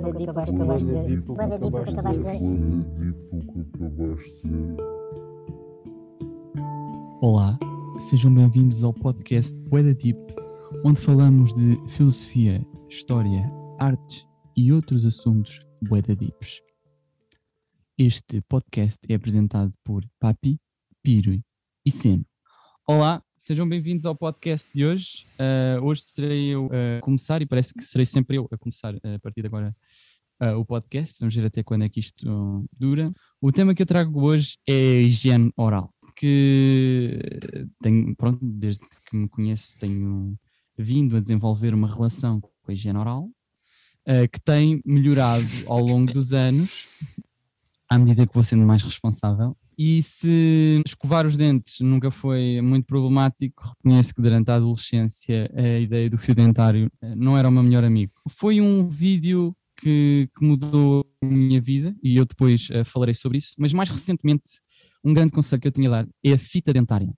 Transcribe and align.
Boa 0.00 0.12
acabaste 0.12 0.54
de 0.54 0.62
dizer. 0.78 1.20
Boa 1.22 1.48
da 1.48 1.56
dica 1.56 1.84
que 1.84 1.90
acabaste 1.90 2.22
de 2.22 2.30
dizer. 2.30 2.76
Olá, 7.20 7.58
sejam 7.98 8.32
bem-vindos 8.32 8.84
ao 8.84 8.94
podcast 8.94 9.56
Boeda 9.68 9.92
Deep, 9.92 10.18
onde 10.84 11.00
falamos 11.00 11.52
de 11.52 11.76
filosofia, 11.88 12.64
história, 12.88 13.50
artes 13.80 14.24
e 14.56 14.72
outros 14.72 15.04
assuntos 15.04 15.58
Boeda 15.82 16.14
Deeps. 16.14 16.60
Este 17.98 18.40
podcast 18.42 19.00
é 19.08 19.16
apresentado 19.16 19.74
por 19.82 20.04
Papi, 20.20 20.60
Piro 21.02 21.32
e 21.84 21.90
Seno. 21.90 22.24
Olá, 22.86 23.20
sejam 23.38 23.68
bem-vindos 23.68 24.04
ao 24.04 24.16
podcast 24.16 24.68
de 24.74 24.84
hoje. 24.84 25.26
Uh, 25.38 25.82
hoje 25.84 26.02
serei 26.06 26.48
eu 26.48 26.68
a 26.72 27.00
começar 27.00 27.40
e 27.40 27.46
parece 27.46 27.72
que 27.72 27.82
serei 27.82 28.04
sempre 28.04 28.36
eu 28.36 28.48
a 28.50 28.58
começar 28.58 28.94
uh, 28.94 29.14
a 29.14 29.18
partir 29.20 29.40
de 29.42 29.46
agora 29.46 29.74
uh, 30.42 30.58
o 30.58 30.64
podcast. 30.64 31.16
Vamos 31.20 31.34
ver 31.34 31.46
até 31.46 31.62
quando 31.62 31.84
é 31.84 31.88
que 31.88 32.00
isto 32.00 32.64
dura. 32.76 33.12
O 33.40 33.52
tema 33.52 33.74
que 33.74 33.82
eu 33.82 33.86
trago 33.86 34.20
hoje 34.22 34.58
é 34.68 35.02
higiene 35.02 35.52
oral, 35.56 35.94
que 36.16 37.18
tenho, 37.80 38.14
pronto, 38.16 38.40
desde 38.42 38.84
que 39.08 39.16
me 39.16 39.28
conheço 39.28 39.78
tenho 39.78 40.36
vindo 40.76 41.16
a 41.16 41.20
desenvolver 41.20 41.72
uma 41.74 41.92
relação 41.92 42.40
com 42.40 42.50
a 42.66 42.72
higiene 42.72 42.98
oral, 42.98 43.30
que 44.32 44.40
tem 44.40 44.80
melhorado 44.84 45.44
ao 45.66 45.80
longo 45.80 46.12
dos 46.12 46.32
anos 46.32 46.86
à 47.88 47.98
medida 47.98 48.26
que 48.26 48.34
vou 48.34 48.42
sendo 48.42 48.66
mais 48.66 48.82
responsável. 48.82 49.56
E 49.78 50.02
se 50.02 50.82
escovar 50.84 51.24
os 51.24 51.36
dentes 51.36 51.78
nunca 51.78 52.10
foi 52.10 52.60
muito 52.60 52.84
problemático, 52.84 53.72
reconheço 53.76 54.12
que 54.12 54.20
durante 54.20 54.50
a 54.50 54.56
adolescência 54.56 55.48
a 55.54 55.78
ideia 55.78 56.10
do 56.10 56.18
fio 56.18 56.34
dentário 56.34 56.90
eh, 57.00 57.14
não 57.14 57.38
era 57.38 57.48
o 57.48 57.52
meu 57.52 57.62
melhor 57.62 57.84
amigo. 57.84 58.12
Foi 58.28 58.60
um 58.60 58.88
vídeo 58.88 59.56
que, 59.76 60.28
que 60.36 60.44
mudou 60.44 61.08
a 61.22 61.26
minha 61.26 61.60
vida 61.60 61.94
e 62.02 62.16
eu 62.16 62.24
depois 62.24 62.68
uh, 62.70 62.84
falarei 62.84 63.14
sobre 63.14 63.38
isso, 63.38 63.54
mas 63.56 63.72
mais 63.72 63.88
recentemente 63.88 64.60
um 65.04 65.14
grande 65.14 65.32
conselho 65.32 65.62
que 65.62 65.68
eu 65.68 65.72
tinha 65.72 65.88
a 65.88 66.02
dar 66.02 66.08
é 66.24 66.32
a 66.32 66.38
fita 66.38 66.72
dentária. 66.72 67.14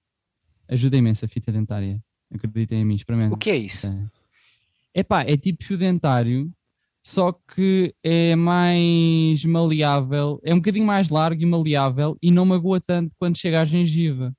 Ajuda 0.69 0.99
imenso 0.99 1.25
a 1.25 1.29
fita 1.29 1.51
dentária. 1.51 1.99
Acreditem 2.31 2.83
em 2.83 2.85
mim, 2.85 2.95
experimentem. 2.95 3.35
O 3.35 3.39
que 3.39 3.51
é 3.51 3.57
isso? 3.57 3.89
É 4.93 5.03
pá, 5.03 5.25
é 5.25 5.37
tipo 5.37 5.65
fio 5.65 5.79
dentário, 5.79 6.53
só 7.03 7.33
que 7.33 7.95
é 8.03 8.37
mais 8.37 9.45
maleável, 9.45 10.39
é 10.45 10.53
um 10.53 10.59
bocadinho 10.59 10.87
mais 10.87 11.09
largo 11.09 11.43
e 11.43 11.47
maleável 11.47 12.17
e 12.23 12.31
não 12.31 12.45
magoa 12.45 12.81
tanto 12.81 13.15
quando 13.19 13.39
chega 13.39 13.63
à 13.63 13.65
gengiva. 13.65 14.35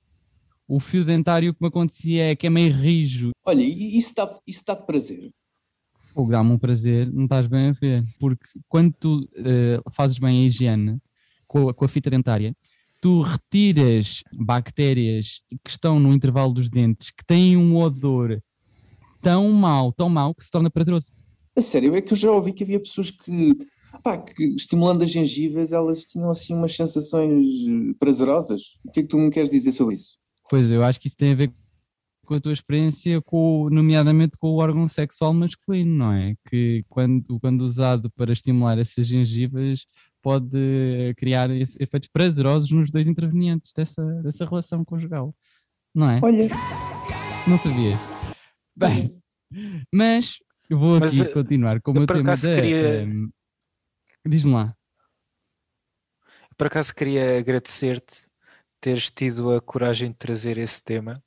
O 0.68 0.80
fio 0.80 1.04
dentário 1.04 1.54
que 1.54 1.62
me 1.62 1.68
acontecia 1.68 2.32
é 2.32 2.36
que 2.36 2.48
é 2.48 2.50
meio 2.50 2.72
rijo. 2.72 3.32
Olha, 3.46 3.62
e 3.62 3.98
isso 3.98 4.14
dá-te 4.16 4.40
dá 4.66 4.76
prazer? 4.76 5.32
Ou 6.16 6.30
dá-me 6.30 6.52
um 6.52 6.58
prazer, 6.58 7.12
não 7.12 7.24
estás 7.24 7.48
bem 7.48 7.70
a 7.70 7.72
ver. 7.72 8.04
Porque 8.20 8.46
quando 8.70 8.94
tu 8.94 9.20
uh, 9.20 9.92
fazes 9.92 10.18
bem 10.18 10.44
a 10.44 10.46
higiene 10.46 11.00
com 11.48 11.68
a, 11.68 11.74
com 11.74 11.84
a 11.84 11.88
fita 11.88 12.10
dentária, 12.10 12.56
tu 13.02 13.22
retiras 13.22 14.24
bactérias 14.38 15.42
que 15.64 15.72
estão 15.72 16.00
no 16.00 16.14
intervalo 16.14 16.54
dos 16.54 16.70
dentes 16.70 17.10
que 17.10 17.26
têm 17.26 17.58
um 17.58 17.76
odor 17.78 18.42
tão 19.22 19.52
mau, 19.52 19.92
tão 19.92 20.08
mau, 20.08 20.34
que 20.34 20.44
se 20.44 20.52
torna 20.52 20.70
prazeroso. 20.70 21.16
A 21.56 21.62
sério, 21.62 21.96
é 21.96 22.02
que 22.02 22.14
eu 22.14 22.18
já 22.18 22.32
ouvi 22.32 22.54
que 22.54 22.64
havia 22.64 22.80
pessoas 22.80 23.12
que, 23.12 23.58
pá, 24.02 24.18
que 24.18 24.44
estimulando 24.56 25.04
as 25.04 25.12
gengivas, 25.12 25.74
elas 25.74 26.06
tinham 26.06 26.30
assim 26.30 26.54
umas 26.54 26.76
sensações 26.76 27.46
eh, 27.68 27.94
prazerosas. 28.00 28.80
O 28.86 28.92
que 28.92 29.02
é 29.02 29.04
que 29.04 29.10
tu 29.10 29.18
me 29.18 29.30
queres 29.30 29.50
dizer 29.50 29.72
sobre 29.72 29.96
isso? 29.96 30.18
Pois, 30.50 30.72
eu 30.72 30.84
acho 30.84 31.00
que 31.00 31.08
isso 31.08 31.18
tem 31.18 31.34
a 31.34 31.36
ver 31.36 31.54
com 32.26 32.36
a 32.36 32.40
tua 32.40 32.54
experiência, 32.54 33.22
com, 33.22 33.68
nomeadamente 33.70 34.38
com 34.38 34.52
o 34.52 34.58
órgão 34.58 34.88
sexual 34.88 35.34
masculino, 35.34 35.94
não 35.94 36.14
é? 36.14 36.36
Que 36.48 36.86
quando, 36.88 37.38
quando 37.42 37.62
usado 37.62 38.10
para 38.12 38.32
estimular 38.32 38.80
essas 38.80 39.06
gengivas 39.06 39.86
pode 40.22 41.14
criar 41.18 41.50
efeitos 41.50 42.08
prazerosos 42.08 42.72
nos 42.72 42.90
dois 42.90 43.08
intervenientes 43.08 43.74
dessa, 43.76 44.02
dessa 44.22 44.46
relação 44.46 44.86
conjugal, 44.86 45.36
não 45.94 46.10
é? 46.10 46.22
Olha. 46.24 46.48
Não 47.48 47.58
sabia. 47.58 47.98
Bem, 48.78 49.22
mas 49.94 50.38
eu 50.72 50.80
vou 50.80 51.02
Mas, 51.02 51.20
aqui 51.20 51.30
eh, 51.30 51.34
continuar 51.34 51.82
com 51.82 51.92
o 51.92 51.94
meu 51.94 52.08
tema 52.08 52.24
da... 52.24 52.56
Queria... 52.56 53.04
Um, 53.06 53.30
Diz-me 54.26 54.54
lá. 54.54 54.74
Por 56.58 56.68
acaso 56.68 56.96
queria 56.96 57.40
agradecer-te 57.40 58.26
teres 58.80 59.12
tido 59.12 59.54
a 59.54 59.60
coragem 59.60 60.12
de 60.12 60.16
trazer 60.16 60.58
esse 60.58 60.82
tema, 60.82 61.22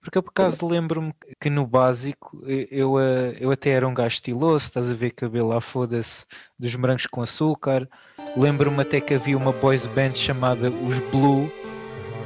porque 0.00 0.16
eu 0.16 0.22
por 0.22 0.30
acaso 0.30 0.64
lembro-me 0.64 1.12
que 1.40 1.50
no 1.50 1.66
básico 1.66 2.40
eu, 2.46 3.00
eh, 3.00 3.36
eu 3.40 3.50
até 3.50 3.70
era 3.70 3.88
um 3.88 3.94
gajo 3.94 4.14
estiloso, 4.14 4.64
estás 4.64 4.88
a 4.88 4.94
ver 4.94 5.10
cabelo 5.10 5.48
lá 5.48 5.60
foda-se 5.60 6.24
dos 6.56 6.74
morangos 6.76 7.06
com 7.06 7.20
açúcar. 7.20 7.88
Lembro-me 8.36 8.80
até 8.80 9.00
que 9.00 9.14
havia 9.14 9.36
uma 9.36 9.52
boys 9.52 9.86
band 9.88 10.14
chamada 10.14 10.70
Os 10.70 10.98
Blue, 11.10 11.50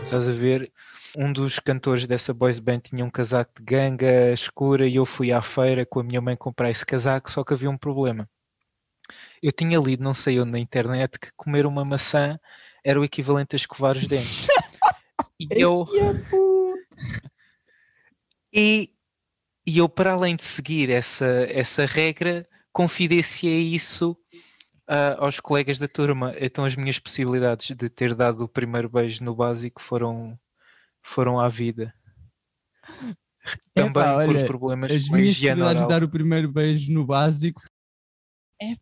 estás 0.08 0.28
a 0.28 0.32
ver? 0.32 0.72
um 1.16 1.32
dos 1.32 1.58
cantores 1.58 2.06
dessa 2.06 2.34
boys 2.34 2.58
band 2.58 2.80
tinha 2.80 3.04
um 3.04 3.10
casaco 3.10 3.52
de 3.58 3.64
ganga 3.64 4.32
escura 4.32 4.86
e 4.86 4.96
eu 4.96 5.06
fui 5.06 5.32
à 5.32 5.40
feira 5.40 5.86
com 5.86 6.00
a 6.00 6.02
minha 6.02 6.20
mãe 6.20 6.36
comprar 6.36 6.70
esse 6.70 6.84
casaco, 6.84 7.30
só 7.30 7.44
que 7.44 7.52
havia 7.52 7.70
um 7.70 7.78
problema. 7.78 8.28
Eu 9.42 9.52
tinha 9.52 9.78
lido, 9.78 10.02
não 10.02 10.14
sei 10.14 10.40
onde 10.40 10.50
na 10.50 10.58
internet, 10.58 11.18
que 11.18 11.30
comer 11.36 11.66
uma 11.66 11.84
maçã 11.84 12.38
era 12.84 13.00
o 13.00 13.04
equivalente 13.04 13.54
a 13.54 13.56
escovar 13.56 13.96
os 13.96 14.06
dentes. 14.06 14.46
e 15.40 15.46
eu. 15.50 15.84
e, 18.52 18.90
e 19.66 19.78
eu, 19.78 19.88
para 19.88 20.12
além 20.12 20.36
de 20.36 20.44
seguir 20.44 20.90
essa, 20.90 21.26
essa 21.48 21.86
regra, 21.86 22.46
confidenciei 22.72 23.74
isso 23.74 24.16
uh, 24.88 25.22
aos 25.22 25.38
colegas 25.40 25.78
da 25.78 25.86
turma. 25.86 26.34
Então 26.40 26.64
as 26.64 26.74
minhas 26.74 26.98
possibilidades 26.98 27.74
de 27.76 27.88
ter 27.88 28.14
dado 28.14 28.44
o 28.44 28.48
primeiro 28.48 28.88
beijo 28.88 29.22
no 29.22 29.34
básico 29.34 29.82
foram 29.82 30.38
foram 31.02 31.38
à 31.38 31.48
vida. 31.48 31.94
Também 33.74 33.90
Epá, 33.90 34.24
por 34.26 34.36
olha, 34.36 34.46
problemas 34.46 34.92
as 34.92 35.08
com 35.08 35.14
a 35.14 35.20
higiene 35.20 35.62
oral. 35.62 35.74
de 35.74 35.88
dar 35.88 36.04
o 36.04 36.08
primeiro 36.08 36.50
beijo 36.50 36.92
no 36.92 37.04
básico. 37.06 37.62
É... 38.60 38.76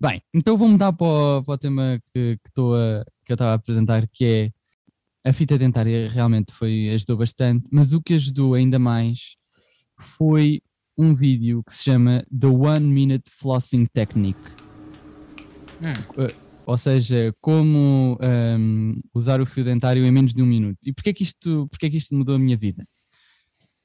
Bem, 0.00 0.22
então 0.32 0.56
vou 0.56 0.68
mudar 0.68 0.92
para 0.92 1.06
o, 1.06 1.42
para 1.42 1.54
o 1.54 1.58
tema 1.58 2.00
que, 2.06 2.36
que, 2.36 2.48
estou 2.48 2.76
a, 2.76 3.04
que 3.24 3.32
eu 3.32 3.34
estava 3.34 3.52
a 3.52 3.54
apresentar, 3.54 4.06
que 4.08 4.24
é 5.24 5.28
a 5.28 5.32
fita 5.32 5.56
dentária 5.56 6.08
realmente 6.10 6.52
foi, 6.52 6.90
ajudou 6.90 7.16
bastante, 7.16 7.70
mas 7.72 7.92
o 7.92 8.02
que 8.02 8.14
ajudou 8.14 8.54
ainda 8.54 8.78
mais 8.78 9.36
foi 9.98 10.60
um 10.96 11.14
vídeo 11.14 11.62
que 11.64 11.72
se 11.72 11.84
chama 11.84 12.24
The 12.38 12.46
One 12.46 12.86
Minute 12.86 13.30
Flossing 13.30 13.86
Technique. 13.86 14.40
Hum. 15.82 15.92
Uh, 16.22 16.44
ou 16.66 16.78
seja, 16.78 17.34
como 17.40 18.18
um, 18.20 19.00
usar 19.14 19.40
o 19.40 19.46
fio 19.46 19.64
dentário 19.64 20.04
em 20.04 20.10
menos 20.10 20.32
de 20.32 20.42
um 20.42 20.46
minuto. 20.46 20.78
E 20.84 20.92
porquê 20.92 21.12
que 21.12 21.22
isto, 21.22 21.68
porquê 21.68 21.90
que 21.90 21.96
isto 21.96 22.14
mudou 22.14 22.36
a 22.36 22.38
minha 22.38 22.56
vida? 22.56 22.86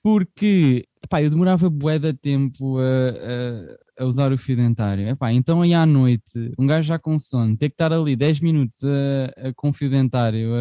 Porque 0.01 0.85
epá, 1.03 1.21
eu 1.21 1.29
demorava 1.29 1.69
bué 1.69 1.99
de 1.99 2.13
tempo 2.13 2.77
a, 2.79 4.01
a, 4.01 4.03
a, 4.03 4.05
usar 4.05 4.31
o 4.31 4.37
fio 4.37 4.55
dentário. 4.55 5.09
Epá, 5.09 5.33
então 5.33 5.61
aí 5.61 5.73
à 5.73 5.85
noite, 5.85 6.53
um 6.57 6.65
gajo 6.65 6.87
já 6.87 6.97
com 6.97 7.19
sono, 7.19 7.57
ter 7.57 7.69
que 7.69 7.73
estar 7.73 7.91
ali 7.91 8.15
10 8.15 8.39
minutos 8.39 8.81
a, 8.83 9.53
com 9.55 9.69
o 9.69 9.73
fio 9.73 9.89
dentário, 9.89 10.51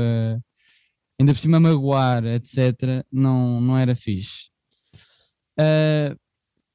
ainda 1.21 1.33
por 1.33 1.39
cima 1.39 1.61
magoar, 1.61 2.25
etc., 2.25 3.05
não, 3.13 3.61
não 3.61 3.79
era 3.79 3.95
fixe. 3.95 4.49
Uh, 5.59 6.19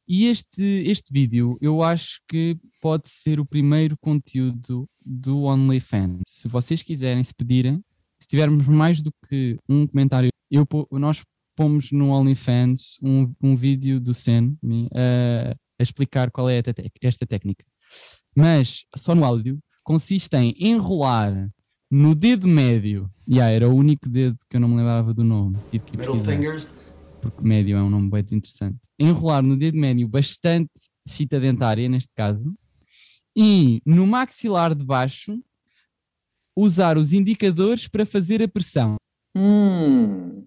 e 0.08 0.28
este, 0.28 0.84
este 0.86 1.14
vídeo 1.14 1.58
eu 1.62 1.82
acho 1.82 2.20
que 2.28 2.58
pode 2.82 3.10
ser 3.10 3.40
o 3.40 3.46
primeiro 3.46 3.98
conteúdo 3.98 4.88
do 5.06 5.44
OnlyFans. 5.44 6.22
Se 6.28 6.48
vocês 6.48 6.82
quiserem, 6.82 7.24
se 7.24 7.34
pedirem, 7.34 7.82
se 8.20 8.28
tivermos 8.28 8.66
mais 8.68 9.02
do 9.02 9.12
que 9.28 9.58
um 9.68 9.88
comentário, 9.88 10.30
eu, 10.52 10.68
nós 10.92 11.22
pomos 11.56 11.92
no 11.92 12.10
OnlyFans 12.10 12.98
um, 13.02 13.30
um 13.42 13.56
vídeo 13.56 14.00
do 14.00 14.14
Sen 14.14 14.58
uh, 14.64 15.56
a 15.80 15.84
explicar 15.84 16.32
qual 16.32 16.50
é 16.50 16.62
esta 17.02 17.26
técnica. 17.26 17.66
Mas 18.36 18.86
só 18.96 19.14
no 19.14 19.24
áudio 19.24 19.60
consiste 19.84 20.36
em 20.36 20.56
enrolar 20.60 21.50
no 21.92 22.16
dedo 22.16 22.48
médio. 22.48 23.10
E 23.28 23.36
yeah, 23.36 23.54
era 23.54 23.70
o 23.70 23.76
único 23.76 24.10
dedo 24.10 24.38
que 24.50 24.58
eu 24.58 24.62
não 24.62 24.68
me 24.68 24.78
lembrava 24.78 25.14
do 25.14 25.24
nome. 25.24 25.58
Tive 25.70 25.86
que 25.86 25.98
Middle 25.98 26.18
fingers 26.18 26.68
porque 27.24 27.42
médio 27.42 27.78
é 27.78 27.82
um 27.82 27.90
nome 27.90 28.10
bem 28.10 28.22
desinteressante, 28.22 28.82
enrolar 29.00 29.42
no 29.42 29.56
dedo 29.56 29.78
médio 29.78 30.06
bastante 30.10 30.70
fita 31.08 31.40
dentária, 31.40 31.88
neste 31.88 32.14
caso, 32.14 32.54
e 33.36 33.82
no 33.86 34.06
maxilar 34.06 34.76
de 34.76 34.84
baixo 34.84 35.42
usar 36.56 36.98
os 36.98 37.14
indicadores 37.14 37.88
para 37.88 38.06
fazer 38.06 38.44
a 38.44 38.48
pressão. 38.48 38.98
Hum. 39.36 40.46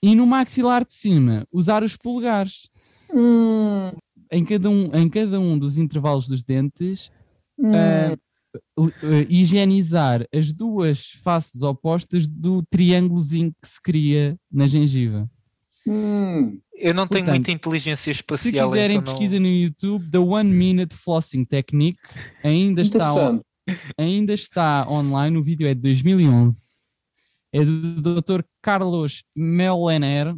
E 0.00 0.14
no 0.14 0.24
maxilar 0.24 0.84
de 0.84 0.94
cima 0.94 1.46
usar 1.52 1.82
os 1.82 1.96
polegares. 1.96 2.70
Hum. 3.12 3.90
Em, 4.30 4.44
cada 4.44 4.70
um, 4.70 4.94
em 4.94 5.08
cada 5.08 5.38
um 5.38 5.58
dos 5.58 5.76
intervalos 5.76 6.28
dos 6.28 6.42
dentes, 6.42 7.10
hum. 7.58 7.72
uh, 7.72 8.84
uh, 8.84 8.90
higienizar 9.28 10.26
as 10.32 10.52
duas 10.52 11.10
faces 11.22 11.62
opostas 11.62 12.26
do 12.26 12.62
triângulozinho 12.70 13.52
que 13.60 13.68
se 13.68 13.82
cria 13.82 14.38
na 14.50 14.66
gengiva. 14.66 15.28
Hum, 15.86 16.60
Eu 16.74 16.94
não 16.94 17.06
tenho 17.06 17.24
Portanto, 17.24 17.28
muita 17.30 17.50
inteligência 17.52 18.12
Se 18.12 18.18
espacial. 18.20 18.70
quiserem, 18.70 18.96
então 18.98 19.12
não- 19.12 19.18
pesquisa 19.20 19.40
no 19.40 19.46
YouTube, 19.48 20.10
The 20.10 20.18
One 20.18 20.50
Minute 20.50 20.94
Flossing 20.96 21.44
Technique. 21.44 21.98
Ainda 22.42 22.82
está, 22.82 23.12
on- 23.14 23.40
ainda 23.96 24.32
está 24.34 24.86
online. 24.88 25.36
O 25.36 25.42
vídeo 25.42 25.66
é 25.66 25.74
de 25.74 25.80
2011. 25.80 26.70
É 27.52 27.64
do 27.64 28.00
Dr. 28.20 28.42
Carlos 28.62 29.22
Melener. 29.36 30.34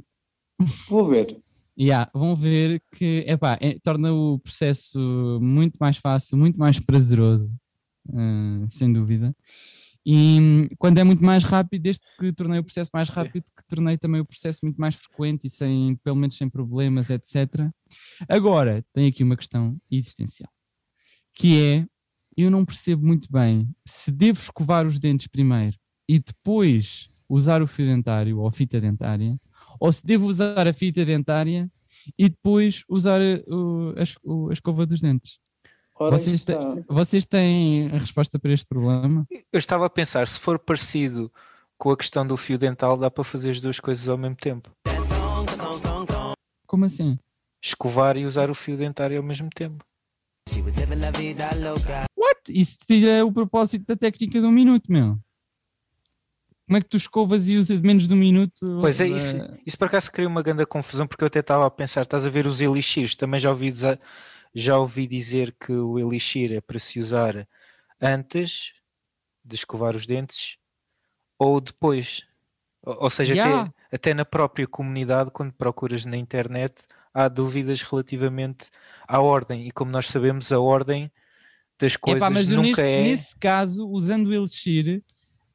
Vou 0.89 1.07
ver. 1.09 1.37
Yeah, 1.79 2.09
vão 2.15 2.37
ver 2.37 2.81
que 2.95 3.25
epá, 3.27 3.59
é- 3.61 3.79
torna 3.83 4.13
o 4.13 4.39
processo 4.39 5.39
muito 5.43 5.77
mais 5.81 5.97
fácil, 5.97 6.37
muito 6.39 6.57
mais 6.59 6.79
prazeroso, 6.79 7.53
hum, 8.13 8.67
sem 8.71 8.93
dúvida. 8.93 9.35
E 10.07 10.39
hum, 10.41 10.69
quando 10.79 10.99
é 10.99 11.05
muito 11.05 11.25
mais 11.25 11.45
rápido, 11.45 11.83
desde 11.83 12.03
que 12.19 12.33
tornei 12.33 12.59
o 12.59 12.65
processo 12.65 12.91
mais 12.93 13.09
rápido, 13.09 13.45
que 13.57 13.65
tornei 13.67 13.97
também 13.97 14.21
o 14.21 14.25
processo 14.27 14.61
muito 14.63 14.79
mais 14.81 14.95
frequente 14.95 15.47
e 15.47 15.51
sem, 15.51 15.97
pelo 15.97 16.17
menos 16.17 16.37
sem 16.37 16.49
problemas, 16.49 17.09
etc. 17.11 17.71
Agora, 18.29 18.85
tem 18.93 19.07
aqui 19.09 19.23
uma 19.23 19.37
questão 19.37 19.77
existencial, 19.91 20.51
que 21.35 21.61
é, 21.63 21.87
eu 22.37 22.51
não 22.51 22.65
percebo 22.65 23.07
muito 23.07 23.31
bem 23.33 23.69
se 23.87 24.11
devo 24.13 24.41
escovar 24.41 24.87
os 24.87 24.99
dentes 24.99 25.27
primeiro 25.27 25.77
e 26.09 26.19
depois 26.19 27.09
usar 27.29 27.63
o 27.63 27.67
fio 27.67 27.87
dentário 27.87 28.39
ou 28.39 28.47
a 28.47 28.53
fita 28.53 28.79
dentária, 28.81 29.39
ou 29.81 29.91
se 29.93 30.05
devo 30.05 30.27
usar 30.27 30.67
a 30.69 30.73
fita 30.75 31.05
dentária 31.05 31.71
e 32.19 32.29
depois 32.29 32.83
usar 32.89 33.21
a, 33.23 33.25
o- 33.55 33.95
a 33.97 34.05
o- 34.31 34.51
a 34.51 34.53
escova 34.53 34.85
dos 34.85 35.01
dentes. 35.01 35.39
Ora, 35.97 36.19
Vocês, 36.19 36.43
têm, 36.45 36.85
vocês 36.89 37.25
têm 37.27 37.87
a 37.93 37.99
resposta 37.99 38.39
para 38.39 38.53
este 38.53 38.67
problema? 38.67 39.25
Eu 39.53 39.59
estava 39.59 39.87
a 39.87 39.91
pensar, 39.91 40.27
se 40.27 40.41
for 40.41 40.59
parecido 40.59 41.33
com 41.79 41.91
a 41.91 41.97
questão 41.97 42.27
do 42.27 42.37
fio 42.37 42.59
dental, 42.59 42.97
dá 42.97 43.11
para 43.11 43.23
fazer 43.23 43.51
as 43.51 43.61
duas 43.61 43.79
coisas 43.79 44.09
ao 44.09 44.19
mesmo 44.19 44.37
tempo. 44.37 44.71
Como 46.67 46.85
assim? 46.85 47.17
Escovar 47.63 48.17
e 48.17 48.25
usar 48.25 48.51
o 48.51 48.55
fio 48.55 48.77
dentário 48.77 49.17
ao 49.17 49.23
mesmo 49.23 49.49
tempo. 49.55 49.85
What? 52.17 52.41
Isso 52.49 52.77
tira 52.87 53.25
o 53.25 53.33
propósito 53.33 53.87
da 53.87 53.97
técnica 53.97 54.41
de 54.41 54.47
um 54.47 54.51
minuto, 54.53 54.91
meu. 54.91 55.17
Como 56.67 56.79
é 56.79 56.81
que 56.81 56.89
tu 56.89 56.97
escovas 56.97 57.49
e 57.49 57.57
usas 57.57 57.81
de 57.81 57.87
menos 57.87 58.09
de 58.09 58.15
um 58.15 58.17
minuto? 58.17 58.79
Pois 58.81 59.01
é, 59.01 59.05
eh, 59.07 59.11
isso, 59.11 59.37
isso 59.67 59.79
por 59.79 59.87
acaso 59.87 60.11
cria 60.11 60.27
uma 60.27 60.43
grande 60.43 60.65
confusão, 60.67 61.07
porque 61.07 61.23
eu 61.23 61.27
até 61.29 61.41
estava 61.41 61.67
a 61.67 61.71
pensar, 61.71 62.03
estás 62.03 62.27
a 62.27 62.31
ver 62.31 62.47
os 62.47 62.61
elixirs, 62.61 63.15
também 63.15 63.39
já 63.39 63.51
ouvi, 63.51 63.71
dizer- 63.71 64.01
já 64.55 64.79
ouvi 64.79 65.07
dizer 65.07 65.55
que 65.59 65.73
o 65.73 65.99
elixir 65.99 66.53
é 66.53 66.61
para 66.61 66.79
se 66.79 67.01
usar 67.01 67.49
antes 68.01 68.73
de 69.45 69.55
escovar 69.55 69.97
os 69.97 70.07
dentes 70.07 70.57
ou 71.39 71.61
depois. 71.61 72.23
Ou, 72.83 73.05
ou 73.05 73.11
seja, 73.11 73.35
Yeah. 73.35 73.63
até, 73.63 73.97
até 73.97 74.15
na 74.15 74.25
própria 74.25 74.67
comunidade, 74.67 75.31
quando 75.31 75.53
procuras 75.53 76.05
na 76.07 76.17
internet, 76.17 76.85
há 77.13 77.29
dúvidas 77.29 77.83
relativamente 77.83 78.71
à 79.07 79.21
ordem, 79.21 79.67
e 79.67 79.71
como 79.71 79.91
nós 79.91 80.07
sabemos, 80.07 80.53
a 80.53 80.61
ordem 80.61 81.11
das 81.79 81.97
coisas 81.97 82.23
Epá, 82.23 82.31
mas 82.31 82.49
nunca 82.51 82.63
neste, 82.63 82.83
é... 82.83 83.03
nesse 83.03 83.37
caso, 83.37 83.89
usando 83.89 84.29
o 84.29 84.35
Elixir, 84.35 85.03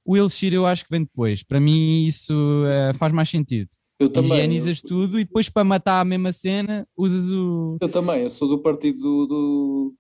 o 0.04 0.18
Elixir 0.18 0.54
eu 0.54 0.66
acho 0.66 0.84
que 0.84 0.92
vem 0.92 1.04
depois. 1.04 1.44
Para 1.44 1.60
mim 1.60 2.04
isso 2.04 2.34
eh, 2.66 2.94
faz 2.96 3.14
mais 3.14 3.30
sentido. 3.30 3.70
Eu 4.00 4.10
também. 4.10 4.32
Higienizas 4.34 4.82
eu, 4.82 4.88
tudo 4.90 5.20
e 5.20 5.26
depois 5.26 5.50
para 5.50 5.64
matar 5.64 6.00
a 6.00 6.06
mesma 6.06 6.32
cena 6.32 6.88
usas 6.96 7.30
o... 7.30 7.78
eu 7.82 7.90
também, 7.90 8.22
eu 8.24 8.30
sou 8.30 8.48
do 8.48 8.60
partido 8.62 9.00
do, 9.02 9.28
do, 9.28 9.96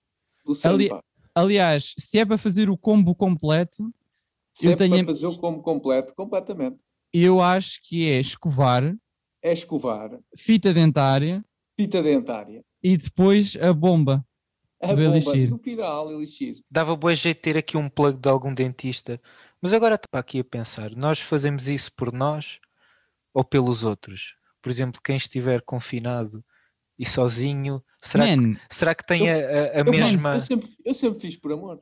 do 0.46 0.68
Ali-. 0.68 0.90
Aliás, 1.36 1.94
se 1.98 2.18
é 2.18 2.25
para 2.25 2.38
fazer 2.38 2.69
o 2.69 2.78
combo 2.78 3.13
completo, 3.13 3.94
Sempre 4.54 4.90
tenho- 4.90 5.06
para 5.06 5.13
fazer 5.13 5.28
o 5.28 5.38
como 5.38 5.62
completo, 5.62 6.13
completamente. 6.16 6.78
eu 7.13 7.42
acho 7.42 7.80
que 7.84 8.10
é 8.10 8.19
escovar, 8.19 8.96
É 9.44 9.51
escovar, 9.54 10.18
fita 10.36 10.74
dentária 10.74 11.44
fita 11.80 12.02
dentária, 12.04 12.62
e 12.84 12.98
depois 12.98 13.56
a 13.57 13.72
bomba. 13.74 14.25
a 14.81 14.88
bomba, 14.88 15.02
elixir. 15.04 15.50
no 15.50 15.57
final, 15.60 16.12
elixir. 16.12 16.57
dava 16.69 16.95
boa 16.95 17.13
jeito 17.16 17.38
de 17.38 17.42
ter 17.42 17.57
aqui 17.57 17.78
um 17.78 17.90
plug 17.90 18.18
de 18.18 18.28
algum 18.30 18.54
dentista. 18.54 19.22
Mas 19.62 19.72
agora 19.74 19.95
está 19.95 20.19
aqui 20.19 20.40
a 20.40 20.44
pensar, 20.44 20.95
nós 20.95 21.19
fazemos 21.19 21.68
isso 21.69 21.92
por 21.95 22.12
nós 22.13 22.60
ou 23.40 23.44
pelos 23.46 23.84
outros? 23.86 24.36
Por 24.62 24.70
exemplo, 24.70 25.00
quem 25.02 25.16
estiver 25.16 25.62
confinado 25.62 26.44
e 26.98 27.06
sozinho, 27.06 27.82
será, 28.02 28.26
que, 28.28 28.36
Man, 28.36 28.58
será 28.70 28.94
que 28.94 29.06
tem 29.06 29.30
a, 29.30 29.34
a- 29.34 29.38
a 29.38 29.40
Eu, 29.80 29.86
faço- 29.86 29.90
mesma, 29.92 30.34
eu, 30.36 30.42
sempre, 30.42 30.70
eu 30.86 30.94
sempre 30.94 31.20
fiz 31.22 31.38
por 31.38 31.54
amor. 31.54 31.80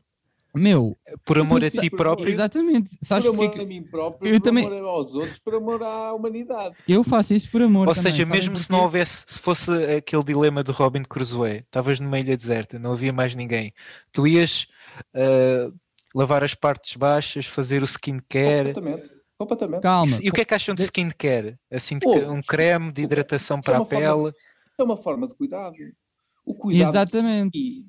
meu, 0.56 0.96
por 1.26 1.40
amor 1.40 1.64
a 1.64 1.66
eu 1.66 1.72
ti 1.72 1.90
próprio? 1.90 2.30
exatamente. 2.30 2.96
Sabes 3.02 3.26
por 3.26 3.32
porque 3.32 3.46
amor 3.46 3.56
é 3.56 3.58
que 3.58 3.64
a 3.64 3.68
mim 3.68 3.84
próprio, 3.84 4.32
eu 4.32 4.40
por 4.40 4.44
também- 4.44 4.68
amor 4.68 4.84
aos 4.88 5.16
outros, 5.16 5.40
por 5.40 5.56
amor 5.56 5.82
à 5.82 6.14
humanidade. 6.14 6.76
eu 6.88 7.04
faço 7.04 7.34
isso 7.34 7.50
por 7.50 7.64
amor 7.64 7.88
Ou 7.88 7.96
também, 7.96 8.12
seja, 8.12 8.26
mesmo 8.28 8.56
se 8.56 8.64
porquê? 8.68 8.74
não 8.74 8.84
houvesse, 8.84 9.24
se 9.28 9.40
fosse 9.40 9.72
aquele 9.96 10.24
dilema 10.24 10.64
do 10.64 10.72
Robin 10.72 11.02
Crusoe, 11.04 11.58
estavas 11.66 12.00
numa 12.00 12.20
ilha 12.20 12.38
deserta, 12.38 12.78
não 12.78 12.92
havia 12.92 13.12
mais 13.12 13.36
ninguém, 13.36 13.74
tu 14.12 14.28
ias 14.28 14.68
ah, 15.16 15.72
lavar 16.14 16.44
as 16.44 16.54
partes 16.54 16.96
baixas, 16.96 17.48
fazer 17.48 17.82
o 17.82 17.86
skincare. 17.88 18.74
Completamente. 18.74 19.17
Completamente. 19.38 19.82
Calma, 19.84 20.18
e 20.22 20.30
o 20.30 20.34
que 20.34 20.42
é 20.42 20.46
que 20.46 20.54
acham 20.54 20.74
de 20.74 20.82
de- 20.82 20.86
skincare? 20.88 21.58
Assim, 21.72 22.00
de 22.00 22.08
um 22.08 22.42
creme 22.42 22.92
de 22.92 23.04
hidratação 23.04 23.60
isso 23.60 23.70
é 23.70 23.74
para 23.74 23.84
a 23.84 23.86
pele? 23.86 24.34
É 24.80 24.84
uma 24.84 24.98
forma 24.98 25.28
de 25.28 25.36
cuidado. 25.36 25.76
O 26.46 26.56
cuidado 26.56 26.90
Exatamente. 26.96 27.52
de 27.52 27.60
si. 27.60 27.86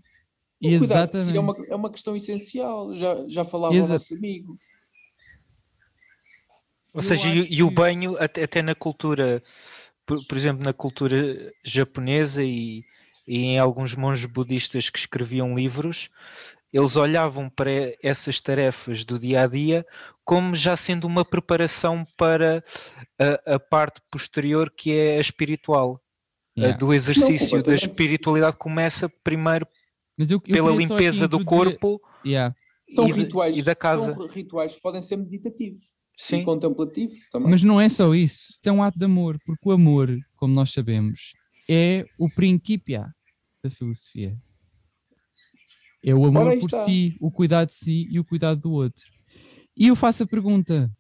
O 0.75 0.79
cuidado 0.79 1.07
de 1.07 1.13
si 1.13 1.19
exatamente. 1.19 1.37
é 1.37 1.41
uma, 1.41 1.67
é 1.69 1.75
uma 1.75 1.91
questão 1.91 2.15
essencial. 2.17 2.95
Já, 2.95 3.25
já 3.29 3.45
falava 3.45 3.75
Exa- 3.75 3.85
o 3.85 3.89
nosso 3.89 4.15
amigo. 4.15 4.59
Ou 6.95 7.01
Eu 7.01 7.03
seja, 7.03 7.29
e, 7.29 7.41
acho 7.41 7.53
e 7.53 7.63
o 7.63 7.69
que- 7.69 7.75
banho, 7.75 8.17
até, 8.23 8.43
até 8.45 8.63
na 8.63 8.75
cultura, 8.75 9.43
por, 10.05 10.25
por 10.27 10.37
exemplo, 10.37 10.65
na 10.65 10.73
cultura 10.73 11.53
japonesa 11.65 12.43
e, 12.43 12.85
e 13.27 13.39
em 13.45 13.59
alguns 13.59 13.95
monges 13.95 14.27
budistas 14.27 14.91
que 14.91 14.99
escreviam 14.99 15.55
livros, 15.55 16.09
eles 16.73 16.97
olhavam 16.97 17.49
para 17.49 17.71
essas 18.03 18.41
tarefas 18.41 19.05
do 19.05 19.19
dia 19.19 19.43
a 19.43 19.47
dia 19.47 19.87
como 20.25 20.55
já 20.55 20.77
sendo 20.77 21.07
uma 21.07 21.25
preparação 21.25 22.07
para 22.17 22.63
a, 23.19 23.55
a 23.55 23.59
parte 23.59 24.01
posterior 24.11 24.71
que 24.71 24.93
é 24.93 25.17
a 25.17 25.21
espiritual. 25.21 26.01
A 26.57 26.61
Yeah. 26.61 26.77
do 26.77 26.93
exercício 26.93 27.63
da 27.63 27.73
espiritualidade 27.73 28.57
começa 28.57 29.09
primeiro 29.23 29.65
Mas 30.19 30.29
eu, 30.29 30.43
eu 30.45 30.55
pela 30.55 30.73
limpeza 30.75 31.29
do 31.29 31.45
corpo 31.45 32.01
Yeah. 32.27 32.53
E, 32.89 33.13
rituais. 33.13 33.57
e 33.57 33.63
da 33.63 33.77
casa. 33.77 34.13
São 34.15 34.27
rituais 34.27 34.75
que 34.75 34.81
podem 34.83 35.01
ser 35.01 35.17
meditativos 35.19 35.95
Sim. 36.17 36.39
e 36.41 36.45
contemplativos 36.45 37.29
também. 37.31 37.51
Mas 37.51 37.63
não 37.63 37.81
é 37.81 37.89
só 37.89 38.13
isso. 38.13 38.59
É 38.65 38.73
um 38.73 38.83
ato 38.83 38.99
de 38.99 39.05
amor, 39.05 39.39
porque 39.47 39.69
o 39.69 39.71
amor, 39.73 40.11
como 40.37 40.53
nós 40.53 40.73
sabemos, 40.73 41.33
é 41.71 42.05
o 42.19 42.29
princípio 42.35 43.05
da 43.63 43.71
filosofia. 43.71 44.37
É 46.03 46.15
o 46.15 46.25
amor 46.27 46.59
por 46.59 46.67
está. 46.67 46.85
si, 46.85 47.17
o 47.21 47.31
cuidado 47.31 47.69
de 47.69 47.75
si 47.75 48.07
e 48.11 48.21
o 48.21 48.25
cuidado 48.25 48.61
do 48.61 48.73
outro. 48.73 49.05
E 49.77 49.89
eu 49.89 49.97
faço 49.97 50.23
a 50.23 50.27
pergunta: 50.27 50.91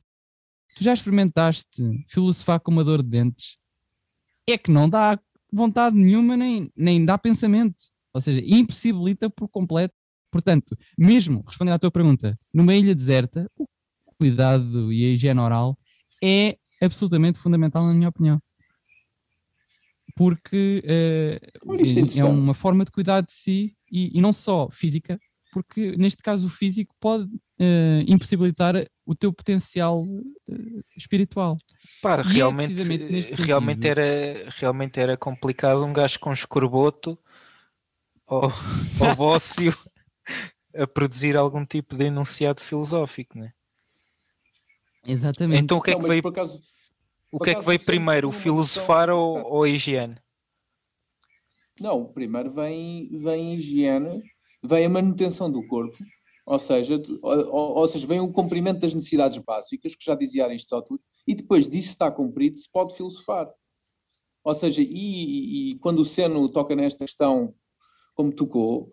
tu 0.77 0.83
já 0.83 0.93
experimentaste 0.93 1.83
filosofar 2.09 2.61
com 2.61 2.71
uma 2.71 2.85
dor 2.85 3.03
de 3.03 3.09
dentes? 3.09 3.59
É 4.49 4.59
que 4.59 4.71
não 4.71 4.89
dá 4.89 5.19
vontade 5.53 5.97
nenhuma, 5.97 6.37
nem, 6.37 6.71
nem 6.77 7.05
dá 7.05 7.17
pensamento. 7.17 7.77
Ou 8.13 8.21
seja, 8.21 8.43
impossibilita 8.45 9.31
por 9.31 9.49
completo. 9.49 9.95
Portanto, 10.31 10.77
mesmo 10.97 11.43
respondendo 11.47 11.75
à 11.75 11.79
tua 11.79 11.91
pergunta, 11.91 12.37
numa 12.53 12.75
ilha 12.75 12.95
deserta, 12.95 13.51
o 13.57 13.67
cuidado 14.19 14.93
e 14.93 15.05
a 15.05 15.09
higiene 15.11 15.41
oral 15.41 15.79
é 16.23 16.59
absolutamente 16.83 17.39
fundamental, 17.39 17.87
na 17.87 17.95
minha 17.95 18.09
opinião. 18.09 18.41
Porque 20.15 20.83
isso 21.81 22.19
é 22.19 22.21
é 22.21 22.25
uma 22.25 22.53
forma 22.53 22.85
de 22.85 22.91
cuidar 22.91 23.21
de 23.21 23.33
si 23.33 23.78
e, 23.91 24.17
e 24.17 24.21
não 24.21 24.33
só 24.33 24.69
física, 24.71 25.19
porque 25.53 25.97
neste 25.97 26.23
caso 26.23 26.47
o 26.47 26.51
físico 26.51 26.95
pode 27.01 27.29
eh, 27.59 28.05
impossibilitar 28.07 28.75
o 29.05 29.15
teu 29.15 29.33
potencial 29.33 30.05
eh, 30.49 30.83
espiritual. 30.97 31.57
E 32.05 32.09
é 32.09 32.23
realmente, 32.23 32.75
neste 32.75 33.43
realmente, 33.43 33.83
sentido. 33.83 33.99
era, 34.01 34.51
realmente 34.51 35.01
era 35.01 35.17
complicado 35.17 35.85
um 35.85 35.93
gajo 35.93 36.21
com 36.21 36.33
escorboto 36.33 37.19
ou, 38.27 38.43
ou 39.01 39.17
bócio 39.17 39.75
a 40.77 40.87
produzir 40.87 41.37
algum 41.37 41.65
tipo 41.65 41.97
de 41.97 42.05
enunciado 42.05 42.61
filosófico, 42.61 43.39
né? 43.39 43.53
Exatamente. 45.07 45.63
Então 45.63 45.79
o 45.79 45.83
que 45.83 45.91
é 45.91 45.95
Não, 45.95 46.03
que 46.03 46.09
veio, 46.09 46.29
acaso, 46.29 46.61
o 47.33 47.39
que 47.39 47.51
é 47.51 47.55
que 47.55 47.65
veio 47.65 47.79
sempre 47.79 47.97
primeiro, 47.97 48.29
o 48.29 48.33
filosofar 48.33 49.09
ou, 49.11 49.43
ou 49.43 49.63
a 49.65 49.69
higiene? 49.69 50.17
Não, 51.81 52.05
primeiro 52.07 52.51
vem, 52.51 53.09
vem 53.17 53.55
higiene, 53.55 54.23
vem 54.63 54.87
a 54.87 54.89
manutenção 54.89 55.51
do 55.51 55.67
corpo, 55.67 55.97
ou 56.47 56.59
seja, 56.59 57.01
ou, 57.23 57.79
ou- 57.79 57.89
seja, 57.89 58.07
vem 58.07 58.21
o 58.21 58.33
cumprimento 58.33 58.81
das 58.81 58.95
necessidades 58.95 59.39
básicas, 59.39 59.95
que 59.95 60.05
já 60.05 60.15
dizia 60.15 60.45
Aristóteles, 60.47 61.01
e 61.27 61.35
depois 61.35 61.69
disso 61.69 61.91
está 61.91 62.11
cumprido, 62.11 62.59
se 62.59 62.71
pode 62.71 62.97
filosofar. 62.97 63.53
Ou 64.45 64.55
seja, 64.55 64.81
e, 64.81 64.87
e- 64.89 65.71
e 65.73 65.79
quando 65.79 65.99
o 66.01 66.05
Seno 66.05 66.49
toca 66.49 66.75
nesta 66.75 67.05
questão, 67.05 67.55
como 68.15 68.33
tocou, 68.33 68.91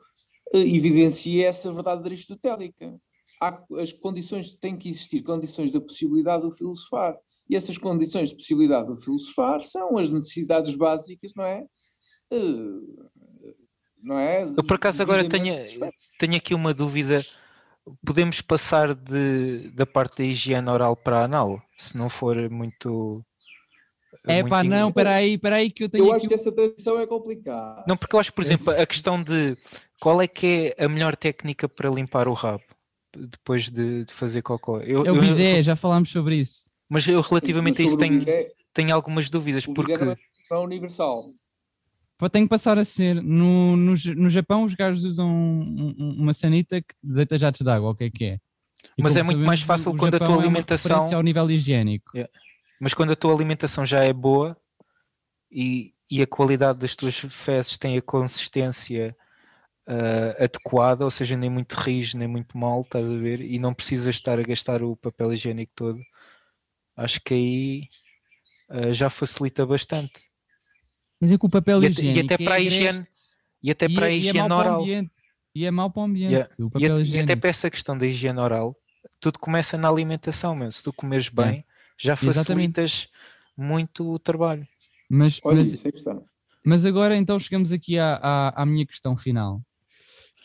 eh, 0.54 0.60
evidencia 0.60 1.48
essa 1.48 1.72
verdade 1.72 2.04
aristotélica. 2.06 3.00
há 3.42 3.62
as 3.82 3.92
condições, 3.92 4.56
têm 4.56 4.78
que 4.78 4.88
existir 4.90 5.22
condições 5.22 5.70
da 5.70 5.82
possibilidade 5.82 6.44
do 6.44 6.52
filosofar. 6.52 7.18
E 7.50 7.56
essas 7.56 7.78
condições 7.78 8.30
de 8.30 8.36
possibilidade 8.36 8.88
do 8.88 8.96
filosofar 8.96 9.62
são 9.62 9.98
as 9.98 10.10
necessidades 10.10 10.74
básicas, 10.76 11.34
não 11.36 11.44
é? 11.44 11.66
Uh, 12.32 13.06
não 14.02 14.20
é? 14.20 14.44
Eu 14.44 14.64
por 14.64 14.76
acaso 14.76 15.02
agora 15.02 15.28
tenho, 15.28 15.56
tenho 16.20 16.36
aqui 16.36 16.54
uma 16.54 16.74
dúvida. 16.74 17.20
Podemos 18.06 18.42
passar 18.42 18.94
de, 18.96 19.70
da 19.70 19.86
parte 19.86 20.18
da 20.18 20.24
higiene 20.24 20.70
oral 20.70 20.96
para 20.96 21.22
a 21.22 21.24
anal, 21.26 21.62
se 21.78 21.98
não 21.98 22.10
for 22.10 22.50
muito. 22.50 23.24
É 24.28 24.44
pá, 24.44 24.64
não, 24.64 24.90
espera 24.90 25.12
aí, 25.12 25.34
espera 25.34 25.56
aí 25.58 25.70
que 25.70 25.84
eu 25.84 25.90
tenho. 25.90 26.06
Eu 26.06 26.14
acho 26.14 26.28
que 26.28 26.34
essa 26.34 26.52
transição 26.52 27.00
é 27.00 27.06
complicada. 27.06 27.84
Não, 27.88 27.98
porque 27.98 28.16
eu 28.16 28.20
acho, 28.20 28.34
por 28.34 28.44
exemplo, 28.44 28.72
a 28.72 28.86
questão 28.86 29.22
de 29.22 29.56
qual 30.00 30.22
é 30.22 30.28
que 30.28 30.74
é 30.78 30.86
a 30.86 30.90
melhor 30.90 31.16
técnica 31.16 31.70
para 31.70 31.90
limpar 31.90 32.28
o 32.28 32.34
rabo 32.34 32.64
depois 33.16 33.70
de, 33.70 34.06
de 34.06 34.14
fazer 34.14 34.42
cocô. 34.42 34.80
Eu, 34.80 35.06
é 35.06 35.12
o 35.12 35.20
bidé, 35.20 35.60
eu, 35.60 35.64
já 35.64 35.76
falámos 35.76 36.10
sobre 36.10 36.36
isso. 36.36 36.70
Mas 36.90 37.08
eu 37.08 37.22
relativamente 37.22 37.82
a 37.82 37.86
isso 37.86 37.98
tenho, 37.98 38.24
tenho 38.74 38.94
algumas 38.94 39.30
dúvidas. 39.30 39.66
O 39.68 39.74
porque... 39.74 39.94
é 39.94 40.56
universal. 40.58 41.24
Tem 42.32 42.44
que 42.44 42.50
passar 42.50 42.78
a 42.78 42.86
ser. 42.86 43.16
No, 43.16 43.76
no, 43.76 43.94
no 44.16 44.30
Japão, 44.30 44.64
os 44.64 44.74
gajos 44.74 45.04
usam 45.04 45.30
uma 45.98 46.34
sanita 46.34 46.82
que 46.82 46.96
deita 47.04 47.38
jatos 47.38 47.62
de 47.62 47.70
água, 47.70 47.90
o 47.90 47.96
que 47.96 48.06
é 48.06 48.10
que 48.10 48.26
é? 48.26 48.40
E 48.98 49.04
Mas 49.04 49.16
é 49.18 49.24
muito 49.24 49.40
mais 49.40 49.62
fácil 49.62 49.96
quando 49.96 50.14
Japão 50.14 50.28
a 50.28 50.32
tua 50.32 50.44
alimentação. 50.44 51.12
É 51.12 51.16
ao 51.16 51.22
nível 51.22 51.50
higiênico. 51.50 52.16
Yeah. 52.16 52.32
Mas 52.80 52.94
quando 52.94 53.12
a 53.12 53.16
tua 53.16 53.34
alimentação 53.34 53.86
já 53.86 54.04
é 54.04 54.14
boa 54.14 54.58
e, 55.52 55.94
e 56.10 56.22
a 56.22 56.28
qualidade 56.28 56.80
das 56.80 56.96
tuas 56.96 57.18
fezes 57.18 57.78
tem 57.78 57.98
a 57.98 58.02
consistência 58.02 59.16
uh, 59.88 60.44
adequada, 60.44 61.04
ou 61.04 61.12
seja, 61.12 61.36
nem 61.36 61.50
muito 61.50 61.74
rijo, 61.74 62.18
nem 62.18 62.28
muito 62.28 62.58
mal, 62.58 62.82
estás 62.82 63.10
a 63.10 63.16
ver? 63.16 63.42
E 63.42 63.60
não 63.60 63.74
precisas 63.74 64.16
estar 64.16 64.40
a 64.40 64.44
gastar 64.44 64.84
o 64.84 64.96
papel 64.96 65.34
higiênico 65.34 65.72
todo. 65.76 66.00
Acho 66.96 67.20
que 67.22 67.34
aí 67.34 67.90
uh, 68.70 68.94
já 68.94 69.10
facilita 69.10 69.66
bastante. 69.66 70.30
Mas 71.20 71.32
é 71.32 71.38
que 71.38 71.46
o 71.46 71.50
papel 71.50 71.84
e 71.84 71.88
higiênico. 71.88 72.20
E 72.20 72.22
até 72.22 72.38
para 72.44 72.56
é 72.56 72.58
a 72.58 72.62
higiene. 72.62 73.08
E 73.64 73.72
até 73.72 73.90
para 73.90 74.06
a 74.06 74.10
é, 74.10 74.16
higiene 74.16 74.40
é 74.40 74.44
oral. 74.44 74.86
E 75.56 75.66
é 75.66 75.72
mau 75.72 75.90
para 75.90 76.02
o 76.02 76.06
ambiente. 76.06 76.34
Yeah. 76.34 76.54
O 76.60 76.70
papel 76.70 77.02
e, 77.02 77.12
e, 77.12 77.20
até 77.20 77.36
para 77.36 77.50
essa 77.50 77.70
questão 77.70 77.98
da 77.98 78.06
higiene 78.06 78.40
oral, 78.40 78.76
tudo 79.20 79.40
começa 79.40 79.78
na 79.78 79.90
alimentação, 79.90 80.56
mesmo. 80.56 80.74
Se 80.74 80.84
tu 80.84 80.92
comeres 80.92 81.30
bem, 81.30 81.66
já 81.98 82.16
facilitas 82.16 82.38
Exatamente. 82.38 83.12
muito 83.58 84.12
o 84.12 84.20
trabalho. 84.20 84.68
Mas, 85.10 85.40
Olha, 85.44 85.58
mas, 85.58 85.72
isso 85.72 86.10
é 86.10 86.16
mas 86.66 86.84
agora 86.84 87.16
então 87.16 87.40
chegamos 87.40 87.72
aqui 87.72 88.00
à, 88.00 88.16
à, 88.16 88.64
à 88.64 88.66
minha 88.66 88.86
questão 88.86 89.16
final 89.16 89.62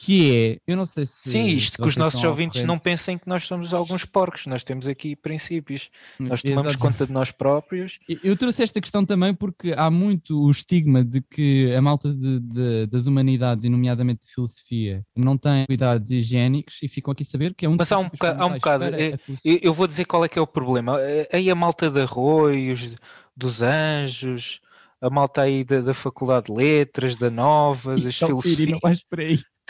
que 0.02 0.34
é, 0.34 0.58
eu 0.66 0.78
não 0.78 0.86
sei 0.86 1.04
se. 1.04 1.28
Sim, 1.28 1.48
isto 1.48 1.82
que 1.82 1.86
os 1.86 1.94
nossos 1.94 2.24
ouvintes 2.24 2.62
não 2.62 2.78
pensem 2.78 3.18
que 3.18 3.28
nós 3.28 3.46
somos 3.46 3.74
alguns 3.74 4.06
porcos, 4.06 4.46
nós 4.46 4.64
temos 4.64 4.88
aqui 4.88 5.14
princípios, 5.14 5.90
nós 6.18 6.40
tomamos 6.40 6.72
Exato. 6.72 6.78
conta 6.78 7.06
de 7.06 7.12
nós 7.12 7.30
próprios. 7.30 7.98
Eu 8.24 8.34
trouxe 8.34 8.62
esta 8.62 8.80
questão 8.80 9.04
também 9.04 9.34
porque 9.34 9.74
há 9.76 9.90
muito 9.90 10.42
o 10.42 10.50
estigma 10.50 11.04
de 11.04 11.20
que 11.20 11.74
a 11.74 11.82
malta 11.82 12.10
de, 12.14 12.40
de, 12.40 12.86
das 12.86 13.06
humanidades, 13.06 13.66
e 13.66 13.68
nomeadamente 13.68 14.22
de 14.24 14.32
filosofia, 14.32 15.04
não 15.14 15.36
tem 15.36 15.66
cuidados 15.66 16.10
higiênicos 16.10 16.78
e 16.82 16.88
ficam 16.88 17.12
aqui 17.12 17.22
a 17.22 17.26
saber 17.26 17.52
que 17.52 17.66
é 17.66 17.68
um 17.68 17.76
Mas 17.76 17.92
há 17.92 17.98
um 17.98 18.08
há 18.38 18.46
um 18.46 18.54
bocado 18.54 18.84
eu, 18.84 19.58
eu, 19.60 19.74
vou 19.74 19.86
dizer 19.86 20.06
qual 20.06 20.24
é 20.24 20.28
que 20.30 20.38
é 20.38 20.42
o 20.42 20.46
problema. 20.46 20.96
Aí 21.30 21.50
a 21.50 21.54
malta 21.54 21.90
de 21.90 22.00
arroios, 22.00 22.94
dos 23.36 23.60
anjos, 23.60 24.62
a 24.98 25.10
malta 25.10 25.42
aí 25.42 25.62
da, 25.62 25.82
da 25.82 25.92
Faculdade 25.92 26.46
de 26.46 26.52
Letras, 26.52 27.16
da 27.16 27.28
Nova, 27.28 27.96
das 27.96 28.16
filosofias. 28.16 28.78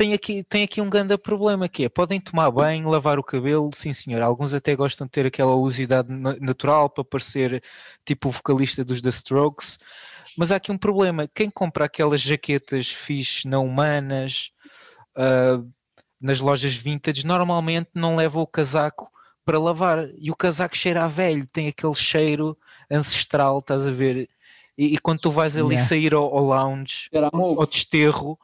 Tem 0.00 0.14
aqui, 0.14 0.42
tem 0.42 0.62
aqui 0.62 0.80
um 0.80 0.88
grande 0.88 1.14
problema 1.18 1.68
que 1.68 1.84
é, 1.84 1.88
podem 1.90 2.18
tomar 2.18 2.50
banho, 2.50 2.88
lavar 2.88 3.18
o 3.18 3.22
cabelo, 3.22 3.68
sim 3.74 3.92
senhor, 3.92 4.22
alguns 4.22 4.54
até 4.54 4.74
gostam 4.74 5.06
de 5.06 5.10
ter 5.10 5.26
aquela 5.26 5.54
usidade 5.54 6.08
natural 6.40 6.88
para 6.88 7.04
parecer 7.04 7.62
tipo 8.02 8.30
o 8.30 8.32
vocalista 8.32 8.82
dos 8.82 9.02
The 9.02 9.10
Strokes, 9.10 9.78
mas 10.38 10.50
há 10.50 10.56
aqui 10.56 10.72
um 10.72 10.78
problema, 10.78 11.28
quem 11.28 11.50
compra 11.50 11.84
aquelas 11.84 12.22
jaquetas 12.22 12.88
fixe, 12.88 13.46
não 13.46 13.66
humanas, 13.66 14.52
uh, 15.18 15.70
nas 16.18 16.40
lojas 16.40 16.72
vintage, 16.72 17.26
normalmente 17.26 17.90
não 17.94 18.16
leva 18.16 18.40
o 18.40 18.46
casaco 18.46 19.12
para 19.44 19.58
lavar, 19.58 20.08
e 20.16 20.30
o 20.30 20.34
casaco 20.34 20.78
cheira 20.78 21.04
a 21.04 21.08
velho, 21.08 21.46
tem 21.46 21.68
aquele 21.68 21.92
cheiro 21.92 22.56
ancestral, 22.90 23.58
estás 23.58 23.86
a 23.86 23.90
ver, 23.90 24.30
e, 24.78 24.94
e 24.94 24.98
quando 24.98 25.20
tu 25.20 25.30
vais 25.30 25.58
ali 25.58 25.74
yeah. 25.74 25.86
sair 25.86 26.14
ao, 26.14 26.24
ao 26.24 26.46
lounge, 26.46 27.10
ao 27.22 27.66
desterro, 27.66 28.38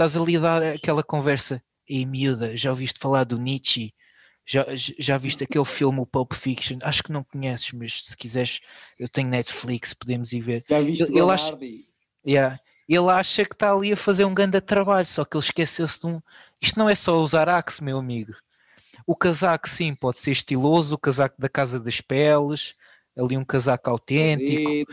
estás 0.00 0.16
ali 0.16 0.38
a 0.38 0.40
dar 0.40 0.62
aquela 0.62 1.02
conversa. 1.02 1.62
E 1.86 2.06
miúda, 2.06 2.56
já 2.56 2.70
ouviste 2.70 2.98
falar 2.98 3.24
do 3.24 3.36
Nietzsche? 3.36 3.92
Já, 4.46 4.64
já 4.74 5.18
viste 5.18 5.44
aquele 5.44 5.64
filme, 5.64 6.00
o 6.00 6.06
Pulp 6.06 6.32
Fiction? 6.32 6.78
Acho 6.82 7.02
que 7.02 7.12
não 7.12 7.22
conheces, 7.22 7.72
mas 7.72 8.04
se 8.04 8.16
quiseres, 8.16 8.60
eu 8.98 9.08
tenho 9.08 9.28
Netflix, 9.28 9.92
podemos 9.92 10.32
ir 10.32 10.40
ver. 10.40 10.64
Já 10.68 10.80
viste 10.80 11.02
ele, 11.04 11.18
ele 11.18 11.30
acha, 11.30 11.58
yeah, 12.26 12.58
ele 12.88 13.10
acha 13.10 13.44
que 13.44 13.54
está 13.54 13.72
ali 13.72 13.92
a 13.92 13.96
fazer 13.96 14.24
um 14.24 14.32
grande 14.32 14.60
trabalho, 14.60 15.06
só 15.06 15.24
que 15.24 15.36
ele 15.36 15.44
esqueceu-se 15.44 16.00
de 16.00 16.06
um. 16.06 16.20
Isto 16.60 16.78
não 16.78 16.88
é 16.88 16.94
só 16.94 17.20
usar 17.20 17.48
Axe, 17.48 17.84
meu 17.84 17.98
amigo. 17.98 18.32
O 19.06 19.14
casaco, 19.14 19.68
sim, 19.68 19.94
pode 19.94 20.18
ser 20.18 20.30
estiloso, 20.30 20.94
o 20.94 20.98
casaco 20.98 21.36
da 21.38 21.48
Casa 21.48 21.78
das 21.78 22.00
Peles, 22.00 22.74
ali 23.16 23.36
um 23.36 23.44
casaco 23.44 23.90
autêntico. 23.90 24.50
E, 24.50 24.86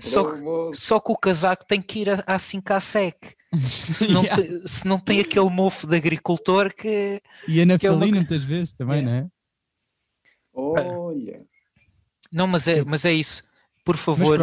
só, 0.00 0.24
que, 0.24 0.76
só 0.76 1.00
que 1.00 1.12
o 1.12 1.16
casaco 1.16 1.64
tem 1.66 1.80
que 1.80 2.00
ir 2.00 2.08
a 2.26 2.38
5 2.38 2.72
a 2.72 2.80
sec. 2.80 3.34
Se 3.68 4.08
não, 4.08 4.22
yeah. 4.24 4.42
tem, 4.42 4.66
se 4.66 4.86
não 4.86 4.98
tem 4.98 5.20
aquele 5.20 5.50
mofo 5.50 5.86
de 5.86 5.96
agricultor 5.96 6.72
que. 6.74 7.20
E 7.46 7.60
a 7.60 7.66
naftalina 7.66 8.04
é 8.04 8.08
uma... 8.08 8.16
muitas 8.16 8.44
vezes 8.44 8.72
também, 8.72 9.00
yeah. 9.02 9.20
não 9.20 9.26
é? 9.26 9.30
Olha. 10.54 11.46
Não, 12.32 12.46
mas 12.46 12.66
é, 12.66 12.82
mas 12.84 13.04
é 13.04 13.12
isso. 13.12 13.44
Por 13.84 13.96
favor, 13.96 14.38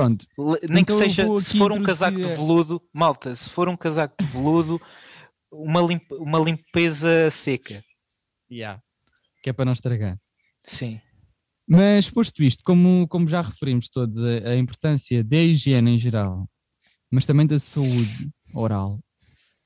nem 0.69 0.81
então 0.81 0.83
que 0.83 0.93
seja, 0.93 1.25
se 1.39 1.57
for 1.57 1.71
um 1.71 1.81
casaco 1.81 2.17
de 2.17 2.23
veludo, 2.23 2.81
malta, 2.93 3.33
se 3.33 3.49
for 3.49 3.69
um 3.69 3.77
casaco 3.77 4.13
de 4.19 4.25
veludo, 4.27 4.81
uma, 5.49 5.81
limp, 5.81 6.11
uma 6.11 6.39
limpeza 6.39 7.29
seca. 7.31 7.81
Yeah. 8.51 8.81
Que 9.41 9.49
é 9.49 9.53
para 9.53 9.65
não 9.65 9.73
estragar. 9.73 10.19
Sim. 10.59 10.99
Mas 11.71 12.09
posto 12.09 12.41
isto, 12.41 12.63
como, 12.63 13.07
como 13.07 13.27
já 13.27 13.43
referimos 13.43 13.89
todos, 13.89 14.17
a, 14.23 14.49
a 14.49 14.57
importância 14.57 15.23
da 15.23 15.37
higiene 15.37 15.91
em 15.91 15.97
geral, 15.99 16.49
mas 17.11 17.27
também 17.27 17.45
da 17.45 17.59
saúde 17.59 18.31
oral, 18.55 18.99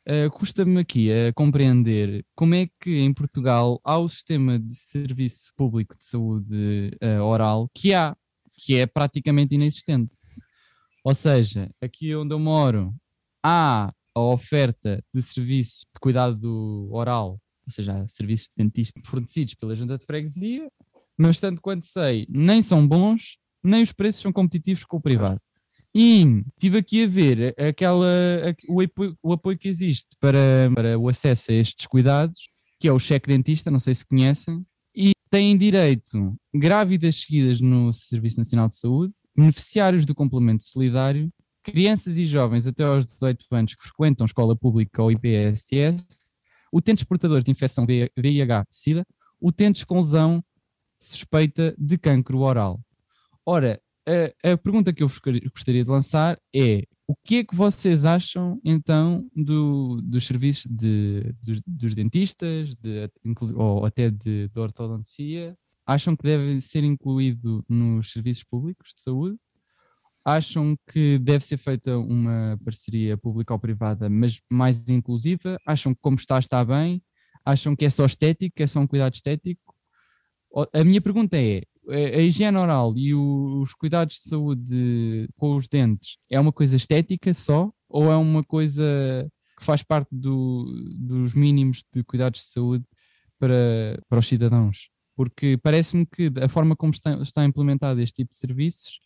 uh, 0.09 0.29
custa-me 0.31 0.81
aqui 0.81 1.09
a 1.09 1.31
compreender 1.31 2.25
como 2.35 2.55
é 2.55 2.67
que 2.77 2.99
em 2.99 3.13
Portugal 3.13 3.79
há 3.85 3.97
o 3.97 4.09
sistema 4.09 4.59
de 4.59 4.75
serviço 4.75 5.53
público 5.55 5.97
de 5.97 6.03
saúde 6.03 6.91
uh, 7.01 7.23
oral 7.23 7.69
que 7.73 7.93
há, 7.93 8.13
que 8.53 8.75
é 8.75 8.85
praticamente 8.85 9.55
inexistente. 9.55 10.13
Ou 11.05 11.13
seja, 11.13 11.71
aqui 11.81 12.13
onde 12.13 12.33
eu 12.33 12.39
moro 12.39 12.93
há 13.41 13.93
a 14.13 14.19
oferta 14.19 15.01
de 15.13 15.21
serviços 15.21 15.85
de 15.93 15.99
cuidado 16.01 16.89
oral, 16.91 17.39
ou 17.65 17.71
seja, 17.71 18.05
serviços 18.09 18.47
de 18.47 18.61
dentista 18.61 18.99
fornecidos 19.05 19.55
pela 19.55 19.73
junta 19.73 19.97
de 19.97 20.05
freguesia, 20.05 20.69
mas 21.17 21.39
tanto 21.39 21.61
quanto 21.61 21.85
sei, 21.85 22.25
nem 22.29 22.61
são 22.61 22.87
bons, 22.87 23.37
nem 23.63 23.83
os 23.83 23.91
preços 23.91 24.21
são 24.21 24.31
competitivos 24.31 24.83
com 24.83 24.97
o 24.97 25.01
privado. 25.01 25.39
E 25.95 26.43
tive 26.57 26.79
aqui 26.79 27.03
a 27.03 27.07
ver 27.07 27.55
aquela, 27.59 28.07
o, 28.67 28.81
apoio, 28.81 29.17
o 29.21 29.33
apoio 29.33 29.57
que 29.57 29.67
existe 29.67 30.09
para, 30.19 30.71
para 30.73 30.97
o 30.97 31.07
acesso 31.07 31.51
a 31.51 31.53
estes 31.53 31.85
cuidados, 31.85 32.39
que 32.79 32.87
é 32.87 32.91
o 32.91 32.99
cheque 32.99 33.27
dentista, 33.27 33.69
não 33.69 33.79
sei 33.79 33.93
se 33.93 34.05
conhecem, 34.05 34.65
e 34.95 35.11
têm 35.29 35.55
direito 35.55 36.35
grávidas 36.53 37.17
seguidas 37.17 37.61
no 37.61 37.93
Serviço 37.93 38.39
Nacional 38.39 38.67
de 38.67 38.75
Saúde, 38.75 39.13
beneficiários 39.37 40.05
do 40.05 40.15
complemento 40.15 40.63
solidário, 40.63 41.31
crianças 41.63 42.17
e 42.17 42.25
jovens 42.25 42.67
até 42.67 42.83
aos 42.83 43.05
18 43.05 43.45
anos 43.51 43.75
que 43.75 43.83
frequentam 43.83 44.25
escola 44.25 44.55
pública 44.55 45.01
ou 45.01 45.11
IPSS, 45.11 46.33
utentes 46.73 47.03
portadores 47.03 47.43
de 47.43 47.51
infecção 47.51 47.85
VIH-Sida, 48.17 49.05
utentes 49.39 49.83
com 49.83 49.97
lesão 49.97 50.43
suspeita 51.03 51.75
de 51.77 51.97
cancro 51.97 52.39
oral. 52.39 52.79
Ora, 53.45 53.79
a, 54.07 54.51
a, 54.51 54.57
pergunta 54.57 54.93
que 54.93 55.03
eu 55.03 55.07
gostaria 55.07 55.83
de 55.83 55.89
lançar 55.89 56.39
é: 56.53 56.83
o 57.07 57.15
que 57.15 57.37
é 57.37 57.43
que 57.43 57.55
vocês 57.55 58.05
acham 58.05 58.59
então 58.63 59.29
do, 59.35 60.01
dos 60.01 60.25
serviços 60.25 60.65
de, 60.69 61.33
dos, 61.41 61.61
dos 61.65 61.95
dentistas, 61.95 62.73
de, 62.75 63.09
ou 63.55 63.85
até 63.85 64.09
de, 64.09 64.47
de 64.47 64.59
ortodontia? 64.59 65.57
Acham 65.85 66.15
que 66.15 66.23
deve 66.23 66.61
ser 66.61 66.83
incluído 66.83 67.63
nos 67.67 68.11
serviços 68.11 68.43
públicos 68.43 68.93
de 68.95 69.01
saúde? 69.01 69.37
Acham 70.25 70.77
que 70.89 71.19
deve 71.19 71.43
ser 71.43 71.57
feita 71.57 71.97
uma 71.97 72.57
parceria 72.63 73.17
pública 73.17 73.53
ou 73.53 73.59
privada, 73.59 74.09
mas 74.09 74.39
mais 74.49 74.87
inclusiva? 74.87 75.57
Acham 75.67 75.93
que 75.93 75.99
como 76.01 76.15
está, 76.15 76.39
está 76.39 76.63
bem? 76.63 77.03
Acham 77.45 77.75
que 77.75 77.83
é 77.83 77.89
só 77.89 78.05
estético, 78.05 78.63
é 78.63 78.67
só 78.67 78.79
um 78.79 78.87
cuidado 78.87 79.13
estético? 79.13 79.72
A 80.73 80.83
minha 80.83 81.01
pergunta 81.01 81.37
é: 81.37 81.63
a 81.89 82.21
higiene 82.21 82.57
oral 82.57 82.93
e 82.97 83.13
os 83.13 83.73
cuidados 83.73 84.17
de 84.17 84.29
saúde 84.29 85.27
com 85.35 85.55
os 85.55 85.67
dentes 85.67 86.17
é 86.29 86.39
uma 86.39 86.51
coisa 86.51 86.75
estética 86.75 87.33
só 87.33 87.71
ou 87.89 88.11
é 88.11 88.15
uma 88.15 88.43
coisa 88.43 89.29
que 89.57 89.63
faz 89.63 89.83
parte 89.83 90.09
do, 90.11 90.65
dos 90.95 91.33
mínimos 91.33 91.83
de 91.93 92.03
cuidados 92.03 92.41
de 92.41 92.47
saúde 92.47 92.85
para, 93.39 93.99
para 94.07 94.19
os 94.19 94.27
cidadãos. 94.27 94.89
Porque 95.15 95.59
parece-me 95.61 96.05
que 96.05 96.31
a 96.41 96.49
forma 96.49 96.75
como 96.75 96.91
está, 96.91 97.13
está 97.21 97.45
implementado 97.45 98.01
este 98.01 98.15
tipo 98.15 98.31
de 98.31 98.37
serviços 98.37 98.99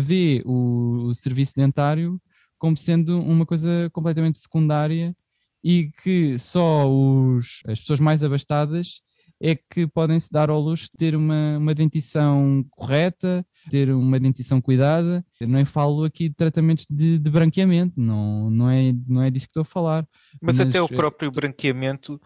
vê 0.00 0.42
o, 0.44 1.08
o 1.08 1.14
serviço 1.14 1.52
dentário 1.54 2.20
como 2.58 2.76
sendo 2.76 3.20
uma 3.20 3.44
coisa 3.44 3.90
completamente 3.92 4.38
secundária 4.38 5.14
e 5.62 5.90
que 6.02 6.38
só 6.38 6.90
os, 6.90 7.60
as 7.66 7.78
pessoas 7.80 8.00
mais 8.00 8.22
abastadas 8.22 9.00
é 9.46 9.54
que 9.54 9.86
podem 9.86 10.18
se 10.18 10.32
dar 10.32 10.48
ao 10.48 10.58
luxo 10.58 10.84
de 10.84 10.96
ter 10.96 11.14
uma, 11.14 11.58
uma 11.58 11.74
dentição 11.74 12.64
correta, 12.70 13.44
ter 13.70 13.90
uma 13.90 14.18
dentição 14.18 14.58
cuidada. 14.58 15.22
Eu 15.38 15.46
nem 15.46 15.66
falo 15.66 16.04
aqui 16.04 16.30
de 16.30 16.34
tratamentos 16.34 16.86
de, 16.88 17.18
de 17.18 17.30
branqueamento, 17.30 17.92
não, 18.00 18.50
não, 18.50 18.70
é, 18.70 18.94
não 19.06 19.20
é 19.20 19.30
disso 19.30 19.44
que 19.46 19.50
estou 19.50 19.60
a 19.60 19.64
falar. 19.66 20.08
Mas, 20.40 20.56
mas 20.56 20.68
até 20.68 20.80
o 20.80 20.88
próprio 20.88 21.30
branqueamento, 21.30 22.18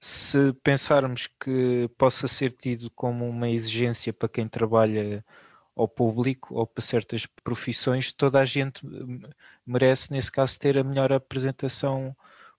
se 0.00 0.52
pensarmos 0.62 1.28
que 1.40 1.90
possa 1.98 2.28
ser 2.28 2.52
tido 2.52 2.88
como 2.94 3.28
uma 3.28 3.50
exigência 3.50 4.12
para 4.12 4.28
quem 4.28 4.46
trabalha 4.46 5.24
ao 5.74 5.88
público 5.88 6.54
ou 6.54 6.64
para 6.64 6.84
certas 6.84 7.26
profissões, 7.42 8.12
toda 8.12 8.38
a 8.38 8.44
gente 8.44 8.86
merece, 9.66 10.12
nesse 10.12 10.30
caso, 10.30 10.56
ter 10.60 10.78
a 10.78 10.84
melhor 10.84 11.12
apresentação 11.12 12.14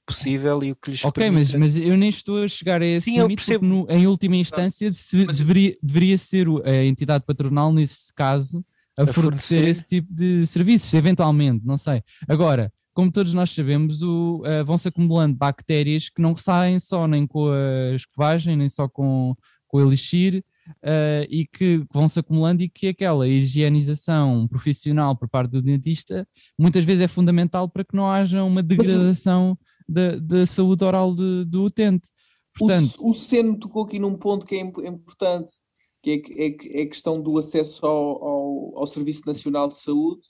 possível 0.05 0.63
e 0.63 0.71
o 0.71 0.75
que 0.75 0.91
lhes 0.91 1.03
Ok, 1.03 1.29
mas, 1.29 1.53
mas 1.53 1.77
eu 1.77 1.97
nem 1.97 2.09
estou 2.09 2.43
a 2.43 2.47
chegar 2.47 2.81
a 2.81 2.85
esse 2.85 3.05
Sim, 3.05 3.21
limite, 3.21 3.43
porque 3.45 3.65
no, 3.65 3.85
em 3.89 4.07
última 4.07 4.35
instância 4.35 4.93
se, 4.93 5.25
mas... 5.25 5.37
deveria, 5.37 5.77
deveria 5.81 6.17
ser 6.17 6.47
a 6.65 6.83
entidade 6.83 7.25
patronal, 7.25 7.71
nesse 7.71 8.13
caso, 8.13 8.63
a, 8.97 9.03
a 9.03 9.07
fornecer, 9.07 9.55
fornecer? 9.55 9.63
esse 9.69 9.85
tipo 9.85 10.13
de 10.13 10.45
serviços, 10.45 10.93
eventualmente, 10.93 11.65
não 11.65 11.77
sei. 11.77 12.03
Agora, 12.27 12.71
como 12.93 13.11
todos 13.11 13.33
nós 13.33 13.49
sabemos, 13.49 14.01
uh, 14.01 14.41
vão-se 14.65 14.87
acumulando 14.87 15.35
bactérias 15.35 16.09
que 16.09 16.21
não 16.21 16.35
saem 16.35 16.79
só 16.79 17.07
nem 17.07 17.25
com 17.25 17.49
a 17.49 17.95
escovagem, 17.95 18.55
nem 18.55 18.69
só 18.69 18.87
com, 18.87 19.35
com 19.67 19.77
o 19.77 19.81
elixir, 19.81 20.43
uh, 20.67 21.25
e 21.29 21.45
que 21.45 21.83
vão 21.91 22.07
se 22.07 22.19
acumulando 22.19 22.61
e 22.61 22.69
que 22.69 22.87
aquela 22.87 23.27
higienização 23.27 24.47
profissional 24.47 25.15
por 25.15 25.27
parte 25.27 25.51
do 25.51 25.61
dentista 25.61 26.27
muitas 26.57 26.83
vezes 26.83 27.03
é 27.03 27.07
fundamental 27.07 27.67
para 27.67 27.83
que 27.83 27.95
não 27.95 28.09
haja 28.09 28.43
uma 28.43 28.63
degradação 28.63 29.57
da, 29.87 30.15
da 30.15 30.45
saúde 30.45 30.83
oral 30.83 31.15
de, 31.15 31.45
do 31.45 31.63
utente. 31.63 32.09
Portanto, 32.57 32.95
o, 32.99 33.09
o 33.09 33.13
Seno 33.13 33.57
tocou 33.57 33.83
aqui 33.83 33.99
num 33.99 34.15
ponto 34.15 34.45
que 34.45 34.55
é, 34.55 34.59
importante, 34.59 35.53
que 36.01 36.11
é, 36.11 36.45
é, 36.47 36.79
é 36.79 36.83
a 36.83 36.87
questão 36.87 37.21
do 37.21 37.37
acesso 37.37 37.85
ao, 37.85 38.23
ao, 38.23 38.79
ao 38.79 38.87
Serviço 38.87 39.23
Nacional 39.25 39.67
de 39.67 39.77
Saúde 39.77 40.21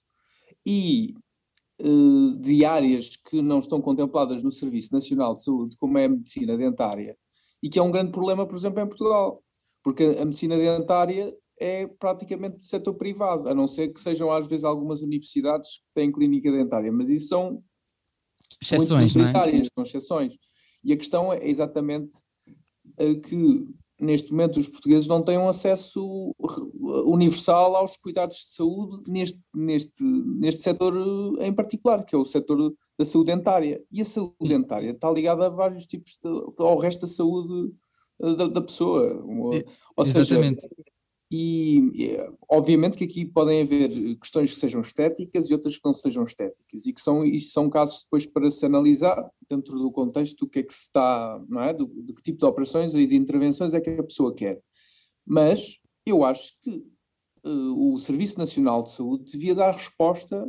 e 0.65 1.13
uh, 1.81 2.37
de 2.37 2.63
áreas 2.63 3.17
que 3.17 3.41
não 3.41 3.59
estão 3.59 3.81
contempladas 3.81 4.41
no 4.41 4.51
Serviço 4.51 4.93
Nacional 4.93 5.33
de 5.33 5.43
Saúde, 5.43 5.77
como 5.77 5.97
é 5.97 6.05
a 6.05 6.09
medicina 6.09 6.57
dentária, 6.57 7.17
e 7.61 7.69
que 7.69 7.79
é 7.79 7.81
um 7.81 7.91
grande 7.91 8.11
problema, 8.11 8.45
por 8.47 8.57
exemplo, 8.57 8.81
em 8.81 8.87
Portugal 8.87 9.43
porque 9.83 10.17
a 10.19 10.25
medicina 10.25 10.57
dentária 10.57 11.35
é 11.59 11.85
praticamente 11.85 12.57
do 12.57 12.65
setor 12.65 12.93
privado, 12.95 13.47
a 13.49 13.53
não 13.53 13.67
ser 13.67 13.89
que 13.89 14.01
sejam 14.01 14.31
às 14.31 14.47
vezes 14.47 14.63
algumas 14.63 15.01
universidades 15.01 15.77
que 15.77 15.93
têm 15.93 16.11
clínica 16.11 16.51
dentária, 16.51 16.91
mas 16.91 17.09
isso 17.09 17.27
são 17.27 17.63
exceções, 18.61 19.15
não 19.15 19.27
é? 19.27 19.63
são 19.73 19.83
exceções. 19.83 20.35
E 20.83 20.93
a 20.93 20.97
questão 20.97 21.31
é 21.31 21.47
exatamente 21.47 22.17
que 23.23 23.67
neste 23.99 24.31
momento 24.31 24.59
os 24.59 24.67
portugueses 24.67 25.07
não 25.07 25.23
têm 25.23 25.37
um 25.37 25.47
acesso 25.47 26.35
universal 27.05 27.75
aos 27.75 27.95
cuidados 27.95 28.37
de 28.37 28.55
saúde 28.55 29.03
neste, 29.07 29.39
neste, 29.53 30.03
neste 30.03 30.61
setor 30.61 30.93
eh, 31.39 31.47
em 31.47 31.53
particular, 31.53 32.03
que 32.03 32.15
é 32.15 32.17
o 32.17 32.25
setor 32.25 32.73
da 32.97 33.05
saúde 33.05 33.31
dentária. 33.33 33.81
E 33.91 34.01
a 34.01 34.05
saúde 34.05 34.35
dentária 34.41 34.91
está 34.91 35.09
ligada 35.09 35.45
a 35.45 35.49
vários 35.49 35.85
tipos 35.85 36.17
de, 36.21 36.29
ao 36.59 36.77
resto 36.77 37.01
da 37.01 37.07
saúde 37.07 37.73
da, 38.19 38.47
da 38.47 38.61
pessoa. 38.61 39.23
Ou 39.95 40.05
seja, 40.05 40.39
e, 41.35 42.15
obviamente 42.47 42.95
que 42.95 43.05
aqui 43.05 43.25
podem 43.25 43.63
haver 43.63 43.89
questões 44.19 44.51
que 44.51 44.59
sejam 44.59 44.81
estéticas 44.81 45.49
e 45.49 45.53
outras 45.53 45.77
que 45.77 45.81
não 45.83 45.91
sejam 45.91 46.23
estéticas, 46.23 46.85
e 46.85 46.93
que 46.93 47.01
são, 47.01 47.23
isso 47.23 47.51
são 47.51 47.71
casos 47.71 48.03
depois 48.03 48.27
para 48.27 48.51
se 48.51 48.63
analisar 48.63 49.27
dentro 49.49 49.79
do 49.79 49.91
contexto 49.91 50.45
do 50.45 50.47
que 50.47 50.59
é 50.59 50.63
que 50.63 50.71
se 50.71 50.81
está, 50.81 51.43
não 51.49 51.63
é? 51.63 51.73
Do, 51.73 51.87
de 51.87 52.13
que 52.13 52.21
tipo 52.21 52.37
de 52.37 52.45
operações 52.45 52.93
e 52.93 53.07
de 53.07 53.15
intervenções 53.15 53.73
é 53.73 53.81
que 53.81 53.89
a 53.89 54.03
pessoa 54.03 54.31
quer. 54.31 54.61
Mas 55.25 55.79
eu 56.05 56.23
acho 56.23 56.53
que 56.61 56.85
uh, 57.47 57.93
o 57.93 57.97
Serviço 57.97 58.37
Nacional 58.37 58.83
de 58.83 58.91
Saúde 58.91 59.31
devia 59.31 59.55
dar 59.55 59.71
resposta 59.71 60.47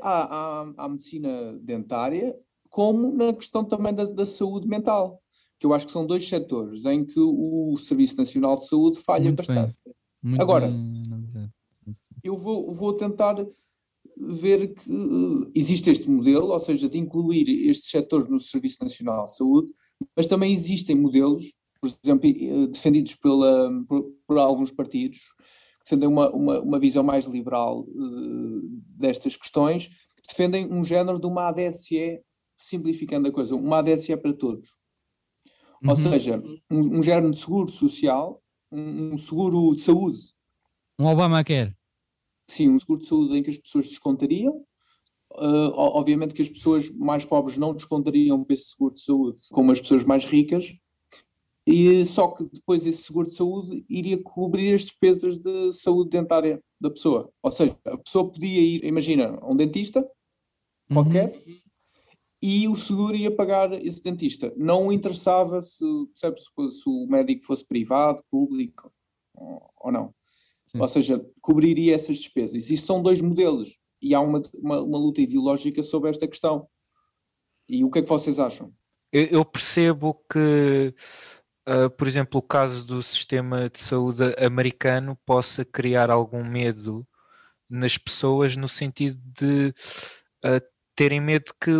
à, 0.00 0.62
à, 0.62 0.72
à 0.78 0.88
medicina 0.88 1.58
dentária, 1.60 2.34
como 2.70 3.12
na 3.12 3.34
questão 3.34 3.62
também 3.62 3.94
da, 3.94 4.06
da 4.06 4.24
saúde 4.24 4.66
mental 4.66 5.22
que 5.58 5.66
eu 5.66 5.72
acho 5.74 5.86
que 5.86 5.92
são 5.92 6.06
dois 6.06 6.28
setores 6.28 6.84
em 6.84 7.04
que 7.04 7.18
o 7.18 7.76
Serviço 7.76 8.16
Nacional 8.16 8.56
de 8.56 8.66
Saúde 8.66 9.00
falha 9.00 9.24
Muito 9.24 9.38
bastante. 9.38 9.76
Agora, 10.38 10.70
eu 12.22 12.36
vou, 12.38 12.74
vou 12.74 12.92
tentar 12.94 13.36
ver 14.16 14.74
que 14.74 14.90
uh, 14.90 15.50
existe 15.54 15.90
este 15.90 16.10
modelo, 16.10 16.48
ou 16.48 16.60
seja, 16.60 16.88
de 16.88 16.98
incluir 16.98 17.68
estes 17.68 17.90
setores 17.90 18.28
no 18.28 18.40
Serviço 18.40 18.82
Nacional 18.82 19.24
de 19.24 19.36
Saúde, 19.36 19.72
mas 20.16 20.26
também 20.26 20.52
existem 20.52 20.96
modelos, 20.96 21.56
por 21.80 21.90
exemplo, 22.02 22.28
eh, 22.28 22.66
defendidos 22.66 23.14
pela, 23.14 23.70
por, 23.88 24.12
por 24.26 24.38
alguns 24.38 24.72
partidos, 24.72 25.20
que 25.78 25.84
defendem 25.84 26.08
uma, 26.08 26.30
uma, 26.30 26.60
uma 26.60 26.80
visão 26.80 27.04
mais 27.04 27.26
liberal 27.26 27.80
uh, 27.80 28.60
destas 28.96 29.36
questões, 29.36 29.88
que 29.88 30.28
defendem 30.28 30.72
um 30.72 30.82
género 30.82 31.20
de 31.20 31.26
uma 31.26 31.48
ADSE, 31.48 32.20
simplificando 32.56 33.28
a 33.28 33.32
coisa, 33.32 33.54
uma 33.54 33.78
ADSE 33.78 34.16
para 34.16 34.32
todos. 34.32 34.77
Ou 35.82 35.90
uhum. 35.90 35.96
seja, 35.96 36.42
um, 36.70 36.98
um 36.98 37.02
género 37.02 37.30
de 37.30 37.38
seguro 37.38 37.70
social, 37.70 38.42
um, 38.70 39.12
um 39.12 39.16
seguro 39.16 39.74
de 39.74 39.80
saúde. 39.80 40.18
Um 40.98 41.06
Obamacare. 41.06 41.74
Sim, 42.48 42.70
um 42.70 42.78
seguro 42.78 43.00
de 43.00 43.06
saúde 43.06 43.36
em 43.36 43.42
que 43.42 43.50
as 43.50 43.58
pessoas 43.58 43.88
descontariam. 43.88 44.64
Uh, 45.30 45.70
obviamente 45.74 46.34
que 46.34 46.42
as 46.42 46.48
pessoas 46.48 46.90
mais 46.90 47.24
pobres 47.24 47.58
não 47.58 47.74
descontariam 47.74 48.42
para 48.42 48.54
esse 48.54 48.70
seguro 48.70 48.94
de 48.94 49.02
saúde, 49.02 49.44
como 49.52 49.70
as 49.70 49.80
pessoas 49.80 50.02
mais 50.02 50.24
ricas, 50.24 50.74
e 51.66 52.04
só 52.06 52.28
que 52.28 52.46
depois 52.46 52.86
esse 52.86 53.02
seguro 53.02 53.28
de 53.28 53.34
saúde 53.34 53.84
iria 53.90 54.20
cobrir 54.22 54.72
as 54.72 54.80
despesas 54.84 55.38
de 55.38 55.70
saúde 55.74 56.08
dentária 56.08 56.62
da 56.80 56.90
pessoa. 56.90 57.30
Ou 57.42 57.52
seja, 57.52 57.78
a 57.84 57.98
pessoa 57.98 58.30
podia 58.32 58.58
ir, 58.58 58.84
imagina, 58.86 59.38
a 59.38 59.52
um 59.52 59.54
dentista 59.54 60.02
qualquer, 60.90 61.30
uhum 61.46 61.67
e 62.40 62.68
o 62.68 62.76
seguro 62.76 63.16
ia 63.16 63.34
pagar 63.34 63.72
esse 63.84 64.02
dentista. 64.02 64.52
Não 64.56 64.92
interessava 64.92 65.60
se, 65.60 65.84
percebe, 66.06 66.40
se, 66.40 66.88
o 66.88 67.06
médico 67.08 67.44
fosse 67.44 67.66
privado, 67.66 68.22
público 68.30 68.92
ou, 69.34 69.70
ou 69.76 69.92
não. 69.92 70.14
Sim. 70.66 70.80
Ou 70.80 70.88
seja, 70.88 71.24
cobriria 71.40 71.94
essas 71.94 72.18
despesas. 72.18 72.70
Isto 72.70 72.86
são 72.86 73.02
dois 73.02 73.20
modelos 73.20 73.80
e 74.00 74.14
há 74.14 74.20
uma, 74.20 74.42
uma, 74.54 74.80
uma, 74.82 74.98
luta 74.98 75.20
ideológica 75.20 75.82
sobre 75.82 76.10
esta 76.10 76.28
questão. 76.28 76.68
E 77.68 77.84
o 77.84 77.90
que 77.90 77.98
é 77.98 78.02
que 78.02 78.08
vocês 78.08 78.38
acham? 78.38 78.72
Eu, 79.12 79.24
eu 79.24 79.44
percebo 79.44 80.14
que, 80.30 80.94
uh, 81.68 81.90
por 81.96 82.06
exemplo, 82.06 82.38
o 82.38 82.42
caso 82.42 82.86
do 82.86 83.02
sistema 83.02 83.68
de 83.68 83.80
saúde 83.80 84.22
americano 84.38 85.18
possa 85.26 85.64
criar 85.64 86.10
algum 86.10 86.44
medo 86.44 87.06
nas 87.68 87.98
pessoas 87.98 88.56
no 88.56 88.68
sentido 88.68 89.18
de 89.24 89.74
uh, 90.44 90.60
terem 90.94 91.20
medo 91.20 91.52
que 91.60 91.72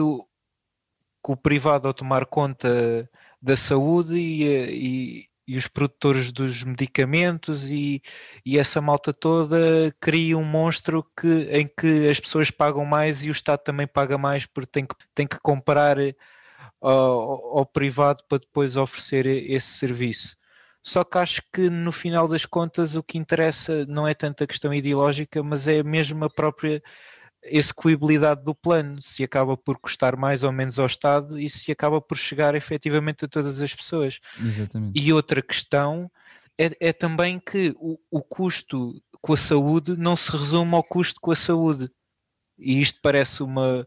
que 1.25 1.33
o 1.33 1.37
privado 1.37 1.89
ao 1.89 1.95
tomar 1.95 2.27
conta 2.27 3.09
da 3.41 3.57
saúde 3.57 4.17
e, 4.17 4.45
e, 4.45 5.29
e 5.47 5.57
os 5.57 5.67
produtores 5.67 6.33
dos 6.33 6.63
medicamentos 6.63 7.71
e, 7.71 8.03
e, 8.45 8.59
essa 8.59 8.81
malta 8.81 9.13
toda 9.13 9.95
cria 10.01 10.37
um 10.37 10.45
monstro 10.45 11.05
que, 11.19 11.49
em 11.51 11.67
que 11.67 12.09
as 12.09 12.21
pessoas 12.21 12.51
pagam 12.51 12.85
mais 12.85 13.23
e 13.25 13.29
o 13.29 13.33
Estado 13.33 13.61
também 13.61 13.87
paga 13.87 14.19
mais 14.19 14.47
porque 14.47 14.71
tem 14.71 14.87
que, 14.87 14.95
tem 15.15 15.27
que 15.27 15.39
comprar 15.41 15.97
ao, 16.81 17.59
ao 17.59 17.67
privado 17.67 18.23
para 18.29 18.39
depois 18.39 18.77
oferecer 18.77 19.27
esse 19.27 19.69
serviço. 19.79 20.37
Só 20.83 21.05
que 21.05 21.19
acho 21.19 21.43
que 21.53 21.69
no 21.69 21.93
final 21.93 22.27
das 22.29 22.47
contas 22.47 22.95
o 22.95 23.03
que 23.03 23.19
interessa 23.19 23.85
não 23.87 24.09
é 24.09 24.15
tanto 24.15 24.43
a 24.45 24.47
questão 24.47 24.73
ideológica, 24.73 25.43
mas 25.43 25.69
é 25.69 25.83
mesmo 25.83 26.25
a 26.25 26.31
própria 26.31 26.83
execuibilidade 27.45 28.45
do 28.45 28.55
plano, 28.55 29.01
se 29.01 29.23
acaba 29.23 29.57
por 29.57 29.79
custar 29.79 30.17
mais 30.17 30.43
ou 30.43 30.53
menos 30.53 30.79
ao 30.79 30.87
Estado 30.87 31.39
e 31.39 31.49
se 31.49 31.71
acaba 31.71 32.01
por 32.01 32.17
chegar 32.17 32.55
efetivamente 32.55 33.25
a 33.25 33.29
todas 33.29 33.61
as 33.61 33.75
pessoas. 33.75 34.21
Exatamente. 34.41 34.99
E 34.99 35.13
outra 35.13 35.41
questão 35.41 36.11
é, 36.59 36.71
é 36.81 36.93
também 36.93 37.39
que 37.39 37.75
o, 37.79 37.99
o, 38.11 38.21
custo 38.21 39.01
com 39.21 39.33
a 39.33 39.37
saúde 39.37 39.97
não 39.97 40.17
se 40.17 40.31
resume 40.33 40.75
ao 40.75 40.83
custo 40.83 41.21
com 41.21 41.31
a 41.31 41.37
saúde. 41.37 41.91
E 42.59 42.81
isto 42.81 42.99
parece 43.01 43.43
uma, 43.43 43.87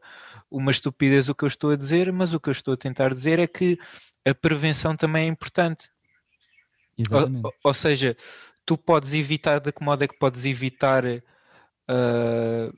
uma 0.50 0.72
estupidez 0.72 1.28
o 1.28 1.36
que 1.36 1.44
eu 1.44 1.48
estou 1.48 1.72
a 1.72 1.76
dizer, 1.76 2.12
mas 2.12 2.34
o 2.34 2.40
que 2.40 2.48
eu 2.48 2.54
estou 2.54 2.74
a 2.74 2.78
tentar 2.78 3.14
dizer 3.14 3.38
é 3.38 3.48
que 3.48 3.78
a 4.26 4.34
prevenção 4.34 4.96
também 4.96 5.26
é 5.26 5.28
importante. 5.28 5.90
Exatamente. 6.98 7.46
Ou, 7.46 7.54
ou 7.66 7.74
seja, 7.74 8.16
tu 8.66 8.78
podes 8.78 9.14
evitar, 9.14 9.60
de 9.60 9.72
que 9.74 9.84
modo 9.84 10.04
é 10.04 10.08
que 10.08 10.18
podes 10.18 10.46
evitar 10.46 11.04
uh, 11.06 12.74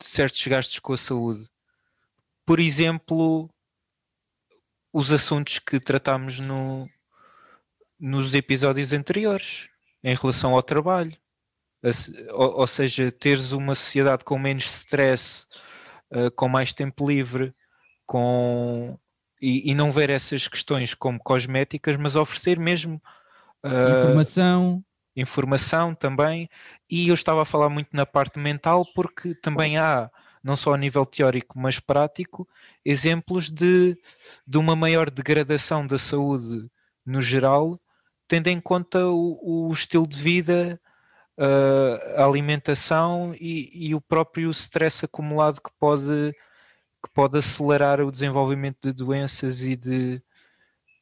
certos 0.00 0.46
gastos 0.46 0.78
com 0.78 0.92
a 0.92 0.96
saúde. 0.96 1.48
Por 2.46 2.60
exemplo, 2.60 3.50
os 4.92 5.12
assuntos 5.12 5.58
que 5.58 5.78
tratamos 5.78 6.38
no, 6.38 6.88
nos 7.98 8.34
episódios 8.34 8.92
anteriores, 8.92 9.68
em 10.02 10.14
relação 10.14 10.54
ao 10.54 10.62
trabalho. 10.62 11.16
Ou, 12.30 12.60
ou 12.60 12.66
seja, 12.66 13.12
teres 13.12 13.52
uma 13.52 13.74
sociedade 13.74 14.24
com 14.24 14.38
menos 14.38 14.64
stress, 14.64 15.46
uh, 16.12 16.30
com 16.32 16.48
mais 16.48 16.74
tempo 16.74 17.08
livre, 17.08 17.52
com 18.06 18.98
e, 19.40 19.70
e, 19.70 19.74
não 19.74 19.92
ver 19.92 20.10
essas 20.10 20.48
questões 20.48 20.94
como 20.94 21.20
cosméticas, 21.20 21.96
mas 21.96 22.16
oferecer 22.16 22.58
mesmo 22.58 23.00
uh, 23.64 23.98
informação. 23.98 24.84
Informação 25.16 25.94
também, 25.94 26.48
e 26.90 27.08
eu 27.08 27.14
estava 27.14 27.42
a 27.42 27.44
falar 27.44 27.68
muito 27.68 27.88
na 27.92 28.06
parte 28.06 28.38
mental, 28.38 28.84
porque 28.94 29.34
também 29.34 29.76
há, 29.76 30.10
não 30.42 30.54
só 30.54 30.74
a 30.74 30.78
nível 30.78 31.04
teórico, 31.04 31.58
mas 31.58 31.80
prático, 31.80 32.48
exemplos 32.84 33.50
de, 33.50 33.96
de 34.46 34.58
uma 34.58 34.76
maior 34.76 35.10
degradação 35.10 35.86
da 35.86 35.98
saúde 35.98 36.70
no 37.04 37.20
geral, 37.20 37.80
tendo 38.28 38.48
em 38.48 38.60
conta 38.60 39.06
o, 39.06 39.68
o 39.68 39.72
estilo 39.72 40.06
de 40.06 40.22
vida, 40.22 40.80
uh, 41.38 42.20
a 42.20 42.24
alimentação 42.24 43.34
e, 43.40 43.88
e, 43.88 43.94
o 43.94 44.00
próprio 44.00 44.50
stress 44.50 45.04
acumulado 45.04 45.60
que 45.60 45.70
pode, 45.78 46.32
que 47.02 47.10
pode 47.14 47.38
acelerar 47.38 48.00
o 48.00 48.10
desenvolvimento 48.10 48.78
de 48.82 48.92
doenças 48.92 49.62
e 49.62 49.76
de, 49.76 50.22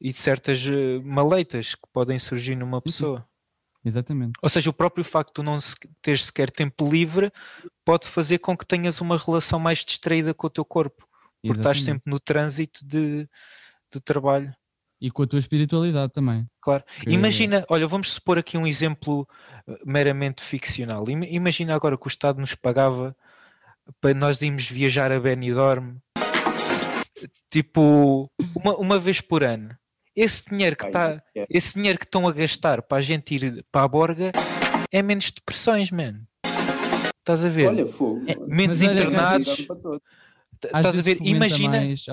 e 0.01 0.13
de 0.13 0.19
certas 0.19 0.65
uh, 0.67 1.03
maleitas 1.03 1.75
que 1.75 1.89
podem 1.93 2.19
surgir 2.19 2.55
numa 2.55 2.79
sim, 2.81 2.85
pessoa. 2.85 3.21
Sim. 3.21 3.36
Exatamente. 3.87 4.33
Ou 4.43 4.49
seja, 4.49 4.69
o 4.69 4.73
próprio 4.73 5.05
facto 5.05 5.41
de 5.41 5.47
não 5.47 5.59
ter 6.03 6.19
sequer 6.19 6.51
tempo 6.51 6.91
livre 6.91 7.33
pode 7.85 8.09
fazer 8.09 8.39
com 8.39 8.57
que 8.57 8.67
tenhas 8.67 9.01
uma 9.01 9.17
relação 9.17 9.61
mais 9.61 9.85
distraída 9.85 10.35
com 10.35 10.49
o 10.49 10.51
teu 10.51 10.65
corpo, 10.65 11.07
porque 11.41 11.61
estás 11.61 11.85
sempre 11.85 12.03
no 12.05 12.19
trânsito 12.19 12.85
de, 12.85 13.29
de 13.93 14.01
trabalho. 14.01 14.53
E 15.01 15.09
com 15.09 15.23
a 15.23 15.27
tua 15.27 15.39
espiritualidade 15.39 16.13
também. 16.13 16.49
Claro. 16.61 16.83
Que... 17.01 17.11
Imagina, 17.11 17.65
olha, 17.69 17.87
vamos 17.87 18.13
supor 18.13 18.39
aqui 18.39 18.59
um 18.59 18.67
exemplo 18.67 19.29
eh, 19.69 19.79
meramente 19.85 20.43
ficcional. 20.43 21.05
Imagina 21.09 21.73
agora 21.73 21.97
que 21.97 22.07
o 22.07 22.09
Estado 22.09 22.41
nos 22.41 22.57
pagava 22.57 23.15
para 24.01 24.15
nós 24.15 24.43
irmos 24.43 24.69
viajar 24.69 25.13
a 25.13 25.21
Benidorm, 25.21 25.99
tipo, 27.49 28.29
uma, 28.57 28.75
uma 28.79 28.99
vez 28.99 29.21
por 29.21 29.45
ano. 29.45 29.77
Esse 30.17 30.47
dinheiro 30.47 30.75
que 30.75 30.87
está, 30.87 31.23
é. 31.37 31.47
esse 31.51 31.75
dinheiro 31.75 31.99
que 31.99 32.07
estão 32.07 32.27
a 32.27 32.33
gastar 32.33 32.81
para 32.81 32.99
a 32.99 33.03
gente 33.03 33.35
ir 33.35 33.65
para 33.71 33.83
a 33.83 33.89
Borga 33.89 34.33
é 34.91 35.03
menos 35.03 35.31
depressões, 35.31 35.91
man. 35.91 36.23
Estás 37.19 37.45
a 37.45 37.49
ver? 37.51 37.69
Olha, 37.69 37.87
fogo. 37.87 38.25
É, 38.27 38.35
menos 38.47 38.81
internados. 38.81 39.69
Estás 40.65 40.99
a 40.99 41.03
ver? 41.03 41.19
Imagina. 41.21 41.79
Mais 41.79 42.07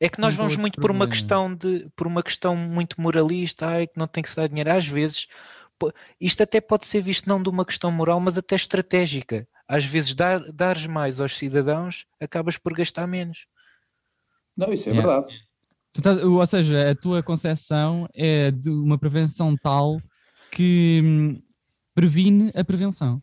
é 0.00 0.08
que 0.08 0.20
nós 0.20 0.34
vamos 0.34 0.56
muito 0.56 0.80
por 0.80 0.90
uma 0.90 1.08
questão 1.08 1.54
de 1.54 1.88
por 1.96 2.06
uma 2.06 2.22
questão 2.22 2.54
muito 2.54 3.00
moralista, 3.00 3.66
ai, 3.66 3.86
que 3.86 3.98
não 3.98 4.06
tem 4.06 4.22
que 4.22 4.28
se 4.28 4.36
dar 4.36 4.48
dinheiro. 4.48 4.72
Às 4.72 4.86
vezes, 4.86 5.26
isto 6.20 6.42
até 6.42 6.60
pode 6.60 6.86
ser 6.86 7.00
visto 7.00 7.28
não 7.28 7.42
de 7.42 7.48
uma 7.48 7.64
questão 7.64 7.90
moral, 7.90 8.20
mas 8.20 8.36
até 8.36 8.56
estratégica. 8.56 9.46
Às 9.66 9.84
vezes, 9.84 10.14
dar, 10.14 10.40
dares 10.52 10.86
mais 10.86 11.20
aos 11.20 11.36
cidadãos, 11.36 12.06
acabas 12.20 12.56
por 12.56 12.72
gastar 12.74 13.06
menos. 13.06 13.46
Não, 14.56 14.72
isso 14.72 14.88
é 14.88 14.92
yeah. 14.92 15.06
verdade. 15.06 15.47
Estás, 15.98 16.22
ou 16.22 16.46
seja, 16.46 16.90
a 16.90 16.94
tua 16.94 17.22
concepção 17.22 18.08
é 18.14 18.50
de 18.50 18.70
uma 18.70 18.96
prevenção 18.96 19.56
tal 19.56 20.00
que 20.50 21.00
hum, 21.04 21.42
previne 21.94 22.50
a 22.54 22.64
prevenção 22.64 23.20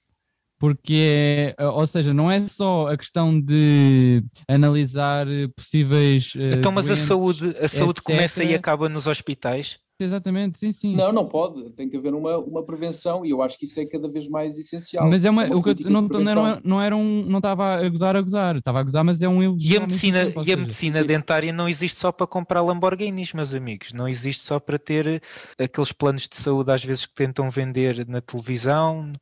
porque 0.57 1.53
é, 1.57 1.67
ou 1.67 1.85
seja, 1.85 2.13
não 2.13 2.31
é 2.31 2.47
só 2.47 2.87
a 2.87 2.97
questão 2.97 3.39
de 3.39 4.23
analisar 4.47 5.27
possíveis. 5.55 6.33
Uh, 6.33 6.57
então, 6.57 6.71
mas 6.71 6.85
doentes, 6.85 7.03
a 7.03 7.07
saúde, 7.07 7.57
a 7.59 7.67
saúde 7.67 8.01
começa 8.01 8.43
e 8.43 8.53
acaba 8.55 8.87
nos 8.87 9.05
hospitais? 9.05 9.77
Exatamente, 9.97 10.57
sim, 10.57 10.73
sim. 10.73 10.93
Não, 10.93 11.13
não 11.13 11.25
pode. 11.25 11.69
Tem 11.71 11.87
que 11.87 11.95
haver 11.95 12.13
uma, 12.13 12.37
uma 12.37 12.63
prevenção 12.63 13.25
e 13.25 13.29
eu 13.29 13.41
acho 13.41 13.57
que 13.57 13.63
isso 13.63 13.79
é 13.79 13.85
cada 13.85 14.09
vez 14.09 14.27
mais 14.27 14.57
essencial. 14.57 15.09
Mas 15.09 15.23
é 15.23 15.29
uma, 15.29 15.45
uma 15.45 15.55
o 15.55 15.63
que 15.63 15.69
eu, 15.69 15.89
não, 15.89 16.01
não, 16.01 16.61
não, 16.63 16.81
era 16.81 16.93
um, 16.93 17.23
não 17.25 17.37
estava 17.37 17.75
a 17.75 17.89
gozar 17.89 18.13
a 18.13 18.21
gozar, 18.21 18.57
estava 18.57 18.79
a 18.81 18.83
gozar, 18.83 19.05
mas 19.05 19.21
é 19.21 19.29
um 19.29 19.41
elogio. 19.41 19.71
E 19.73 19.77
a 19.77 19.79
medicina, 19.79 20.33
e 20.45 20.51
a 20.51 20.57
medicina 20.57 21.03
dentária 21.03 21.53
não 21.53 21.69
existe 21.69 21.97
só 21.97 22.11
para 22.11 22.27
comprar 22.27 22.61
Lamborghinis, 22.61 23.31
meus 23.31 23.53
amigos. 23.53 23.93
Não 23.93 24.05
existe 24.05 24.43
só 24.43 24.59
para 24.59 24.77
ter 24.77 25.23
aqueles 25.57 25.93
planos 25.93 26.27
de 26.27 26.35
saúde 26.35 26.71
às 26.71 26.83
vezes 26.83 27.05
que 27.05 27.13
tentam 27.13 27.49
vender 27.49 28.05
na 28.05 28.19
televisão 28.19 29.13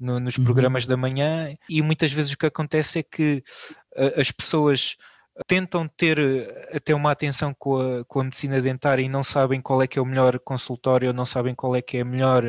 no, 0.00 0.18
nos 0.18 0.38
uhum. 0.38 0.44
programas 0.44 0.86
da 0.86 0.96
manhã, 0.96 1.54
e 1.68 1.82
muitas 1.82 2.12
vezes 2.12 2.32
o 2.32 2.38
que 2.38 2.46
acontece 2.46 3.00
é 3.00 3.02
que 3.02 3.42
uh, 3.96 4.20
as 4.20 4.30
pessoas 4.30 4.96
tentam 5.46 5.88
ter 5.88 6.18
eh, 6.18 6.76
até 6.76 6.94
uma 6.94 7.10
atenção 7.10 7.54
com 7.54 7.76
a, 7.80 8.04
com 8.04 8.20
a 8.20 8.24
medicina 8.24 8.60
dentária 8.60 9.02
e 9.02 9.08
não 9.08 9.24
sabem 9.24 9.60
qual 9.60 9.82
é 9.82 9.86
que 9.86 9.98
é 9.98 10.02
o 10.02 10.06
melhor 10.06 10.38
consultório, 10.38 11.12
não 11.12 11.26
sabem 11.26 11.54
qual 11.54 11.74
é 11.74 11.82
que 11.82 11.96
é 11.96 12.00
a 12.02 12.04
melhor, 12.04 12.44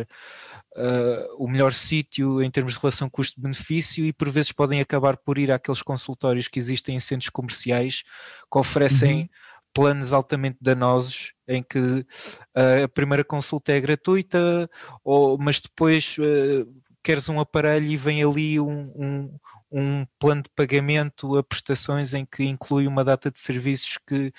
uh, 0.75 1.35
o 1.43 1.47
melhor 1.47 1.73
sítio 1.73 2.43
em 2.43 2.51
termos 2.51 2.73
de 2.73 2.79
relação 2.79 3.09
custo-benefício 3.09 4.05
e 4.05 4.13
por 4.13 4.29
vezes 4.29 4.51
podem 4.51 4.81
acabar 4.81 5.17
por 5.17 5.37
ir 5.39 5.51
àqueles 5.51 5.81
consultórios 5.81 6.47
que 6.47 6.59
existem 6.59 6.95
em 6.95 6.99
centros 6.99 7.29
comerciais 7.29 8.03
que 8.51 8.59
oferecem 8.59 9.21
uhum. 9.21 9.27
planos 9.73 10.13
altamente 10.13 10.57
danosos 10.61 11.33
em 11.47 11.63
que 11.63 11.79
uh, 11.79 12.83
a 12.83 12.87
primeira 12.87 13.23
consulta 13.23 13.71
é 13.71 13.79
gratuita, 13.79 14.69
ou, 15.03 15.37
mas 15.39 15.59
depois 15.59 16.17
uh, 16.19 16.67
queres 17.05 17.29
um 17.29 17.39
aparelho 17.39 17.85
e 17.85 17.95
vem 17.95 18.23
ali 18.23 18.59
um, 18.59 18.91
um, 18.95 19.39
um, 19.71 20.05
plano 20.19 20.43
de 20.43 20.49
pagamento 20.49 21.35
a 21.37 21.43
prestações 21.43 22.13
em 22.13 22.25
que 22.25 22.43
inclui 22.43 22.87
uma 22.87 23.03
data 23.03 23.31
de 23.31 23.39
serviços 23.39 23.97
que, 24.07 24.31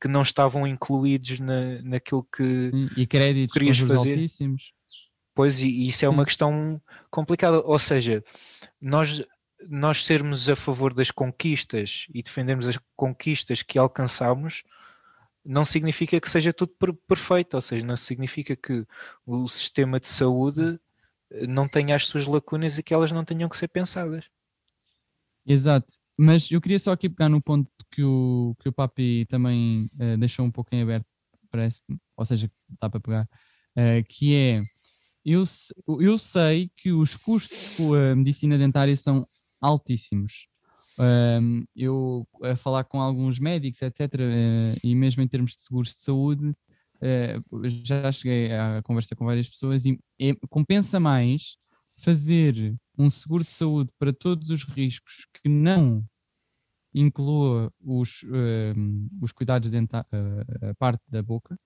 que 0.00 0.08
não 0.08 0.22
estavam 0.22 0.66
incluídos 0.66 1.40
na, 1.40 1.80
naquilo 1.82 2.26
que 2.34 2.70
Sim, 2.70 2.88
e 2.96 3.06
créditos 3.06 3.54
querias 3.54 3.78
fazer. 3.78 4.10
Altíssimos. 4.10 4.72
Pois, 5.34 5.60
e, 5.60 5.88
isso 5.88 6.04
é 6.04 6.08
Sim. 6.08 6.14
uma 6.14 6.24
questão 6.24 6.80
complicada. 7.10 7.60
Ou 7.60 7.78
seja, 7.78 8.22
nós, 8.80 9.22
nós 9.68 10.04
sermos 10.04 10.48
a 10.48 10.56
favor 10.56 10.92
das 10.92 11.10
conquistas 11.10 12.06
e 12.12 12.22
defendermos 12.22 12.68
as 12.68 12.78
conquistas 12.96 13.62
que 13.62 13.78
alcançamos 13.78 14.62
não 15.44 15.64
significa 15.64 16.20
que 16.20 16.30
seja 16.30 16.52
tudo 16.52 16.72
perfeito, 17.08 17.54
ou 17.54 17.60
seja, 17.60 17.84
não 17.84 17.96
significa 17.96 18.54
que 18.54 18.86
o 19.26 19.48
sistema 19.48 19.98
de 19.98 20.06
saúde 20.06 20.78
não 21.48 21.68
tenha 21.68 21.96
as 21.96 22.06
suas 22.06 22.26
lacunas 22.26 22.78
e 22.78 22.82
que 22.82 22.94
elas 22.94 23.10
não 23.10 23.24
tenham 23.24 23.48
que 23.48 23.56
ser 23.56 23.68
pensadas. 23.68 24.26
Exato, 25.46 25.94
mas 26.18 26.50
eu 26.50 26.60
queria 26.60 26.78
só 26.78 26.92
aqui 26.92 27.08
pegar 27.08 27.28
no 27.28 27.42
ponto 27.42 27.68
que 27.90 28.02
o, 28.02 28.54
que 28.60 28.68
o 28.68 28.72
Papi 28.72 29.26
também 29.28 29.88
uh, 29.94 30.16
deixou 30.16 30.46
um 30.46 30.50
pouco 30.50 30.74
em 30.74 30.82
aberto, 30.82 31.06
parece, 31.50 31.82
ou 32.16 32.24
seja, 32.24 32.50
dá 32.80 32.88
para 32.88 33.00
pegar, 33.00 33.28
uh, 33.76 34.04
que 34.08 34.34
é, 34.36 34.62
eu, 35.24 35.42
eu 36.00 36.16
sei 36.16 36.70
que 36.76 36.92
os 36.92 37.16
custos 37.16 37.76
com 37.76 37.92
a 37.94 38.14
medicina 38.14 38.56
dentária 38.56 38.96
são 38.96 39.26
altíssimos. 39.60 40.48
Um, 40.98 41.64
eu 41.74 42.28
a 42.42 42.54
falar 42.54 42.84
com 42.84 43.00
alguns 43.00 43.38
médicos, 43.38 43.82
etc., 43.82 44.00
uh, 44.00 44.18
eh, 44.20 44.76
e 44.84 44.94
mesmo 44.94 45.22
em 45.22 45.28
termos 45.28 45.56
de 45.56 45.62
seguros 45.62 45.94
de 45.94 46.00
saúde, 46.02 46.54
já 47.84 48.12
cheguei 48.12 48.52
a 48.52 48.80
conversa 48.84 49.16
com 49.16 49.24
várias 49.24 49.48
pessoas 49.48 49.84
e 49.84 49.98
compensa 50.48 51.00
mais 51.00 51.56
fazer 52.02 52.76
um 52.98 53.08
seguro 53.08 53.44
de 53.44 53.52
saúde 53.52 53.90
para 53.98 54.12
todos 54.12 54.50
os 54.50 54.64
riscos 54.64 55.26
que 55.32 55.48
não 55.48 56.04
inclua 56.94 57.72
os, 57.80 58.22
uh, 58.24 59.18
os 59.20 59.32
cuidados 59.32 59.70
dentais, 59.70 60.04
uh, 60.12 60.70
a 60.70 60.74
parte 60.74 61.02
da 61.08 61.22
boca, 61.22 61.58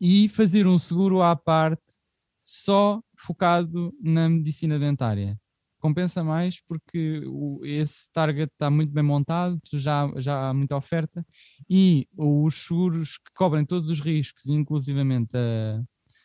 e 0.00 0.28
fazer 0.28 0.66
um 0.66 0.78
seguro 0.78 1.22
à 1.22 1.34
parte 1.36 1.82
só 2.44 3.00
focado 3.16 3.94
na 4.02 4.28
medicina 4.28 4.78
dentária. 4.78 5.38
Compensa 5.78 6.22
mais 6.22 6.60
porque 6.60 7.22
o, 7.26 7.60
esse 7.64 8.10
target 8.12 8.52
está 8.52 8.68
muito 8.70 8.92
bem 8.92 9.02
montado, 9.02 9.60
já, 9.72 10.12
já 10.16 10.48
há 10.48 10.54
muita 10.54 10.76
oferta 10.76 11.24
e 11.68 12.06
os 12.16 12.66
seguros 12.66 13.18
que 13.18 13.32
cobrem 13.34 13.64
todos 13.64 13.88
os 13.90 14.00
riscos, 14.00 14.46
inclusivamente 14.46 15.36
a 15.36 15.82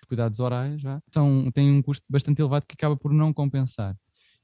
cuidados 0.08 0.40
orais, 0.40 0.82
já, 0.82 1.02
são, 1.14 1.52
têm 1.52 1.72
um 1.72 1.82
custo 1.82 2.06
bastante 2.10 2.42
elevado 2.42 2.66
que 2.68 2.74
acaba 2.74 2.96
por 2.96 3.14
não 3.14 3.34
compensar. 3.34 3.96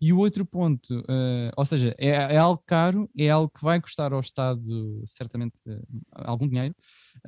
E 0.04 0.12
o 0.12 0.18
outro 0.18 0.46
ponto, 0.46 1.00
uh, 1.00 1.52
ou 1.56 1.66
seja, 1.66 1.96
é, 1.98 2.10
é, 2.10 2.38
algo 2.38 2.62
caro, 2.68 3.10
é 3.18 3.30
algo 3.30 3.50
que 3.50 3.64
vai 3.64 3.80
custar 3.80 4.12
ao 4.12 4.20
Estado 4.20 5.02
certamente 5.06 5.62
uh, 5.70 5.82
algum 6.12 6.46
dinheiro, 6.46 6.76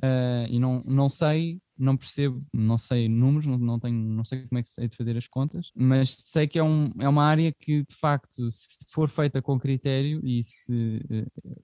uh, 0.02 0.46
e 0.46 0.58
não, 0.58 0.82
não 0.84 1.08
sei, 1.08 1.58
não 1.78 1.96
percebo, 1.96 2.44
não 2.52 2.76
sei 2.76 3.08
números, 3.08 3.46
não, 3.46 3.56
não, 3.56 3.80
tenho, 3.80 3.96
não 3.96 4.22
sei 4.24 4.46
como 4.46 4.58
é 4.58 4.62
que 4.62 4.68
sei 4.68 4.88
de 4.88 4.94
fazer 4.94 5.16
as 5.16 5.26
contas, 5.26 5.70
mas 5.74 6.10
sei 6.10 6.46
que 6.46 6.58
é, 6.58 6.62
um, 6.62 6.90
é 7.00 7.08
uma 7.08 7.24
área 7.24 7.50
que 7.50 7.82
de 7.82 7.94
facto, 7.94 8.42
se 8.50 8.78
for 8.90 9.08
feita 9.08 9.40
com 9.40 9.58
critério 9.58 10.20
e, 10.22 10.42
se, 10.42 11.02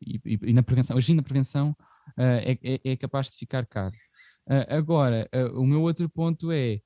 e, 0.01 0.21
e, 0.25 0.53
na 0.55 0.63
prevenção, 0.63 0.97
agindo 0.97 1.19
na 1.19 1.23
prevenção, 1.23 1.77
é, 2.17 2.59
é, 2.63 2.81
é, 2.85 2.97
capaz 2.97 3.29
de 3.29 3.37
ficar 3.37 3.67
caro. 3.67 3.95
Agora, 4.69 5.29
o 5.55 5.65
meu 5.65 5.83
outro 5.83 6.09
ponto 6.09 6.51
é 6.51 6.81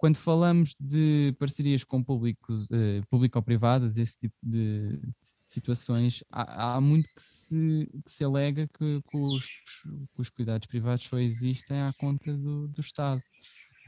quando 0.00 0.16
falamos 0.16 0.74
de 0.80 1.36
parcerias 1.38 1.84
com 1.84 2.02
públicos, 2.02 2.64
uh, 2.70 3.06
público-privadas, 3.10 3.98
esse 3.98 4.16
tipo 4.16 4.36
de 4.42 4.98
situações, 5.46 6.24
há, 6.30 6.76
há 6.76 6.80
muito 6.80 7.06
que 7.14 7.22
se, 7.22 7.86
que 8.02 8.10
se 8.10 8.24
alega 8.24 8.66
que, 8.66 9.02
que, 9.02 9.16
os, 9.18 9.46
que, 9.46 10.20
os, 10.20 10.30
cuidados 10.30 10.66
privados 10.66 11.04
só 11.04 11.18
existem 11.18 11.82
à 11.82 11.92
conta 11.98 12.32
do, 12.32 12.66
do 12.68 12.80
Estado. 12.80 13.22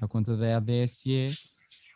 à 0.03 0.07
conta 0.07 0.37
da 0.37 0.59
ADSE, 0.59 1.29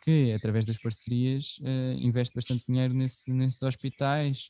que 0.03 0.31
através 0.31 0.65
das 0.65 0.79
parcerias 0.79 1.59
investe 1.99 2.33
bastante 2.33 2.65
dinheiro 2.67 2.95
nesse, 2.95 3.31
nesses 3.31 3.61
hospitais, 3.61 4.49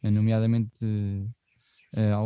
nomeadamente 0.00 0.86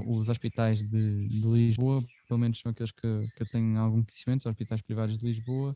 os 0.05 0.29
hospitais 0.29 0.83
de, 0.83 1.29
de, 1.29 1.47
Lisboa, 1.47 2.05
pelo 2.33 2.41
menos 2.41 2.61
são 2.61 2.73
aqueles 2.73 2.91
que, 2.91 3.29
que 3.37 3.43
eu 3.43 3.47
tenho 3.47 3.79
algum 3.79 4.03
conhecimento, 4.03 4.41
os 4.41 4.47
hospitais 4.47 4.81
privados 4.81 5.19
de 5.19 5.27
Lisboa, 5.27 5.75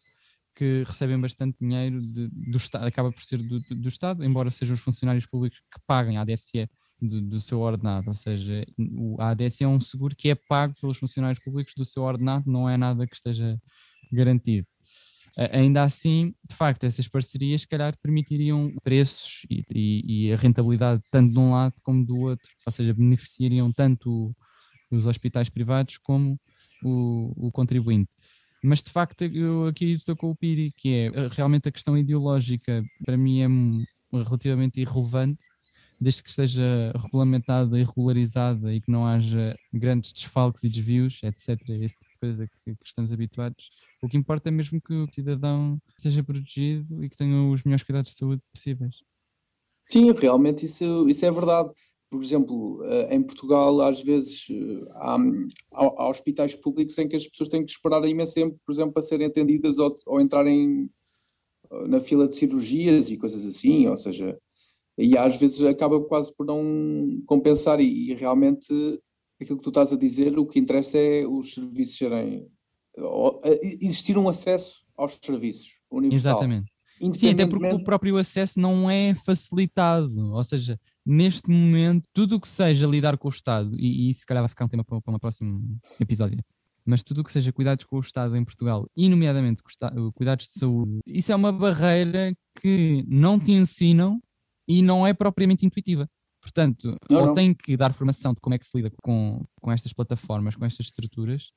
que 0.54 0.84
recebem 0.86 1.20
bastante 1.20 1.58
dinheiro 1.60 2.00
de, 2.00 2.28
do 2.28 2.56
Estado, 2.56 2.86
acaba 2.86 3.12
por 3.12 3.22
ser 3.22 3.42
do, 3.42 3.60
do, 3.60 3.88
Estado, 3.88 4.24
embora 4.24 4.50
sejam 4.50 4.72
os 4.72 4.80
funcionários 4.80 5.26
públicos 5.26 5.58
que 5.58 5.78
paguem 5.86 6.16
a 6.16 6.22
ADSE 6.22 6.66
do, 6.98 7.20
do, 7.20 7.40
seu 7.42 7.60
ordenado, 7.60 8.08
ou 8.08 8.14
seja, 8.14 8.64
a 9.18 9.28
ADSE 9.28 9.64
é 9.64 9.68
um 9.68 9.78
seguro 9.78 10.16
que 10.16 10.30
é 10.30 10.34
pago 10.34 10.74
pelos 10.80 10.96
funcionários 10.96 11.44
públicos 11.44 11.74
do 11.76 11.84
seu 11.84 12.02
ordenado, 12.02 12.50
não 12.50 12.66
é 12.66 12.78
nada 12.78 13.06
que 13.06 13.14
esteja 13.14 13.60
garantido. 14.10 14.66
Ainda 15.52 15.82
assim, 15.82 16.34
de 16.48 16.56
facto, 16.56 16.84
essas 16.84 17.06
parcerias, 17.06 17.60
se 17.60 17.68
calhar, 17.68 17.94
permitiriam 18.02 18.72
preços 18.82 19.42
e, 19.50 19.62
e, 19.70 20.28
e 20.28 20.32
a 20.32 20.36
rentabilidade 20.36 21.02
tanto 21.10 21.34
de 21.34 21.38
um 21.38 21.50
lado 21.50 21.74
como 21.82 22.02
do 22.02 22.16
outro, 22.16 22.50
ou 22.64 22.72
seja, 22.72 22.94
beneficiariam 22.94 23.70
tanto 23.70 24.34
os 24.96 25.06
hospitais 25.06 25.48
privados 25.48 25.98
como 25.98 26.38
o, 26.82 27.32
o 27.48 27.52
contribuinte. 27.52 28.10
Mas 28.62 28.82
de 28.82 28.90
facto, 28.90 29.22
eu 29.22 29.68
aqui 29.68 29.92
estou 29.92 30.16
com 30.16 30.30
o 30.30 30.36
Piri, 30.36 30.72
que 30.72 30.88
é 30.88 31.06
eh, 31.06 31.28
realmente 31.30 31.68
a 31.68 31.72
questão 31.72 31.96
ideológica, 31.96 32.82
para 33.04 33.16
mim 33.16 33.40
é 33.40 34.18
relativamente 34.24 34.80
irrelevante, 34.80 35.44
desde 36.00 36.22
que 36.22 36.30
esteja 36.30 36.92
regulamentada 36.94 37.78
e 37.78 37.84
regularizada 37.84 38.72
e 38.72 38.80
que 38.80 38.90
não 38.90 39.06
haja 39.06 39.56
grandes 39.72 40.12
desfalques 40.12 40.62
e 40.64 40.68
desvios, 40.68 41.20
etc. 41.22 41.48
Esse 41.80 41.96
tipo 41.96 42.12
de 42.12 42.18
coisa 42.18 42.46
que, 42.46 42.74
que, 42.74 42.86
estamos 42.86 43.12
habituados. 43.12 43.70
O 44.02 44.08
que 44.08 44.16
importa 44.16 44.48
é 44.48 44.52
mesmo 44.52 44.80
que 44.80 44.92
o 44.92 45.08
cidadão 45.12 45.80
seja 45.98 46.22
protegido 46.22 47.02
e 47.02 47.08
que 47.08 47.16
tenha 47.16 47.42
os 47.48 47.62
melhores 47.62 47.84
cuidados 47.84 48.12
de 48.12 48.18
saúde 48.18 48.42
possíveis. 48.52 48.96
Sim, 49.86 50.12
realmente 50.12 50.66
isso, 50.66 51.08
isso 51.08 51.24
é 51.24 51.30
verdade 51.30 51.70
por 52.10 52.22
exemplo, 52.22 52.84
eh, 52.84 53.14
em 53.16 53.22
Portugal, 53.22 53.80
às 53.80 54.00
vezes 54.00 54.46
eh, 54.50 54.84
há, 54.92 55.16
há, 55.72 56.08
hospitais 56.08 56.54
públicos 56.54 56.96
em 56.98 57.08
que 57.08 57.16
as 57.16 57.26
pessoas 57.26 57.48
têm 57.48 57.64
que 57.64 57.70
esperar 57.70 58.04
imenso 58.06 58.34
tempo, 58.34 58.58
por 58.64 58.72
exemplo, 58.72 58.92
para 58.92 59.02
serem 59.02 59.26
atendidas 59.26 59.78
ou, 59.78 59.94
ou 60.06 60.20
entrarem 60.20 60.88
eh, 61.70 61.88
na 61.88 62.00
fila 62.00 62.28
de 62.28 62.36
cirurgias 62.36 63.10
e 63.10 63.16
coisas 63.16 63.44
assim, 63.44 63.88
ou 63.88 63.96
seja, 63.96 64.38
e 64.96 65.18
às 65.18 65.36
vezes 65.36 65.64
acaba 65.64 66.00
quase 66.00 66.32
por 66.34 66.46
não 66.46 67.22
compensar 67.26 67.80
e, 67.80 68.10
e 68.10 68.14
realmente 68.14 68.72
aquilo 69.40 69.58
que 69.58 69.64
tu 69.64 69.70
estás 69.70 69.92
a 69.92 69.96
dizer, 69.96 70.38
o 70.38 70.46
que 70.46 70.60
interessa 70.60 70.98
é 70.98 71.26
os 71.26 71.54
serviços 71.54 71.98
serem 71.98 72.46
existir 73.62 74.16
um 74.16 74.28
acesso 74.28 74.86
aos 74.96 75.18
serviços 75.22 75.80
universal. 75.90 76.36
Exatamente. 76.36 76.75
Sim, 77.12 77.30
até 77.30 77.46
porque 77.46 77.68
o 77.68 77.84
próprio 77.84 78.16
acesso 78.16 78.58
não 78.58 78.90
é 78.90 79.14
facilitado, 79.14 80.32
ou 80.32 80.44
seja, 80.44 80.78
neste 81.04 81.50
momento, 81.50 82.08
tudo 82.12 82.36
o 82.36 82.40
que 82.40 82.48
seja 82.48 82.86
lidar 82.86 83.18
com 83.18 83.28
o 83.28 83.30
Estado, 83.30 83.74
e, 83.78 84.10
e 84.10 84.14
se 84.14 84.24
calhar 84.24 84.42
vai 84.42 84.48
ficar 84.48 84.64
um 84.64 84.68
tema 84.68 84.84
para, 84.84 85.00
para 85.00 85.14
um 85.14 85.18
próximo 85.18 85.78
episódio, 86.00 86.42
mas 86.84 87.02
tudo 87.02 87.20
o 87.20 87.24
que 87.24 87.32
seja 87.32 87.52
cuidados 87.52 87.84
com 87.84 87.96
o 87.96 88.00
Estado 88.00 88.36
em 88.36 88.44
Portugal, 88.44 88.88
e 88.96 89.08
nomeadamente 89.08 89.62
cuidados 90.14 90.46
de 90.48 90.58
saúde, 90.58 91.00
isso 91.06 91.32
é 91.32 91.36
uma 91.36 91.52
barreira 91.52 92.34
que 92.60 93.04
não 93.06 93.38
te 93.38 93.52
ensinam 93.52 94.20
e 94.66 94.80
não 94.80 95.06
é 95.06 95.12
propriamente 95.12 95.66
intuitiva. 95.66 96.08
Portanto, 96.40 96.96
não, 97.10 97.20
ou 97.20 97.26
não. 97.26 97.34
tem 97.34 97.52
que 97.52 97.76
dar 97.76 97.92
formação 97.92 98.32
de 98.32 98.40
como 98.40 98.54
é 98.54 98.58
que 98.58 98.64
se 98.64 98.76
lida 98.76 98.90
com, 99.02 99.44
com 99.60 99.72
estas 99.72 99.92
plataformas, 99.92 100.54
com 100.54 100.64
estas 100.64 100.86
estruturas, 100.86 101.50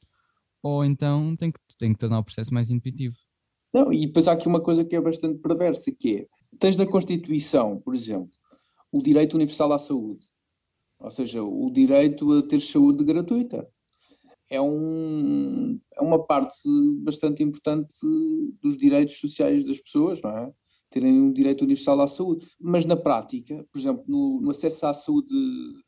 ou 0.64 0.84
então 0.84 1.36
tem 1.36 1.52
que, 1.52 1.60
tem 1.78 1.94
que 1.94 2.00
tornar 2.00 2.20
o 2.20 2.24
processo 2.24 2.54
mais 2.54 2.72
intuitivo. 2.72 3.16
Não, 3.74 3.94
e 3.94 4.08
depois 4.08 4.28
há 4.28 4.34
aqui 4.34 4.48
uma 4.48 4.62
coisa 4.62 4.84
que 4.84 4.96
é 4.96 5.02
bastante 5.02 5.40
perversa, 5.40 5.92
que 5.92 6.18
é, 6.18 6.28
tens 6.58 6.78
na 6.78 6.88
Constituição, 6.88 7.80
por 7.80 7.94
exemplo, 7.94 8.32
o 8.92 9.02
direito 9.02 9.36
universal 9.36 9.72
à 9.74 9.80
saúde, 9.80 10.26
ou 11.00 11.12
seja, 11.12 11.44
o 11.44 11.70
direito 11.72 12.32
a 12.34 12.44
ter 12.44 12.60
saúde 12.60 13.04
gratuita. 13.04 13.68
É, 14.50 14.60
um, 14.60 15.80
é 15.94 16.02
uma 16.02 16.26
parte 16.26 16.68
bastante 17.04 17.44
importante 17.44 17.96
dos 18.60 18.78
direitos 18.78 19.20
sociais 19.20 19.64
das 19.64 19.80
pessoas, 19.80 20.22
não 20.24 20.32
é? 20.32 20.52
Terem 20.90 21.22
um 21.22 21.32
direito 21.32 21.64
universal 21.64 22.02
à 22.02 22.08
saúde. 22.08 22.48
Mas 22.60 22.84
na 22.84 22.98
prática, 22.98 23.64
por 23.72 23.78
exemplo, 23.78 24.04
no, 24.08 24.42
no 24.42 24.50
acesso 24.50 24.88
à 24.88 24.94
saúde 24.94 25.32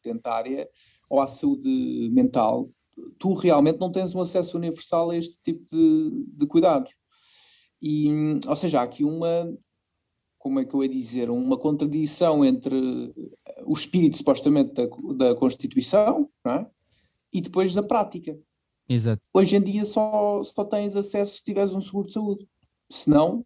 dentária 0.03 0.69
ou 1.09 1.19
à 1.19 1.25
saúde 1.25 2.09
mental, 2.13 2.69
tu 3.17 3.33
realmente 3.33 3.79
não 3.79 3.91
tens 3.91 4.13
um 4.13 4.21
acesso 4.21 4.57
universal 4.57 5.09
a 5.09 5.17
este 5.17 5.39
tipo 5.41 5.65
de, 5.65 6.25
de 6.27 6.45
cuidados. 6.45 6.95
E, 7.81 8.07
ou 8.47 8.55
seja, 8.55 8.79
há 8.79 8.83
aqui 8.83 9.03
uma, 9.03 9.51
como 10.37 10.59
é 10.59 10.65
que 10.65 10.73
eu 10.73 10.83
ia 10.83 10.89
dizer, 10.89 11.29
uma 11.29 11.57
contradição 11.57 12.45
entre 12.45 12.75
o 13.65 13.73
espírito 13.73 14.17
supostamente 14.17 14.73
da, 14.73 14.85
da 15.15 15.35
Constituição 15.35 16.29
é? 16.45 16.65
e 17.33 17.41
depois 17.41 17.73
da 17.73 17.83
prática. 17.83 18.37
Exato. 18.87 19.21
Hoje 19.33 19.55
em 19.55 19.61
dia 19.61 19.85
só, 19.85 20.43
só 20.43 20.65
tens 20.65 20.95
acesso 20.95 21.37
se 21.37 21.43
tiveres 21.43 21.73
um 21.73 21.79
seguro 21.79 22.07
de 22.07 22.13
saúde. 22.13 22.47
Senão, 22.89 23.45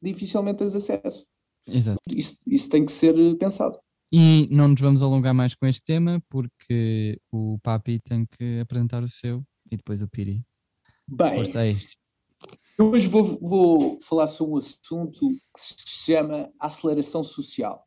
dificilmente 0.00 0.58
tens 0.58 0.74
acesso. 0.74 1.26
Exato. 1.66 2.00
Isso, 2.08 2.36
isso 2.46 2.68
tem 2.68 2.84
que 2.84 2.92
ser 2.92 3.14
pensado. 3.36 3.78
E 4.12 4.46
não 4.50 4.68
nos 4.68 4.80
vamos 4.80 5.02
alongar 5.02 5.34
mais 5.34 5.54
com 5.54 5.66
este 5.66 5.82
tema, 5.82 6.22
porque 6.28 7.18
o 7.32 7.58
Papi 7.62 7.98
tem 7.98 8.24
que 8.26 8.60
apresentar 8.60 9.02
o 9.02 9.08
seu 9.08 9.42
e 9.70 9.76
depois 9.76 10.02
o 10.02 10.08
Piri. 10.08 10.44
Bem, 11.08 11.42
Aí. 12.78 12.84
Hoje 12.86 13.08
vou, 13.08 13.38
vou 13.40 14.00
falar 14.00 14.26
sobre 14.26 14.54
um 14.54 14.58
assunto 14.58 15.28
que 15.28 15.60
se 15.60 15.76
chama 15.86 16.52
aceleração 16.58 17.22
social. 17.22 17.86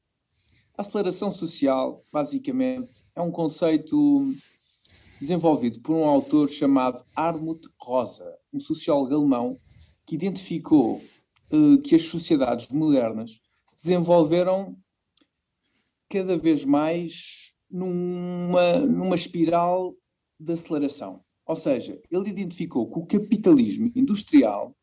A 0.77 0.81
aceleração 0.81 1.31
social, 1.31 2.03
basicamente, 2.11 3.03
é 3.15 3.21
um 3.21 3.31
conceito 3.31 4.33
desenvolvido 5.19 5.81
por 5.81 5.95
um 5.95 6.05
autor 6.05 6.49
chamado 6.49 7.03
Armut 7.15 7.67
Rosa, 7.81 8.37
um 8.53 8.59
sociólogo 8.59 9.15
alemão 9.15 9.59
que 10.05 10.15
identificou 10.15 11.01
uh, 11.51 11.81
que 11.81 11.95
as 11.95 12.03
sociedades 12.03 12.69
modernas 12.69 13.41
se 13.65 13.83
desenvolveram 13.83 14.77
cada 16.07 16.37
vez 16.37 16.63
mais 16.63 17.53
numa, 17.69 18.79
numa 18.79 19.15
espiral 19.15 19.91
de 20.39 20.53
aceleração. 20.53 21.21
Ou 21.45 21.55
seja, 21.55 21.99
ele 22.11 22.29
identificou 22.29 22.89
que 22.89 22.99
o 22.99 23.05
capitalismo 23.05 23.91
industrial 23.95 24.76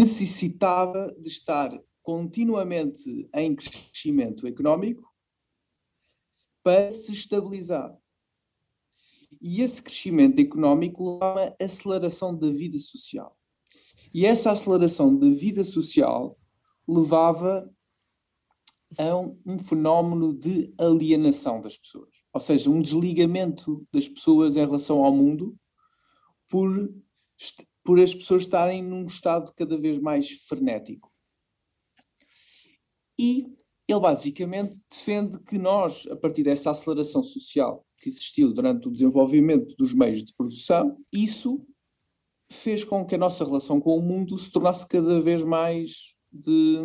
necessitava 0.00 1.14
de 1.18 1.28
estar 1.28 1.78
continuamente 2.02 3.28
em 3.34 3.54
crescimento 3.54 4.46
económico 4.46 5.06
para 6.62 6.90
se 6.90 7.12
estabilizar. 7.12 7.94
E 9.42 9.60
esse 9.60 9.82
crescimento 9.82 10.40
económico 10.40 11.18
leva 11.18 11.54
a 11.60 11.64
aceleração 11.64 12.34
da 12.34 12.48
vida 12.48 12.78
social. 12.78 13.36
E 14.12 14.24
essa 14.24 14.50
aceleração 14.50 15.14
da 15.14 15.28
vida 15.28 15.62
social 15.62 16.38
levava 16.88 17.70
a 18.98 19.16
um, 19.16 19.38
um, 19.44 19.58
fenómeno 19.58 20.32
de 20.34 20.74
alienação 20.78 21.60
das 21.60 21.76
pessoas, 21.76 22.08
ou 22.32 22.40
seja, 22.40 22.70
um 22.70 22.82
desligamento 22.82 23.86
das 23.92 24.08
pessoas 24.08 24.56
em 24.56 24.60
relação 24.60 25.04
ao 25.04 25.12
mundo 25.12 25.56
por 26.48 26.90
por 27.84 27.98
as 27.98 28.14
pessoas 28.14 28.42
estarem 28.42 28.82
num 28.82 29.06
estado 29.06 29.52
cada 29.54 29.78
vez 29.78 29.98
mais 29.98 30.30
frenético. 30.30 31.10
E 33.18 33.46
ele 33.88 34.00
basicamente 34.00 34.78
defende 34.90 35.38
que 35.40 35.58
nós, 35.58 36.06
a 36.10 36.16
partir 36.16 36.42
dessa 36.42 36.70
aceleração 36.70 37.22
social 37.22 37.84
que 38.00 38.08
existiu 38.08 38.52
durante 38.52 38.88
o 38.88 38.90
desenvolvimento 38.90 39.74
dos 39.76 39.92
meios 39.92 40.24
de 40.24 40.32
produção, 40.34 40.98
isso 41.12 41.66
fez 42.50 42.84
com 42.84 43.04
que 43.04 43.14
a 43.14 43.18
nossa 43.18 43.44
relação 43.44 43.80
com 43.80 43.96
o 43.96 44.02
mundo 44.02 44.36
se 44.38 44.50
tornasse 44.50 44.86
cada 44.86 45.20
vez 45.20 45.42
mais 45.42 46.14
de 46.32 46.78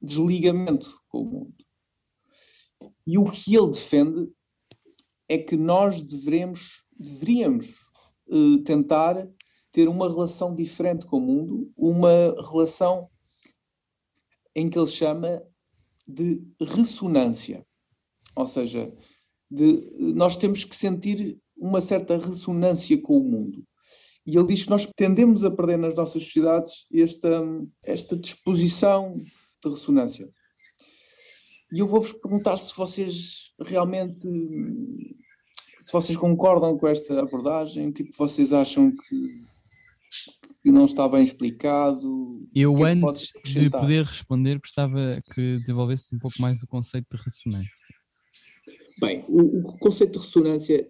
desligamento 0.00 1.00
com 1.08 1.22
o 1.22 1.24
mundo. 1.24 1.54
E 3.06 3.18
o 3.18 3.24
que 3.24 3.56
ele 3.56 3.70
defende 3.70 4.30
é 5.28 5.38
que 5.38 5.56
nós 5.56 6.04
devemos, 6.04 6.84
deveríamos 6.96 7.76
uh, 8.28 8.62
tentar 8.62 9.28
ter 9.74 9.88
uma 9.88 10.08
relação 10.08 10.54
diferente 10.54 11.04
com 11.04 11.18
o 11.18 11.20
mundo, 11.20 11.72
uma 11.76 12.32
relação 12.48 13.10
em 14.54 14.70
que 14.70 14.78
ele 14.78 14.86
chama 14.86 15.42
de 16.06 16.40
ressonância. 16.60 17.66
Ou 18.36 18.46
seja, 18.46 18.94
de, 19.50 20.12
nós 20.14 20.36
temos 20.36 20.62
que 20.62 20.76
sentir 20.76 21.40
uma 21.56 21.80
certa 21.80 22.16
ressonância 22.16 22.96
com 23.02 23.18
o 23.18 23.24
mundo. 23.24 23.66
E 24.24 24.36
ele 24.36 24.46
diz 24.46 24.62
que 24.62 24.70
nós 24.70 24.88
tendemos 24.94 25.44
a 25.44 25.50
perder 25.50 25.76
nas 25.76 25.96
nossas 25.96 26.22
sociedades 26.22 26.86
esta, 26.94 27.42
esta 27.82 28.16
disposição 28.16 29.16
de 29.16 29.70
ressonância. 29.70 30.30
E 31.72 31.80
eu 31.80 31.86
vou-vos 31.88 32.12
perguntar 32.12 32.56
se 32.58 32.72
vocês 32.76 33.52
realmente 33.60 34.22
se 35.84 35.92
vocês 35.92 36.16
concordam 36.16 36.78
com 36.78 36.88
esta 36.88 37.20
abordagem, 37.20 37.88
o 37.88 37.92
que, 37.92 38.04
é 38.04 38.06
vocês 38.16 38.54
acham 38.54 38.90
que, 38.90 39.44
que 40.62 40.72
não 40.72 40.84
está 40.84 41.08
bem 41.08 41.24
explicado? 41.24 42.46
Eu, 42.54 42.74
que 42.74 42.82
é 42.82 42.94
que 42.96 43.06
antes 43.06 43.32
de 43.44 43.70
poder 43.70 44.04
responder, 44.04 44.58
gostava 44.58 45.22
que 45.34 45.58
desenvolvesse 45.58 46.14
um 46.14 46.18
pouco 46.18 46.40
mais 46.40 46.62
o 46.62 46.66
conceito 46.66 47.06
de 47.10 47.22
ressonância. 47.22 47.86
Bem, 49.00 49.24
o, 49.28 49.58
o 49.58 49.78
conceito 49.78 50.18
de 50.18 50.24
ressonância 50.24 50.88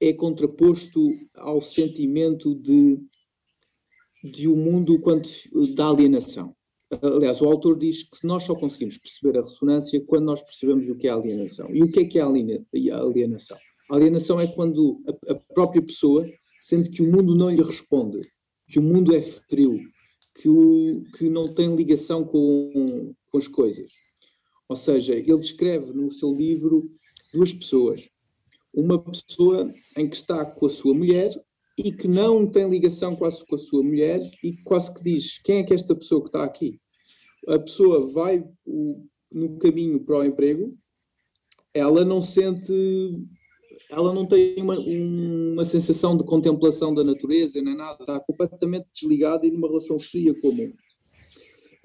é 0.00 0.12
contraposto 0.12 1.00
ao 1.34 1.60
sentimento 1.60 2.54
de, 2.54 2.98
de 4.24 4.48
um 4.48 4.56
mundo 4.56 4.98
quanto 5.00 5.28
da 5.74 5.88
alienação. 5.88 6.56
Aliás, 7.02 7.40
o 7.40 7.46
autor 7.46 7.78
diz 7.78 8.02
que 8.02 8.26
nós 8.26 8.44
só 8.44 8.54
conseguimos 8.54 8.98
perceber 8.98 9.38
a 9.38 9.42
ressonância 9.42 10.02
quando 10.06 10.24
nós 10.24 10.42
percebemos 10.42 10.88
o 10.88 10.96
que 10.96 11.06
é 11.06 11.10
a 11.10 11.14
alienação. 11.14 11.68
E 11.72 11.82
o 11.82 11.90
que 11.90 12.00
é 12.00 12.04
que 12.04 12.18
é 12.18 12.22
a 12.22 12.26
alienação? 12.26 13.58
A 13.90 13.96
alienação 13.96 14.40
é 14.40 14.46
quando 14.46 15.00
a, 15.06 15.32
a 15.32 15.34
própria 15.54 15.82
pessoa 15.82 16.26
sente 16.60 16.90
que 16.90 17.02
o 17.02 17.10
mundo 17.10 17.34
não 17.34 17.50
lhe 17.50 17.62
responde, 17.62 18.20
que 18.68 18.78
o 18.78 18.82
mundo 18.82 19.14
é 19.14 19.22
frio, 19.22 19.80
que, 20.34 20.48
o, 20.48 21.02
que 21.16 21.30
não 21.30 21.52
tem 21.54 21.74
ligação 21.74 22.22
com, 22.24 23.14
com 23.30 23.38
as 23.38 23.48
coisas. 23.48 23.90
Ou 24.68 24.76
seja, 24.76 25.14
ele 25.14 25.38
descreve 25.38 25.92
no 25.92 26.10
seu 26.10 26.34
livro 26.34 26.90
duas 27.32 27.52
pessoas. 27.52 28.08
Uma 28.72 29.02
pessoa 29.02 29.72
em 29.96 30.08
que 30.08 30.14
está 30.14 30.44
com 30.44 30.66
a 30.66 30.68
sua 30.68 30.94
mulher 30.94 31.32
e 31.78 31.90
que 31.90 32.06
não 32.06 32.46
tem 32.46 32.68
ligação 32.68 33.16
quase 33.16 33.44
com 33.46 33.54
a 33.54 33.58
sua 33.58 33.82
mulher 33.82 34.20
e 34.44 34.56
quase 34.58 34.92
que 34.92 35.02
diz: 35.02 35.38
quem 35.38 35.56
é 35.56 35.62
que 35.64 35.72
é 35.72 35.76
esta 35.76 35.96
pessoa 35.96 36.20
que 36.20 36.28
está 36.28 36.44
aqui? 36.44 36.78
A 37.48 37.58
pessoa 37.58 38.06
vai 38.12 38.44
no 39.32 39.58
caminho 39.58 39.98
para 40.04 40.18
o 40.18 40.24
emprego, 40.24 40.76
ela 41.72 42.04
não 42.04 42.20
sente, 42.20 42.72
ela 43.90 44.14
não 44.14 44.24
tem 44.26 44.54
uma, 44.58 44.78
uma 44.78 45.64
sensação 45.64 46.16
de 46.16 46.24
contemplação 46.24 46.94
da 46.94 47.02
natureza 47.02 47.60
nem 47.60 47.76
nada, 47.76 47.98
está 48.00 48.20
completamente 48.20 48.86
desligada 48.92 49.46
e 49.46 49.50
numa 49.50 49.68
relação 49.68 49.98
fria 49.98 50.32
com 50.40 50.48
o 50.48 50.52
mundo. 50.52 50.76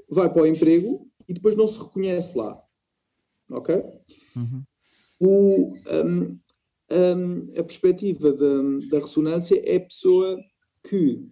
Vai 0.10 0.32
para 0.32 0.44
o 0.44 0.48
emprego 0.48 1.10
e 1.28 1.34
depois 1.34 1.56
não 1.56 1.68
se 1.68 1.80
reconhece 1.80 2.38
lá. 2.38 2.62
Ok? 3.50 3.76
Uhum. 4.36 4.64
o, 5.20 5.76
hum, 6.06 6.40
hum, 6.92 7.48
a 7.58 7.64
perspectiva 7.64 8.34
da, 8.34 8.62
da 8.90 9.00
ressonância 9.00 9.62
é 9.64 9.76
a 9.78 9.86
pessoa 9.86 10.38
que 10.88 11.28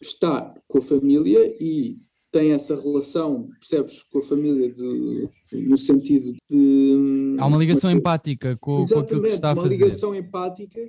está 0.00 0.54
com 0.66 0.78
a 0.78 0.82
família 0.82 1.40
e 1.60 2.00
tem 2.30 2.52
essa 2.52 2.74
relação, 2.80 3.48
percebes, 3.58 4.02
com 4.04 4.18
a 4.18 4.22
família 4.22 4.72
de- 4.72 5.28
no 5.52 5.76
sentido 5.76 6.32
de. 6.48 7.36
Há 7.38 7.46
uma 7.46 7.58
ligação 7.58 7.90
empática 7.90 8.56
com, 8.56 8.86
com 8.86 8.98
aquilo 9.00 9.22
que 9.22 9.28
se 9.28 9.34
está 9.34 9.50
a 9.50 9.52
uma 9.52 9.62
fazer. 9.62 9.74
ligação 9.76 10.14
empática 10.14 10.80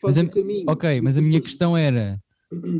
faz 0.00 0.16
Mas 0.16 0.18
a- 0.18 0.22
o 0.28 0.30
caminho. 0.30 0.64
Ok, 0.68 1.00
mas 1.00 1.16
a 1.16 1.22
minha 1.22 1.40
questão 1.40 1.76
era, 1.76 2.20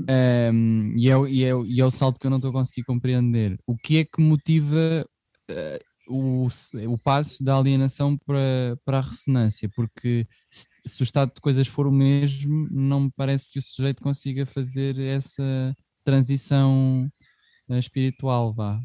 ehm, 0.08 0.94
e, 0.98 1.08
é, 1.08 1.16
o- 1.16 1.26
e, 1.26 1.42
é, 1.44 1.50
e 1.64 1.80
é 1.80 1.84
o 1.84 1.90
salto 1.90 2.18
que 2.20 2.26
eu 2.26 2.30
não 2.30 2.36
estou 2.38 2.50
a 2.50 2.54
conseguir 2.54 2.84
compreender, 2.84 3.58
o 3.66 3.76
que 3.76 3.98
é 3.98 4.04
que 4.04 4.20
motiva 4.20 5.06
eh, 5.48 5.80
o, 6.08 6.48
o 6.88 6.98
passo 6.98 7.42
da 7.42 7.56
alienação 7.56 8.18
para, 8.26 8.76
para 8.84 8.98
a 8.98 9.00
ressonância? 9.02 9.70
Porque 9.74 10.26
se, 10.50 10.66
se 10.86 11.02
o 11.02 11.04
estado 11.04 11.32
de 11.34 11.40
coisas 11.40 11.66
for 11.66 11.86
o 11.86 11.92
mesmo, 11.92 12.68
não 12.70 13.00
me 13.04 13.10
parece 13.16 13.48
que 13.50 13.58
o 13.58 13.62
sujeito 13.62 14.02
consiga 14.02 14.44
fazer 14.44 14.98
essa 14.98 15.74
transição 16.04 17.08
espiritual, 17.78 18.52
vá. 18.54 18.80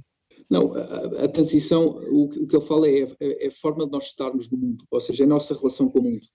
Não, 0.50 0.74
a, 0.74 1.26
a- 1.26 1.28
transição, 1.28 1.88
o, 2.12 2.30
que- 2.30 2.40
o 2.40 2.48
que 2.48 2.56
ele 2.56 2.66
fala 2.66 2.88
é, 2.88 3.02
é- 3.20 3.46
é 3.46 3.48
a 3.48 3.52
forma 3.52 3.86
de 3.86 3.92
nós 3.92 4.06
estarmos 4.06 4.50
no 4.50 4.58
mundo, 4.58 4.86
ou 4.90 5.00
seja, 5.02 5.24
a 5.24 5.28
nossa 5.28 5.54
relação 5.54 5.90
com 5.90 6.00
o 6.00 6.04
mundo. 6.04 6.26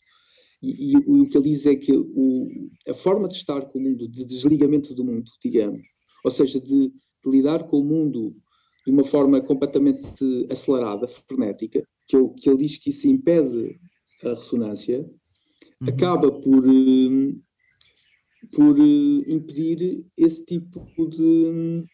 E, 0.63 0.93
e 0.93 0.97
o, 0.99 1.23
o 1.23 1.29
que 1.29 1.37
ele 1.39 1.49
diz 1.51 1.67
é 1.67 1.75
que 1.75 1.93
o, 1.97 2.71
a 2.89 2.95
forma 2.95 3.27
de 3.27 3.35
estar 3.35 3.63
com 3.67 3.79
o 3.79 3.83
mundo, 3.83 4.07
de 4.09 4.25
desligamento 4.25 4.95
do 4.95 5.05
mundo, 5.05 5.31
digamos, 5.43 5.87
ou 6.25 6.31
seja, 6.31 6.61
de, 6.61 6.89
de 6.91 7.31
lidar 7.31 7.65
com 7.65 7.79
o 7.81 7.85
mundo 7.85 8.37
de 8.87 8.93
uma 8.93 9.03
forma 9.05 9.41
completamente 9.41 10.47
acelerada, 10.51 11.07
frenética, 11.09 11.83
que, 12.07 12.17
eu- 12.17 12.31
que 12.31 12.49
ele 12.51 12.59
diz 12.67 12.79
que 12.79 12.91
isso 12.91 13.09
impede 13.09 13.79
a 14.25 14.31
ressonância, 14.31 15.09
Uhum. 15.81 15.89
acaba 15.89 16.31
por, 16.31 16.65
eh, 16.69 17.35
por 18.53 18.79
eh, 18.79 19.33
impedir 19.33 20.07
esse 20.17 20.45
tipo 20.45 20.81
de, 21.09 21.19
de 21.19 21.85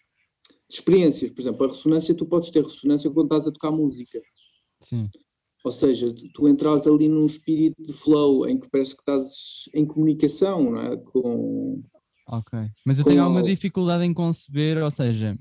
experiências. 0.68 1.30
Por 1.30 1.40
exemplo, 1.40 1.64
a 1.64 1.68
ressonância, 1.68 2.14
tu 2.14 2.26
podes 2.26 2.50
ter 2.50 2.62
ressonância 2.62 3.10
quando 3.10 3.26
estás 3.26 3.46
a 3.46 3.52
tocar 3.52 3.70
música. 3.70 4.20
Sim. 4.80 5.08
Ou 5.64 5.72
seja, 5.72 6.14
tu, 6.34 6.48
entras 6.48 6.86
ali 6.86 7.08
num 7.08 7.26
espírito 7.26 7.82
de 7.82 7.92
flow 7.92 8.48
em 8.48 8.58
que 8.58 8.68
parece 8.70 8.94
que 8.94 9.02
estás 9.02 9.68
em 9.74 9.84
comunicação 9.84 10.70
não 10.70 10.80
é? 10.80 10.96
com. 10.96 11.82
Ok. 12.28 12.58
Mas 12.86 12.98
eu 12.98 13.04
tenho 13.04 13.22
alguma 13.22 13.42
dificuldade 13.42 14.04
em 14.04 14.14
conceber, 14.14 14.78
ou 14.78 14.90
seja, 14.90 15.36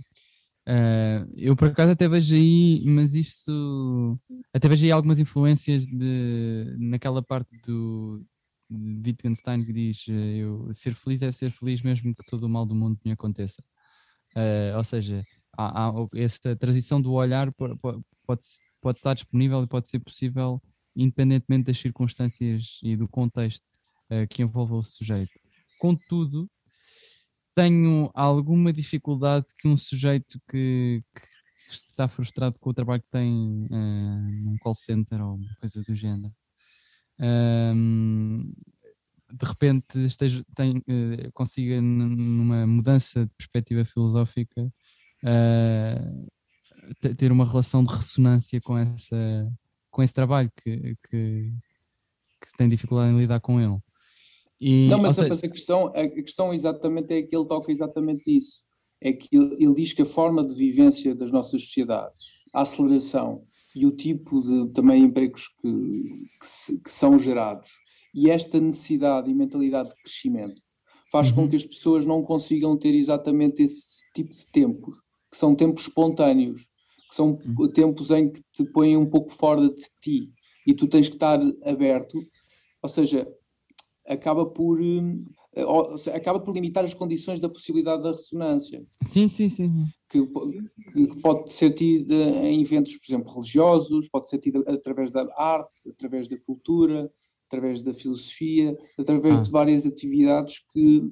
eh, 0.66 1.26
eu 1.36 1.56
por 1.56 1.68
acaso 1.68 1.92
até 1.92 2.08
vejo 2.10 2.34
aí, 2.34 2.84
mas 2.86 3.14
isso 3.14 4.18
até 4.54 4.68
vejo 4.68 4.86
aí 4.86 4.92
algumas 4.92 5.20
influências 5.20 5.86
de 5.86 6.76
naquela 6.78 7.22
parte 7.22 7.50
do 7.66 8.26
Wittgenstein 8.70 9.64
que 9.64 9.72
diz 9.72 10.06
eh, 10.10 10.38
eu, 10.40 10.74
ser 10.74 10.94
feliz 10.96 11.22
é 11.22 11.32
ser 11.32 11.52
feliz 11.52 11.82
mesmo 11.82 12.14
que 12.16 12.26
todo 12.26 12.44
o 12.44 12.50
mal 12.50 12.66
do 12.66 12.76
mundo 12.76 13.00
me 13.06 13.12
aconteça. 13.12 13.64
Eh, 14.38 14.74
ou 14.78 14.84
seja, 14.84 15.24
há, 15.58 15.88
há 15.90 15.92
transição 16.60 17.02
do 17.02 17.14
olhar 17.14 17.52
po- 17.54 17.78
po- 17.80 18.04
pode, 18.28 18.44
pode 18.82 19.00
estar 19.00 19.14
disponível 19.16 19.64
e 19.64 19.68
pode 19.68 19.90
ser 19.90 20.00
possível 20.00 20.62
independentemente 20.96 21.66
das 21.66 21.78
circunstâncias 21.80 22.80
e 22.84 22.96
do 22.96 23.08
contexto 23.08 23.66
eh, 24.10 24.28
que 24.28 24.44
envolve 24.44 24.74
o 24.74 24.84
sujeito. 24.84 25.32
Contudo, 25.80 26.50
tenho 27.54 28.12
alguma 28.14 28.72
dificuldade 28.72 29.46
que 29.58 29.68
um 29.68 29.76
sujeito 29.78 30.40
que, 30.50 31.04
que 31.16 31.74
está 31.74 32.08
frustrado 32.08 32.60
com 32.60 32.70
o 32.70 32.74
trabalho 32.74 33.02
que 33.02 33.10
tem 33.10 33.68
eh, 33.72 33.76
num 34.44 34.58
call 34.60 34.76
center 34.76 35.22
ou 35.22 35.40
coisa 35.60 35.84
do 35.84 35.96
género, 35.96 36.34
ahm, 37.20 38.52
de 39.32 39.46
repente 39.46 39.98
esteja, 40.06 40.44
tem, 40.56 40.82
eh, 40.88 41.30
consiga 41.34 41.82
numa 41.82 42.66
mudança 42.66 43.26
de 43.26 43.32
perspectiva 43.38 43.84
filosófica 43.86 44.72
te- 47.02 47.16
ter 47.16 47.32
uma 47.32 47.46
relação 47.46 47.84
de 47.84 47.94
ressonância 47.94 48.60
com, 48.62 48.78
essa, 48.78 49.52
com 49.92 50.04
esse 50.04 50.14
trabalho 50.14 50.52
que, 50.64 50.96
que, 51.10 51.52
que 52.42 52.58
tem 52.58 52.70
dificuldade 52.70 53.12
em 53.14 53.18
lidar 53.20 53.40
com 53.40 53.60
ele. 53.60 53.78
E, 54.60 54.88
Não, 54.90 55.00
mas, 55.00 55.16
seja- 55.16 55.30
mas 55.30 55.44
a, 55.44 55.48
questão, 55.50 55.88
a 55.88 56.08
questão 56.10 56.54
exatamente 56.54 57.14
é 57.14 57.22
que 57.22 57.36
ele 57.36 57.46
toca 57.48 57.72
exatamente 57.72 58.24
isso. 58.36 58.66
É 59.02 59.14
que 59.14 59.36
ele, 59.36 59.56
ele 59.64 59.74
diz 59.76 59.94
que 59.94 60.02
a 60.02 60.06
forma 60.06 60.46
de 60.46 60.56
vivência 60.56 61.14
das 61.14 61.32
nossas 61.32 61.62
sociedades, 61.62 62.24
a 62.54 62.62
aceleração 62.62 63.46
e 63.76 63.86
o 63.86 63.92
tipo 63.92 64.42
de 64.42 64.74
também 64.74 65.04
empregos 65.04 65.50
que, 65.62 65.72
que, 66.40 66.46
se- 66.48 66.82
que 66.82 66.90
são 66.90 67.20
gerados 67.20 67.70
e 68.20 68.30
esta 68.32 68.60
necessidade 68.60 69.30
e 69.30 69.34
mentalidade 69.36 69.90
de 69.90 69.96
crescimento 70.02 70.60
faz 71.12 71.32
com 71.32 71.42
Uhum. 71.42 71.50
que 71.50 71.56
as 71.56 71.66
pessoas 71.66 72.06
não 72.06 72.24
consigam 72.24 72.76
ter 72.76 72.96
exatamente 72.96 73.62
esse 73.62 74.04
tipo 74.14 74.34
de 74.34 74.46
tempos, 74.52 74.96
que 75.32 75.38
são 75.38 75.54
tempos 75.56 75.84
espontâneos, 75.84 76.64
que 77.10 77.16
são 77.16 77.38
Uhum. 77.46 77.68
tempos 77.70 78.10
em 78.12 78.30
que 78.32 78.42
te 78.52 78.66
põem 78.66 78.98
um 78.98 79.06
pouco 79.06 79.32
fora 79.32 79.70
de 79.70 79.84
ti 80.02 80.32
e 80.66 80.74
tu 80.74 80.88
tens 80.88 81.08
que 81.08 81.16
estar 81.16 81.40
aberto, 81.64 82.18
ou 82.82 82.90
seja, 82.90 83.28
acaba 84.06 84.46
por 84.46 84.82
hum, 84.82 85.24
seja, 85.96 86.16
acaba 86.18 86.40
por 86.40 86.54
limitar 86.54 86.84
as 86.84 86.94
condições 86.94 87.40
da 87.40 87.48
possibilidade 87.50 88.04
da 88.04 88.12
ressonância 88.12 88.86
Sim, 89.06 89.28
sim, 89.30 89.50
sim. 89.50 89.70
que, 90.10 90.20
que 90.26 91.22
pode 91.22 91.54
ser 91.54 91.74
tida 91.74 92.14
em 92.16 92.62
eventos, 92.62 92.98
por 92.98 93.06
exemplo, 93.06 93.32
religiosos, 93.34 94.10
pode 94.10 94.28
ser 94.30 94.40
tida 94.40 94.60
através 94.68 95.12
da 95.12 95.22
arte, 95.38 95.90
através 95.90 96.28
da 96.30 96.38
cultura, 96.40 97.10
através 97.48 97.82
da 97.82 97.94
filosofia, 97.94 98.78
através 99.00 99.38
Ah. 99.38 99.42
de 99.42 99.52
várias 99.52 99.86
atividades 99.86 100.60
que 100.74 101.04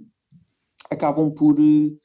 acabam 0.92 1.32
por 1.34 1.56
eh, 1.60 1.96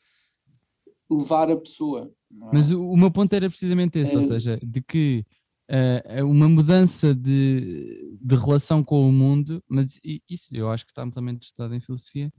levar 1.11 1.51
a 1.51 1.57
pessoa. 1.57 2.11
é? 2.33 2.51
Mas 2.53 2.71
o, 2.71 2.83
o 2.91 2.97
meu 2.97 3.11
ponto 3.11 3.33
era 3.33 3.49
precisamente 3.49 3.99
esse, 3.99 4.15
ou 4.17 4.23
Eh, 4.23 4.27
seja, 4.27 4.59
de 4.63 4.81
que 4.81 5.25
eh, 5.69 6.23
uma 6.23 6.49
mudança 6.49 7.15
de, 7.15 8.17
de 8.21 8.35
relação 8.37 8.83
com 8.85 9.09
o 9.09 9.13
mundo, 9.13 9.63
mas 9.69 9.99
isso 10.29 10.55
eu 10.55 10.69
acho 10.71 10.85
que 10.87 10.93
está 10.93 11.03
amplamente 11.03 11.47
estudado 11.47 11.75
em 11.75 11.81
filosofia. 11.81 12.33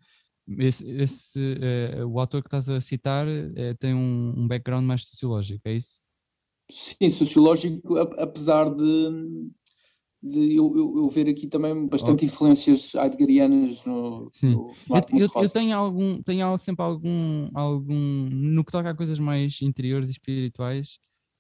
Esse, 0.58 0.90
esse, 0.90 1.58
eh, 1.62 2.04
o 2.06 2.20
autor 2.20 2.42
que 2.42 2.48
estás 2.48 2.68
a 2.68 2.82
citar 2.82 3.28
eh, 3.28 3.74
tem 3.80 3.94
um, 3.94 4.34
um 4.38 4.48
background 4.48 4.86
mais 4.86 5.06
sociológico, 5.06 5.62
é 5.66 5.74
isso? 5.76 6.00
Sim, 6.70 7.10
sociológico, 7.10 7.98
apesar 7.98 8.74
de, 8.74 8.82
de 10.22 10.56
eu, 10.56 10.72
eu- 10.76 10.98
eu 10.98 11.10
ver 11.10 11.28
aqui 11.28 11.48
também 11.48 11.88
bastante 11.88 12.26
influências 12.26 12.94
heideggerianas 12.94 13.84
no, 13.86 14.28
Sim. 14.32 14.52
no 14.54 14.72
Eu, 15.12 15.28
eu- 15.36 15.50
tenho 15.50 15.76
algum, 15.76 16.22
tenho 16.22 16.58
sempre 16.60 16.84
algum, 16.86 17.50
algum, 17.54 18.30
no 18.32 18.64
que 18.64 18.72
toca 18.72 18.92
a 18.92 18.96
coisas 18.96 19.18
mais 19.20 19.62
interiores 19.62 20.10
e 20.10 20.12
espirituais, 20.12 21.00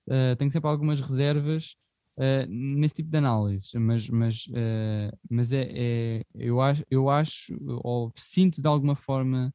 eh, 0.10 0.36
tenho 0.36 0.52
sempre 0.52 0.70
algumas 0.70 1.00
reservas 1.00 1.76
eh, 2.18 2.46
nesse 2.50 2.96
tipo 2.96 3.10
de 3.10 3.18
análise, 3.18 3.70
mas, 3.80 4.10
mas, 4.10 4.46
eh, 4.54 5.12
mas 5.30 5.54
é, 5.54 5.70
é- 5.74 6.24
eu, 6.36 6.60
acho, 6.60 6.84
eu 6.90 7.10
acho, 7.10 7.56
ou 7.84 8.12
sinto 8.16 8.62
de 8.62 8.68
alguma 8.68 8.96
forma 8.96 9.54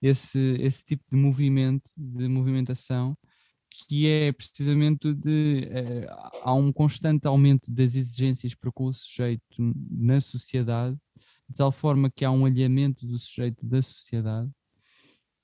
esse, 0.00 0.56
esse 0.60 0.84
tipo 0.84 1.02
de 1.10 1.16
movimento, 1.18 1.90
de 1.96 2.28
movimentação, 2.28 3.16
que 3.88 4.06
é 4.08 4.32
precisamente 4.32 5.12
de 5.12 5.68
uh, 5.70 6.40
há 6.42 6.54
um 6.54 6.72
constante 6.72 7.26
aumento 7.26 7.70
das 7.70 7.94
exigências 7.94 8.54
para 8.54 8.72
com 8.72 8.84
o 8.84 8.92
sujeito 8.92 9.42
na 9.90 10.20
sociedade, 10.20 10.96
de 11.48 11.54
tal 11.54 11.70
forma 11.70 12.10
que 12.10 12.24
há 12.24 12.30
um 12.30 12.46
alinhamento 12.46 13.06
do 13.06 13.18
sujeito 13.18 13.64
da 13.66 13.82
sociedade, 13.82 14.50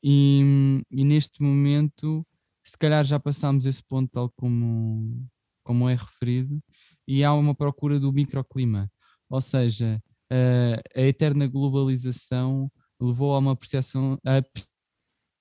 e, 0.03 0.83
e 0.91 1.05
neste 1.05 1.41
momento, 1.41 2.27
se 2.65 2.77
calhar 2.77 3.05
já 3.05 3.21
passámos 3.21 3.67
esse 3.67 3.83
ponto, 3.83 4.11
tal 4.11 4.31
como, 4.37 5.25
como 5.63 5.89
é 5.89 5.95
referido, 5.95 6.61
e 7.07 7.23
há 7.23 7.33
uma 7.35 7.55
procura 7.55 8.01
do 8.01 8.13
microclima, 8.13 8.91
ou 9.29 9.41
seja, 9.41 10.03
a, 10.31 11.01
a 11.01 11.03
eterna 11.03 11.47
globalização 11.47 12.71
levou 13.01 13.35
a 13.35 13.39
uma 13.39 13.53
apreciação, 13.53 14.19
a 14.25 14.41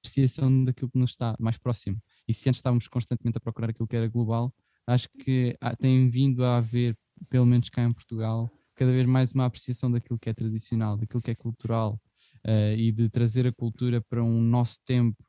apreciação 0.03 0.63
daquilo 0.63 0.91
que 0.91 0.99
nos 0.99 1.11
está 1.11 1.35
mais 1.39 1.57
próximo. 1.57 1.99
E 2.31 2.33
se 2.33 2.47
antes 2.47 2.59
estávamos 2.59 2.87
constantemente 2.87 3.37
a 3.37 3.41
procurar 3.41 3.71
aquilo 3.71 3.85
que 3.85 3.95
era 3.95 4.07
global, 4.07 4.53
acho 4.87 5.09
que 5.19 5.53
tem 5.81 6.09
vindo 6.09 6.45
a 6.45 6.59
haver, 6.59 6.97
pelo 7.27 7.45
menos 7.45 7.69
cá 7.69 7.83
em 7.83 7.91
Portugal, 7.91 8.49
cada 8.73 8.89
vez 8.89 9.05
mais 9.05 9.33
uma 9.33 9.45
apreciação 9.45 9.91
daquilo 9.91 10.17
que 10.17 10.29
é 10.29 10.33
tradicional, 10.33 10.95
daquilo 10.95 11.21
que 11.21 11.31
é 11.31 11.35
cultural 11.35 11.99
uh, 12.47 12.73
e 12.77 12.89
de 12.89 13.09
trazer 13.09 13.45
a 13.45 13.51
cultura 13.51 13.99
para 13.99 14.23
um 14.23 14.41
nosso 14.41 14.79
tempo 14.85 15.21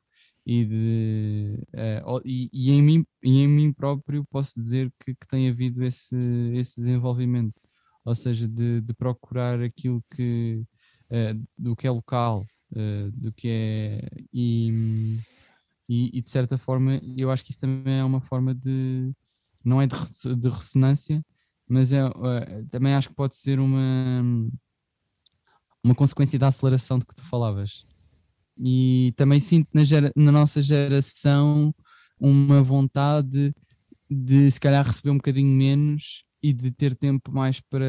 e, 0.45 0.63
de, 0.63 1.59
uh, 1.73 2.21
e, 2.23 2.49
e, 2.53 2.71
em 2.71 2.81
mim, 2.81 3.05
e 3.21 3.39
em 3.39 3.49
mim 3.49 3.73
próprio 3.73 4.23
posso 4.31 4.57
dizer 4.57 4.89
que, 5.03 5.13
que 5.13 5.27
tem 5.27 5.49
havido 5.49 5.83
esse, 5.83 6.15
esse 6.55 6.77
desenvolvimento, 6.77 7.59
ou 8.05 8.15
seja, 8.15 8.47
de, 8.47 8.79
de 8.79 8.93
procurar 8.93 9.61
aquilo 9.61 10.01
que 10.15 10.63
uh, 11.11 11.47
do 11.57 11.75
que 11.75 11.85
é 11.85 11.91
local, 11.91 12.45
do 13.13 13.31
que 13.33 13.47
é 13.49 14.09
e, 14.33 15.19
e, 15.93 16.17
e, 16.17 16.21
de 16.21 16.29
certa 16.29 16.57
forma 16.57 16.99
eu 17.17 17.29
acho 17.29 17.43
que 17.43 17.51
isso 17.51 17.59
também 17.59 17.99
é 17.99 18.03
uma 18.03 18.21
forma 18.21 18.53
de 18.55 19.13
não 19.63 19.81
é 19.81 19.87
de, 19.87 19.95
de 20.35 20.49
ressonância, 20.49 21.23
mas 21.67 21.93
é, 21.93 22.01
também 22.69 22.93
acho 22.95 23.09
que 23.09 23.15
pode 23.15 23.35
ser 23.35 23.59
uma 23.59 24.23
uma 25.83 25.93
consequência 25.93 26.39
da 26.39 26.47
aceleração 26.47 26.97
de 26.97 27.05
que 27.05 27.13
tu 27.13 27.23
falavas. 27.23 27.85
E 28.57 29.13
também 29.17 29.39
sinto 29.39 29.67
na, 29.73 29.83
gera, 29.83 30.11
na 30.15 30.31
nossa 30.31 30.61
geração 30.61 31.73
uma 32.19 32.63
vontade 32.63 33.53
de 34.09 34.49
se 34.49 34.59
calhar 34.59 34.85
receber 34.85 35.09
um 35.09 35.17
bocadinho 35.17 35.49
menos 35.49 36.23
e 36.41 36.53
de 36.53 36.71
ter 36.71 36.95
tempo 36.95 37.31
mais 37.31 37.59
para, 37.59 37.85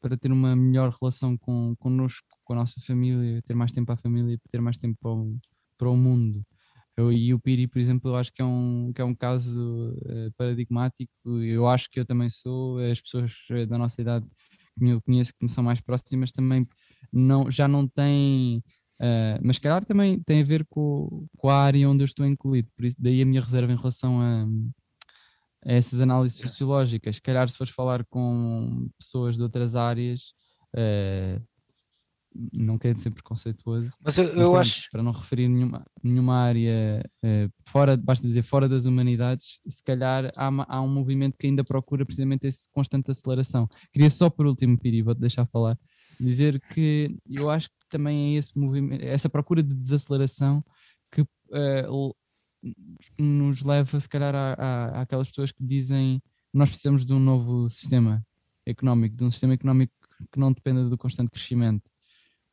para 0.00 0.16
ter 0.16 0.32
uma 0.32 0.56
melhor 0.56 0.94
relação 1.00 1.36
com, 1.36 1.74
connosco, 1.78 2.26
com 2.44 2.52
a 2.54 2.56
nossa 2.56 2.80
família, 2.80 3.42
ter 3.42 3.54
mais 3.54 3.72
tempo 3.72 3.92
à 3.92 3.96
família, 3.96 4.38
ter 4.50 4.60
mais 4.60 4.78
tempo 4.78 4.96
para 5.00 5.10
o, 5.10 5.38
para 5.76 5.90
o 5.90 5.96
mundo. 5.96 6.44
Eu, 6.96 7.12
e 7.12 7.34
o 7.34 7.38
Piri, 7.38 7.66
por 7.66 7.78
exemplo, 7.78 8.10
eu 8.10 8.16
acho 8.16 8.32
que 8.32 8.40
é 8.40 8.44
um, 8.44 8.90
que 8.94 9.02
é 9.02 9.04
um 9.04 9.14
caso 9.14 9.92
uh, 9.92 10.32
paradigmático. 10.36 11.12
Eu 11.42 11.68
acho 11.68 11.90
que 11.90 12.00
eu 12.00 12.06
também 12.06 12.30
sou, 12.30 12.78
as 12.78 13.00
pessoas 13.00 13.32
da 13.68 13.76
nossa 13.76 14.00
idade 14.00 14.26
que 14.78 14.88
eu 14.88 15.02
conheço 15.02 15.32
que 15.32 15.44
me 15.44 15.48
são 15.48 15.62
mais 15.62 15.80
próximas 15.80 16.32
também 16.32 16.66
não, 17.12 17.50
já 17.50 17.68
não 17.68 17.86
tem. 17.86 18.62
Uh, 19.00 19.38
mas 19.42 19.58
calhar 19.58 19.84
também 19.84 20.22
tem 20.22 20.40
a 20.40 20.44
ver 20.44 20.66
com, 20.70 21.26
com 21.36 21.50
a 21.50 21.56
área 21.56 21.88
onde 21.88 22.02
eu 22.02 22.06
estou 22.06 22.24
incluído, 22.24 22.70
por 22.74 22.86
isso 22.86 22.96
daí 22.98 23.20
a 23.20 23.26
minha 23.26 23.42
reserva 23.42 23.70
em 23.70 23.76
relação 23.76 24.20
a, 24.22 24.46
a 25.66 25.72
essas 25.72 26.00
análises 26.00 26.38
sociológicas. 26.38 27.20
Calhar 27.20 27.48
se 27.48 27.58
fores 27.58 27.72
falar 27.72 28.06
com 28.06 28.88
pessoas 28.98 29.36
de 29.36 29.42
outras 29.42 29.76
áreas, 29.76 30.32
uh, 30.74 31.42
não 32.52 32.78
quero 32.78 32.98
ser 32.98 33.10
preconceituoso, 33.10 33.92
mas 34.02 34.18
eu, 34.18 34.24
eu 34.26 34.32
mas, 34.32 34.38
pronto, 34.42 34.56
acho 34.58 34.90
para 34.90 35.02
não 35.02 35.12
referir 35.12 35.48
nenhuma, 35.48 35.84
nenhuma 36.02 36.36
área 36.36 37.02
uh, 37.24 37.52
fora, 37.68 37.96
basta 37.96 38.26
dizer 38.26 38.42
fora 38.42 38.68
das 38.68 38.84
humanidades, 38.84 39.60
se 39.66 39.82
calhar 39.82 40.32
há, 40.36 40.50
há, 40.68 40.82
um 40.82 40.88
movimento 40.88 41.36
que 41.38 41.46
ainda 41.46 41.64
procura 41.64 42.04
precisamente 42.04 42.46
essa 42.46 42.68
constante 42.72 43.10
aceleração. 43.10 43.68
Queria 43.92 44.10
só 44.10 44.28
por 44.28 44.46
último, 44.46 44.78
Piri, 44.78 45.02
vou-te 45.02 45.20
deixar 45.20 45.46
falar 45.46 45.78
dizer 46.18 46.60
que 46.72 47.16
eu 47.28 47.50
acho 47.50 47.68
que 47.68 47.88
também 47.88 48.34
é 48.34 48.38
esse 48.38 48.58
movimento, 48.58 49.02
essa 49.04 49.28
procura 49.28 49.62
de 49.62 49.74
desaceleração 49.74 50.64
que 51.12 51.22
uh, 51.22 52.16
nos 53.18 53.62
leva, 53.62 54.00
se 54.00 54.08
calhar, 54.08 54.34
a, 54.34 54.54
a, 54.54 55.00
àquelas 55.02 55.28
pessoas 55.28 55.52
que 55.52 55.62
dizem 55.62 56.22
nós 56.52 56.70
precisamos 56.70 57.04
de 57.04 57.12
um 57.12 57.20
novo 57.20 57.68
sistema 57.68 58.24
económico, 58.64 59.14
de 59.14 59.24
um 59.24 59.30
sistema 59.30 59.54
económico 59.54 59.92
que 60.32 60.40
não 60.40 60.52
dependa 60.52 60.88
do 60.88 60.96
constante 60.96 61.30
crescimento. 61.30 61.90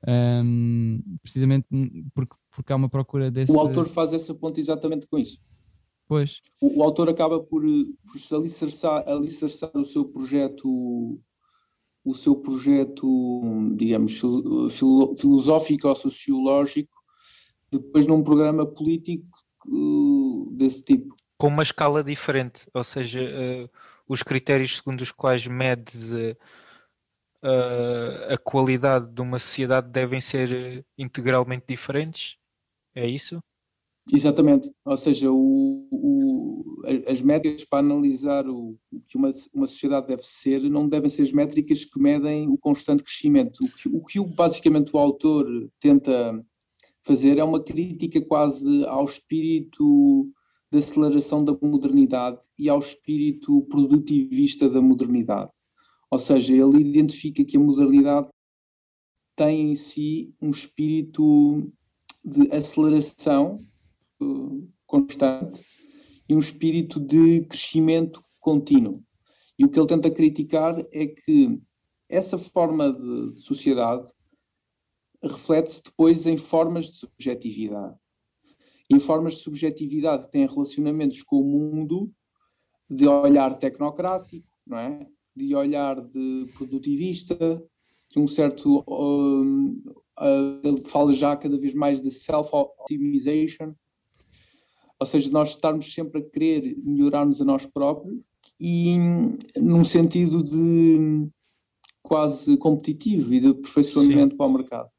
Um, 0.05 1.01
precisamente 1.21 1.65
porque, 2.13 2.35
porque 2.51 2.73
há 2.73 2.75
uma 2.75 2.89
procura 2.89 3.31
desse. 3.31 3.51
O 3.51 3.59
autor 3.59 3.87
faz 3.87 4.13
essa 4.13 4.33
ponta 4.33 4.59
exatamente 4.59 5.07
com 5.07 5.17
isso. 5.17 5.39
Pois. 6.07 6.41
O, 6.61 6.79
o 6.79 6.83
autor 6.83 7.09
acaba 7.09 7.39
por, 7.39 7.63
por 7.63 8.19
se 8.19 8.35
alicerçar, 8.35 9.07
alicerçar 9.07 9.71
o 9.75 9.85
seu 9.85 10.05
projeto 10.05 11.19
o 12.05 12.13
seu 12.13 12.35
projeto, 12.35 13.41
digamos, 13.77 14.19
filosófico 15.17 15.87
ou 15.87 15.95
sociológico, 15.95 16.91
depois 17.71 18.05
num 18.05 18.21
programa 18.21 18.65
político 18.65 19.25
desse 20.51 20.83
tipo. 20.83 21.15
Com 21.37 21.47
uma 21.47 21.63
escala 21.63 22.03
diferente, 22.03 22.67
ou 22.73 22.83
seja, 22.83 23.21
uh, 23.21 23.69
os 24.07 24.21
critérios 24.21 24.77
segundo 24.77 25.01
os 25.01 25.11
quais 25.11 25.47
medes 25.47 26.11
uh, 26.11 26.35
uh, 27.43 28.33
a 28.33 28.37
qualidade 28.37 29.11
de 29.11 29.21
uma 29.21 29.37
sociedade 29.37 29.89
devem 29.89 30.21
ser 30.21 30.85
integralmente 30.97 31.65
diferentes, 31.67 32.37
é 32.95 33.07
isso? 33.07 33.39
Exatamente, 34.11 34.69
ou 34.83 34.97
seja, 34.97 35.31
o, 35.31 35.87
o, 35.89 36.83
as 37.07 37.21
métricas 37.21 37.63
para 37.63 37.79
analisar 37.79 38.45
o, 38.47 38.77
o, 38.91 38.99
que 39.07 39.15
uma, 39.15 39.29
uma 39.53 39.67
sociedade 39.67 40.07
deve 40.07 40.23
ser 40.23 40.61
não 40.69 40.89
devem 40.89 41.09
ser 41.09 41.21
as 41.21 41.31
métricas 41.31 41.85
que 41.85 41.99
medem 41.99 42.49
o 42.49 42.57
constante 42.57 43.03
crescimento. 43.03 43.63
O 43.63 43.69
que, 43.69 43.89
o 43.89 44.03
que 44.03 44.35
basicamente 44.35 44.93
o 44.93 44.99
autor 44.99 45.47
tenta 45.79 46.43
fazer 47.01 47.37
é 47.37 47.43
uma 47.43 47.63
crítica 47.63 48.21
quase 48.21 48.85
ao 48.85 49.05
espírito 49.05 50.29
da 50.69 50.79
aceleração 50.79 51.43
da 51.43 51.55
modernidade 51.61 52.39
e 52.59 52.67
ao 52.67 52.79
espírito 52.79 53.61
produtivista 53.63 54.69
da 54.69 54.81
modernidade. 54.81 55.51
Ou 56.13 56.19
seja, 56.19 56.53
ele 56.53 56.77
identifica 56.77 57.43
que 57.43 57.57
a 57.57 57.59
modernidade 57.59 58.29
tem 59.35 59.71
em 59.71 59.75
si 59.75 60.31
um 60.39 60.51
espírito 60.51 61.73
de 62.23 62.51
aceleração 62.55 63.57
constante 64.85 65.65
e 66.29 66.35
um 66.35 66.37
espírito 66.37 66.99
de 66.99 67.43
crescimento 67.45 68.23
contínuo. 68.39 69.03
E 69.57 69.65
o 69.65 69.69
que 69.71 69.79
ele 69.79 69.87
tenta 69.87 70.11
criticar 70.11 70.79
é 70.91 71.07
que 71.07 71.59
essa 72.07 72.37
forma 72.37 72.93
de 72.93 73.41
sociedade 73.41 74.11
reflete-se 75.19 75.81
depois 75.81 76.27
em 76.27 76.37
formas 76.37 76.85
de 76.85 76.91
subjetividade. 76.91 77.97
Em 78.87 78.99
formas 78.99 79.33
de 79.33 79.39
subjetividade 79.39 80.25
que 80.25 80.31
têm 80.31 80.45
relacionamentos 80.45 81.23
com 81.23 81.41
o 81.41 81.43
mundo 81.43 82.13
de 82.87 83.07
olhar 83.07 83.57
tecnocrático, 83.57 84.47
não 84.63 84.77
é? 84.77 85.07
De 85.35 85.55
olhar 85.55 85.99
de 86.01 86.47
produtivista, 86.53 87.35
de 88.09 88.19
um 88.19 88.27
certo. 88.27 88.83
Um, 88.87 89.81
uh, 90.19 90.61
ele 90.63 90.83
fala 90.85 91.13
já 91.13 91.35
cada 91.35 91.57
vez 91.57 91.73
mais 91.73 91.99
de 91.99 92.11
self-optimization, 92.11 93.73
ou 94.99 95.07
seja, 95.07 95.31
nós 95.31 95.49
estarmos 95.49 95.91
sempre 95.93 96.21
a 96.21 96.23
querer 96.23 96.77
melhorar-nos 96.83 97.41
a 97.41 97.45
nós 97.45 97.65
próprios 97.65 98.25
e 98.59 98.95
num 99.57 99.83
sentido 99.83 100.43
de 100.43 101.27
quase 102.01 102.55
competitivo 102.57 103.33
e 103.33 103.39
de 103.39 103.47
aperfeiçoamento 103.47 104.31
Sim. 104.31 104.37
para 104.37 104.45
o 104.45 104.53
mercado. 104.53 104.89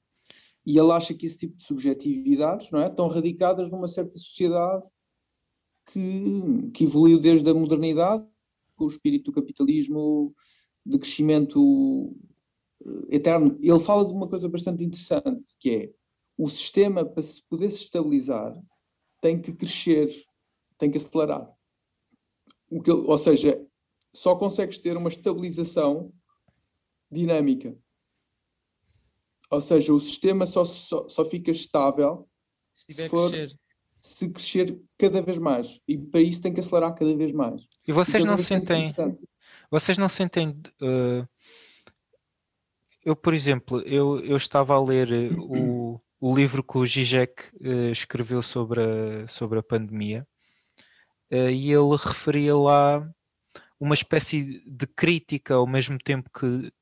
E 0.67 0.79
ele 0.79 0.93
acha 0.93 1.15
que 1.15 1.27
esse 1.27 1.39
tipo 1.39 1.57
de 1.57 1.65
subjetividades 1.65 2.71
não 2.71 2.81
é, 2.81 2.89
estão 2.89 3.07
radicadas 3.07 3.71
numa 3.71 3.87
certa 3.87 4.17
sociedade 4.17 4.87
que, 5.87 6.71
que 6.73 6.85
evoluiu 6.85 7.19
desde 7.19 7.49
a 7.49 7.55
modernidade, 7.55 8.27
com 8.77 8.85
o 8.85 8.89
espírito 8.89 9.31
do 9.31 9.35
capitalismo, 9.35 10.35
de 10.85 10.99
crescimento 10.99 12.15
eh, 12.85 13.17
eterno. 13.17 13.57
Ele 13.61 13.79
fala 13.79 14.05
de 14.05 14.13
uma 14.13 14.29
coisa 14.29 14.49
bastante 14.49 14.85
interessante, 14.85 15.57
que 15.59 15.71
é 15.71 15.93
o 16.37 16.49
sistema, 16.49 17.05
para 17.05 17.23
se 17.23 17.43
poder 17.49 17.71
se 17.71 17.85
estabilizar, 17.85 18.55
tem 19.21 19.41
que 19.41 19.53
crescer, 19.53 20.13
tem 20.77 20.91
que 20.91 20.99
acelerar. 20.99 21.51
Que, 22.85 22.91
ou 22.91 23.19
seja, 23.19 23.65
só 24.13 24.35
consegues 24.35 24.79
ter 24.79 24.97
uma 24.97 25.09
estabilização 25.09 26.13
dinâmica. 27.11 27.77
Ou 29.51 29.61
seja, 29.61 29.95
o 29.95 30.01
sistema 30.01 30.47
só, 30.47 30.65
só, 30.65 31.09
só 31.09 31.25
fica 31.25 31.51
estável 31.51 32.29
se, 32.73 32.93
se 32.93 33.09
for 33.09 33.31
crescer. 33.31 33.64
Se 34.05 34.29
crescer 34.29 34.79
cada 34.99 35.23
vez 35.23 35.39
mais. 35.39 35.81
E 35.89 35.97
para 35.97 36.21
isso 36.21 36.41
tem 36.41 36.53
que 36.53 36.61
acelerar 36.61 36.95
cada 36.95 37.17
vez 37.17 37.33
mais. 37.33 37.67
E 37.87 37.93
vocês 37.93 38.25
é 38.25 38.27
não 38.27 38.37
sentem. 38.37 38.89
Vocês 39.71 39.97
não 39.97 40.09
sentem. 40.09 40.51
Uh, 40.81 41.27
eu, 43.05 43.17
por 43.17 43.35
exemplo, 43.35 43.81
eu, 43.83 44.21
eu 44.21 44.37
estava 44.37 44.75
a 44.75 44.83
ler 44.83 45.33
o, 45.39 45.95
o 45.95 46.01
o 46.27 46.35
livro 46.35 46.63
que 46.63 46.79
o 46.79 46.87
Zizek 46.87 47.51
uh, 47.61 47.91
escreveu 47.91 48.41
sobre 48.41 48.81
a, 48.81 49.29
sobre 49.29 49.59
a 49.59 49.63
pandemia 49.63 50.27
uh, 51.31 51.51
e 51.51 51.71
ele 51.71 51.97
referia 52.03 52.57
lá 52.57 53.07
uma 53.79 53.93
espécie 53.93 54.63
de 54.67 54.87
crítica 54.87 55.53
ao 55.53 55.67
mesmo 55.67 55.99
tempo 55.99 56.31
que, 56.31 56.73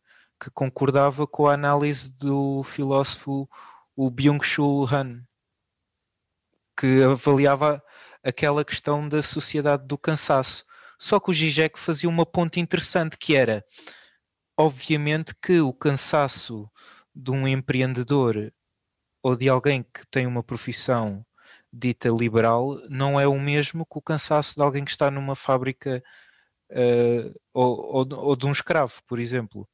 que 0.41 0.49
concordava 0.55 1.27
com 1.27 1.49
a 1.49 1.55
análise 1.55 2.12
do 2.12 2.62
filósofo 2.62 3.49
o 3.97 4.09
Byung-Chul 4.09 4.87
Han, 4.95 5.25
que 6.77 7.03
avaliava 7.03 7.83
aquela 8.23 8.64
questão 8.64 9.09
da 9.09 9.23
sociedade 9.23 9.87
do 9.87 9.99
cansaço. 9.99 10.64
Só 10.99 11.18
que 11.18 11.31
o 11.31 11.35
Zizek 11.35 11.79
fazia 11.79 12.09
uma 12.09 12.25
ponte 12.25 12.61
interessante 12.61 13.18
que 13.18 13.35
era, 13.35 13.64
obviamente 14.57 15.35
que 15.35 15.61
o 15.61 15.73
cansaço 15.73 16.70
de 17.14 17.31
um 17.31 17.47
empreendedor 17.47 18.53
ou 19.23 19.37
de 19.37 19.49
alguém 19.49 19.83
que 19.83 20.07
tem 20.11 20.27
uma 20.27 20.43
profissão 20.43 21.25
dita 21.73 22.09
liberal 22.09 22.79
não 22.89 23.18
é 23.18 23.27
o 23.27 23.39
mesmo 23.39 23.87
que 23.87 23.99
o 23.99 24.03
cansaço 24.03 24.55
de 24.55 24.62
alguém 24.62 24.85
que 24.85 24.91
está 24.91 25.11
numa 25.11 25.35
fábrica 25.35 26.03
uh, 26.70 27.41
ou, 27.53 27.97
ou, 27.97 28.14
ou, 28.14 28.37
de 28.37 28.47
um 28.47 28.53
escravo, 28.53 29.01
por 29.07 29.18
exemplo. 29.18 29.68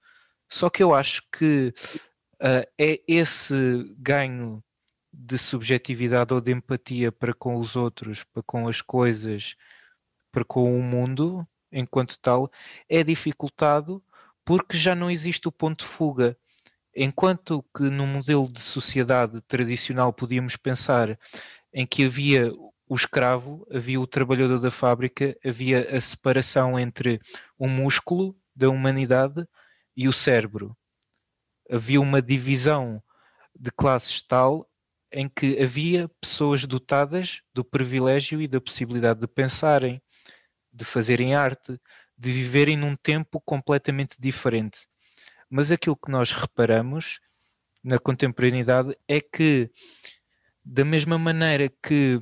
Só 0.49 0.71
que 0.71 0.83
eu 0.83 0.95
acho 0.95 1.23
que 1.33 1.73
uh, 2.41 2.67
é 2.79 3.01
esse 3.07 3.55
ganho 3.99 4.63
de 5.13 5.39
subjetividade 5.39 6.35
ou 6.35 6.41
de 6.41 6.53
empatia 6.53 7.11
para 7.11 7.35
com 7.35 7.57
os 7.57 7.77
outros, 7.77 8.25
para 8.25 8.43
com 8.43 8.69
as 8.69 8.81
coisas, 8.83 9.57
para 10.31 10.45
com 10.45 10.79
o 10.79 10.83
mundo 10.83 11.47
enquanto 11.71 12.19
tal, 12.19 12.51
é 12.89 13.03
dificultado 13.03 14.03
porque 14.45 14.77
já 14.77 14.95
não 14.95 15.11
existe 15.11 15.47
o 15.49 15.53
ponto 15.53 15.85
de 15.85 15.91
fuga. 15.91 16.37
Enquanto 16.97 17.65
que 17.77 17.85
no 17.85 18.07
modelo 18.07 18.51
de 18.51 18.61
sociedade 18.61 19.41
tradicional 19.43 20.13
podíamos 20.13 20.57
pensar 20.57 21.19
em 21.73 21.87
que 21.87 22.05
havia 22.05 22.51
o 22.89 22.95
escravo, 22.95 23.67
havia 23.71 24.01
o 24.01 24.07
trabalhador 24.07 24.59
da 24.59 24.71
fábrica, 24.71 25.37
havia 25.45 25.97
a 25.97 26.01
separação 26.01 26.79
entre 26.79 27.21
o 27.59 27.69
músculo 27.69 28.35
da 28.57 28.69
humanidade 28.69 29.47
e 29.97 30.09
o 30.09 30.13
cérebro. 30.13 30.77
Havia 31.71 32.01
uma 32.01 32.23
divisão 32.23 33.03
de 33.55 33.71
classes 33.71 34.23
tal 34.23 34.68
em 35.13 35.29
que 35.29 35.61
havia 35.61 36.09
pessoas 36.21 36.65
dotadas 36.65 37.43
do 37.55 37.65
privilégio 37.65 38.41
e 38.41 38.49
da 38.49 38.61
possibilidade 38.61 39.21
de 39.21 39.27
pensarem, 39.27 40.03
de 40.73 40.85
fazerem 40.85 41.35
arte, 41.35 41.81
de 42.17 42.33
viverem 42.33 42.77
num 42.77 42.97
tempo 42.97 43.41
completamente 43.41 44.17
diferente. 44.19 44.87
Mas 45.49 45.71
aquilo 45.71 45.97
que 45.97 46.11
nós 46.11 46.33
reparamos 46.33 47.21
na 47.83 47.99
contemporaneidade 47.99 48.97
é 49.07 49.21
que, 49.21 49.71
da 50.65 50.85
mesma 50.85 51.19
maneira 51.19 51.71
que 51.83 52.21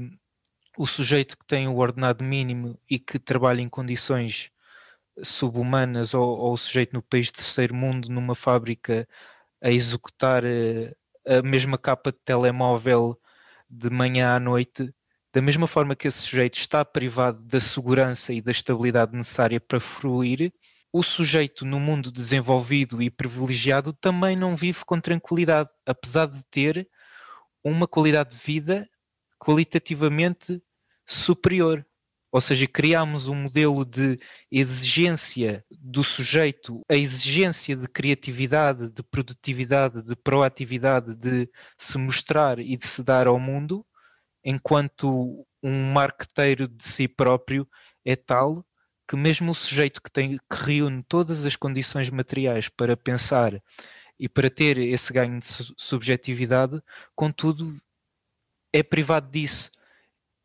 o 0.77 0.87
sujeito 0.87 1.37
que 1.39 1.47
tem 1.47 1.67
o 1.67 1.77
ordenado 1.77 2.23
mínimo 2.23 2.79
e 2.89 2.99
que 2.99 3.19
trabalha 3.19 3.63
em 3.63 3.69
condições 3.69 4.51
subhumanas 5.23 6.15
ou, 6.15 6.39
ou 6.39 6.53
o 6.53 6.57
sujeito 6.57 6.93
no 6.93 7.03
país 7.03 7.31
terceiro 7.31 7.75
mundo 7.75 8.11
numa 8.11 8.35
fábrica 8.35 9.09
a 9.63 9.71
executar 9.71 10.45
eh, 10.45 10.95
a 11.27 11.43
mesma 11.43 11.77
capa 11.77 12.13
de 12.13 12.19
telemóvel 12.25 13.19
de 13.69 13.91
manhã 13.91 14.37
à 14.37 14.41
noite, 14.41 14.93
da 15.33 15.43
mesma 15.43 15.67
forma 15.67 15.97
que 15.97 16.09
esse 16.09 16.19
sujeito 16.19 16.55
está 16.55 16.85
privado 16.85 17.43
da 17.43 17.61
segurança 17.61 18.33
e 18.33 18.41
da 18.41 18.51
estabilidade 18.51 19.15
necessária 19.15 19.61
para 19.61 19.79
fruir, 19.79 20.53
o 20.93 21.03
sujeito 21.03 21.65
no 21.65 21.79
mundo 21.79 22.11
desenvolvido 22.11 23.03
e 23.03 23.11
privilegiado 23.11 23.93
também 23.93 24.35
não 24.35 24.57
vive 24.57 24.85
com 24.85 24.99
tranquilidade, 24.99 25.69
apesar 25.85 26.27
de 26.27 26.43
ter 26.45 26.89
uma 27.63 27.87
qualidade 27.87 28.31
de 28.31 28.43
vida 28.43 28.89
qualitativamente 29.39 30.63
superior. 31.07 31.86
Ou 32.37 32.41
seja, 32.43 32.67
criámos 32.67 33.29
um 33.29 33.35
modelo 33.35 33.83
de 33.83 34.21
exigência 34.51 35.65
do 35.71 36.05
sujeito, 36.05 36.83
a 36.87 36.95
exigência 36.95 37.75
de 37.75 37.89
criatividade, 37.89 38.91
de 38.91 39.03
produtividade, 39.03 40.03
de 40.03 40.15
proatividade, 40.15 41.15
de 41.15 41.49
se 41.79 41.97
mostrar 41.97 42.59
e 42.59 42.77
de 42.77 42.87
se 42.87 43.03
dar 43.03 43.27
ao 43.27 43.41
mundo, 43.41 43.87
enquanto 44.45 45.47
um 45.63 45.95
marqueteiro 45.95 46.69
de 46.69 46.85
si 46.85 47.09
próprio 47.09 47.67
é 48.05 48.15
tal 48.15 48.63
que 49.09 49.17
mesmo 49.17 49.53
o 49.53 49.55
sujeito 49.55 50.03
que, 50.03 50.11
tem, 50.11 50.37
que 50.37 50.57
reúne 50.63 51.03
todas 51.09 51.47
as 51.47 51.57
condições 51.57 52.11
materiais 52.11 52.69
para 52.69 52.99
pensar 52.99 53.63
e 54.21 54.29
para 54.29 54.51
ter 54.51 54.77
esse 54.77 55.11
ganho 55.11 55.41
de 55.41 55.47
subjetividade, 55.79 56.83
contudo, 57.15 57.75
é 58.75 58.83
privado 58.83 59.31
disso 59.31 59.71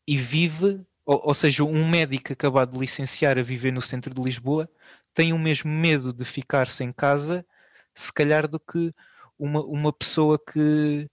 e 0.08 0.16
vive 0.16 0.86
ou, 1.12 1.22
ou 1.26 1.34
seja, 1.34 1.66
um 1.66 1.90
médico 1.90 2.32
acabado 2.32 2.72
de 2.72 2.80
licenciar 2.80 3.38
a 3.38 3.42
viver 3.42 3.74
no 3.74 3.82
centro 3.82 4.14
de 4.14 4.22
Lisboa 4.22 4.70
tem 5.14 5.34
o 5.34 5.40
mesmo 5.40 5.70
medo 5.70 6.14
de 6.14 6.24
ficar 6.24 6.70
sem 6.70 6.90
casa, 6.94 7.46
se 7.94 8.14
calhar, 8.14 8.48
do 8.48 8.58
que 8.58 8.94
uma, 9.38 9.62
uma 9.66 9.92
pessoa 9.92 10.40
que, 10.40 11.10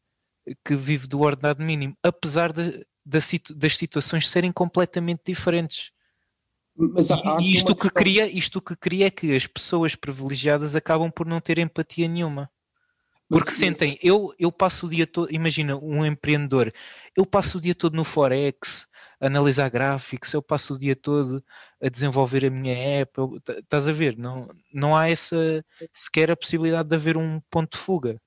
que 0.64 0.76
vive 0.76 1.08
do 1.08 1.20
ordenado 1.20 1.64
mínimo, 1.64 1.96
apesar 2.00 2.52
de, 2.52 2.86
de, 3.04 3.54
das 3.56 3.76
situações 3.76 4.28
serem 4.28 4.52
completamente 4.52 5.22
diferentes. 5.26 5.90
Há, 7.24 7.38
e 7.40 7.52
isto, 7.52 7.74
que 7.74 7.90
cria, 7.90 8.28
isto 8.28 8.62
que 8.62 8.76
cria 8.76 9.08
é 9.08 9.10
que 9.10 9.34
as 9.34 9.48
pessoas 9.48 9.96
privilegiadas 9.96 10.76
acabam 10.76 11.10
por 11.10 11.26
não 11.26 11.40
ter 11.40 11.58
empatia 11.58 12.06
nenhuma. 12.06 12.48
Porque 13.28 13.50
mas, 13.50 13.58
sentem, 13.58 13.98
eu, 14.00 14.32
eu 14.38 14.52
passo 14.52 14.86
o 14.86 14.88
dia 14.88 15.08
todo, 15.08 15.34
imagina 15.34 15.76
um 15.76 16.06
empreendedor, 16.06 16.72
eu 17.16 17.26
passo 17.26 17.58
o 17.58 17.60
dia 17.60 17.74
todo 17.74 17.94
no 17.94 18.04
Forex, 18.04 18.87
analisar 19.20 19.68
gráficos, 19.68 20.32
eu 20.32 20.42
passo 20.42 20.74
o 20.74 20.78
dia 20.78 20.94
todo 20.94 21.42
a 21.80 21.88
desenvolver 21.88 22.44
a 22.44 22.50
minha 22.50 22.74
app, 22.74 23.20
estás 23.48 23.88
a 23.88 23.92
ver? 23.92 24.16
Não, 24.16 24.48
não 24.72 24.96
há 24.96 25.08
essa 25.08 25.64
sequer 25.92 26.30
a 26.30 26.36
possibilidade 26.36 26.88
de 26.88 26.94
haver 26.94 27.16
um 27.16 27.40
ponto 27.50 27.76
de 27.76 27.82
fuga. 27.82 28.20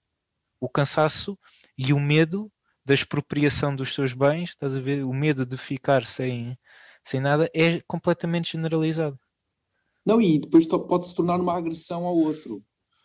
O 0.60 0.70
cansaço 0.70 1.38
e 1.78 1.94
o 1.94 2.00
medo 2.00 2.52
da 2.86 2.94
expropriação 2.94 3.76
dos 3.76 3.94
seus 3.94 4.14
bens, 4.14 4.50
estás 4.50 4.76
a 4.76 4.80
ver? 4.80 5.04
O 5.04 5.14
medo 5.14 5.46
de 5.46 5.58
ficar 5.58 6.06
sem, 6.06 6.58
sem 7.04 7.20
nada 7.20 7.50
é 7.54 7.82
completamente 7.82 8.52
generalizado. 8.52 9.20
Não, 10.06 10.20
e 10.20 10.39
depois 10.39 10.68
pode 10.68 11.08
se 11.08 11.16
tornar 11.16 11.39
uma 11.39 11.56
agressão 11.58 12.06
ao 12.06 12.16
outro. 12.16 12.64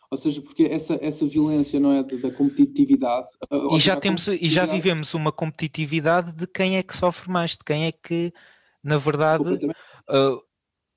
Ou 0.09 0.17
seja, 0.17 0.41
porque 0.41 0.63
essa, 0.63 0.97
essa 1.01 1.25
violência 1.25 1.79
não 1.79 1.91
é 1.91 2.01
da 2.01 2.31
competitividade. 2.31 3.27
E 3.73 3.79
já, 3.79 3.95
temos, 3.97 4.27
e 4.27 4.49
já 4.49 4.65
vivemos 4.65 5.13
uma 5.13 5.33
competitividade 5.33 6.31
de 6.31 6.47
quem 6.47 6.77
é 6.77 6.83
que 6.83 6.95
sofre 6.95 7.29
mais, 7.29 7.51
de 7.51 7.63
quem 7.65 7.85
é 7.85 7.91
que, 7.91 8.33
na 8.81 8.95
verdade, 8.97 9.43
uh, 9.45 10.41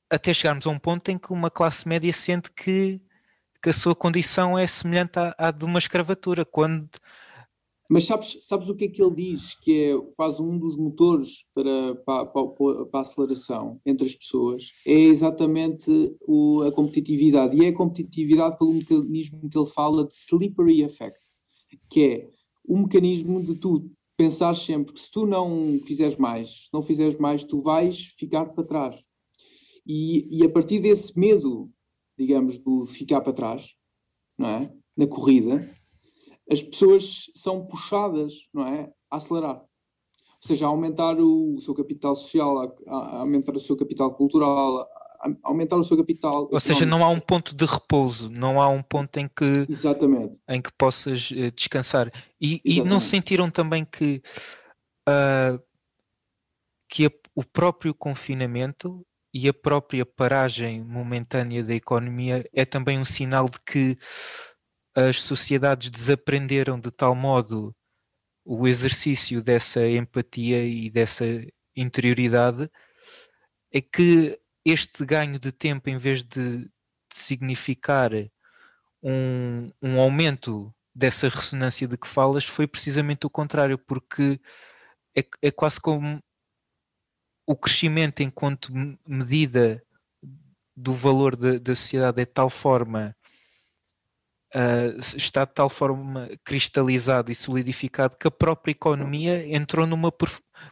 até 0.09 0.33
chegarmos 0.33 0.67
a 0.67 0.71
um 0.71 0.79
ponto 0.79 1.09
em 1.11 1.19
que 1.19 1.33
uma 1.33 1.51
classe 1.51 1.89
média 1.89 2.13
sente 2.13 2.53
que, 2.53 3.01
que 3.61 3.71
a 3.71 3.73
sua 3.73 3.97
condição 3.97 4.57
é 4.57 4.67
semelhante 4.67 5.19
à, 5.19 5.35
à 5.37 5.51
de 5.51 5.65
uma 5.65 5.81
escravatura, 5.81 6.45
quando 6.45 6.89
mas 7.91 8.05
sabes, 8.05 8.39
sabes 8.43 8.69
o 8.69 8.77
que 8.77 8.85
é 8.85 8.89
que 8.89 9.03
ele 9.03 9.17
diz 9.17 9.57
que 9.57 9.91
é 9.91 10.01
quase 10.17 10.41
um 10.41 10.57
dos 10.57 10.77
motores 10.77 11.45
para, 11.53 11.97
para, 11.97 12.25
para, 12.27 12.87
para 12.87 13.01
a 13.01 13.01
aceleração 13.01 13.81
entre 13.85 14.07
as 14.07 14.15
pessoas? 14.15 14.71
É 14.87 14.95
exatamente 14.95 15.91
o, 16.21 16.63
a 16.63 16.71
competitividade. 16.71 17.57
E 17.57 17.65
é 17.65 17.71
a 17.71 17.75
competitividade 17.75 18.57
pelo 18.57 18.75
mecanismo 18.75 19.51
que 19.51 19.59
ele 19.59 19.67
fala 19.67 20.07
de 20.07 20.15
slippery 20.15 20.85
effect, 20.85 21.21
que 21.91 22.05
é 22.05 22.29
o 22.65 22.79
mecanismo 22.79 23.45
de 23.45 23.57
tu 23.57 23.91
pensar 24.17 24.55
sempre 24.55 24.93
que 24.93 25.01
se 25.01 25.11
tu 25.11 25.27
não 25.27 25.81
fizeres 25.83 26.17
mais, 26.17 26.67
se 26.67 26.69
não 26.73 26.83
fizeres 26.83 27.17
mais, 27.17 27.43
tu 27.43 27.61
vais 27.61 28.07
ficar 28.17 28.47
para 28.47 28.63
trás. 28.63 29.05
E, 29.85 30.39
e 30.39 30.45
a 30.45 30.49
partir 30.49 30.79
desse 30.79 31.19
medo, 31.19 31.69
digamos, 32.17 32.57
do 32.57 32.85
ficar 32.85 33.21
para 33.21 33.33
trás, 33.33 33.75
não 34.39 34.47
é? 34.47 34.73
Na 34.97 35.09
corrida, 35.09 35.69
as 36.51 36.63
pessoas 36.63 37.31
são 37.35 37.65
puxadas, 37.65 38.49
não 38.53 38.67
é, 38.67 38.91
a 39.11 39.17
acelerar. 39.17 39.57
Ou 39.57 40.49
seja, 40.49 40.67
a 40.67 40.69
aumentar 40.69 41.19
o, 41.19 41.55
o 41.55 41.61
seu 41.61 41.75
capital 41.75 42.17
social, 42.17 42.59
a, 42.59 42.73
a, 42.89 43.17
aumentar 43.21 43.55
o 43.55 43.61
seu 43.61 43.77
capital 43.77 44.13
cultural, 44.15 44.81
a, 44.81 44.89
aumentar 45.45 45.77
o 45.77 45.85
seu 45.85 45.97
capital. 45.97 46.49
Ou 46.51 46.61
seja, 46.61 46.85
não 46.85 47.05
há 47.05 47.09
um 47.09 47.21
ponto 47.21 47.55
de 47.55 47.65
repouso, 47.65 48.31
não 48.31 48.61
há 48.61 48.69
um 48.69 48.83
ponto 48.83 49.19
em 49.19 49.29
que, 49.29 49.67
Exatamente. 49.69 50.41
Em 50.49 50.61
que 50.61 50.73
possas 50.73 51.31
uh, 51.31 51.51
descansar. 51.53 52.11
E, 52.41 52.61
e, 52.65 52.83
não 52.83 53.01
sentiram 53.01 53.51
também 53.51 53.85
que, 53.85 54.23
uh, 55.09 55.63
que 56.89 57.07
a, 57.07 57.11
o 57.35 57.45
próprio 57.45 57.95
confinamento 57.95 59.07
e 59.33 59.49
a 59.49 59.55
própria 59.55 60.05
paragem 60.05 60.83
momentânea 60.83 61.63
da 61.63 61.75
economia 61.75 62.45
é 62.53 62.65
também 62.65 62.99
um 62.99 63.05
sinal 63.05 63.49
de 63.49 63.61
que 63.61 63.97
as 64.95 65.21
sociedades 65.21 65.91
desaprenderam 65.91 66.79
de 66.79 66.91
tal 66.91 67.15
modo 67.15 67.75
o 68.45 68.67
exercício 68.67 69.43
dessa 69.43 69.87
empatia 69.87 70.65
e 70.65 70.91
dessa 70.91 71.25
interioridade 71.77 72.71
é 73.73 73.81
que 73.81 74.39
este 74.65 75.05
ganho 75.05 75.39
de 75.39 75.53
tempo, 75.53 75.89
em 75.89 75.97
vez 75.97 76.23
de, 76.23 76.59
de 76.59 76.71
significar 77.13 78.11
um, 79.03 79.71
um, 79.81 80.01
aumento 80.01 80.75
dessa 80.95 81.29
ressonância 81.29 81.87
de 81.87 81.97
que 81.97 82.09
falas 82.09 82.45
foi 82.45 82.67
precisamente 82.67 83.27
o 83.27 83.31
contrário, 83.31 83.79
porque 83.79 84.41
é, 85.17 85.25
é 85.43 85.51
quase 85.51 85.81
como 85.81 86.23
o 87.47 87.57
crescimento 87.57 88.23
enquanto 88.23 88.73
medida 89.07 89.83
do 90.77 90.95
valor 90.95 91.37
da, 91.37 91.59
da 91.59 91.75
sociedade 91.75 92.21
é 92.21 92.25
de 92.25 92.33
tal 92.33 92.51
forma 92.51 93.17
uh, 94.55 94.99
está 95.17 95.45
de 95.45 95.55
tal 95.55 95.69
forma 95.69 96.29
cristalizado 96.45 97.31
e 97.31 97.35
solidificado 97.35 98.17
que 98.17 98.29
a 98.29 98.31
própria 98.31 98.73
economia 98.73 99.47
entrou 99.55 99.87
numa 99.87 100.13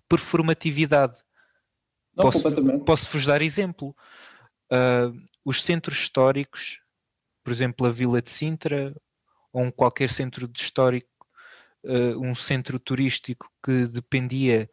performatividade. 0.09 1.19
Não, 2.17 2.25
posso, 2.25 2.85
posso 2.85 3.11
vos 3.11 3.27
dar 3.27 3.43
exemplo. 3.43 3.95
Uh, 4.73 5.17
os 5.45 5.63
centros 5.63 5.99
históricos, 5.99 6.81
por 7.43 7.53
exemplo, 7.53 7.87
a 7.87 7.91
Vila 7.91 8.21
de 8.21 8.31
Sintra, 8.31 8.95
ou 9.53 9.63
um 9.63 9.71
qualquer 9.71 10.11
centro 10.11 10.47
de 10.47 10.61
histórico, 10.61 11.09
uh, 11.85 12.21
um 12.21 12.35
centro 12.35 12.79
turístico 12.79 13.51
que 13.65 13.87
dependia 13.87 14.69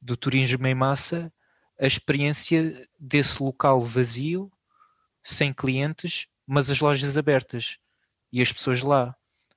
do 0.00 0.16
turismo 0.16 0.66
em 0.66 0.74
massa, 0.74 1.32
a 1.78 1.86
experiência 1.86 2.88
desse 2.98 3.42
local 3.42 3.80
vazio, 3.80 4.52
sem 5.22 5.52
clientes, 5.52 6.26
mas 6.46 6.70
as 6.70 6.80
lojas 6.80 7.16
abertas 7.16 7.78
e 8.32 8.40
as 8.40 8.52
pessoas 8.52 8.82
lá, 8.82 9.14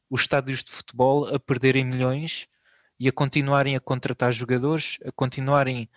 os 0.09 0.21
estádios 0.21 0.63
de 0.63 0.71
futebol 0.71 1.33
a 1.33 1.39
perderem 1.39 1.85
milhões 1.85 2.47
e 2.99 3.07
a 3.07 3.11
continuarem 3.11 3.75
a 3.75 3.79
contratar 3.79 4.31
jogadores, 4.31 4.97
a 5.05 5.11
continuarem 5.11 5.89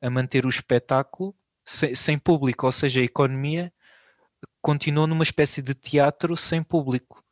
a 0.00 0.10
manter 0.10 0.44
o 0.44 0.48
espetáculo 0.48 1.34
sem, 1.64 1.94
sem 1.94 2.18
público, 2.18 2.66
ou 2.66 2.72
seja, 2.72 3.00
a 3.00 3.04
economia 3.04 3.72
continuou 4.60 5.06
numa 5.06 5.22
espécie 5.22 5.62
de 5.62 5.74
teatro 5.74 6.36
sem 6.36 6.62
público, 6.62 7.24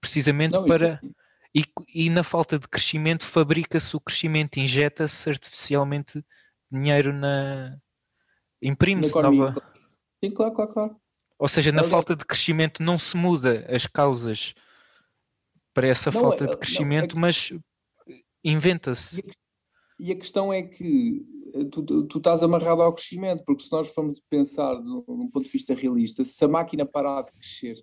precisamente 0.00 0.52
Não, 0.52 0.66
para. 0.66 1.00
É... 1.02 1.26
E, 1.54 1.64
e, 1.94 2.10
na 2.10 2.22
falta 2.22 2.58
de 2.58 2.68
crescimento, 2.68 3.24
fabrica-se 3.24 3.96
o 3.96 4.00
crescimento, 4.00 4.58
injeta-se 4.58 5.30
artificialmente 5.30 6.22
dinheiro 6.70 7.14
na. 7.14 7.78
imprime-se 8.60 9.14
nova. 9.14 9.54
Sim, 10.22 10.30
claro, 10.32 10.52
claro, 10.54 10.72
claro. 10.72 11.00
Ou 11.38 11.48
seja, 11.48 11.70
na 11.70 11.84
falta 11.84 12.16
de 12.16 12.24
crescimento 12.24 12.82
não 12.82 12.98
se 12.98 13.16
muda 13.16 13.66
as 13.68 13.86
causas 13.86 14.54
para 15.74 15.88
essa 15.88 16.10
não, 16.10 16.20
falta 16.20 16.46
de 16.46 16.52
é, 16.52 16.56
crescimento, 16.56 17.14
não, 17.14 17.20
é... 17.20 17.26
mas 17.26 17.52
inventa-se. 18.42 19.22
E, 20.00 20.12
a 20.12 20.16
questão 20.16 20.50
é 20.50 20.62
que 20.62 21.20
eh, 21.54 21.64
tu, 21.64 21.82
tu, 21.82 22.18
estás 22.18 22.42
amarrado 22.42 22.80
ao 22.80 22.92
crescimento, 22.92 23.44
porque 23.44 23.62
se 23.62 23.72
nós 23.72 23.88
formos 23.88 24.20
pensar 24.30 24.74
de 24.80 24.88
um 24.88 25.28
ponto 25.30 25.44
de 25.44 25.50
vista 25.50 25.74
realista, 25.74 26.24
se 26.24 26.42
a 26.44 26.48
máquina 26.48 26.86
parar 26.86 27.22
de 27.22 27.32
crescer, 27.32 27.76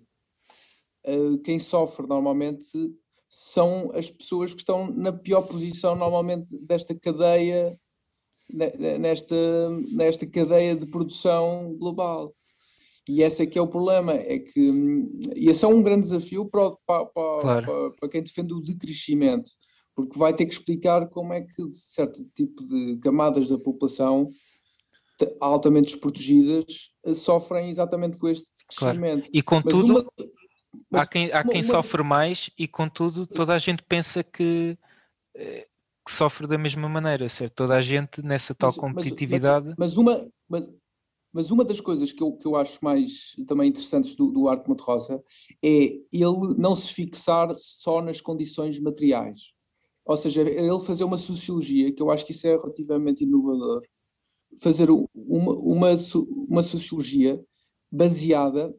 uh, 1.06 1.38
quem 1.38 1.58
sofre 1.60 2.06
normalmente 2.06 2.66
são 3.28 3.92
as 3.94 4.10
pessoas 4.10 4.52
que 4.52 4.60
estão 4.60 4.90
na 4.92 5.12
pior 5.12 5.42
posição 5.42 5.94
normalmente 5.94 6.46
desta 6.66 6.94
cadeia, 6.94 7.78
nesta, 8.98 9.70
nesta 9.92 10.26
cadeia 10.26 10.76
de 10.76 10.86
produção 10.86 11.74
global. 11.78 12.34
E 13.08 13.22
esse 13.22 13.42
é 13.42 13.46
que 13.46 13.58
é 13.58 13.62
o 13.62 13.68
problema, 13.68 14.14
é 14.14 14.38
que 14.38 14.72
e 15.36 15.50
esse 15.50 15.64
é 15.64 15.68
um 15.68 15.82
grande 15.82 16.02
desafio 16.02 16.46
para, 16.46 16.70
para, 16.86 17.06
claro. 17.12 17.66
para, 17.66 17.90
para 17.90 18.08
quem 18.08 18.22
defende 18.22 18.54
o 18.54 18.62
decrescimento, 18.62 19.50
porque 19.94 20.18
vai 20.18 20.34
ter 20.34 20.46
que 20.46 20.54
explicar 20.54 21.06
como 21.08 21.32
é 21.32 21.42
que 21.42 21.72
certo 21.72 22.24
tipo 22.34 22.64
de 22.64 22.96
camadas 22.98 23.48
da 23.48 23.58
população 23.58 24.30
altamente 25.40 25.92
desprotegidas 25.92 26.90
eh, 27.04 27.14
sofrem 27.14 27.70
exatamente 27.70 28.16
com 28.16 28.28
este 28.28 28.50
crescimento. 28.66 29.22
Claro. 29.22 29.30
E 29.32 29.42
contudo, 29.42 30.12
uma, 30.90 31.00
há 31.00 31.06
quem, 31.06 31.30
há 31.30 31.44
quem 31.44 31.62
uma... 31.62 31.70
sofre 31.70 32.02
mais 32.02 32.50
e 32.58 32.66
contudo 32.66 33.26
toda 33.26 33.54
a 33.54 33.58
gente 33.58 33.82
pensa 33.82 34.24
que, 34.24 34.76
eh, 35.36 35.66
que, 36.04 36.12
sofre 36.12 36.46
da 36.46 36.58
mesma 36.58 36.88
maneira, 36.88 37.28
certo? 37.28 37.54
Toda 37.54 37.74
a 37.74 37.80
gente 37.80 38.22
nessa 38.22 38.54
tal 38.54 38.70
mas, 38.70 38.76
competitividade. 38.76 39.66
Mas, 39.66 39.76
mas 39.78 39.96
uma, 39.96 40.28
mas, 40.48 40.68
mas 41.34 41.50
uma 41.50 41.64
das 41.64 41.80
coisas 41.80 42.12
que 42.12 42.22
eu, 42.22 42.30
que 42.32 42.46
eu 42.46 42.54
acho 42.54 42.78
mais 42.80 43.34
também 43.48 43.68
interessantes 43.68 44.14
do, 44.14 44.30
do 44.30 44.48
Arte 44.48 44.68
Monte-Rosa 44.68 45.20
é 45.60 45.68
ele 46.12 46.54
não 46.56 46.76
se 46.76 46.92
fixar 46.92 47.52
só 47.56 48.00
nas 48.00 48.20
condições 48.20 48.78
materiais. 48.78 49.52
Ou 50.06 50.16
seja, 50.16 50.42
ele 50.42 50.78
fazer 50.78 51.02
uma 51.02 51.18
sociologia, 51.18 51.92
que 51.92 52.00
eu 52.00 52.08
acho 52.08 52.24
que 52.24 52.30
isso 52.30 52.46
é 52.46 52.56
relativamente 52.56 53.24
inovador, 53.24 53.82
fazer 54.62 54.88
uma, 54.90 55.08
uma, 55.54 55.88
uma 56.48 56.62
sociologia 56.62 57.44
baseada 57.90 58.72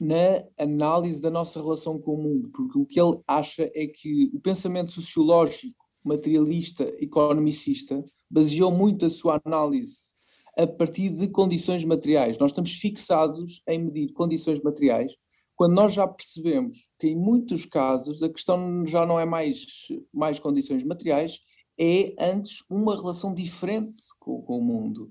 na 0.00 0.44
análise 0.58 1.20
da 1.20 1.30
nossa 1.30 1.60
relação 1.60 1.98
com 1.98 2.14
o 2.14 2.22
mundo, 2.22 2.50
porque 2.54 2.78
o 2.78 2.86
que 2.86 2.98
ele 2.98 3.20
acha 3.28 3.70
é 3.74 3.86
que 3.86 4.30
o 4.32 4.40
pensamento 4.40 4.92
sociológico, 4.92 5.84
materialista, 6.02 6.84
economicista, 7.02 8.02
baseou 8.30 8.70
muito 8.70 9.04
a 9.04 9.10
sua 9.10 9.40
análise 9.44 10.13
a 10.58 10.66
partir 10.66 11.10
de 11.10 11.28
condições 11.28 11.84
materiais. 11.84 12.38
Nós 12.38 12.50
estamos 12.50 12.72
fixados 12.74 13.62
em 13.68 13.78
medir 13.78 14.12
condições 14.12 14.60
materiais 14.60 15.14
quando 15.56 15.74
nós 15.74 15.94
já 15.94 16.06
percebemos 16.06 16.90
que 16.98 17.08
em 17.08 17.16
muitos 17.16 17.64
casos 17.64 18.22
a 18.22 18.28
questão 18.28 18.84
já 18.86 19.06
não 19.06 19.18
é 19.18 19.24
mais, 19.24 19.66
mais 20.12 20.40
condições 20.40 20.82
materiais, 20.82 21.38
é 21.78 22.14
antes 22.18 22.64
uma 22.68 22.94
relação 22.94 23.32
diferente 23.32 24.02
com, 24.18 24.42
com 24.42 24.58
o 24.58 24.64
mundo. 24.64 25.10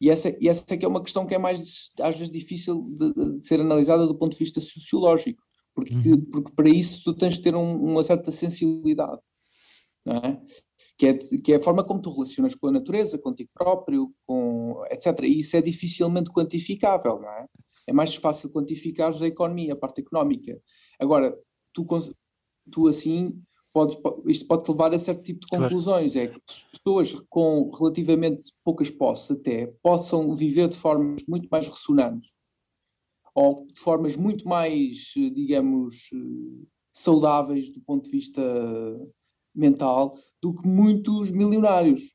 E 0.00 0.10
essa, 0.10 0.36
e 0.40 0.48
essa 0.48 0.64
é 0.74 0.76
que 0.76 0.84
é 0.84 0.88
uma 0.88 1.02
questão 1.02 1.26
que 1.26 1.34
é 1.34 1.38
mais, 1.38 1.90
às 2.00 2.16
vezes, 2.16 2.32
difícil 2.32 2.82
de, 2.90 3.38
de 3.38 3.46
ser 3.46 3.60
analisada 3.60 4.06
do 4.06 4.16
ponto 4.16 4.32
de 4.32 4.38
vista 4.38 4.60
sociológico, 4.60 5.42
porque, 5.74 6.10
uhum. 6.10 6.20
porque 6.30 6.52
para 6.52 6.68
isso 6.68 7.02
tu 7.04 7.14
tens 7.14 7.34
de 7.34 7.42
ter 7.42 7.54
um, 7.54 7.76
uma 7.76 8.02
certa 8.02 8.30
sensibilidade 8.30 9.20
é? 10.06 10.40
Que, 10.98 11.06
é, 11.06 11.14
que 11.14 11.52
é 11.52 11.56
a 11.56 11.62
forma 11.62 11.84
como 11.84 12.00
tu 12.00 12.10
relacionas 12.10 12.54
com 12.54 12.68
a 12.68 12.72
natureza, 12.72 13.18
contigo 13.18 13.50
próprio, 13.54 14.12
com, 14.26 14.82
etc. 14.90 15.20
E 15.22 15.38
isso 15.38 15.56
é 15.56 15.62
dificilmente 15.62 16.32
quantificável, 16.32 17.20
não 17.20 17.28
é? 17.28 17.46
É 17.86 17.92
mais 17.92 18.14
fácil 18.14 18.50
quantificar 18.50 19.12
a 19.12 19.26
economia, 19.26 19.72
a 19.72 19.76
parte 19.76 20.00
económica. 20.00 20.60
Agora, 20.98 21.36
tu, 21.72 21.86
tu 22.70 22.88
assim, 22.88 23.40
podes, 23.72 23.96
isto 24.26 24.46
pode-te 24.46 24.70
levar 24.70 24.94
a 24.94 24.98
certo 24.98 25.22
tipo 25.22 25.40
de 25.40 25.48
conclusões. 25.48 26.12
Claro. 26.12 26.28
É 26.28 26.32
que 26.32 26.40
pessoas 26.72 27.14
com 27.28 27.70
relativamente 27.70 28.52
poucas 28.64 28.90
posses 28.90 29.30
até 29.30 29.66
possam 29.82 30.34
viver 30.34 30.68
de 30.68 30.76
formas 30.76 31.22
muito 31.26 31.48
mais 31.50 31.66
ressonantes 31.66 32.30
ou 33.34 33.66
de 33.66 33.80
formas 33.80 34.16
muito 34.16 34.46
mais, 34.46 35.12
digamos, 35.14 36.10
saudáveis 36.92 37.70
do 37.70 37.80
ponto 37.80 38.04
de 38.04 38.10
vista 38.10 38.42
mental 39.54 40.14
do 40.42 40.54
que 40.54 40.66
muitos 40.66 41.30
milionários. 41.30 42.14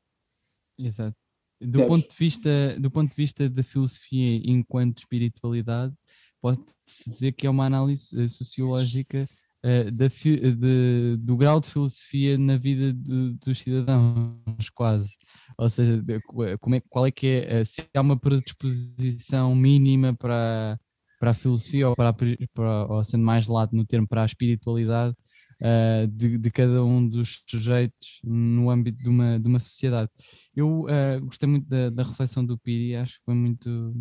Exato. 0.78 1.16
Do 1.60 1.86
ponto, 1.86 2.08
de 2.08 2.16
vista, 2.16 2.78
do 2.78 2.90
ponto 2.90 3.10
de 3.10 3.16
vista 3.16 3.48
da 3.48 3.64
filosofia 3.64 4.40
enquanto 4.44 4.98
espiritualidade, 4.98 5.92
pode-se 6.40 7.10
dizer 7.10 7.32
que 7.32 7.46
é 7.46 7.50
uma 7.50 7.66
análise 7.66 8.16
eh, 8.16 8.28
sociológica 8.28 9.28
uh, 9.64 9.90
da, 9.90 10.06
de, 10.06 11.16
do 11.16 11.36
grau 11.36 11.60
de 11.60 11.68
filosofia 11.68 12.38
na 12.38 12.56
vida 12.56 12.92
de, 12.92 13.32
dos 13.44 13.58
cidadãos, 13.58 14.70
quase. 14.72 15.16
Ou 15.56 15.68
seja, 15.68 16.00
de, 16.00 16.20
como 16.60 16.76
é, 16.76 16.80
qual 16.88 17.06
é 17.06 17.10
que 17.10 17.26
é, 17.26 17.64
se 17.64 17.84
há 17.92 18.00
uma 18.00 18.16
predisposição 18.16 19.52
mínima 19.54 20.14
para, 20.14 20.78
para 21.18 21.32
a 21.32 21.34
filosofia 21.34 21.88
ou, 21.88 21.96
para, 21.96 22.14
para, 22.54 22.86
ou 22.86 23.02
sendo 23.02 23.24
mais 23.24 23.48
lado 23.48 23.76
no 23.76 23.84
termo 23.84 24.06
para 24.06 24.22
a 24.22 24.26
espiritualidade, 24.26 25.16
uh, 25.60 26.06
de, 26.08 26.38
de, 26.38 26.50
cada 26.50 26.84
um 26.84 27.06
dos 27.06 27.42
sujeitos 27.46 28.20
no 28.24 28.70
âmbito 28.70 29.02
de 29.02 29.08
uma, 29.08 29.38
de 29.38 29.48
uma 29.48 29.58
sociedade. 29.58 30.10
Eu 30.54 30.82
uh, 30.82 31.20
gostei 31.22 31.48
muito 31.48 31.68
da, 31.68 31.90
da, 31.90 32.02
reflexão 32.02 32.44
do 32.44 32.58
Piri, 32.58 32.96
acho 32.96 33.18
que 33.18 33.24
foi 33.24 33.34
muito, 33.34 33.94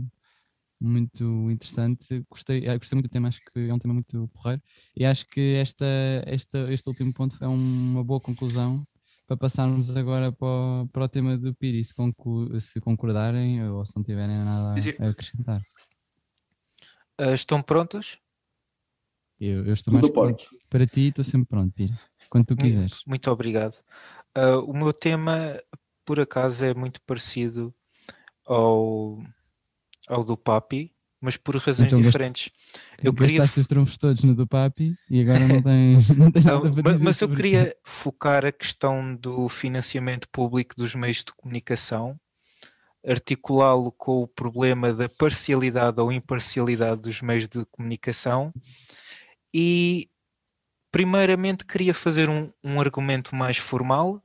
muito 0.80 1.51
interessante. 1.51 2.26
Gostei, 2.30 2.68
uh, 2.70 2.78
gostei 2.78 2.95
muito 2.95 3.10
do 3.10 3.12
tema, 3.12 3.28
acho 3.28 3.41
que 3.41 3.60
é 3.60 3.74
um 3.74 3.80
tema 3.80 3.93
muito 3.93 4.28
porreiro. 4.34 4.62
E 4.95 5.05
acho 5.05 5.28
que 5.28 5.55
esta, 5.55 5.86
esta, 6.26 6.72
este 6.72 6.88
último 6.88 7.14
ponto 7.14 7.38
é 7.41 7.47
uma 7.47 8.03
boa 8.03 8.20
conclusão 8.20 8.86
para 9.28 9.36
passarmos 9.36 9.95
agora 9.95 10.32
para 10.32 10.47
o, 10.47 10.88
para 10.88 11.03
o 11.03 11.10
tema 11.10 11.38
do 11.38 11.53
Piri, 11.53 11.84
se, 11.84 11.93
conclu, 11.93 12.60
se 12.62 12.80
concordarem 12.80 13.62
ou 13.70 13.84
se 13.84 13.93
não 13.95 14.03
tiverem 14.03 14.38
nada 14.38 14.74
a 14.99 15.10
acrescentar. 15.10 15.62
Estão 17.34 17.62
prontos? 17.64 18.20
Eu, 19.39 19.65
eu 19.65 19.73
estou 19.73 19.93
Tudo 19.93 20.13
mais 20.13 20.35
pronto. 20.35 20.57
Para 20.69 20.88
ti, 20.88 21.07
estou 21.07 21.23
sempre 21.23 21.47
pronto, 21.47 21.73
Pira. 21.73 21.99
Quando 22.29 22.45
tu 22.45 22.55
quiseres. 22.55 22.91
Muito, 22.91 23.07
muito 23.07 23.31
obrigado. 23.31 23.75
Uh, 24.38 24.59
o 24.65 24.73
meu 24.73 24.91
tema, 24.91 25.59
por 26.05 26.19
acaso, 26.19 26.65
é 26.65 26.73
muito 26.73 27.01
parecido 27.03 27.73
ao, 28.45 29.19
ao 30.07 30.23
do 30.23 30.35
Papi, 30.35 30.93
mas 31.21 31.38
por 31.38 31.55
razões 31.55 31.93
então, 31.93 32.01
diferentes. 32.01 32.51
Eu 33.01 33.13
queria... 33.13 33.43
os 33.43 33.67
trunfos 33.67 33.97
todos 33.97 34.23
no 34.23 34.35
do 34.35 34.47
Papi 34.47 34.95
e 35.09 35.21
agora 35.21 35.47
não 35.47 35.61
tens, 35.63 36.09
não 36.09 36.31
tens 36.31 36.45
nada 36.45 36.59
para 36.71 36.93
dizer 36.93 37.03
Mas 37.03 37.21
eu 37.21 37.29
queria 37.29 37.75
focar 37.83 38.45
a 38.45 38.51
questão 38.51 39.15
do 39.15 39.47
financiamento 39.47 40.27
público 40.29 40.75
dos 40.75 40.95
meios 40.95 41.23
de 41.23 41.33
comunicação, 41.33 42.19
articulá-lo 43.05 43.91
com 43.91 44.23
o 44.23 44.27
problema 44.27 44.93
da 44.93 45.07
parcialidade 45.07 46.01
ou 46.01 46.11
imparcialidade 46.11 47.01
dos 47.01 47.21
meios 47.21 47.47
de 47.47 47.65
comunicação 47.65 48.51
e 49.53 50.09
primeiramente 50.91 51.65
queria 51.65 51.93
fazer 51.93 52.29
um, 52.29 52.51
um 52.63 52.79
argumento 52.79 53.35
mais 53.35 53.57
formal 53.57 54.21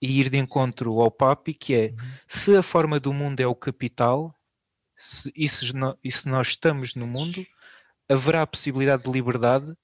e 0.00 0.20
ir 0.20 0.28
de 0.28 0.38
encontro 0.38 1.00
ao 1.00 1.10
papi, 1.10 1.54
que 1.54 1.74
é 1.74 1.94
se 2.28 2.56
a 2.56 2.62
forma 2.62 3.00
do 3.00 3.12
mundo 3.12 3.40
é 3.40 3.46
o 3.46 3.54
capital, 3.54 4.34
se, 4.96 5.32
e, 5.34 5.48
se, 5.48 5.72
e 6.02 6.12
se 6.12 6.28
nós 6.28 6.48
estamos 6.48 6.94
no 6.94 7.06
mundo, 7.06 7.46
haverá 8.08 8.42
a 8.42 8.46
possibilidade 8.46 9.04
de 9.04 9.10
liberdade, 9.10 9.74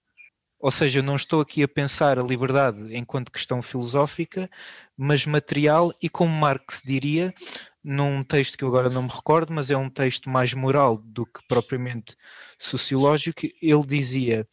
ou 0.59 0.71
seja, 0.71 1.01
eu 1.01 1.03
não 1.03 1.17
estou 1.17 1.41
aqui 1.41 1.63
a 1.63 1.69
pensar 1.69 2.19
a 2.19 2.23
liberdade 2.23 2.97
enquanto 2.97 3.33
questão 3.33 3.61
filosófica, 3.61 4.49
mas 4.97 5.27
material 5.27 5.93
e 6.01 6.09
como 6.09 6.33
Marx 6.33 6.83
diria, 6.85 7.35
num 7.83 8.23
texto 8.23 8.57
que 8.57 8.65
eu 8.65 8.69
agora 8.69 8.89
não 8.89 9.03
me 9.03 9.09
recordo, 9.09 9.53
mas 9.53 9.71
é 9.71 9.77
um 9.77 9.91
texto 9.91 10.31
mais 10.31 10.55
moral 10.55 10.97
do 10.99 11.27
que 11.27 11.41
propriamente 11.49 12.17
sociológico, 12.59 13.41
ele 13.61 13.87
dizia 13.87 14.47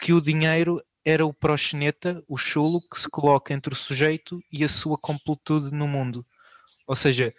que 0.00 0.12
o 0.12 0.20
dinheiro 0.20 0.82
era 1.04 1.24
o 1.24 1.32
proxeneta, 1.32 2.22
o 2.26 2.36
chulo 2.36 2.80
que 2.90 2.98
se 2.98 3.08
coloca 3.08 3.54
entre 3.54 3.72
o 3.72 3.76
sujeito 3.76 4.42
e 4.50 4.64
a 4.64 4.68
sua 4.68 4.98
completude 4.98 5.72
no 5.72 5.86
mundo. 5.86 6.26
Ou 6.84 6.96
seja, 6.96 7.32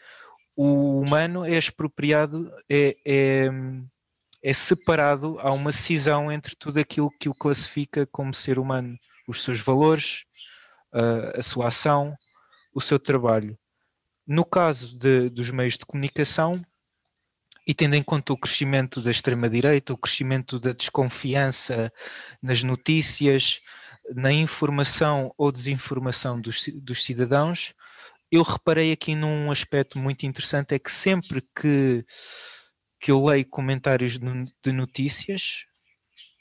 o 0.56 1.02
humano 1.02 1.44
é 1.44 1.58
expropriado, 1.58 2.50
é, 2.70 2.96
é, 3.06 3.50
é 4.42 4.54
separado, 4.54 5.38
há 5.40 5.52
uma 5.52 5.74
cisão 5.74 6.32
entre 6.32 6.56
tudo 6.56 6.80
aquilo 6.80 7.12
que 7.20 7.28
o 7.28 7.34
classifica 7.34 8.08
como 8.08 8.34
ser 8.34 8.58
humano, 8.58 8.98
os 9.28 9.44
seus 9.44 9.60
valores, 9.60 10.24
a, 10.94 11.40
a 11.40 11.44
sua 11.44 11.68
ação, 11.68 12.16
o 12.74 12.80
seu 12.80 12.98
trabalho. 12.98 13.58
No 14.28 14.44
caso 14.44 14.98
de, 14.98 15.30
dos 15.30 15.50
meios 15.50 15.78
de 15.78 15.86
comunicação, 15.86 16.62
e 17.66 17.74
tendo 17.74 17.96
em 17.96 18.04
conta 18.04 18.34
o 18.34 18.38
crescimento 18.38 19.02
da 19.02 19.10
extrema-direita, 19.10 19.94
o 19.94 19.98
crescimento 19.98 20.60
da 20.60 20.74
desconfiança 20.74 21.92
nas 22.42 22.64
notícias, 22.64 23.60
na 24.16 24.32
informação 24.32 25.34
ou 25.38 25.52
desinformação 25.52 26.40
dos, 26.40 26.66
dos 26.76 27.04
cidadãos, 27.04 27.74
eu 28.32 28.42
reparei 28.44 28.92
aqui 28.92 29.16
num 29.16 29.52
aspecto 29.52 29.98
muito 29.98 30.26
interessante: 30.26 30.76
é 30.76 30.80
que 30.80 30.92
sempre 30.92 31.42
que, 31.42 32.06
que 33.00 33.12
eu 33.12 33.24
leio 33.26 33.46
comentários 33.50 34.18
de 34.18 34.72
notícias, 34.72 35.66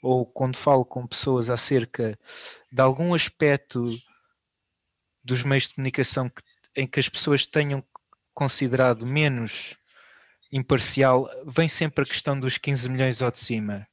ou 0.01 0.25
quando 0.25 0.57
falo 0.57 0.85
com 0.85 1.07
pessoas 1.07 1.49
acerca 1.49 2.17
de 2.71 2.81
algum 2.81 3.13
aspecto 3.13 3.89
dos 5.23 5.43
meios 5.43 5.67
de 5.67 5.75
comunicação 5.75 6.29
que, 6.29 6.41
em 6.77 6.85
que 6.87 6.99
as 6.99 7.09
pessoas 7.09 7.45
tenham 7.45 7.83
considerado 8.33 9.05
menos 9.05 9.75
imparcial, 10.51 11.27
vem 11.45 11.67
sempre 11.67 12.03
a 12.03 12.07
questão 12.07 12.39
dos 12.39 12.57
15 12.57 12.89
milhões 12.89 13.21
ao 13.21 13.31
de 13.31 13.39
cima. 13.39 13.87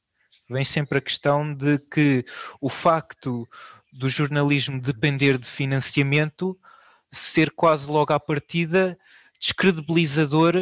Vem 0.47 0.63
sempre 0.63 0.99
a 0.99 1.01
questão 1.01 1.53
de 1.53 1.79
que 1.89 2.23
o 2.61 2.69
facto 2.69 3.49
do 3.91 4.07
jornalismo 4.07 4.79
depender 4.79 5.39
de 5.39 5.47
financiamento 5.47 6.57
ser 7.11 7.49
quase 7.51 7.89
logo 7.89 8.13
à 8.13 8.19
partida 8.19 8.97
descredibilizador 9.39 10.55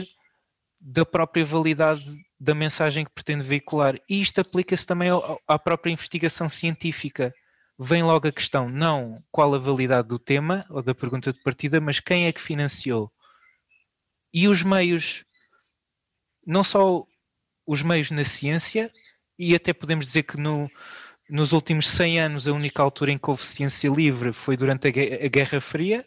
da 0.79 1.05
própria 1.05 1.45
validade 1.45 2.03
da 2.39 2.55
mensagem 2.55 3.05
que 3.05 3.11
pretende 3.11 3.43
veicular. 3.43 3.95
E 4.09 4.21
isto 4.21 4.39
aplica-se 4.39 4.85
também 4.85 5.09
à 5.47 5.59
própria 5.59 5.91
investigação 5.91 6.47
científica. 6.47 7.33
Vem 7.77 8.03
logo 8.03 8.27
a 8.27 8.31
questão, 8.31 8.69
não 8.69 9.23
qual 9.31 9.53
a 9.53 9.57
validade 9.57 10.07
do 10.07 10.19
tema 10.19 10.65
ou 10.69 10.81
da 10.81 10.93
pergunta 10.93 11.33
de 11.33 11.41
partida, 11.41 11.81
mas 11.81 11.99
quem 11.99 12.27
é 12.27 12.31
que 12.31 12.41
financiou. 12.41 13.11
E 14.33 14.47
os 14.47 14.63
meios 14.63 15.25
não 16.45 16.63
só 16.63 17.05
os 17.65 17.81
meios 17.81 18.11
na 18.11 18.25
ciência, 18.25 18.91
e 19.37 19.55
até 19.55 19.73
podemos 19.73 20.05
dizer 20.05 20.23
que 20.23 20.37
no, 20.37 20.69
nos 21.29 21.53
últimos 21.53 21.87
100 21.87 22.19
anos 22.19 22.47
a 22.47 22.53
única 22.53 22.81
altura 22.81 23.11
em 23.11 23.17
que 23.17 23.29
houve 23.29 23.43
ciência 23.45 23.89
livre 23.89 24.33
foi 24.33 24.57
durante 24.57 24.87
a, 24.87 25.27
Guerra 25.27 25.61
Fria, 25.61 26.05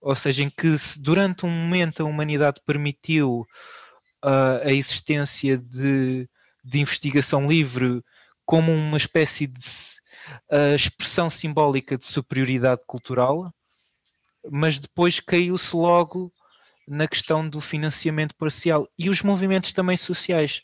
ou 0.00 0.14
seja, 0.14 0.42
em 0.42 0.50
que 0.50 0.74
durante 0.98 1.44
um 1.44 1.50
momento 1.50 2.02
a 2.02 2.06
humanidade 2.06 2.60
permitiu 2.66 3.46
uh, 4.24 4.66
a 4.66 4.72
existência 4.72 5.58
de, 5.58 6.28
de, 6.64 6.80
investigação 6.80 7.46
livre 7.46 8.02
como 8.46 8.72
uma 8.72 8.96
espécie 8.96 9.46
de 9.46 9.60
uh, 10.52 10.74
expressão 10.74 11.28
simbólica 11.30 11.96
de 11.96 12.06
superioridade 12.06 12.82
cultural, 12.86 13.52
mas 14.50 14.78
depois 14.78 15.20
caiu-se 15.20 15.74
logo 15.76 16.32
na 16.86 17.06
questão 17.06 17.48
do 17.48 17.60
financiamento 17.60 18.34
parcial 18.34 18.88
e 18.98 19.08
os 19.08 19.22
movimentos 19.22 19.72
também 19.72 19.96
sociais. 19.96 20.62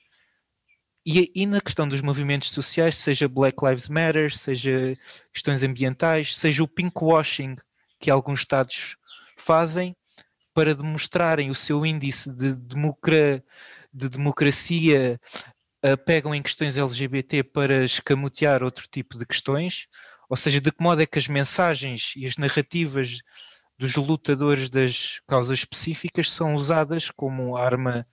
E, 1.04 1.30
e, 1.36 1.46
na 1.46 1.60
questão 1.60 1.86
dos 1.86 2.00
movimentos 2.00 2.50
sociais, 2.50 2.96
seja 2.96 3.28
Black 3.28 3.64
Lives 3.64 3.88
Matter, 3.88 4.36
seja 4.36 4.98
questões 5.32 5.62
ambientais, 5.62 6.36
seja 6.36 6.64
o 6.64 6.68
pinkwashing 6.68 7.54
que 8.00 8.10
alguns 8.10 8.40
Estados 8.40 8.96
fazem 9.36 9.94
para 10.52 10.74
demonstrarem 10.74 11.48
o 11.48 11.54
seu 11.54 11.86
índice 11.86 12.32
de, 12.32 12.54
democra, 12.54 13.44
de 13.92 14.08
democracia, 14.08 15.20
uh, 15.93 15.97
pegam 16.05 16.34
em 16.34 16.43
questões 16.43 16.76
LGBT 16.76 17.43
para 17.43 17.84
escamotear 17.84 18.62
outro 18.62 18.87
tipo 18.91 19.16
de 19.18 19.26
questões, 19.26 19.87
ou 20.28 20.37
seja, 20.37 20.61
de 20.61 20.72
que 20.72 20.82
modo 20.82 21.03
é 21.03 21.07
que 21.07 21.18
as 21.18 21.28
mensagens 21.28 22.12
e 22.16 22.26
as 22.26 22.37
narrativas 22.37 23.20
dos 23.78 23.95
lutadores 23.95 24.70
das 24.70 25.20
causas 25.26 25.59
específicas 25.59 26.30
são 26.30 26.55
usadas 26.55 27.11
como 27.11 27.57
arma 27.57 28.07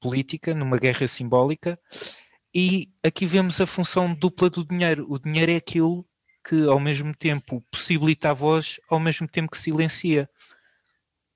política 0.00 0.54
numa 0.54 0.78
guerra 0.78 1.06
simbólica. 1.06 1.78
E 2.54 2.88
aqui 3.04 3.26
vemos 3.26 3.60
a 3.60 3.66
função 3.66 4.12
dupla 4.12 4.50
do 4.50 4.64
dinheiro. 4.64 5.06
O 5.08 5.18
dinheiro 5.18 5.52
é 5.52 5.56
aquilo 5.56 6.04
que 6.46 6.64
ao 6.64 6.80
mesmo 6.80 7.14
tempo 7.14 7.62
possibilita 7.70 8.30
a 8.30 8.32
voz, 8.32 8.80
ao 8.88 8.98
mesmo 8.98 9.28
tempo 9.28 9.50
que 9.50 9.58
silencia. 9.58 10.28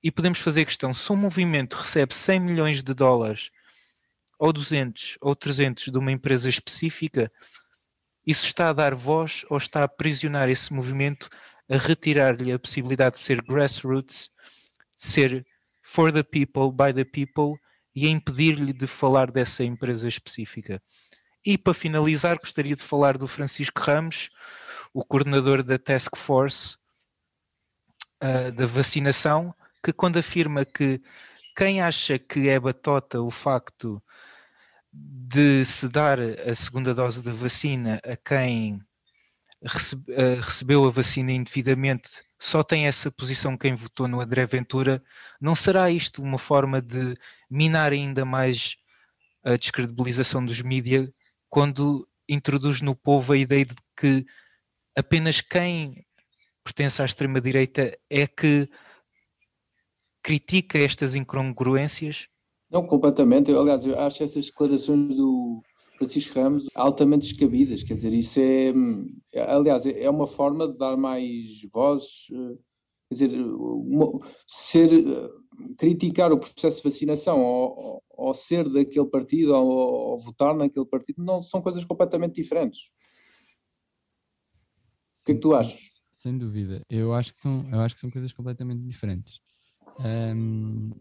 E 0.02 0.10
podemos 0.10 0.38
fazer 0.38 0.64
questão: 0.64 0.92
se 0.92 1.12
um 1.12 1.16
movimento 1.16 1.74
recebe 1.74 2.14
100 2.14 2.40
milhões 2.40 2.82
de 2.82 2.94
dólares, 2.94 3.50
ou 4.38 4.52
200 4.52 5.18
ou 5.20 5.34
300 5.34 5.92
de 5.92 5.98
uma 5.98 6.12
empresa 6.12 6.48
específica, 6.48 7.30
isso 8.26 8.46
está 8.46 8.70
a 8.70 8.72
dar 8.72 8.94
voz 8.94 9.44
ou 9.50 9.56
está 9.56 9.80
a 9.80 9.84
aprisionar 9.84 10.48
esse 10.48 10.72
movimento 10.72 11.28
a 11.68 11.76
retirar-lhe 11.76 12.52
a 12.52 12.58
possibilidade 12.58 13.16
de 13.16 13.22
ser 13.22 13.42
grassroots, 13.42 14.30
de 14.94 15.06
ser 15.06 15.46
for 15.82 16.12
the 16.12 16.22
people, 16.22 16.70
by 16.72 16.92
the 16.92 17.04
people 17.04 17.58
e 17.94 18.06
a 18.06 18.10
impedir-lhe 18.10 18.72
de 18.72 18.86
falar 18.86 19.30
dessa 19.30 19.62
empresa 19.62 20.08
específica. 20.08 20.82
E 21.44 21.56
para 21.58 21.74
finalizar, 21.74 22.38
gostaria 22.38 22.74
de 22.74 22.82
falar 22.82 23.18
do 23.18 23.28
Francisco 23.28 23.80
Ramos, 23.80 24.30
o 24.92 25.04
coordenador 25.04 25.62
da 25.62 25.78
Task 25.78 26.16
Force 26.16 26.76
uh, 28.22 28.50
da 28.52 28.66
vacinação, 28.66 29.54
que 29.82 29.92
quando 29.92 30.18
afirma 30.18 30.64
que 30.64 31.00
quem 31.56 31.80
acha 31.80 32.18
que 32.18 32.48
é 32.48 32.58
batota 32.58 33.20
o 33.20 33.30
facto 33.30 34.02
de 34.92 35.64
se 35.64 35.88
dar 35.88 36.18
a 36.20 36.54
segunda 36.54 36.94
dose 36.94 37.22
da 37.22 37.32
vacina 37.32 38.00
a 38.04 38.16
quem 38.16 38.80
recebe, 39.62 40.12
uh, 40.12 40.40
recebeu 40.40 40.84
a 40.84 40.90
vacina 40.90 41.32
indevidamente 41.32 42.24
só 42.44 42.62
tem 42.62 42.86
essa 42.86 43.10
posição 43.10 43.56
quem 43.56 43.74
votou 43.74 44.06
no 44.06 44.20
André 44.20 44.44
Ventura, 44.44 45.02
não 45.40 45.54
será 45.54 45.90
isto 45.90 46.22
uma 46.22 46.36
forma 46.36 46.78
de 46.82 47.14
minar 47.50 47.90
ainda 47.90 48.22
mais 48.22 48.76
a 49.42 49.56
descredibilização 49.56 50.44
dos 50.44 50.60
mídias 50.60 51.08
quando 51.48 52.06
introduz 52.28 52.82
no 52.82 52.94
povo 52.94 53.32
a 53.32 53.38
ideia 53.38 53.64
de 53.64 53.74
que 53.96 54.26
apenas 54.94 55.40
quem 55.40 56.04
pertence 56.62 57.00
à 57.00 57.06
extrema-direita 57.06 57.98
é 58.10 58.26
que 58.26 58.68
critica 60.24 60.78
estas 60.78 61.14
incongruências? 61.14 62.26
Não, 62.70 62.84
completamente. 62.84 63.50
Eu, 63.50 63.60
aliás, 63.60 63.84
eu 63.84 63.96
acho 64.00 64.24
essas 64.24 64.46
declarações 64.46 65.14
do, 65.14 65.62
Francisco 65.96 66.38
Ramos 66.38 66.66
altamente 66.74 67.28
descabidas, 67.28 67.82
quer 67.82 67.94
dizer, 67.94 68.12
isso 68.12 68.40
é, 68.40 68.72
aliás, 69.40 69.86
é 69.86 70.08
uma 70.10 70.26
forma 70.26 70.66
de 70.66 70.76
dar 70.76 70.96
mais 70.96 71.62
voz, 71.72 72.26
eh, 72.32 72.56
quer 73.08 73.14
dizer, 73.14 73.30
ser, 74.46 74.92
eh, 74.92 75.30
criticar 75.78 76.32
o 76.32 76.38
processo 76.38 76.78
de 76.78 76.90
vacinação 76.90 77.40
ou, 77.42 78.02
ou 78.10 78.34
ser 78.34 78.68
daquele 78.68 79.06
partido 79.06 79.54
ou, 79.54 79.66
ou, 79.66 80.18
votar 80.18 80.54
naquele 80.54 80.86
partido, 80.86 81.22
não 81.22 81.40
são 81.40 81.62
coisas 81.62 81.84
completamente 81.84 82.34
diferentes. 82.34 82.90
O 85.20 85.24
que 85.24 85.32
é 85.32 85.34
que 85.36 85.40
tu 85.40 85.54
achas? 85.54 85.94
Sem 86.12 86.36
dúvida, 86.36 86.82
eu 86.90 87.14
acho 87.14 87.32
que 87.32 87.40
são, 87.40 87.68
eu 87.70 87.80
acho 87.80 87.94
que 87.94 88.00
são 88.00 88.10
coisas 88.10 88.32
completamente 88.32 88.82
diferentes. 88.82 89.43
Um, 89.98 90.92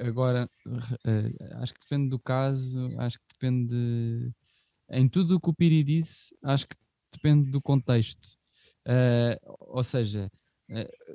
Agora, 0.00 0.50
uh, 0.66 1.62
acho 1.62 1.72
que 1.74 1.80
depende 1.80 2.08
do 2.10 2.18
caso, 2.18 2.98
acho 2.98 3.18
que 3.18 3.26
depende. 3.32 4.32
Em 4.90 5.08
tudo 5.08 5.36
o 5.36 5.40
que 5.40 5.50
o 5.50 5.54
Piri 5.54 5.82
disse, 5.82 6.34
acho 6.42 6.66
que 6.66 6.76
depende 7.12 7.50
do 7.50 7.62
contexto. 7.62 8.36
Uh, 8.86 9.38
ou 9.60 9.84
seja, 9.84 10.30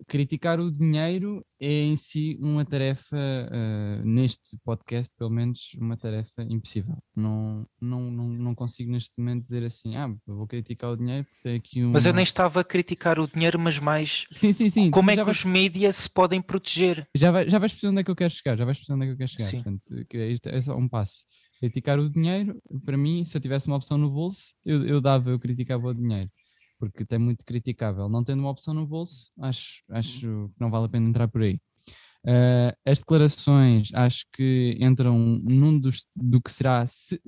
criticar 0.07 0.59
o 0.59 0.71
dinheiro 0.71 1.45
é 1.59 1.83
em 1.83 1.95
si 1.95 2.37
uma 2.41 2.65
tarefa, 2.65 3.17
uh, 3.17 4.05
neste 4.05 4.57
podcast, 4.63 5.13
pelo 5.17 5.29
menos, 5.29 5.71
uma 5.77 5.97
tarefa 5.97 6.43
impossível. 6.49 6.97
Não, 7.15 7.67
não, 7.79 8.09
não, 8.09 8.27
não 8.29 8.55
consigo 8.55 8.91
neste 8.91 9.11
momento 9.17 9.43
dizer 9.43 9.63
assim, 9.63 9.95
ah, 9.95 10.09
vou 10.25 10.47
criticar 10.47 10.91
o 10.91 10.97
dinheiro 10.97 11.25
porque 11.25 11.43
tem 11.43 11.55
aqui 11.55 11.83
um. 11.83 11.91
Mas 11.91 12.05
eu 12.05 12.13
nem 12.13 12.23
estava 12.23 12.61
a 12.61 12.63
criticar 12.63 13.19
o 13.19 13.27
dinheiro, 13.27 13.59
mas 13.59 13.77
mais 13.77 14.25
sim, 14.35 14.53
sim, 14.53 14.69
sim. 14.69 14.89
como 14.89 15.11
é 15.11 15.15
que 15.15 15.23
vais... 15.23 15.37
os 15.37 15.45
mídias 15.45 15.95
se 15.97 16.09
podem 16.09 16.41
proteger. 16.41 17.07
Já, 17.15 17.31
vai, 17.31 17.49
já 17.49 17.59
vais 17.59 17.71
perceber 17.71 17.91
onde 17.91 18.01
é 18.01 18.03
que 18.03 18.11
eu 18.11 18.15
quero 18.15 18.33
chegar, 18.33 18.57
já 18.57 18.65
vais 18.65 18.77
perceber 18.77 18.95
onde 18.95 19.03
é 19.03 19.07
que 19.07 19.13
eu 19.13 19.17
quero 19.17 19.31
chegar. 19.31 19.45
Sim. 19.49 19.57
Portanto, 19.57 20.15
isto 20.15 20.49
é 20.49 20.61
só 20.61 20.75
um 20.75 20.87
passo. 20.87 21.25
Criticar 21.59 21.99
o 21.99 22.09
dinheiro, 22.09 22.59
para 22.83 22.97
mim, 22.97 23.23
se 23.23 23.37
eu 23.37 23.41
tivesse 23.41 23.67
uma 23.67 23.75
opção 23.75 23.95
no 23.95 24.09
bolso, 24.09 24.55
eu, 24.65 24.83
eu 24.83 24.99
dava, 24.99 25.29
eu 25.29 25.39
criticava 25.39 25.89
o 25.89 25.93
dinheiro 25.93 26.29
porque 26.89 27.05
é 27.13 27.17
muito 27.19 27.45
criticável. 27.45 28.09
Não 28.09 28.23
tendo 28.23 28.39
uma 28.39 28.49
opção 28.49 28.73
no 28.73 28.87
bolso, 28.87 29.31
acho, 29.39 29.83
acho 29.89 30.49
que 30.55 30.59
não 30.59 30.71
vale 30.71 30.85
a 30.85 30.89
pena 30.89 31.07
entrar 31.07 31.27
por 31.27 31.43
aí. 31.43 31.61
Uh, 32.25 32.73
as 32.85 32.99
declarações 32.99 33.89
acho 33.93 34.25
que 34.33 34.77
entram 34.79 35.17
num 35.17 35.77
dos, 35.77 36.05
do 36.15 36.41
que 36.41 36.51
será. 36.51 36.85
Se, 36.87 37.21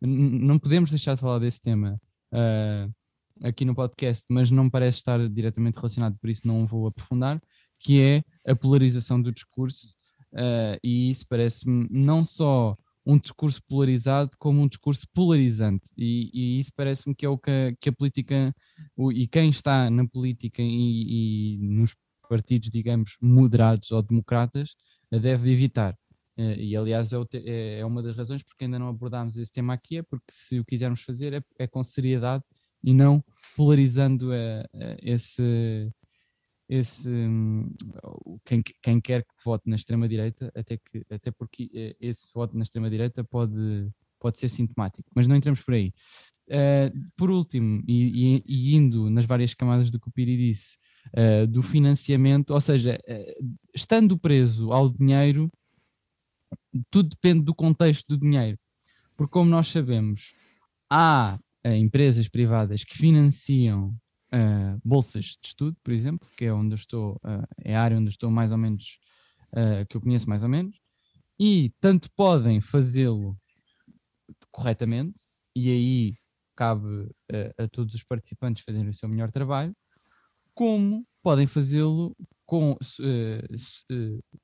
não 0.00 0.58
podemos 0.58 0.90
deixar 0.90 1.14
de 1.14 1.20
falar 1.20 1.38
desse 1.38 1.60
tema 1.60 2.00
uh, 2.32 2.92
aqui 3.46 3.64
no 3.64 3.74
podcast, 3.74 4.24
mas 4.28 4.50
não 4.50 4.68
parece 4.68 4.98
estar 4.98 5.28
diretamente 5.28 5.76
relacionado, 5.76 6.18
por 6.20 6.28
isso 6.28 6.46
não 6.46 6.66
vou 6.66 6.88
aprofundar, 6.88 7.40
que 7.78 8.00
é 8.00 8.50
a 8.50 8.56
polarização 8.56 9.22
do 9.22 9.32
discurso. 9.32 9.96
Uh, 10.32 10.78
e 10.82 11.10
isso 11.10 11.24
parece-me 11.28 11.86
não 11.88 12.24
só 12.24 12.76
um 13.08 13.18
discurso 13.18 13.62
polarizado 13.66 14.30
como 14.38 14.60
um 14.60 14.68
discurso 14.68 15.06
polarizante. 15.14 15.90
E, 15.96 16.30
e 16.34 16.60
isso 16.60 16.70
parece-me 16.76 17.14
que 17.14 17.24
é 17.24 17.28
o 17.28 17.38
que 17.38 17.50
a, 17.50 17.74
que 17.80 17.88
a 17.88 17.92
política 17.92 18.54
o, 18.94 19.10
e 19.10 19.26
quem 19.26 19.48
está 19.48 19.88
na 19.88 20.06
política 20.06 20.60
e, 20.60 21.56
e, 21.56 21.68
nos 21.68 21.96
partidos, 22.28 22.68
digamos, 22.68 23.16
moderados 23.22 23.90
ou 23.90 24.02
democratas, 24.02 24.74
deve 25.10 25.50
evitar. 25.50 25.96
Eh, 26.36 26.64
e 26.64 26.76
aliás, 26.76 27.10
é, 27.14 27.16
é, 27.34 27.78
é, 27.80 27.84
uma 27.86 28.02
das 28.02 28.14
razões 28.14 28.42
porque 28.42 28.64
ainda 28.64 28.78
não 28.78 28.88
abordámos 28.88 29.38
esse 29.38 29.50
tema 29.50 29.72
aqui, 29.72 29.96
é 29.98 30.02
porque 30.02 30.26
se 30.30 30.60
o 30.60 30.64
quisermos 30.64 31.00
fazer 31.00 31.32
é, 31.32 31.42
é 31.58 31.66
com 31.66 31.82
seriedade 31.82 32.44
e 32.84 32.92
não 32.92 33.24
polarizando 33.56 34.32
eh, 34.34 34.64
eh, 34.74 34.96
esse, 35.02 35.90
esse 36.68 37.10
quem, 38.44 38.62
quem 38.82 39.00
quer 39.00 39.22
que 39.22 39.34
vote 39.44 39.68
na 39.68 39.76
extrema-direita, 39.76 40.52
até, 40.54 40.76
que, 40.76 41.04
até 41.10 41.30
porque 41.30 41.70
eh, 41.74 41.96
esse 42.00 42.28
voto 42.34 42.56
na 42.56 42.62
extrema-direita 42.62 43.24
pode, 43.24 43.88
pode 44.20 44.38
ser 44.38 44.48
sintomático, 44.48 45.08
mas 45.14 45.26
não 45.26 45.36
entramos 45.36 45.62
por 45.62 45.74
aí. 45.74 45.92
Uh, 46.48 46.90
por 47.14 47.30
último, 47.30 47.82
e, 47.86 48.36
e, 48.36 48.44
e, 48.46 48.74
indo 48.74 49.10
nas 49.10 49.26
várias 49.26 49.52
camadas 49.52 49.90
do 49.90 50.00
que 50.00 50.08
o 50.08 50.12
Piri 50.12 50.36
disse, 50.36 50.78
uh, 51.08 51.46
do 51.46 51.62
financiamento, 51.62 52.50
ou 52.50 52.60
seja, 52.60 52.98
uh, 53.06 53.58
estando 53.74 54.18
preso 54.18 54.72
ao 54.72 54.88
dinheiro, 54.88 55.50
tudo 56.90 57.10
depende 57.10 57.44
do 57.44 57.54
contexto 57.54 58.08
do 58.08 58.18
dinheiro, 58.18 58.58
porque 59.14 59.32
como 59.32 59.50
nós 59.50 59.68
sabemos, 59.68 60.32
há 60.90 61.38
empresas 61.64 62.28
privadas 62.28 62.82
que 62.82 62.96
financiam 62.96 63.94
uh, 64.32 64.80
bolsas 64.84 65.36
de 65.40 65.48
estudo, 65.48 65.76
por 65.82 65.92
exemplo, 65.92 66.28
que 66.36 66.44
é 66.44 66.52
onde 66.52 66.74
estou, 66.74 67.14
uh, 67.16 67.46
é 67.64 67.76
a 67.76 67.82
área 67.82 67.98
onde 67.98 68.10
estou 68.10 68.30
mais 68.30 68.52
ou 68.52 68.58
menos, 68.58 68.98
uh, 69.52 69.86
que 69.88 69.96
eu 69.96 70.00
conheço 70.00 70.28
mais 70.28 70.42
ou 70.42 70.48
menos, 70.48 70.78
e 71.38 71.72
tanto 71.80 72.10
podem 72.12 72.60
fazê-lo 72.60 73.36
corretamente, 74.50 75.18
e 75.54 75.70
aí 75.70 76.16
cabe 76.56 77.08
a 77.56 77.68
todos 77.68 77.94
os 77.94 78.02
participantes 78.02 78.64
fazerem 78.64 78.90
o 78.90 78.94
seu 78.94 79.08
melhor 79.08 79.30
trabalho, 79.30 79.72
como 80.52 81.06
podem 81.22 81.46
fazê-lo 81.46 82.16
com, 82.44 82.76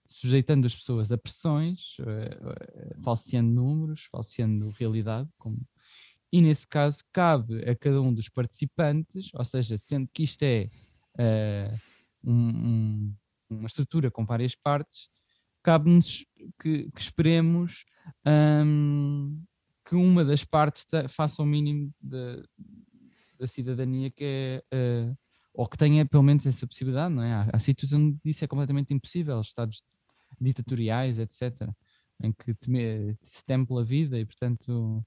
sujeitando 0.06 0.66
as 0.66 0.74
pessoas 0.76 1.10
a 1.10 1.18
pressões, 1.18 1.96
falseando 3.02 3.50
números, 3.50 4.06
falseando 4.12 4.70
realidade, 4.78 5.28
como 5.36 5.58
e 6.34 6.40
nesse 6.40 6.66
caso 6.66 7.04
cabe 7.12 7.62
a 7.62 7.76
cada 7.76 8.02
um 8.02 8.12
dos 8.12 8.28
participantes, 8.28 9.30
ou 9.34 9.44
seja, 9.44 9.78
sendo 9.78 10.08
que 10.12 10.24
isto 10.24 10.42
é 10.42 10.68
uh, 11.16 11.80
um, 12.24 12.34
um, 12.34 13.16
uma 13.50 13.68
estrutura 13.68 14.10
com 14.10 14.26
várias 14.26 14.56
partes, 14.56 15.08
cabe-nos 15.62 16.26
que, 16.60 16.90
que, 16.90 17.00
esperemos 17.00 17.84
um, 18.66 19.40
que 19.84 19.94
uma 19.94 20.24
das 20.24 20.42
partes 20.44 20.84
faça 21.08 21.40
o 21.40 21.46
mínimo 21.46 21.94
de, 22.00 22.42
da 23.38 23.46
cidadania 23.46 24.10
que 24.10 24.24
é, 24.24 24.64
uh, 24.74 25.16
ou 25.52 25.68
que 25.68 25.78
tenha 25.78 26.04
pelo 26.04 26.24
menos 26.24 26.44
essa 26.46 26.66
possibilidade, 26.66 27.14
não 27.14 27.22
é? 27.22 27.32
Há, 27.32 27.50
há 27.52 27.58
sítios 27.60 27.92
onde 27.92 28.18
isso 28.24 28.44
é 28.44 28.48
completamente 28.48 28.92
impossível, 28.92 29.40
estados 29.40 29.84
ditatoriais, 30.40 31.20
etc., 31.20 31.70
em 32.20 32.32
que 32.32 32.54
teme, 32.54 33.16
se 33.22 33.44
teme 33.44 33.64
pela 33.64 33.84
vida 33.84 34.18
e, 34.18 34.24
portanto, 34.24 35.00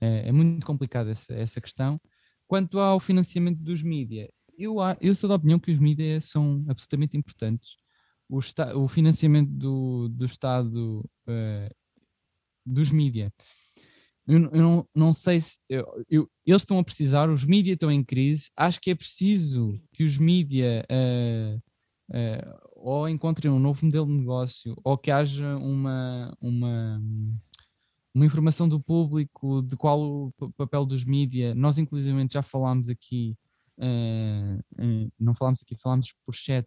é, 0.00 0.28
é 0.28 0.32
muito 0.32 0.66
complicada 0.66 1.10
essa, 1.10 1.32
essa 1.34 1.60
questão. 1.60 2.00
Quanto 2.46 2.78
ao 2.78 3.00
financiamento 3.00 3.58
dos 3.58 3.82
mídias, 3.82 4.28
eu, 4.58 4.76
eu 5.00 5.14
sou 5.14 5.28
da 5.28 5.34
opinião 5.36 5.58
que 5.58 5.70
os 5.70 5.78
mídias 5.78 6.26
são 6.26 6.64
absolutamente 6.68 7.16
importantes. 7.16 7.76
O, 8.28 8.38
o 8.76 8.88
financiamento 8.88 9.50
do, 9.50 10.08
do 10.08 10.24
Estado 10.24 11.00
uh, 11.28 11.74
dos 12.64 12.90
mídias. 12.90 13.30
Eu, 14.26 14.42
eu, 14.44 14.62
não, 14.62 14.88
não 14.94 15.12
sei 15.12 15.40
se 15.40 15.58
eu, 15.68 15.84
eu, 16.08 16.30
eles 16.46 16.62
estão 16.62 16.78
a 16.78 16.84
precisar, 16.84 17.28
os 17.28 17.44
mídias 17.44 17.74
estão 17.74 17.90
em 17.90 18.02
crise. 18.02 18.50
Acho 18.56 18.80
que 18.80 18.90
é 18.90 18.94
preciso 18.94 19.78
que 19.92 20.02
os 20.02 20.16
mídias 20.16 20.82
uh, 20.84 21.58
uh, 22.10 22.58
ou 22.76 23.08
encontrem 23.08 23.52
um 23.52 23.58
novo 23.58 23.84
modelo 23.84 24.06
de 24.06 24.12
negócio 24.12 24.74
ou 24.82 24.96
que 24.96 25.10
haja 25.10 25.56
uma, 25.56 26.34
uma 26.40 27.02
uma 28.14 28.24
informação 28.24 28.68
do 28.68 28.80
público, 28.80 29.62
de 29.62 29.76
qual 29.76 30.32
o 30.38 30.52
papel 30.56 30.86
dos 30.86 31.04
mídias. 31.04 31.56
Nós, 31.56 31.78
inclusive, 31.78 32.26
já 32.30 32.42
falámos 32.42 32.88
aqui, 32.88 33.36
uh, 33.78 35.10
não 35.18 35.34
falámos 35.34 35.60
aqui, 35.62 35.76
falámos 35.76 36.14
por 36.24 36.32
chat, 36.32 36.66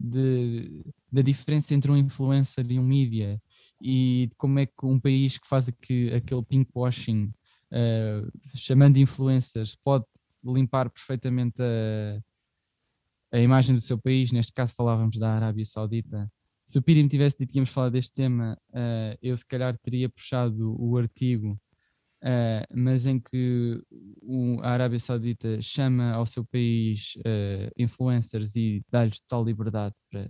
de, 0.00 0.84
da 1.10 1.22
diferença 1.22 1.74
entre 1.74 1.90
um 1.90 1.96
influencer 1.96 2.64
e 2.70 2.78
um 2.78 2.84
mídia 2.84 3.40
e 3.82 4.28
de 4.30 4.36
como 4.36 4.58
é 4.58 4.66
que 4.66 4.84
um 4.84 4.98
país 4.98 5.38
que 5.38 5.46
faz 5.46 5.68
aqui, 5.68 6.12
aquele 6.12 6.42
pinkwashing, 6.42 7.32
uh, 7.72 8.30
chamando 8.56 8.94
de 8.94 9.02
influencers, 9.02 9.76
pode 9.84 10.04
limpar 10.44 10.90
perfeitamente 10.90 11.60
a, 11.60 12.20
a 13.36 13.40
imagem 13.40 13.74
do 13.74 13.80
seu 13.80 13.98
país. 13.98 14.32
Neste 14.32 14.52
caso, 14.52 14.74
falávamos 14.74 15.18
da 15.18 15.32
Arábia 15.32 15.64
Saudita 15.64 16.30
se 16.68 16.76
o 16.76 16.82
Piri 16.82 17.02
me 17.02 17.08
tivesse 17.08 17.38
dito 17.38 17.50
que 17.50 17.58
íamos 17.58 17.70
falar 17.70 17.88
deste 17.88 18.12
tema, 18.12 18.54
uh, 18.74 19.16
eu 19.22 19.34
se 19.34 19.46
calhar 19.46 19.76
teria 19.78 20.06
puxado 20.06 20.76
o 20.78 20.98
artigo, 20.98 21.58
uh, 22.22 22.76
mas 22.76 23.06
em 23.06 23.18
que 23.18 23.82
o, 24.20 24.60
a 24.60 24.72
Arábia 24.72 24.98
Saudita 24.98 25.62
chama 25.62 26.12
ao 26.12 26.26
seu 26.26 26.44
país 26.44 27.14
uh, 27.20 27.72
influencers 27.74 28.54
e 28.54 28.84
dá-lhes 28.90 29.18
total 29.20 29.46
liberdade 29.46 29.94
para, 30.10 30.28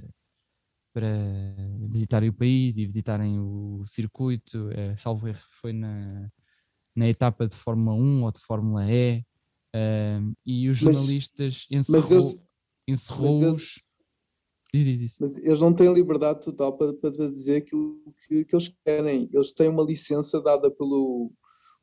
para 0.95 1.57
visitarem 1.91 2.29
o 2.29 2.37
país 2.37 2.79
e 2.79 2.87
visitarem 2.87 3.41
o 3.41 3.83
circuito. 3.89 4.69
Salvo 4.97 5.27
erro, 5.27 5.43
foi 5.61 5.73
na, 5.73 6.31
na 6.95 7.09
etapa 7.09 7.49
de 7.49 7.57
Fórmula 7.57 7.97
1 7.97 8.23
ou 8.23 8.31
de 8.31 8.39
Fórmula 8.39 8.89
E. 8.89 9.25
e 10.47 10.69
os 10.69 10.79
jornalistas 10.79 11.67
encerrou, 11.69 12.41
encerrou-os 12.87 13.83
Diz, 14.73 14.99
diz, 14.99 15.17
Mas 15.19 15.39
eles 15.39 15.61
não 15.61 15.73
têm 15.73 15.93
liberdade 15.93 16.43
total 16.43 16.77
para, 16.77 16.93
para 16.93 17.31
dizer 17.31 17.57
aquilo 17.57 18.01
que, 18.27 18.45
que, 18.45 18.55
eles 18.55 18.73
querem. 18.85 19.29
Eles 19.33 19.53
têm 19.53 19.69
uma 19.69 19.83
licença 19.83 20.41
dada 20.41 20.71
pelo 20.71 21.33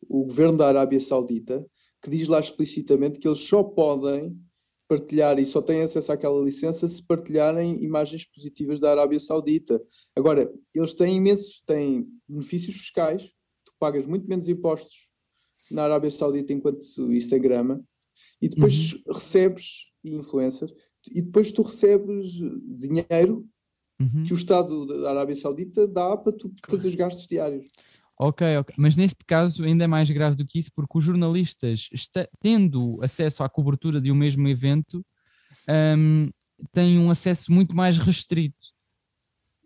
o 0.07 0.25
governo 0.25 0.57
da 0.57 0.67
Arábia 0.67 0.99
Saudita 0.99 1.65
que 2.05 2.11
diz 2.11 2.27
lá 2.27 2.39
explicitamente 2.39 3.19
que 3.19 3.27
eles 3.27 3.39
só 3.39 3.63
podem 3.63 4.39
partilhar 4.87 5.39
e 5.39 5.45
só 5.45 5.59
têm 5.59 5.81
acesso 5.81 6.11
àquela 6.11 6.39
licença 6.39 6.87
se 6.87 7.01
partilharem 7.01 7.83
imagens 7.83 8.27
positivas 8.27 8.79
da 8.79 8.91
Arábia 8.91 9.19
Saudita. 9.19 9.81
Agora, 10.15 10.53
eles 10.71 10.93
têm 10.93 11.15
imensos, 11.15 11.63
têm 11.65 12.07
benefícios 12.29 12.75
fiscais, 12.75 13.31
tu 13.65 13.73
pagas 13.79 14.05
muito 14.05 14.27
menos 14.27 14.47
impostos 14.47 15.09
na 15.71 15.85
Arábia 15.85 16.11
Saudita 16.11 16.53
enquanto 16.53 16.85
Instagram 17.11 17.81
e 18.39 18.47
depois 18.47 18.93
uhum. 18.93 19.13
recebes 19.13 19.91
influencers 20.03 20.71
e 21.13 21.21
depois 21.21 21.51
tu 21.51 21.61
recebes 21.61 22.31
dinheiro 22.77 23.47
uhum. 23.99 24.23
que 24.25 24.33
o 24.33 24.37
Estado 24.37 24.85
da 25.01 25.09
Arábia 25.11 25.35
Saudita 25.35 25.87
dá 25.87 26.15
para 26.17 26.33
tu 26.33 26.51
fazer 26.67 26.89
os 26.89 26.95
gastos 26.95 27.27
diários. 27.27 27.65
Ok, 28.17 28.57
ok. 28.57 28.75
Mas 28.77 28.95
neste 28.95 29.25
caso 29.25 29.63
ainda 29.63 29.83
é 29.83 29.87
mais 29.87 30.09
grave 30.09 30.35
do 30.35 30.45
que 30.45 30.59
isso, 30.59 30.71
porque 30.73 30.97
os 30.97 31.03
jornalistas, 31.03 31.89
está, 31.91 32.27
tendo 32.39 32.97
acesso 33.01 33.43
à 33.43 33.49
cobertura 33.49 33.99
de 33.99 34.11
um 34.11 34.15
mesmo 34.15 34.47
evento, 34.47 35.05
um, 35.97 36.29
têm 36.71 36.97
um 36.97 37.09
acesso 37.09 37.51
muito 37.51 37.75
mais 37.75 37.99
restrito. 37.99 38.73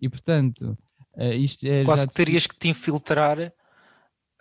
E 0.01 0.09
portanto, 0.09 0.77
uh, 1.15 1.33
isto 1.33 1.65
é. 1.65 1.83
Quase 1.83 2.07
que 2.07 2.13
terias 2.13 2.47
que 2.47 2.57
te 2.57 2.69
infiltrar. 2.69 3.53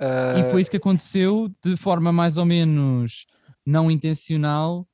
Uh... 0.01 0.38
E 0.38 0.51
foi 0.51 0.61
isso 0.62 0.70
que 0.70 0.76
aconteceu 0.76 1.53
de 1.62 1.76
forma 1.76 2.12
mais 2.12 2.38
ou 2.38 2.46
menos 2.46 3.26
não 3.66 3.90
intencional 3.90 4.88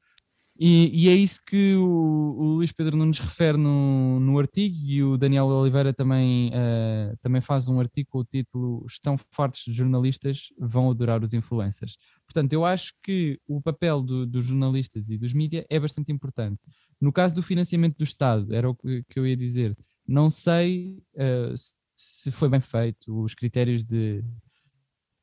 E, 0.57 1.07
e, 1.07 1.09
é 1.09 1.15
isso 1.15 1.41
que 1.45 1.75
o, 1.75 1.85
o, 1.85 2.45
Luís 2.55 2.71
Pedro 2.71 2.97
Nunes 2.97 3.19
refere 3.19 3.59
no, 3.59 4.21
no 4.21 4.39
artigo 4.39 4.77
e 4.87 5.03
o 5.03 5.19
Daniel 5.19 5.47
Oliveira 5.47 5.93
também, 5.93 6.51
uh, 6.51 7.17
também 7.21 7.41
faz 7.41 7.67
um 7.67 7.81
artigo 7.81 8.11
com 8.11 8.19
o 8.21 8.25
título 8.25 8.87
Estão 8.89 9.19
fartos 9.33 9.65
de 9.67 9.73
jornalistas, 9.73 10.53
vão 10.57 10.89
adorar 10.89 11.25
os 11.25 11.35
influencers. 11.35 11.97
Portanto, 12.25 12.53
eu 12.53 12.65
acho 12.65 12.93
que 13.03 13.41
o 13.49 13.61
papel 13.61 14.01
do, 14.01 14.25
dos 14.25 14.45
jornalistas 14.45 15.09
e 15.09 15.19
dos 15.19 15.33
mídias 15.33 15.65
é 15.69 15.81
bastante 15.81 16.13
importante. 16.13 16.61
No 17.01 17.13
caso 17.13 17.35
do 17.35 17.43
financiamento 17.43 17.99
do 17.99 18.05
Estado, 18.05 18.55
era 18.55 18.71
o 18.71 18.77
que, 18.77 19.05
eu 19.17 19.27
ia 19.27 19.37
dizer, 19.37 19.77
não 20.07 20.31
sei 20.31 21.03
uh, 21.17 21.53
se 21.97 22.31
foi 22.31 22.49
bem 22.49 22.61
feito, 22.61 23.23
os 23.23 23.35
critérios 23.35 23.83
de, 23.83 24.25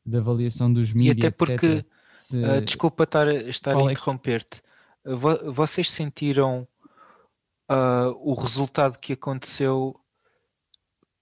de 0.06 0.18
avaliação 0.18 0.72
dos 0.72 0.92
mídias. 0.92 1.16
E 1.16 1.20
até 1.20 1.32
porque, 1.32 1.86
uh, 2.34 2.62
desculpa 2.66 3.06
estar, 3.06 3.34
estar 3.48 3.78
a 3.78 3.80
é 3.80 3.92
interromper-te 3.94 4.62
vocês 5.04 5.90
sentiram 5.90 6.68
uh, 7.72 8.12
o 8.20 8.34
resultado 8.34 8.98
que 8.98 9.14
aconteceu 9.14 10.00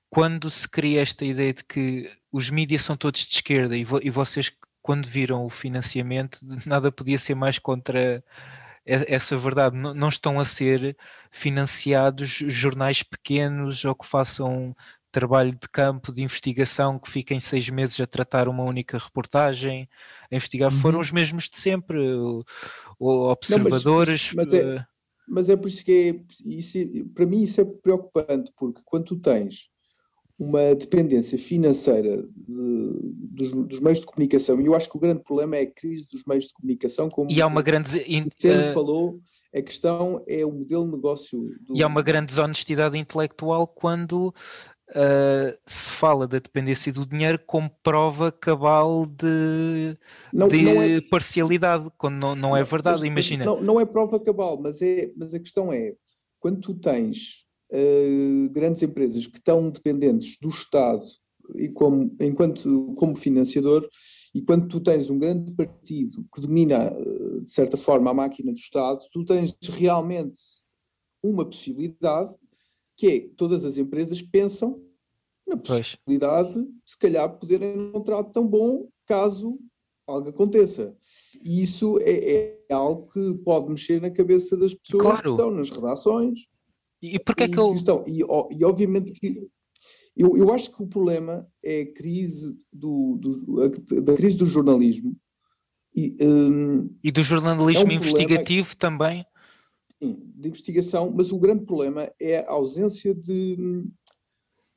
quando 0.09 0.49
se 0.49 0.67
cria 0.67 1.01
esta 1.01 1.23
ideia 1.23 1.53
de 1.53 1.63
que 1.63 2.11
os 2.31 2.49
mídias 2.49 2.81
são 2.81 2.97
todos 2.97 3.27
de 3.27 3.35
esquerda 3.35 3.77
e, 3.77 3.83
vo 3.83 3.99
e 4.01 4.09
vocês, 4.09 4.51
quando 4.81 5.07
viram 5.07 5.45
o 5.45 5.49
financiamento, 5.49 6.39
nada 6.65 6.91
podia 6.91 7.17
ser 7.17 7.35
mais 7.35 7.59
contra 7.59 8.23
essa 8.85 9.37
verdade. 9.37 9.75
Não, 9.75 9.93
não 9.93 10.09
estão 10.09 10.39
a 10.39 10.45
ser 10.45 10.97
financiados 11.31 12.29
jornais 12.29 13.03
pequenos 13.03 13.85
ou 13.85 13.93
que 13.93 14.05
façam 14.05 14.75
trabalho 15.11 15.51
de 15.51 15.67
campo, 15.71 16.11
de 16.11 16.21
investigação, 16.21 16.99
que 16.99 17.09
fiquem 17.09 17.39
seis 17.39 17.69
meses 17.69 17.99
a 17.99 18.07
tratar 18.07 18.47
uma 18.47 18.63
única 18.63 18.97
reportagem, 18.97 19.87
a 20.31 20.35
investigar, 20.35 20.71
uhum. 20.71 20.79
foram 20.79 20.99
os 20.99 21.11
mesmos 21.11 21.49
de 21.49 21.57
sempre, 21.57 21.97
o, 21.99 22.43
o 22.99 23.29
observadores. 23.29 24.33
Não, 24.33 24.43
mas, 24.43 24.53
mas, 24.53 24.61
é, 24.61 24.85
mas, 25.27 25.49
é, 25.49 25.55
por 25.55 25.67
isso 25.67 25.83
que 25.83 25.91
é, 25.91 26.47
isso, 26.47 26.77
é, 26.77 26.85
para 27.13 27.25
mim 27.25 27.43
isso 27.43 27.61
é 27.61 27.65
preocupante, 27.65 28.51
porque 28.55 28.81
quando 28.85 29.05
tu 29.05 29.15
tens 29.17 29.69
uma 30.37 30.73
dependência 30.73 31.37
financeira 31.37 32.23
de, 32.23 32.99
dos, 33.13 33.51
dos, 33.51 33.79
meios 33.81 33.99
de 33.99 34.05
comunicação, 34.05 34.61
e 34.61 34.67
eu 34.67 34.73
acho 34.73 34.89
que 34.89 34.95
o 34.95 34.99
grande 34.99 35.21
problema 35.21 35.57
é 35.57 35.63
a 35.63 35.71
crise 35.71 36.07
dos 36.09 36.23
meios 36.25 36.45
de 36.45 36.53
comunicação, 36.53 37.09
como 37.09 37.29
e 37.29 37.41
há 37.41 37.47
uma 37.47 37.61
grande 37.61 37.97
uh, 37.99 38.73
falou, 38.73 39.19
a 39.53 39.61
questão 39.61 40.23
é 40.27 40.45
o 40.45 40.51
modelo 40.51 40.85
de 40.85 40.91
negócio. 40.91 41.39
Do... 41.61 41.75
E 41.75 41.83
há 41.83 41.87
uma 41.87 42.01
grande 42.01 42.27
desonestidade 42.27 42.97
intelectual 42.97 43.67
quando 43.67 44.33
uh, 44.89 45.57
se 45.65 45.91
fala 45.91 46.27
da 46.27 46.39
dependência 46.39 46.91
do 46.91 47.05
dinheiro 47.05 47.39
como 47.45 47.69
prova 47.83 48.31
cabal 48.31 49.05
de, 49.05 49.97
não, 50.33 50.47
de 50.47 50.61
não 50.61 50.81
é, 50.81 51.01
parcialidade, 51.01 51.89
quando 51.97 52.15
não, 52.15 52.35
não 52.35 52.57
é 52.57 52.63
verdade, 52.63 52.99
mas, 52.99 53.03
imagina. 53.03 53.45
Não, 53.45 53.61
não 53.61 53.79
é 53.79 53.85
prova 53.85 54.19
cabal, 54.19 54.59
mas, 54.59 54.81
é, 54.81 55.11
mas 55.15 55.33
a 55.33 55.39
questão 55.39 55.71
é, 55.71 55.93
quando 56.39 56.59
tu 56.61 56.73
tens 56.73 57.45
uh, 57.71 58.49
grandes 58.51 58.81
empresas 58.81 59.27
que 59.27 59.37
estão 59.37 59.69
dependentes 59.69 60.37
do 60.41 60.49
Estado 60.49 61.05
e 61.55 61.69
como, 61.69 62.15
enquanto 62.19 62.93
como 62.95 63.15
financiador, 63.15 63.87
e 64.35 64.41
quando 64.41 64.67
tu 64.67 64.79
tens 64.79 65.09
um 65.09 65.17
grande 65.17 65.51
partido 65.51 66.23
que 66.31 66.41
domina, 66.41 66.91
de 67.41 67.49
certa 67.49 67.75
forma, 67.75 68.11
a 68.11 68.13
máquina 68.13 68.51
do 68.51 68.57
Estado, 68.57 69.03
tu 69.11 69.25
tens 69.25 69.57
realmente 69.63 70.39
uma 71.23 71.43
possibilidade 71.43 72.35
que 72.99 73.07
é 73.07 73.29
todas 73.37 73.63
as 73.63 73.77
empresas 73.77 74.21
pensam 74.21 74.83
na 75.47 75.55
possibilidade 75.55 76.53
de 76.53 76.69
se 76.85 76.97
calhar 76.97 77.39
poderem 77.39 77.79
um 77.79 77.93
contrato 77.93 78.33
tão 78.33 78.45
bom 78.45 78.89
caso 79.07 79.57
algo 80.05 80.29
aconteça. 80.29 80.93
E 81.41 81.61
isso 81.61 81.97
é, 82.01 82.57
é, 82.67 82.73
algo 82.73 83.09
que 83.09 83.35
pode 83.35 83.69
mexer 83.69 84.01
na 84.01 84.11
cabeça 84.11 84.57
das 84.57 84.73
pessoas 84.73 85.01
claro. 85.01 85.21
que 85.21 85.29
estão 85.29 85.49
nas 85.49 85.69
redações. 85.69 86.47
E 87.01 87.17
porquê 87.19 87.43
é 87.43 87.47
que 87.47 87.57
eu... 87.57 87.73
Estão, 87.73 88.03
e, 88.05 88.19
e 88.19 88.65
obviamente 88.65 89.13
que 89.13 89.47
eu, 90.17 90.35
eu 90.35 90.51
acho 90.51 90.69
que 90.69 90.83
o 90.83 90.87
problema 90.87 91.47
é 91.63 91.81
a 91.81 91.93
crise 91.93 92.57
do, 92.73 93.15
do 93.17 94.01
da 94.01 94.13
crise 94.15 94.37
do 94.37 94.45
jornalismo 94.45 95.15
e, 95.95 96.17
um, 96.21 96.89
e 97.01 97.09
do 97.09 97.23
jornalismo 97.23 97.83
é 97.83 97.93
um 97.93 97.95
investigativo 97.95 98.75
também 98.75 99.25
de 100.01 100.47
investigação, 100.47 101.11
mas 101.13 101.31
o 101.31 101.39
grande 101.39 101.65
problema 101.65 102.09
é 102.19 102.39
a 102.39 102.51
ausência 102.51 103.13
de 103.13 103.57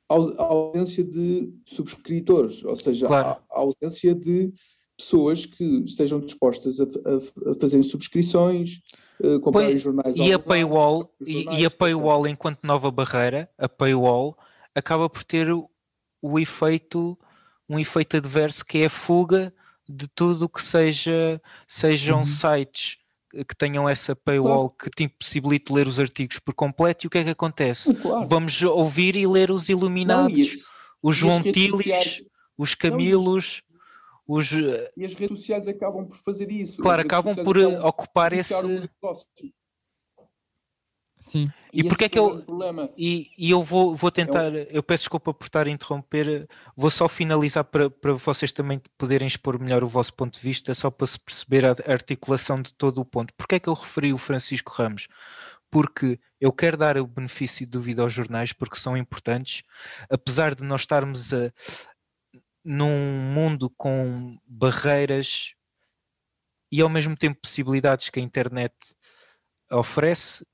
a 0.09 0.43
ausência 0.43 1.03
de 1.03 1.51
subscritores, 1.65 2.63
ou 2.63 2.75
seja, 2.75 3.07
claro. 3.07 3.41
a, 3.49 3.59
ausência 3.59 4.13
de 4.13 4.53
pessoas 4.95 5.45
que 5.45 5.63
estejam 5.85 6.19
dispostas 6.19 6.79
a, 6.79 6.83
a, 6.83 7.51
a 7.51 7.55
fazerem 7.55 7.81
subscrições, 7.81 8.79
uh, 9.23 9.39
comprarem 9.39 9.77
jornais. 9.77 10.15
E 10.15 10.31
a 10.31 10.37
paywall, 10.37 11.11
e, 11.19 11.45
e, 11.57 11.65
a 11.65 11.71
paywall 11.71 12.27
enquanto 12.27 12.63
nova 12.63 12.91
barreira, 12.91 13.49
a 13.57 13.67
paywall 13.67 14.37
acaba 14.75 15.09
por 15.09 15.23
ter 15.23 15.51
o, 15.51 15.67
o 16.21 16.37
efeito, 16.37 17.17
um 17.67 17.79
efeito 17.79 18.17
adverso 18.17 18.63
que 18.63 18.79
é 18.79 18.85
a 18.85 18.89
fuga 18.89 19.53
de 19.89 20.07
tudo 20.07 20.49
que 20.49 20.61
seja, 20.61 21.41
sejam 21.67 22.19
uhum. 22.19 22.25
sites 22.25 23.02
que 23.47 23.55
tenham 23.55 23.89
essa 23.89 24.15
paywall 24.15 24.69
claro. 24.69 24.75
que 24.77 24.89
te 24.89 25.03
impossibilite 25.03 25.73
ler 25.73 25.87
os 25.87 25.99
artigos 25.99 26.39
por 26.39 26.53
completo 26.53 27.05
e 27.05 27.07
o 27.07 27.09
que 27.09 27.17
é 27.17 27.23
que 27.23 27.29
acontece? 27.31 27.93
Claro. 27.95 28.27
Vamos 28.27 28.61
ouvir 28.61 29.15
e 29.15 29.25
ler 29.25 29.49
os 29.49 29.69
Iluminados, 29.69 30.55
não, 30.55 30.63
os 31.01 31.15
João 31.15 31.41
Tilis, 31.41 32.23
os 32.57 32.75
Camilos, 32.75 33.63
não, 34.27 34.35
os... 34.35 34.51
E 34.51 35.05
as 35.05 35.13
redes 35.15 35.39
sociais 35.39 35.67
acabam 35.67 36.05
por 36.05 36.17
fazer 36.17 36.51
isso. 36.51 36.81
Claro, 36.81 37.01
acabam 37.01 37.35
por 37.35 37.57
acabam 37.57 37.85
ocupar 37.85 38.33
esse... 38.33 38.53
Sim. 41.23 41.49
E, 41.71 41.79
e 41.79 41.83
porque 41.87 42.03
é 42.03 42.09
que 42.09 42.19
eu. 42.19 42.45
E, 42.97 43.31
e, 43.37 43.49
eu 43.49 43.63
vou, 43.63 43.95
vou 43.95 44.11
tentar. 44.11 44.53
É 44.53 44.67
eu 44.69 44.83
peço 44.83 45.03
desculpa 45.03 45.33
por 45.33 45.45
estar 45.45 45.65
a 45.65 45.69
interromper. 45.69 46.47
Vou 46.75 46.91
só 46.91 47.07
finalizar 47.07 47.63
para, 47.63 47.89
para 47.89 48.13
vocês 48.13 48.51
também 48.51 48.81
poderem 48.97 49.25
expor 49.25 49.57
melhor 49.57 49.83
o 49.85 49.87
vosso 49.87 50.13
ponto 50.13 50.33
de 50.33 50.41
vista, 50.41 50.75
só 50.75 50.91
para 50.91 51.07
se 51.07 51.17
perceber 51.17 51.65
a 51.65 51.69
articulação 51.87 52.61
de 52.61 52.73
todo 52.73 52.99
o 52.99 53.05
ponto. 53.05 53.33
Porque 53.35 53.55
é 53.55 53.59
que 53.59 53.69
eu 53.69 53.73
referi 53.73 54.13
o 54.13 54.17
Francisco 54.17 54.73
Ramos? 54.73 55.07
Porque 55.71 56.19
eu 56.41 56.51
quero 56.51 56.75
dar 56.75 56.97
o 56.97 57.07
benefício 57.07 57.65
de 57.65 57.71
dúvida 57.71 58.01
aos 58.01 58.11
jornais, 58.11 58.51
porque 58.51 58.75
são 58.75 58.97
importantes, 58.97 59.63
apesar 60.09 60.53
de 60.53 60.63
nós 60.63 60.81
estarmos 60.81 61.33
a, 61.33 61.51
num 62.65 63.33
mundo 63.33 63.69
com 63.69 64.37
barreiras 64.45 65.53
e 66.69 66.81
ao 66.81 66.89
mesmo 66.89 67.15
tempo 67.15 67.39
possibilidades 67.41 68.09
que 68.09 68.19
a 68.19 68.23
internet 68.23 68.75
oferece, 69.71 70.45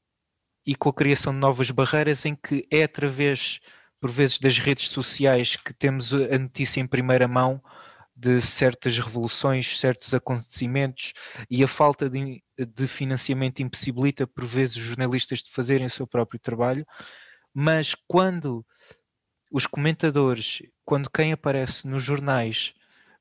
e 0.65 0.75
com 0.75 0.89
a 0.89 0.93
criação 0.93 1.33
de 1.33 1.39
novas 1.39 1.71
barreiras 1.71 2.25
em 2.25 2.35
que 2.35 2.67
é 2.71 2.83
através, 2.83 3.59
por 3.99 4.11
vezes, 4.11 4.39
das 4.39 4.57
redes 4.57 4.89
sociais 4.89 5.55
que 5.55 5.73
temos 5.73 6.13
a 6.13 6.37
notícia 6.37 6.79
em 6.79 6.87
primeira 6.87 7.27
mão 7.27 7.61
de 8.15 8.41
certas 8.41 8.99
revoluções, 8.99 9.79
certos 9.79 10.13
acontecimentos 10.13 11.13
e 11.49 11.63
a 11.63 11.67
falta 11.67 12.09
de, 12.09 12.43
de 12.57 12.87
financiamento 12.87 13.61
impossibilita, 13.61 14.27
por 14.27 14.45
vezes, 14.45 14.75
os 14.75 14.83
jornalistas 14.83 15.39
de 15.39 15.49
fazerem 15.49 15.87
o 15.87 15.89
seu 15.89 16.05
próprio 16.05 16.39
trabalho. 16.39 16.85
Mas 17.53 17.95
quando 18.07 18.65
os 19.51 19.65
comentadores, 19.65 20.61
quando 20.83 21.09
quem 21.09 21.31
aparece 21.31 21.87
nos 21.87 22.03
jornais 22.03 22.73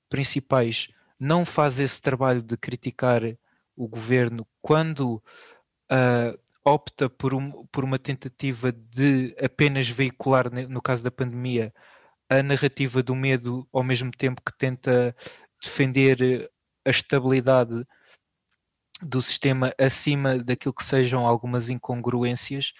principais 0.09 0.89
não 1.19 1.45
faz 1.45 1.81
esse 1.81 2.01
trabalho 2.01 2.43
de 2.43 2.57
criticar 2.57 3.23
o 3.77 3.89
governo, 3.89 4.47
quando 4.61 5.23
uh, 5.91 6.39
opta 6.69 7.09
por, 7.09 7.35
um, 7.35 7.67
por 7.67 7.85
uma 7.85 7.99
tentativa 7.99 8.73
de 8.73 9.35
apenas 9.43 9.89
veicular, 9.89 10.51
no 10.69 10.83
caso 10.83 11.03
da 11.03 11.11
pandemia, 11.11 11.73
a 12.29 12.43
narrativa 12.43 13.03
do 13.03 13.15
medo, 13.15 13.67
ao 13.73 13.83
mesmo 13.83 14.11
tempo 14.11 14.43
que 14.45 14.57
tenta 14.57 15.17
defender 15.63 16.23
eh, 16.23 16.51
a 16.85 16.91
estabilidade 16.91 17.87
do 19.03 19.23
sistema 19.23 19.73
acima 19.79 20.43
daquilo 20.43 20.75
que 20.75 20.85
sejam 20.85 21.27
algumas 21.27 21.71
incongruências, 21.71 22.73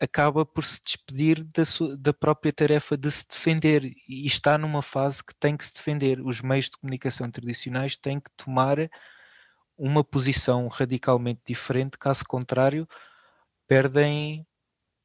acaba 0.00 0.44
por 0.44 0.64
se 0.64 0.80
despedir 0.82 1.44
da, 1.44 1.64
sua, 1.64 1.96
da 1.96 2.12
própria 2.12 2.52
tarefa 2.52 2.96
de 2.96 3.10
se 3.10 3.26
defender 3.28 3.84
e 4.08 4.26
está 4.26 4.58
numa 4.58 4.82
fase 4.82 5.22
que 5.22 5.34
tem 5.34 5.56
que 5.56 5.64
se 5.64 5.74
defender. 5.74 6.20
Os 6.20 6.40
meios 6.40 6.66
de 6.66 6.78
comunicação 6.78 7.30
tradicionais 7.30 7.96
têm 7.96 8.18
que 8.20 8.30
tomar 8.36 8.78
uma 9.76 10.02
posição 10.02 10.66
radicalmente 10.66 11.40
diferente, 11.46 11.96
caso 11.96 12.24
contrário, 12.26 12.88
perdem 13.68 14.44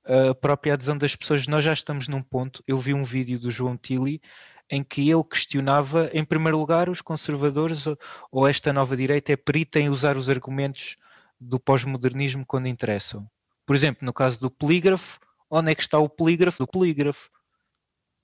a 0.05 0.33
própria 0.33 0.73
adesão 0.73 0.97
das 0.97 1.15
pessoas. 1.15 1.45
Nós 1.45 1.63
já 1.63 1.73
estamos 1.73 2.07
num 2.07 2.23
ponto. 2.23 2.63
Eu 2.65 2.77
vi 2.77 2.93
um 2.93 3.03
vídeo 3.03 3.39
do 3.39 3.51
João 3.51 3.77
Tilly 3.77 4.21
em 4.69 4.83
que 4.83 5.09
ele 5.09 5.23
questionava, 5.23 6.09
em 6.13 6.23
primeiro 6.23 6.57
lugar, 6.57 6.89
os 6.89 7.01
conservadores 7.01 7.85
ou, 8.31 8.47
esta 8.47 8.73
nova 8.73 8.95
direita 8.97 9.31
é 9.31 9.35
perita 9.35 9.79
em 9.79 9.89
usar 9.89 10.17
os 10.17 10.29
argumentos 10.29 10.95
do 11.39 11.59
pós-modernismo 11.59 12.45
quando 12.45 12.67
interessam. 12.67 13.29
Por 13.65 13.75
exemplo, 13.75 14.05
no 14.05 14.13
caso 14.13 14.39
do 14.39 14.49
polígrafo, 14.49 15.19
onde 15.49 15.71
é 15.71 15.75
que 15.75 15.81
está 15.81 15.99
o 15.99 16.09
polígrafo 16.09 16.59
do 16.59 16.67
polígrafo? 16.67 17.29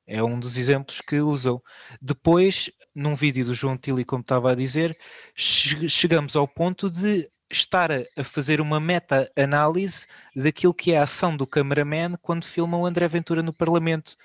É 0.08 0.24
um 0.24 0.40
dos 0.40 0.58
exemplos 0.58 1.02
que 1.02 1.20
usam. 1.20 1.62
Depois, 2.02 2.72
num 2.96 3.14
vídeo 3.14 3.46
do 3.46 3.54
João 3.54 3.78
Tilly, 3.78 4.04
como 4.04 4.22
estava 4.22 4.52
a 4.52 4.56
dizer, 4.56 4.98
chegamos 5.36 6.36
ao 6.36 6.48
ponto 6.48 6.90
de 6.90 7.30
estar 7.52 7.92
a, 7.92 8.24
fazer 8.24 8.62
uma 8.62 8.80
meta-análise 8.80 10.06
daquilo 10.36 10.74
que 10.74 10.94
é 10.94 11.00
a 11.00 11.04
ação 11.04 11.36
do 11.36 11.48
cameraman 11.48 12.16
quando 12.22 12.46
filma 12.46 12.78
o 12.78 12.86
André 12.86 13.08
Ventura 13.08 13.42
no 13.42 13.54
Parlamento 13.54 14.16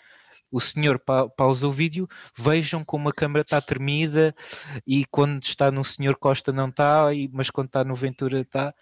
o 0.55 0.61
senhor 0.61 1.01
pa 1.01 1.29
pausa 1.29 1.67
o 1.67 1.73
vídeo, 1.73 2.09
vejam 2.39 2.85
como 2.85 3.09
a 3.09 3.13
câmera 3.13 3.43
está 3.43 3.61
tremida 3.61 4.33
e 4.87 5.05
quando 5.07 5.43
está 5.43 5.69
no 5.69 5.83
senhor 5.83 6.17
Costa 6.17 6.53
não 6.53 6.69
está, 6.69 7.07
mas 7.33 7.51
quando 7.51 7.67
está 7.67 7.83
no 7.83 7.97
Ventura 7.97 8.41
está. 8.41 8.73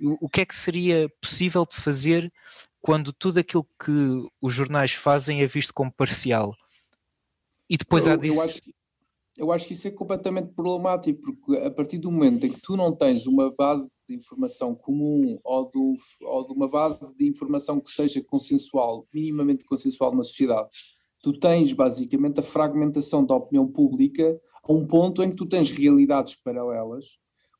O, 0.00 0.26
o 0.26 0.28
que 0.28 0.40
é 0.40 0.44
que 0.44 0.56
seria 0.56 1.08
possível 1.20 1.64
de 1.64 1.76
fazer 1.76 2.32
quando 2.80 3.12
tudo 3.12 3.38
aquilo 3.38 3.64
que 3.78 3.92
os 4.42 4.52
jornais 4.52 4.92
fazem 4.92 5.40
é 5.40 5.46
visto 5.46 5.72
como 5.72 5.92
parcial? 5.92 6.56
E 7.68 7.76
depois 7.76 8.08
eu, 8.08 8.14
há 8.14 8.16
disso... 8.16 8.34
Eu 8.34 8.42
acho, 8.42 8.60
eu 9.40 9.50
acho 9.50 9.66
que 9.66 9.72
isso 9.72 9.88
é 9.88 9.90
completamente 9.90 10.52
problemático, 10.52 11.18
porque 11.18 11.58
a 11.62 11.70
partir 11.70 11.96
do 11.96 12.12
momento 12.12 12.44
em 12.44 12.52
que 12.52 12.60
tu 12.60 12.76
não 12.76 12.94
tens 12.94 13.26
uma 13.26 13.50
base 13.56 13.90
de 14.06 14.14
informação 14.14 14.74
comum 14.74 15.38
ou, 15.42 15.70
do, 15.70 15.94
ou 16.22 16.46
de 16.46 16.52
uma 16.52 16.68
base 16.68 17.16
de 17.16 17.26
informação 17.26 17.80
que 17.80 17.90
seja 17.90 18.22
consensual, 18.22 19.06
minimamente 19.14 19.64
consensual 19.64 20.12
numa 20.12 20.24
sociedade, 20.24 20.68
tu 21.22 21.32
tens 21.32 21.72
basicamente 21.72 22.40
a 22.40 22.42
fragmentação 22.42 23.24
da 23.24 23.34
opinião 23.34 23.66
pública 23.66 24.38
a 24.62 24.72
um 24.72 24.86
ponto 24.86 25.22
em 25.22 25.30
que 25.30 25.36
tu 25.36 25.46
tens 25.46 25.70
realidades 25.70 26.36
paralelas, 26.36 27.06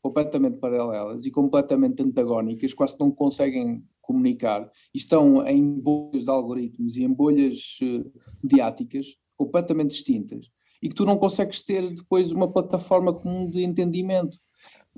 completamente 0.03 0.59
paralelas 0.59 1.24
e 1.24 1.31
completamente 1.31 2.03
antagónicas, 2.03 2.74
quase 2.74 3.01
não 3.01 3.11
conseguem 3.11 3.83
comunicar, 4.03 4.68
e 4.95 4.99
estão 4.99 5.47
em 5.47 5.81
bolhas 5.81 6.24
de 6.24 6.31
algoritmos 6.31 6.99
e 6.99 7.05
em 7.05 7.12
bolhas 7.12 7.78
uh, 7.83 8.12
mediáticas 8.43 9.16
completamente 9.35 9.91
distintas, 9.93 10.51
e 10.83 10.89
que 10.89 10.95
tu 10.95 11.05
não 11.05 11.18
consegues 11.18 11.62
ter 11.62 11.95
depois 11.95 12.33
uma 12.33 12.51
plataforma 12.51 13.12
comum 13.12 13.51
de 13.51 13.62
entendimento. 13.62 14.39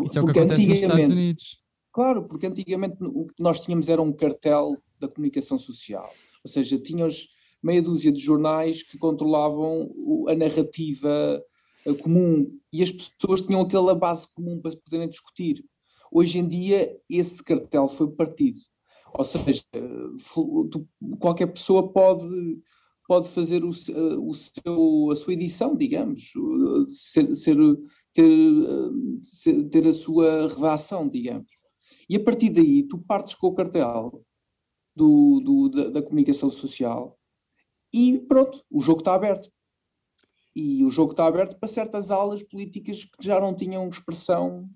Isso 0.05 0.19
é 0.19 0.23
o 0.23 0.27
que 0.27 0.39
acontece 0.39 0.67
nos 0.67 0.75
Estados 0.79 1.11
Unidos. 1.11 1.63
Claro, 1.93 2.27
porque 2.27 2.47
antigamente 2.47 2.97
o 3.01 3.27
que 3.27 3.43
nós 3.43 3.61
tínhamos 3.61 3.89
era 3.89 4.01
um 4.01 4.13
cartel 4.13 4.79
da 4.99 5.09
comunicação 5.09 5.59
social, 5.59 6.11
ou 6.43 6.51
seja, 6.51 6.79
tínhamos 6.79 7.29
meia 7.63 7.83
dúzia 7.83 8.11
de 8.11 8.21
jornais 8.21 8.83
que 8.83 8.99
controlavam 8.99 9.91
a 10.29 10.35
narrativa 10.35 11.43
eh, 11.85 11.95
comum 11.95 12.51
e 12.73 12.83
as 12.83 12.91
pessoas 12.91 13.43
tinham 13.43 13.61
aquela 13.61 13.95
base 13.95 14.27
comum 14.35 14.61
para 14.61 14.77
poderem 14.77 15.09
discutir. 15.09 15.65
Hoje 16.11 16.39
em 16.39 16.49
dia, 16.49 16.97
esse 17.09 17.43
cartel 17.43 17.87
foi 17.87 18.11
partido. 18.11 18.59
Ou 19.15 19.25
seja, 19.25 19.63
qualquer 21.19 21.47
pessoa 21.47 21.93
pode, 21.93 22.25
pode 23.13 23.29
fazer 23.29 23.63
o, 23.63 23.69
eh, 23.69 24.17
o 24.19 24.33
seu, 24.33 25.11
a 25.11 25.15
sua 25.15 25.35
edição, 25.35 25.77
digamos, 25.77 26.33
ser, 26.89 27.37
ser, 27.37 27.59
ter, 28.11 28.31
ser, 29.23 29.69
ter 29.69 29.87
a 29.87 29.93
sua 29.93 30.49
redação, 30.49 31.07
digamos. 31.07 31.53
E 32.09 32.17
a 32.17 32.25
partir 32.25 32.49
daí, 32.49 32.83
tu 32.85 32.97
partes 32.97 33.35
com 33.35 33.49
o 33.49 33.55
cartel 33.55 34.25
do, 34.97 35.41
do 35.41 35.69
da, 35.69 35.91
da 35.91 36.03
comunicação 36.03 36.49
social 36.49 37.19
e 37.93 38.19
pronto, 38.19 38.65
o 38.71 38.81
jogo 38.81 39.01
está 39.01 39.15
aberto. 39.15 39.53
E 40.57 40.83
o 40.83 40.89
jogo 40.89 41.11
está 41.11 41.27
aberto 41.27 41.59
para 41.59 41.69
certas 41.69 42.11
alas 42.11 42.43
políticas 42.43 43.05
que 43.05 43.23
já 43.23 43.39
não 43.39 43.55
tinham 43.55 43.87
expressão 43.91 44.71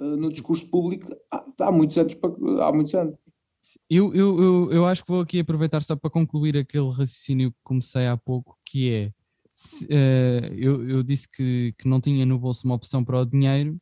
uh, 0.00 0.16
no 0.16 0.30
discurso 0.30 0.68
público 0.68 1.06
há, 1.30 1.44
há, 1.60 1.70
muitos 1.70 1.96
anos. 1.96 2.18
Há 2.60 2.72
muitos 2.72 2.92
anos. 2.92 3.16
Eu, 3.88 4.14
eu, 4.14 4.40
eu, 4.40 4.72
eu 4.72 4.86
acho 4.86 5.04
que 5.04 5.10
vou 5.10 5.20
aqui 5.20 5.40
aproveitar 5.40 5.82
só 5.82 5.94
para 5.96 6.10
concluir 6.10 6.56
aquele 6.56 6.88
raciocínio 6.88 7.52
que 7.52 7.58
comecei 7.62 8.06
há 8.06 8.16
pouco, 8.16 8.58
que 8.64 8.90
é 8.90 9.12
se, 9.54 9.84
uh, 9.84 10.54
eu, 10.56 10.88
eu 10.88 11.02
disse 11.02 11.28
que, 11.30 11.74
que 11.78 11.86
não 11.86 12.00
tinha 12.00 12.24
no 12.24 12.38
bolso 12.38 12.66
uma 12.66 12.74
opção 12.74 13.04
para 13.04 13.18
o 13.18 13.26
dinheiro 13.26 13.78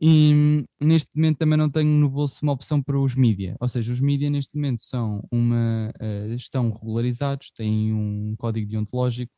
e 0.00 0.64
neste 0.80 1.10
momento 1.14 1.38
também 1.38 1.58
não 1.58 1.70
tenho 1.70 1.88
no 1.88 2.08
bolso 2.10 2.40
uma 2.42 2.52
opção 2.52 2.82
para 2.82 2.98
os 2.98 3.14
mídia, 3.14 3.56
ou 3.60 3.68
seja, 3.68 3.92
os 3.92 4.00
mídia 4.00 4.30
neste 4.30 4.54
momento 4.54 4.82
são 4.82 5.22
uma, 5.30 5.92
uh, 6.00 6.32
estão 6.34 6.70
regularizados, 6.70 7.50
têm 7.52 7.92
um 7.92 8.34
código 8.36 8.68
deontológico, 8.68 9.32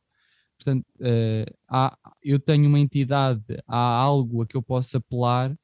portanto, 0.57 0.85
uh, 0.99 1.57
há, 1.69 1.97
eu 2.23 2.39
tenho 2.39 2.67
uma 2.67 2.79
entidade, 2.79 3.43
há 3.67 3.77
algo 3.77 4.41
a 4.41 4.47
que 4.47 4.57
eu 4.57 4.61
possa 4.63 4.97
apelar 4.97 5.55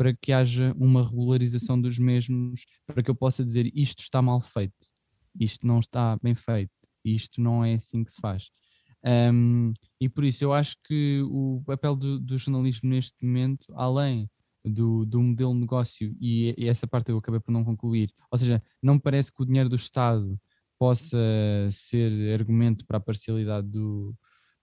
para 0.00 0.14
que 0.14 0.32
haja 0.32 0.74
uma 0.78 1.06
regularização 1.06 1.78
dos 1.78 1.98
mesmos, 1.98 2.64
para 2.86 3.02
que 3.02 3.10
eu 3.10 3.14
possa 3.14 3.44
dizer 3.44 3.70
isto 3.74 4.00
está 4.00 4.22
mal 4.22 4.40
feito, 4.40 4.72
isto 5.38 5.66
não 5.66 5.78
está 5.78 6.18
bem 6.22 6.34
feito, 6.34 6.72
isto 7.04 7.38
não 7.38 7.62
é 7.62 7.74
assim 7.74 8.02
que 8.02 8.10
se 8.10 8.18
faz. 8.18 8.48
Um, 9.04 9.74
e 10.00 10.08
por 10.08 10.24
isso 10.24 10.42
eu 10.42 10.54
acho 10.54 10.74
que 10.86 11.20
o 11.24 11.62
papel 11.66 11.94
do, 11.94 12.18
do 12.18 12.38
jornalismo 12.38 12.88
neste 12.88 13.22
momento, 13.22 13.66
além 13.74 14.26
do, 14.64 15.04
do 15.04 15.20
modelo 15.20 15.52
de 15.52 15.60
negócio, 15.60 16.16
e, 16.18 16.54
e, 16.56 16.66
essa 16.66 16.86
parte 16.86 17.10
eu 17.10 17.18
acabei 17.18 17.38
por 17.40 17.52
não 17.52 17.62
concluir, 17.62 18.10
ou 18.30 18.38
seja, 18.38 18.62
não 18.82 18.94
me 18.94 19.00
parece 19.00 19.30
que 19.30 19.42
o 19.42 19.46
dinheiro 19.46 19.68
do 19.68 19.76
Estado 19.76 20.40
possa 20.78 21.18
ser 21.70 22.32
argumento 22.32 22.86
para 22.86 22.96
a 22.96 23.02
parcialidade 23.02 23.68
do, 23.68 24.16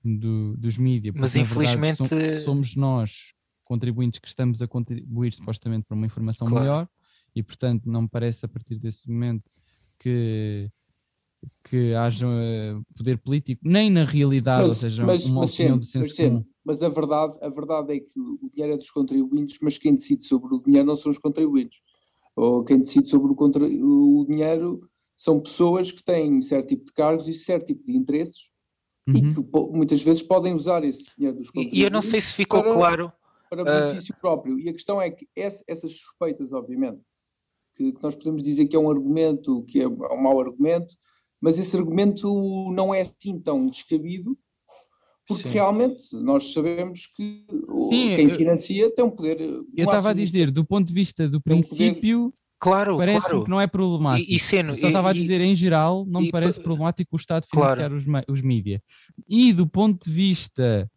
do, 0.04 0.58
dos 0.58 0.80
mídias. 0.80 1.14
Mas 1.16 1.36
infelizmente 1.36 2.04
verdade, 2.04 2.44
somos 2.44 2.76
nós, 2.76 3.37
contribuintes, 3.68 4.20
que 4.20 4.28
estamos 4.28 4.62
a 4.62 4.68
contribuir 4.68 5.34
supostamente 5.34 5.86
para 5.86 5.96
uma 5.96 6.06
informação 6.06 6.48
claro. 6.48 6.64
melhor, 6.64 6.90
e 7.36 7.44
portanto 7.44 7.90
não 7.90 8.04
me 8.04 8.10
parece 8.10 8.46
a 8.46 8.50
partir 8.50 8.80
desse 8.80 9.10
momento 9.10 9.50
que 10.00 10.72
que 11.64 11.94
haja 11.94 12.28
eh, 12.28 12.76
poder 12.96 13.18
político, 13.20 13.62
nem 13.64 13.92
na 13.92 14.04
realidade, 14.04 14.64
mas, 14.64 14.72
ou 14.72 14.76
seja, 14.76 15.06
mas, 15.06 15.26
uma 15.26 15.42
mas 15.42 15.54
opinião 15.54 15.82
sempre, 15.82 16.02
do 16.02 16.08
senso 16.08 16.16
comum. 16.16 16.46
Mas 16.66 16.82
a 16.82 16.90
verdade, 16.90 17.38
a 17.42 17.50
verdade 17.50 17.94
é 17.94 18.00
que 18.00 18.20
o 18.20 18.50
dinheiro 18.52 18.74
é 18.74 18.78
dos 18.78 18.90
contribuintes, 18.90 19.58
mas 19.62 19.78
quem 19.78 19.94
decide 19.94 20.24
sobre 20.24 20.56
o 20.56 20.60
dinheiro 20.60 20.88
não 20.88 20.96
são 20.96 21.12
os 21.12 21.20
contribuintes. 21.20 21.80
Ou 22.36 22.64
quem 22.64 22.80
decide 22.80 23.08
sobre 23.08 23.32
o, 23.32 24.22
o 24.22 24.26
dinheiro 24.26 24.90
são 25.16 25.40
pessoas 25.40 25.92
que 25.92 26.04
têm 26.04 26.42
certo 26.42 26.68
tipo 26.68 26.86
de 26.86 26.92
cargos 26.92 27.28
e 27.28 27.34
certo 27.34 27.68
tipo 27.68 27.84
de 27.84 27.96
interesses 27.96 28.52
uhum. 29.08 29.16
e 29.16 29.34
que 29.34 29.78
muitas 29.78 30.02
vezes 30.02 30.22
podem 30.22 30.54
usar 30.54 30.84
esse 30.84 31.12
dinheiro 31.18 31.38
dos 31.38 31.48
contribuintes. 31.48 31.80
E 31.80 31.82
eu 31.82 31.90
não 31.90 32.02
sei 32.02 32.22
se 32.22 32.34
ficou 32.34 32.62
para, 32.62 32.74
claro. 32.74 33.14
Para 33.50 33.64
benefício 33.64 34.14
uh... 34.16 34.20
próprio. 34.20 34.60
E 34.60 34.70
a 34.70 34.74
questão 34.74 35.02
é 35.02 35.10
que 35.10 35.28
essas 35.36 35.92
suspeitas, 35.92 36.54
obviamente, 36.54 37.02
que, 37.76 37.92
que 37.92 38.04
nós 38.04 38.16
podemos 38.16 38.42
dizer 38.42 38.68
que 38.68 38.76
é 38.76 38.80
um 38.80 38.90
argumento, 38.90 39.64
que 39.64 39.82
é 39.82 39.88
um 39.88 40.22
mau 40.22 40.40
argumento, 40.40 40.96
mas 41.40 41.60
esse 41.60 41.78
argumento 41.78 42.28
não 42.74 42.94
é 42.94 43.02
assim 43.02 43.40
tão 43.40 43.68
descabido, 43.68 44.38
porque 45.28 45.44
Sim. 45.44 45.50
realmente 45.50 46.16
nós 46.16 46.54
sabemos 46.54 47.08
que 47.16 47.46
Sim, 47.90 48.16
quem 48.16 48.30
financia 48.30 48.90
tem 48.90 49.04
um 49.04 49.12
poder. 49.12 49.40
Eu 49.42 49.86
estava 49.86 50.12
a 50.12 50.14
dizer, 50.14 50.50
do 50.50 50.66
ponto 50.66 50.88
de 50.88 50.94
vista 50.94 51.28
do 51.28 51.42
princípio, 51.42 52.34
claro, 52.58 52.98
parece 52.98 53.28
claro. 53.28 53.44
que 53.44 53.50
não 53.50 53.60
é 53.60 53.68
problemático. 53.68 54.32
E, 54.32 54.36
e 54.36 54.40
sendo, 54.40 54.70
eu 54.70 54.76
só 54.76 54.88
estava 54.88 55.10
a 55.10 55.14
dizer, 55.14 55.42
em 55.42 55.56
geral, 55.56 56.06
não 56.08 56.22
me 56.22 56.32
parece 56.32 56.62
problemático 56.62 57.16
o 57.16 57.20
Estado 57.20 57.46
financiar 57.46 57.90
claro. 57.90 57.96
os, 57.96 58.06
os 58.30 58.42
mídias. 58.42 58.80
E 59.28 59.52
do 59.52 59.68
ponto 59.68 60.06
de 60.06 60.12
vista, 60.12 60.90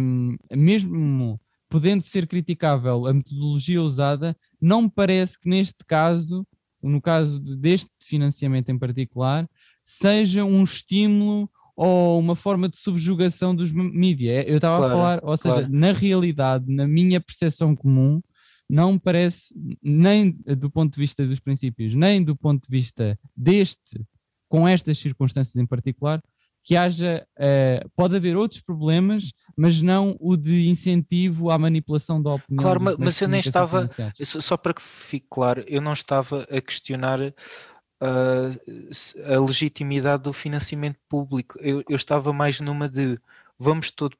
um, 0.00 0.36
mesmo 0.50 1.38
podendo 1.72 2.02
ser 2.02 2.26
criticável 2.26 3.06
a 3.06 3.14
metodologia 3.14 3.82
usada, 3.82 4.36
não 4.60 4.82
me 4.82 4.90
parece 4.90 5.38
que 5.38 5.48
neste 5.48 5.84
caso 5.86 6.46
no 6.82 7.00
caso 7.00 7.38
deste 7.40 7.90
financiamento 8.02 8.68
em 8.70 8.78
particular, 8.78 9.48
seja 9.84 10.44
um 10.44 10.64
estímulo 10.64 11.48
ou 11.76 12.18
uma 12.18 12.34
forma 12.34 12.68
de 12.68 12.78
subjugação 12.78 13.54
dos 13.54 13.70
mídias. 13.70 14.44
Eu 14.46 14.56
estava 14.56 14.78
claro, 14.78 14.92
a 14.92 14.96
falar, 14.96 15.20
ou 15.22 15.36
seja, 15.36 15.54
claro. 15.54 15.72
na 15.72 15.92
realidade, 15.92 16.64
na 16.68 16.86
minha 16.86 17.20
percepção 17.20 17.74
comum, 17.74 18.20
não 18.68 18.94
me 18.94 18.98
parece, 18.98 19.54
nem 19.82 20.32
do 20.58 20.70
ponto 20.70 20.94
de 20.94 21.00
vista 21.00 21.26
dos 21.26 21.40
princípios, 21.40 21.94
nem 21.94 22.22
do 22.22 22.36
ponto 22.36 22.62
de 22.62 22.76
vista 22.76 23.18
deste, 23.36 24.00
com 24.48 24.66
estas 24.66 24.98
circunstâncias 24.98 25.56
em 25.56 25.66
particular, 25.66 26.22
que 26.62 26.76
haja, 26.76 27.26
uh, 27.38 27.90
pode 27.96 28.16
haver 28.16 28.36
outros 28.36 28.60
problemas, 28.60 29.32
mas 29.56 29.82
não 29.82 30.16
o 30.20 30.36
de 30.36 30.68
incentivo 30.68 31.50
à 31.50 31.58
manipulação 31.58 32.22
da 32.22 32.34
opinião. 32.34 32.62
Claro, 32.62 32.80
mas, 32.80 32.96
mas 32.96 33.20
eu 33.20 33.28
nem 33.28 33.40
estava, 33.40 33.86
só 34.20 34.56
para 34.56 34.74
que 34.74 34.82
fique 34.82 35.26
claro, 35.28 35.64
eu 35.66 35.80
não 35.80 35.92
estava 35.92 36.46
a 36.50 36.60
questionar 36.60 37.20
uh, 37.20 39.34
a 39.34 39.40
legitimidade 39.40 40.22
do 40.22 40.32
financiamento 40.32 40.98
público, 41.08 41.58
eu, 41.60 41.82
eu 41.88 41.96
estava 41.96 42.32
mais 42.32 42.60
numa 42.60 42.88
de 42.88 43.18
vamos 43.58 43.90
todo, 43.90 44.16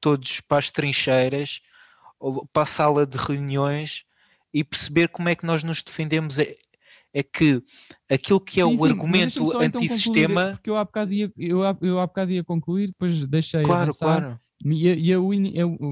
todos 0.00 0.40
para 0.40 0.58
as 0.58 0.70
trincheiras, 0.70 1.60
para 2.52 2.62
a 2.62 2.66
sala 2.66 3.06
de 3.06 3.18
reuniões 3.18 4.04
e 4.54 4.62
perceber 4.62 5.08
como 5.08 5.28
é 5.28 5.34
que 5.34 5.46
nós 5.46 5.64
nos 5.64 5.82
defendemos 5.82 6.38
é 7.14 7.22
que 7.22 7.62
aquilo 8.10 8.40
que 8.40 8.60
é 8.60 8.64
sim, 8.64 8.74
o 8.74 8.76
sim, 8.76 8.88
argumento 8.88 9.42
então 9.42 9.60
antissistema. 9.60 10.42
Então 10.42 10.52
porque 10.54 10.70
eu 10.70 10.76
há, 10.76 10.84
bocado 10.84 11.12
ia, 11.12 11.32
eu, 11.36 11.60
eu 11.80 12.00
há 12.00 12.06
bocado 12.06 12.32
ia 12.32 12.42
concluir, 12.42 12.88
depois 12.88 13.26
deixei 13.26 13.62
claro, 13.62 13.82
avançar. 13.82 14.20
Claro. 14.20 14.40
E, 14.64 14.88
e 14.88 15.10
eu, 15.10 15.30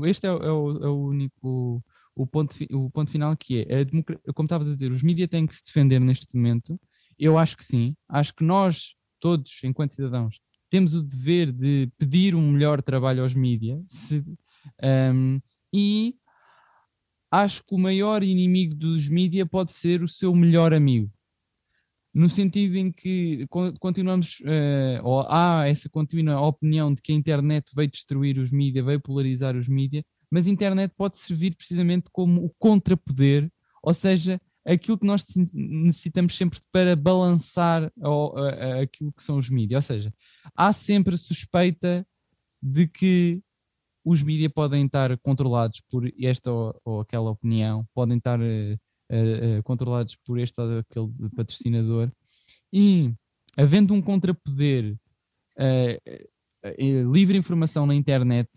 este 0.07 0.27
é 0.27 0.33
o, 0.33 0.37
é, 0.43 0.53
o, 0.53 0.85
é 0.85 0.89
o, 0.89 1.07
único 1.07 1.83
o 2.15 2.27
ponto, 2.27 2.55
o 2.73 2.91
ponto 2.91 3.11
final 3.11 3.37
que 3.37 3.67
é, 3.69 3.81
a 3.81 4.33
como 4.33 4.47
estavas 4.47 4.69
a 4.69 4.75
dizer, 4.75 4.93
os 4.93 5.03
mídias 5.03 5.29
têm 5.29 5.47
que 5.47 5.55
se 5.55 5.65
defender 5.65 6.01
neste 6.01 6.27
momento. 6.37 6.81
Eu 7.19 7.37
acho 7.37 7.57
que 7.57 7.65
sim. 7.65 7.95
Acho 8.09 8.35
que 8.35 8.45
nós, 8.45 8.95
todos, 9.21 9.61
enquanto 9.65 9.93
cidadãos, 9.93 10.41
temos 10.71 10.95
o 10.95 11.03
dever 11.03 11.53
de 11.53 11.91
pedir 11.99 12.35
um 12.35 12.53
melhor 12.53 12.81
trabalho 12.81 13.23
aos 13.23 13.35
mídias 13.35 14.11
um, 15.13 15.41
e 15.73 16.15
acho 17.31 17.65
que 17.65 17.75
o 17.75 17.79
maior 17.79 18.23
inimigo 18.23 18.75
dos 18.75 19.09
mídia 19.09 19.47
pode 19.47 19.73
ser 19.73 20.03
o 20.03 20.09
seu 20.09 20.35
melhor 20.35 20.73
amigo. 20.73 21.11
No 22.13 22.29
sentido 22.29 22.77
em 22.77 22.91
que 22.91 23.47
continuamos, 23.79 24.41
uh, 24.41 25.01
ou 25.05 25.21
há 25.29 25.69
essa 25.69 25.89
contínua 25.89 26.41
opinião 26.41 26.93
de 26.93 27.01
que 27.01 27.13
a 27.13 27.15
internet 27.15 27.71
veio 27.75 27.89
destruir 27.89 28.37
os 28.39 28.51
mídia, 28.51 28.83
veio 28.83 29.01
polarizar 29.01 29.55
os 29.57 29.69
mídia, 29.69 30.05
mas 30.29 30.47
a 30.47 30.51
internet 30.51 30.93
pode 30.97 31.19
servir 31.19 31.55
precisamente 31.55 32.09
como 32.13 32.45
o 32.45 32.51
contrapoder, 32.59 33.51
ou 33.81 33.95
seja, 33.95 34.41
aquilo 34.65 34.99
que 34.99 35.07
nós 35.07 35.25
necessitamos 35.53 36.37
sempre 36.37 36.61
para 36.73 36.97
balançar 36.97 37.93
a, 38.01 38.09
a, 38.09 38.83
aquilo 38.83 39.13
que 39.13 39.23
são 39.23 39.39
os 39.39 39.49
mídias. 39.49 39.89
Ou 39.89 39.97
seja, 39.97 40.15
há 40.55 40.73
sempre 40.73 41.17
suspeita 41.17 42.05
de 42.61 42.89
que 42.89 43.41
os 44.05 44.23
mídias 44.23 44.53
podem 44.53 44.87
estar 44.87 45.17
controlados 45.19 45.81
por 45.91 46.11
esta 46.21 46.51
ou, 46.51 46.81
ou 46.85 47.01
aquela 47.01 47.31
opinião, 47.31 47.87
podem 47.95 48.19
estar 48.19 48.41
uh, 48.41 48.45
uh, 48.45 49.63
controlados 49.63 50.17
por 50.25 50.39
este 50.39 50.61
ou 50.61 50.79
aquele 50.79 51.31
patrocinador, 51.37 52.11
e 52.73 53.13
havendo 53.57 53.93
um 53.95 54.01
contrapoder, 54.01 54.97
uh, 55.59 57.11
livre 57.13 57.39
informação 57.39 57.87
na 57.87 57.95
internet, 57.95 58.51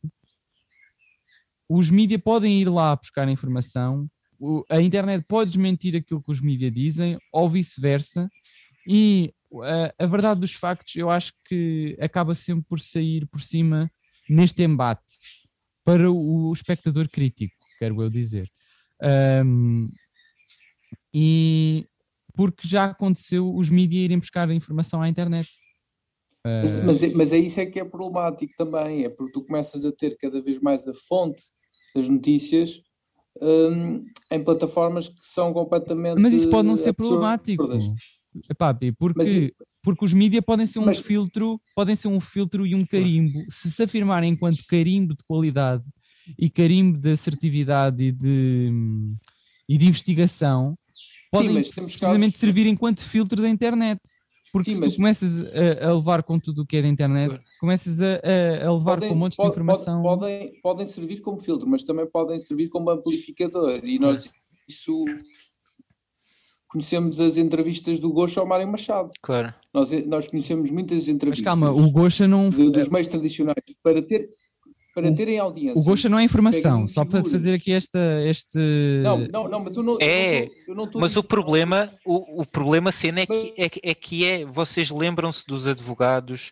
os 1.70 1.90
mídias 1.90 2.22
podem 2.22 2.62
ir 2.62 2.70
lá 2.70 2.96
buscar 2.96 3.28
informação, 3.30 4.10
a 4.70 4.82
internet 4.82 5.26
pode 5.28 5.52
desmentir 5.52 5.96
aquilo 5.96 6.22
que 6.22 6.32
os 6.32 6.42
mídias 6.42 6.74
dizem, 6.74 7.18
ou 7.32 7.50
vice-versa, 7.50 8.30
e 8.86 9.34
a, 9.62 10.04
a 10.04 10.08
verdade 10.08 10.42
dos 10.42 10.54
factos 10.54 10.96
eu 10.96 11.10
acho 11.10 11.34
que 11.46 11.98
acaba 12.00 12.36
sempre 12.36 12.66
por 12.68 12.80
sair 12.80 13.26
por 13.28 13.42
cima 13.42 13.90
neste 14.30 14.64
embate 14.64 15.04
para 15.84 16.10
o 16.12 16.52
espectador 16.54 17.10
crítico, 17.10 17.56
quero 17.78 18.02
eu 18.02 18.10
dizer. 18.10 18.50
Um, 19.46 19.90
e 21.14 21.86
porque 22.34 22.68
já 22.68 22.86
aconteceu 22.86 23.54
os 23.54 23.70
mídias 23.70 24.06
irem 24.06 24.20
buscar 24.20 24.50
a 24.50 24.54
informação 24.54 25.02
à 25.02 25.10
internet. 25.10 25.50
Uh... 26.46 26.86
Mas, 26.86 27.14
mas 27.14 27.34
é 27.34 27.38
isso 27.38 27.60
é 27.60 27.66
que 27.66 27.80
é 27.80 27.86
problemático 27.86 28.54
também, 28.58 29.04
é 29.04 29.10
porque 29.10 29.34
tu 29.34 29.44
começas 29.44 29.86
a 29.86 29.92
ter 29.92 30.18
cada 30.18 30.42
vez 30.42 30.60
mais 30.60 30.88
a 30.88 30.94
fonte 30.94 31.44
das 31.96 32.10
notícias 32.10 32.82
um, 33.42 34.06
em 34.32 34.44
plataformas 34.44 35.10
que 35.10 35.16
são 35.22 35.54
completamente. 35.54 36.20
Mas 36.20 36.34
isso 36.34 36.50
pode 36.50 36.68
não 36.68 36.76
ser 36.76 36.94
problemático. 36.94 37.68
Epá, 38.50 38.74
porque 38.98 39.18
mas, 39.18 39.30
porque 39.84 40.06
os 40.06 40.14
mídias 40.14 40.44
podem 40.44 40.66
ser 40.66 40.80
um 40.80 40.86
Mas... 40.86 41.00
filtro, 41.00 41.62
podem 41.76 41.96
ser 41.96 42.08
um 42.08 42.20
filtro 42.20 42.66
e 42.66 42.74
um 42.74 42.86
carimbo. 42.86 43.46
Se 43.50 43.70
se 43.70 43.84
afirmarem 43.84 44.32
enquanto 44.32 44.66
carimbo 44.66 45.14
de 45.14 45.24
qualidade 45.28 45.84
e 46.40 46.50
carimbo 46.50 46.98
de 46.98 47.12
assertividade 47.12 48.02
e 48.02 48.12
de, 48.12 48.72
e 49.68 49.78
de 49.78 49.88
investigação, 49.88 50.78
podem 51.30 51.62
Sim, 51.64 51.74
precisamente 51.74 52.32
casos... 52.32 52.40
servir 52.40 52.66
enquanto 52.66 53.04
filtro 53.04 53.42
da 53.42 53.50
internet. 53.50 54.00
Porque 54.54 54.72
Sim, 54.72 54.84
se 54.84 54.92
tu 54.92 54.96
começas 54.98 55.44
a, 55.44 55.88
a, 55.90 55.94
levar 55.94 56.24
com 56.24 56.40
tudo 56.40 56.62
o 56.62 56.66
que 56.66 56.78
é 56.78 56.82
da 56.84 56.88
internet, 56.88 57.40
começas 57.60 58.00
a, 58.00 58.20
a 58.64 58.72
levar 58.72 58.96
podem, 58.96 59.10
com 59.10 59.16
um 59.16 59.18
monte 59.18 59.36
de 59.36 59.48
informação. 59.48 60.02
Podem, 60.04 60.62
podem 60.62 60.86
servir 60.86 61.22
como 61.22 61.40
filtro, 61.40 61.68
mas 61.68 61.84
também 61.84 62.10
podem 62.10 62.38
servir 62.38 62.70
como 62.70 62.90
amplificador. 62.90 63.82
E 63.84 63.98
nós 63.98 64.30
isso 64.70 65.04
conhecemos 66.74 67.20
as 67.20 67.38
entrevistas 67.38 68.00
do 68.00 68.12
Gosha 68.12 68.42
ao 68.42 68.48
Mário 68.48 68.68
Machado. 68.68 69.12
Claro. 69.22 69.54
Nós, 69.72 69.92
nós 70.08 70.28
conhecemos 70.28 70.72
muitas 70.72 71.08
entrevistas. 71.08 71.46
Mas 71.46 71.62
calma, 71.62 71.72
o 71.72 71.92
Gosha 71.92 72.28
não. 72.28 72.50
De, 72.50 72.72
dos 72.72 72.90
meios 72.90 73.08
tradicionais. 73.08 73.56
Para, 73.84 74.02
ter, 74.02 74.28
para 74.96 75.10
o, 75.10 75.16
terem 75.16 75.38
audiência. 75.38 75.80
O 75.80 75.84
Gosha 75.84 76.10
não 76.10 76.18
é 76.18 76.24
informação, 76.24 76.88
só 76.88 77.06
para 77.06 77.24
fazer 77.24 77.54
aqui 77.54 77.72
esta, 77.72 78.00
este. 78.26 78.58
Não, 79.04 79.20
não, 79.28 79.48
não, 79.48 79.60
mas 79.64 79.78
eu 79.78 79.84
não. 79.84 79.98
É, 80.02 80.46
eu 80.68 80.74
não, 80.76 80.86
eu 80.86 80.92
não 80.92 81.02
mas 81.02 81.16
o 81.16 81.24
problema, 81.24 81.94
o, 82.04 82.42
o 82.42 82.46
problema 82.46 82.92
cena 82.92 83.22
é 83.22 83.26
que, 83.28 83.54
é, 83.56 83.70
é 83.92 83.94
que 83.94 84.26
é. 84.26 84.44
Vocês 84.44 84.90
lembram-se 84.90 85.46
dos 85.46 85.68
advogados 85.68 86.50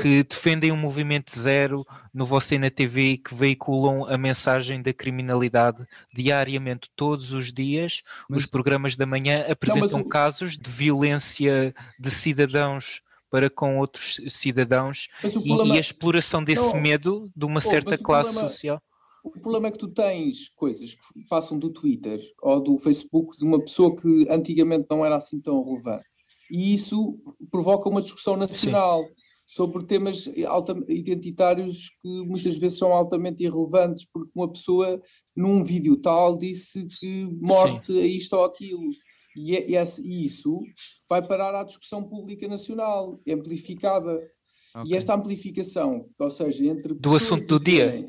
que 0.00 0.22
defendem 0.22 0.72
um 0.72 0.76
movimento 0.76 1.38
zero 1.38 1.84
no 2.14 2.24
Você 2.24 2.58
na 2.58 2.70
TV 2.70 3.12
e 3.12 3.18
que 3.18 3.34
veiculam 3.34 4.06
a 4.06 4.16
mensagem 4.16 4.80
da 4.80 4.92
criminalidade 4.92 5.86
diariamente, 6.12 6.90
todos 6.96 7.32
os 7.32 7.52
dias. 7.52 8.02
Mas... 8.28 8.44
Os 8.44 8.46
programas 8.46 8.96
da 8.96 9.04
manhã 9.04 9.44
apresentam 9.50 10.00
Não, 10.00 10.08
casos 10.08 10.56
de 10.56 10.70
violência 10.70 11.74
de 11.98 12.10
cidadãos 12.10 13.02
para 13.30 13.48
com 13.48 13.78
outros 13.78 14.20
cidadãos 14.28 15.08
problema... 15.20 15.74
e, 15.74 15.76
a 15.78 15.80
exploração 15.80 16.42
desse 16.44 16.74
Não, 16.74 16.80
medo 16.80 17.24
de 17.34 17.46
uma 17.46 17.60
certa 17.60 17.96
classe 17.96 18.30
problema... 18.30 18.48
social. 18.48 18.82
O 19.24 19.30
problema 19.30 19.68
é 19.68 19.70
que 19.70 19.78
tu 19.78 19.88
tens 19.88 20.48
coisas 20.48 20.94
que 20.94 21.24
passam 21.28 21.58
do 21.58 21.70
Twitter 21.70 22.20
ou 22.42 22.60
do 22.60 22.76
Facebook 22.76 23.38
de 23.38 23.44
uma 23.44 23.60
pessoa 23.60 23.94
que 23.94 24.26
antigamente 24.28 24.86
não 24.90 25.04
era 25.04 25.16
assim 25.16 25.40
tão 25.40 25.62
relevante. 25.62 26.04
E 26.50 26.74
isso 26.74 27.18
provoca 27.50 27.88
uma 27.88 28.02
discussão 28.02 28.36
nacional. 28.36 29.04
Sim 29.04 29.21
sobre 29.52 29.84
temas 29.84 30.26
identitários 30.88 31.90
que 32.00 32.08
muitas 32.24 32.56
vezes 32.56 32.78
são 32.78 32.90
altamente 32.90 33.44
irrelevantes, 33.44 34.06
porque 34.10 34.30
uma 34.34 34.50
pessoa 34.50 34.98
num 35.36 35.62
vídeo 35.62 35.94
tal 35.98 36.38
disse 36.38 36.86
que 36.86 37.28
morte 37.38 37.92
Sim. 37.92 38.00
a 38.00 38.06
isto 38.06 38.32
ou 38.34 38.44
aquilo. 38.44 38.90
E, 39.36 39.54
é, 39.54 39.84
e, 40.00 40.24
isso 40.24 40.58
vai 41.06 41.20
parar 41.26 41.54
à 41.54 41.64
discussão 41.64 42.02
pública 42.02 42.48
nacional, 42.48 43.20
amplificada. 43.28 44.14
Okay. 44.74 44.90
E 44.90 44.96
esta 44.96 45.14
amplificação, 45.14 46.08
ou 46.18 46.30
seja, 46.30 46.64
entre. 46.64 46.94
Do 46.94 47.14
assunto 47.14 47.46
do 47.46 47.60
dia. 47.60 48.08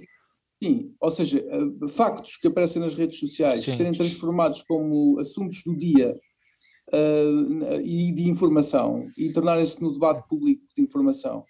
Sim, 0.64 0.96
ou 0.98 1.12
seja, 1.12 1.40
eh, 1.46 1.88
factos 1.90 2.38
que 2.38 2.48
aparecem 2.48 2.82
nas 2.82 2.96
redes 2.96 3.20
sociais 3.20 3.66
Sim. 3.66 3.74
serem 3.74 3.92
transformados 3.92 4.64
como 4.64 5.20
assuntos 5.20 5.62
do 5.66 5.76
dia 5.76 6.18
uh, 6.94 7.82
e 7.82 8.12
de 8.12 8.30
informação 8.30 9.10
e 9.18 9.32
tornarem-se 9.32 9.82
no 9.82 9.92
debate 9.92 10.28
público 10.28 10.64
de 10.76 10.84
informação. 10.84 11.44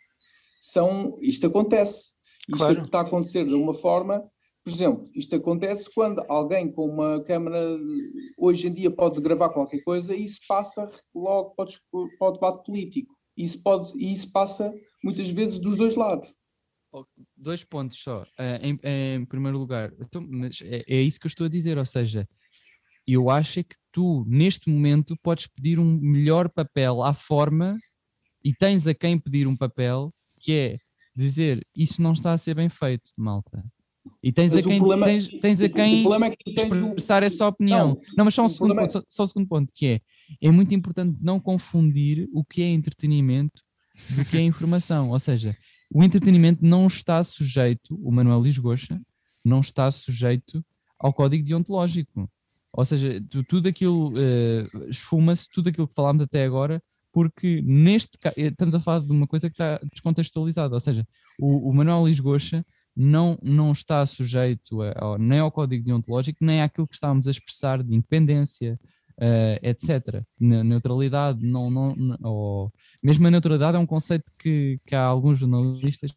São, 0.60 1.18
isto 1.22 1.48
acontece. 1.48 2.14
Isto 2.50 2.58
claro. 2.58 2.84
está 2.84 3.00
a 3.00 3.02
acontecer 3.04 3.46
de 3.46 3.54
uma 3.54 3.74
forma, 3.74 4.24
por 4.64 4.72
exemplo, 4.72 5.10
isto 5.14 5.36
acontece 5.36 5.90
quando 5.94 6.24
alguém 6.30 6.72
com 6.72 6.86
uma 6.86 7.22
câmera 7.24 7.78
hoje 8.38 8.70
em 8.70 8.74
dia 8.74 8.90
pode 8.90 9.22
gravar 9.22 9.50
qualquer 9.50 9.82
coisa 9.84 10.16
e 10.16 10.24
isso 10.24 10.40
passa 10.48 10.90
logo 11.14 11.54
para 11.56 11.68
o, 11.92 12.32
debate 12.32 12.66
político. 12.66 13.14
Isso 13.36 13.62
pode, 13.62 13.92
e 13.98 14.14
isso 14.14 14.32
passa 14.32 14.74
muitas 15.04 15.30
vezes 15.30 15.60
dos 15.60 15.76
dois 15.76 15.96
lados. 15.96 16.34
Dois 17.36 17.64
pontos 17.64 17.98
só. 18.02 18.22
Uh, 18.22 18.62
em, 18.62 18.80
em, 18.84 19.26
primeiro 19.26 19.58
lugar, 19.58 19.92
então, 20.00 20.24
é, 20.62 20.84
é, 20.88 21.02
isso 21.02 21.20
que 21.20 21.26
eu 21.26 21.30
estou 21.30 21.48
a 21.48 21.50
dizer, 21.50 21.78
ou 21.78 21.86
seja, 21.86 22.28
eu 23.08 23.30
acho 23.30 23.60
é 23.60 23.64
que 23.64 23.76
tu, 23.92 24.26
neste 24.28 24.70
momento, 24.70 25.18
podes 25.22 25.48
pedir 25.48 25.80
um 25.80 26.00
melhor 26.00 26.50
papel 26.50 27.04
à 27.04 27.14
forma 27.14 27.78
e 28.44 28.54
tens 28.54 28.88
a 28.88 28.94
quem 28.94 29.20
pedir 29.20 29.48
um 29.48 29.56
papel 29.56 30.14
que 30.40 30.54
é 30.54 30.78
dizer 31.16 31.66
isso 31.76 32.02
não 32.02 32.14
está 32.14 32.34
a 32.34 32.38
ser 32.38 32.56
bem 32.56 32.70
feito, 32.70 33.12
malta. 33.18 33.64
E 34.22 34.32
tens 34.32 34.54
mas 34.54 34.66
a 34.66 34.70
quem, 34.70 34.80
problema, 34.80 35.06
tens, 35.06 35.28
tens 35.40 35.62
a 35.62 35.70
quem 35.70 36.06
é 36.06 36.30
que 36.30 36.50
expressar 36.50 37.24
essa 37.24 37.48
opinião. 37.48 37.90
Não, 37.90 38.02
não 38.18 38.26
mas 38.26 38.34
só 38.34 38.44
um, 38.44 38.50
segundo 38.50 38.76
ponto, 38.76 38.86
é... 38.86 38.90
só, 38.90 39.04
só 39.08 39.24
um 39.24 39.28
segundo 39.28 39.48
ponto, 39.48 39.74
que 39.74 39.86
é, 39.86 40.02
é 40.42 40.52
muito 40.52 40.74
importante 40.74 41.18
não 41.22 41.40
confundir 41.40 42.28
o 42.34 42.44
que 42.44 42.62
é 42.62 42.70
entretenimento 42.70 43.62
do 44.10 44.26
que 44.26 44.38
é 44.38 44.42
informação. 44.42 45.10
Ou 45.12 45.20
seja, 45.20 45.56
o 45.94 46.04
entretenimento 46.04 46.66
não 46.66 46.88
está 46.88 47.24
sujeito, 47.24 47.98
o 48.04 48.12
Manuel 48.12 48.42
Lisgocha, 48.42 49.00
não 49.44 49.62
está 49.62 49.90
sujeito 49.92 50.64
ao 51.00 51.14
código 51.14 51.44
deontológico. 51.44 52.30
Ou 52.74 52.84
seja, 52.84 53.24
tudo 53.48 53.70
aquilo 53.70 54.10
uh, 54.14 54.90
esfuma-se, 54.90 55.48
tudo 55.50 55.70
aquilo 55.70 55.88
que 55.88 55.94
falámos 55.94 56.24
até 56.24 56.44
agora, 56.44 56.82
porque 57.12 57.62
neste 57.64 58.18
eh, 58.36 58.48
estamos 58.48 58.74
a 58.74 58.80
falar 58.80 59.02
de 59.02 59.12
uma 59.12 59.28
coisa 59.28 59.48
que 59.48 59.54
está 59.54 59.80
descontextualizada. 59.92 60.74
Ou 60.74 60.80
seja, 60.80 61.08
o, 61.40 61.70
o 61.70 61.74
Manuel 61.74 62.08
Lisgocha 62.08 62.66
não, 62.96 63.38
não 63.44 63.72
está 63.72 64.04
sujeito 64.08 64.82
a, 64.82 65.18
nem 65.20 65.40
ao 65.40 65.52
código 65.52 65.86
deontológico, 65.86 66.44
nem 66.44 66.64
àquilo 66.64 66.88
que 66.88 66.96
estávamos 66.96 67.28
a 67.28 67.32
expressar 67.32 67.84
de 67.84 67.94
independência, 67.94 68.80
uh, 69.20 69.60
etc. 69.62 70.24
Na, 70.40 70.64
neutralidade, 70.64 71.46
não, 71.46 71.70
não, 71.70 71.96
não 71.96 72.18
ou, 72.24 72.74
mesmo 73.04 73.28
a 73.28 73.32
neutralidade 73.32 73.78
é 73.78 73.80
um 73.80 73.86
conceito 73.86 74.32
que, 74.40 74.80
que 74.84 74.96
há 74.96 75.04
alguns 75.04 75.38
jornalistas 75.38 76.12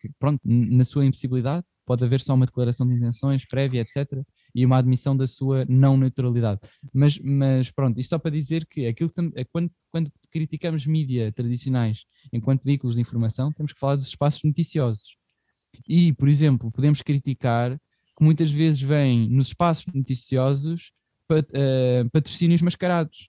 que, 0.00 0.08
pronto, 0.16 0.40
na 0.44 0.84
sua 0.84 1.04
impossibilidade, 1.04 1.64
pode 1.84 2.04
haver 2.04 2.20
só 2.20 2.34
uma 2.34 2.46
declaração 2.46 2.86
de 2.86 2.94
intenções 2.94 3.44
prévia, 3.44 3.80
etc 3.80 4.24
e 4.54 4.64
uma 4.64 4.78
admissão 4.78 5.16
da 5.16 5.26
sua 5.26 5.64
não 5.68 5.96
neutralidade. 5.96 6.60
Mas, 6.92 7.18
mas 7.18 7.70
pronto, 7.70 7.98
isto 8.00 8.10
só 8.10 8.18
para 8.18 8.30
dizer 8.30 8.66
que 8.66 8.86
aquilo 8.86 9.10
é 9.34 9.44
quando, 9.44 9.70
quando 9.90 10.12
criticamos 10.30 10.86
mídia 10.86 11.32
tradicionais 11.32 12.04
enquanto 12.32 12.64
veículos 12.64 12.96
de 12.96 13.02
informação, 13.02 13.52
temos 13.52 13.72
que 13.72 13.80
falar 13.80 13.96
dos 13.96 14.08
espaços 14.08 14.42
noticiosos. 14.44 15.16
E, 15.88 16.12
por 16.12 16.28
exemplo, 16.28 16.70
podemos 16.70 17.02
criticar 17.02 17.78
que 18.16 18.24
muitas 18.24 18.50
vezes 18.50 18.80
vêm 18.80 19.28
nos 19.28 19.48
espaços 19.48 19.86
noticiosos 19.92 20.92
pat, 21.28 21.46
uh, 21.50 22.10
patrocínios 22.10 22.62
mascarados. 22.62 23.28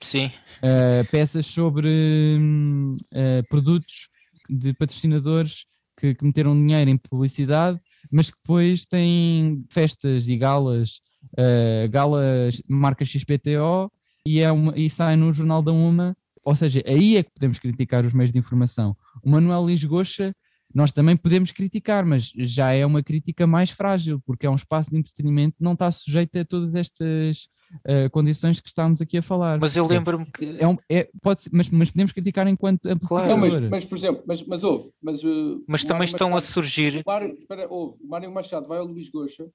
Sim. 0.00 0.26
Uh, 0.58 1.10
peças 1.10 1.46
sobre 1.46 1.88
uh, 1.88 3.48
produtos 3.48 4.08
de 4.48 4.74
patrocinadores 4.74 5.66
que, 5.98 6.14
que 6.14 6.24
meteram 6.24 6.54
dinheiro 6.54 6.90
em 6.90 6.98
publicidade 6.98 7.80
mas 8.10 8.30
que 8.30 8.36
depois 8.36 8.84
têm 8.84 9.64
festas 9.70 10.28
e 10.28 10.36
galas 10.36 11.00
uh, 11.38 11.88
Gala 11.90 12.48
marca 12.68 13.04
XPTO 13.04 13.90
e, 14.26 14.40
é 14.40 14.50
uma, 14.50 14.76
e 14.78 14.88
sai 14.88 15.16
no 15.16 15.32
Jornal 15.32 15.62
da 15.62 15.72
Uma, 15.72 16.16
ou 16.44 16.54
seja, 16.54 16.82
aí 16.86 17.16
é 17.16 17.22
que 17.22 17.32
podemos 17.32 17.58
criticar 17.58 18.04
os 18.04 18.12
meios 18.12 18.32
de 18.32 18.38
informação. 18.38 18.96
O 19.22 19.30
Manuel 19.30 19.66
Lisgocha 19.66 20.34
nós 20.74 20.90
também 20.90 21.16
podemos 21.16 21.52
criticar, 21.52 22.04
mas 22.04 22.32
já 22.34 22.72
é 22.72 22.84
uma 22.84 23.02
crítica 23.02 23.46
mais 23.46 23.70
frágil, 23.70 24.20
porque 24.26 24.44
é 24.44 24.50
um 24.50 24.56
espaço 24.56 24.90
de 24.90 24.96
entretenimento 24.96 25.56
não 25.60 25.74
está 25.74 25.90
sujeito 25.90 26.36
a 26.38 26.44
todas 26.44 26.74
estas 26.74 27.48
uh, 27.86 28.10
condições 28.10 28.60
que 28.60 28.68
estamos 28.68 29.00
aqui 29.00 29.18
a 29.18 29.22
falar. 29.22 29.58
Mas 29.60 29.76
eu 29.76 29.86
lembro-me 29.86 30.26
que. 30.26 30.56
É 30.58 30.66
um, 30.66 30.76
é, 30.90 31.08
pode 31.22 31.42
ser, 31.42 31.50
mas, 31.52 31.68
mas 31.70 31.90
podemos 31.90 32.12
criticar 32.12 32.48
enquanto 32.48 32.86
amplificador. 32.86 33.28
Não, 33.28 33.38
mas, 33.38 33.58
mas, 33.70 33.84
por 33.84 33.96
exemplo, 33.96 34.24
mas, 34.26 34.42
mas 34.42 34.64
houve. 34.64 34.90
Mas, 35.00 35.22
uh, 35.22 35.64
mas 35.68 35.84
também 35.84 36.06
estão 36.06 36.30
Machado, 36.30 36.48
a 36.48 36.52
surgir. 36.52 37.02
O 37.06 37.10
Mário, 37.10 37.36
espera, 37.38 37.66
houve. 37.70 37.96
O 38.02 38.08
Mário 38.08 38.32
Machado 38.32 38.66
vai 38.66 38.78
ao 38.78 38.86
Luís 38.86 39.08
Goxa 39.08 39.46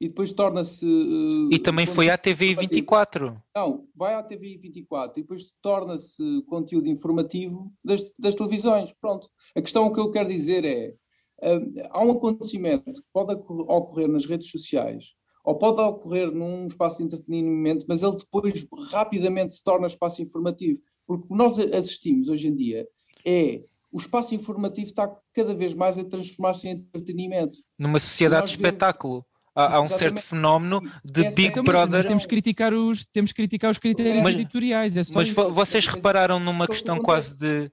e 0.00 0.08
depois 0.08 0.32
torna-se. 0.32 0.84
Uh, 0.84 1.52
e 1.52 1.58
também 1.58 1.86
foi 1.86 2.10
à 2.10 2.18
TV 2.18 2.54
24. 2.54 3.40
Não, 3.54 3.86
vai 3.94 4.14
à 4.14 4.22
TV 4.22 4.58
24 4.58 5.18
e 5.18 5.22
depois 5.22 5.52
torna-se 5.62 6.42
conteúdo 6.46 6.88
informativo 6.88 7.72
das, 7.84 8.12
das 8.18 8.34
televisões. 8.34 8.92
Pronto. 9.00 9.28
A 9.56 9.62
questão 9.62 9.92
que 9.92 10.00
eu 10.00 10.10
quero 10.10 10.28
dizer 10.28 10.64
é: 10.64 10.94
uh, 11.42 11.88
há 11.90 12.04
um 12.04 12.12
acontecimento 12.12 12.92
que 12.92 13.08
pode 13.12 13.34
ocorrer 13.34 14.08
nas 14.08 14.26
redes 14.26 14.50
sociais 14.50 15.14
ou 15.44 15.56
pode 15.56 15.80
ocorrer 15.80 16.30
num 16.32 16.66
espaço 16.66 16.98
de 16.98 17.04
entretenimento, 17.04 17.84
mas 17.86 18.02
ele 18.02 18.16
depois 18.16 18.66
rapidamente 18.90 19.52
se 19.52 19.62
torna 19.62 19.86
espaço 19.86 20.22
informativo. 20.22 20.80
Porque 21.06 21.24
o 21.24 21.28
que 21.28 21.34
nós 21.34 21.58
assistimos 21.58 22.28
hoje 22.28 22.48
em 22.48 22.56
dia 22.56 22.88
é 23.26 23.62
o 23.92 23.98
espaço 23.98 24.34
informativo 24.34 24.88
está 24.88 25.08
cada 25.32 25.54
vez 25.54 25.72
mais 25.72 25.96
a 25.96 26.04
transformar-se 26.04 26.66
em 26.66 26.70
entretenimento. 26.72 27.60
Numa 27.78 28.00
sociedade 28.00 28.46
de 28.46 28.52
espetáculo. 28.52 29.14
Vezes, 29.14 29.33
há, 29.54 29.80
um 29.80 29.88
certo 29.88 30.20
fenómeno 30.20 30.80
de 31.04 31.22
Big 31.30 31.48
então, 31.48 31.64
Brother. 31.64 31.98
Mas 31.98 32.06
temos 32.06 32.22
que 32.24 32.28
criticar 32.28 32.72
os, 32.74 33.04
temos 33.06 33.32
que 33.32 33.36
criticar 33.36 33.70
os 33.70 33.78
critérios 33.78 34.22
mas, 34.22 34.34
editoriais. 34.34 34.96
É 34.96 35.02
mas 35.14 35.28
isso. 35.28 35.52
vocês 35.52 35.86
repararam 35.86 36.40
numa 36.40 36.66
questão 36.66 36.98
quase 36.98 37.38
de. 37.38 37.70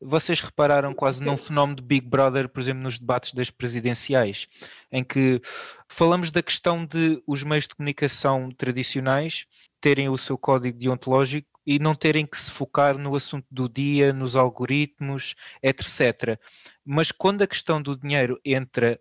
Vocês 0.00 0.40
repararam 0.40 0.92
quase 0.92 1.24
num 1.24 1.36
fenómeno 1.36 1.76
de 1.76 1.82
Big 1.82 2.06
Brother, 2.06 2.46
por 2.48 2.60
exemplo, 2.60 2.82
nos 2.82 2.98
debates 2.98 3.32
das 3.32 3.48
presidenciais, 3.48 4.48
em 4.92 5.02
que 5.02 5.40
falamos 5.88 6.30
da 6.30 6.42
questão 6.42 6.84
de 6.84 7.22
os 7.26 7.42
meios 7.42 7.66
de 7.66 7.74
comunicação 7.74 8.50
tradicionais 8.50 9.46
terem 9.80 10.10
o 10.10 10.18
seu 10.18 10.36
código 10.36 10.78
deontológico 10.78 11.48
e 11.66 11.78
não 11.78 11.94
terem 11.94 12.26
que 12.26 12.36
se 12.36 12.50
focar 12.50 12.98
no 12.98 13.16
assunto 13.16 13.46
do 13.50 13.66
dia, 13.66 14.12
nos 14.12 14.36
algoritmos, 14.36 15.34
etc. 15.62 16.38
Mas 16.84 17.10
quando 17.10 17.40
a 17.42 17.46
questão 17.46 17.80
do 17.80 17.96
dinheiro 17.96 18.38
entra 18.44 19.00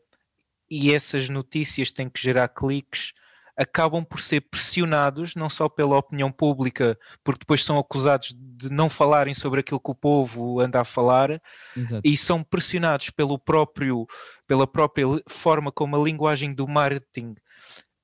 e 0.74 0.92
essas 0.92 1.30
notícias 1.30 1.92
têm 1.92 2.10
que 2.10 2.20
gerar 2.20 2.48
cliques, 2.48 3.14
acabam 3.56 4.04
por 4.04 4.20
ser 4.20 4.42
pressionados 4.42 5.36
não 5.36 5.48
só 5.48 5.70
pela 5.70 6.00
opinião 6.00 6.32
pública, 6.32 6.98
porque 7.24 7.42
depois 7.42 7.64
são 7.64 7.78
acusados 7.78 8.36
de 8.36 8.72
não 8.72 8.90
falarem 8.90 9.36
sobre 9.36 9.60
aquilo 9.60 9.80
que 9.80 9.92
o 9.92 9.96
povo 9.96 10.60
anda 10.60 10.82
a 10.82 10.84
falar, 10.84 11.40
Exato. 11.78 12.02
e 12.04 12.18
são 12.18 12.44
pressionados 12.44 13.12
pelo 13.12 13.38
próprio, 13.38 14.08
pela 14.48 14.66
própria 14.66 15.06
forma 15.30 15.72
como 15.72 15.96
a 15.96 16.04
linguagem 16.04 16.52
do 16.52 16.68
marketing 16.68 17.36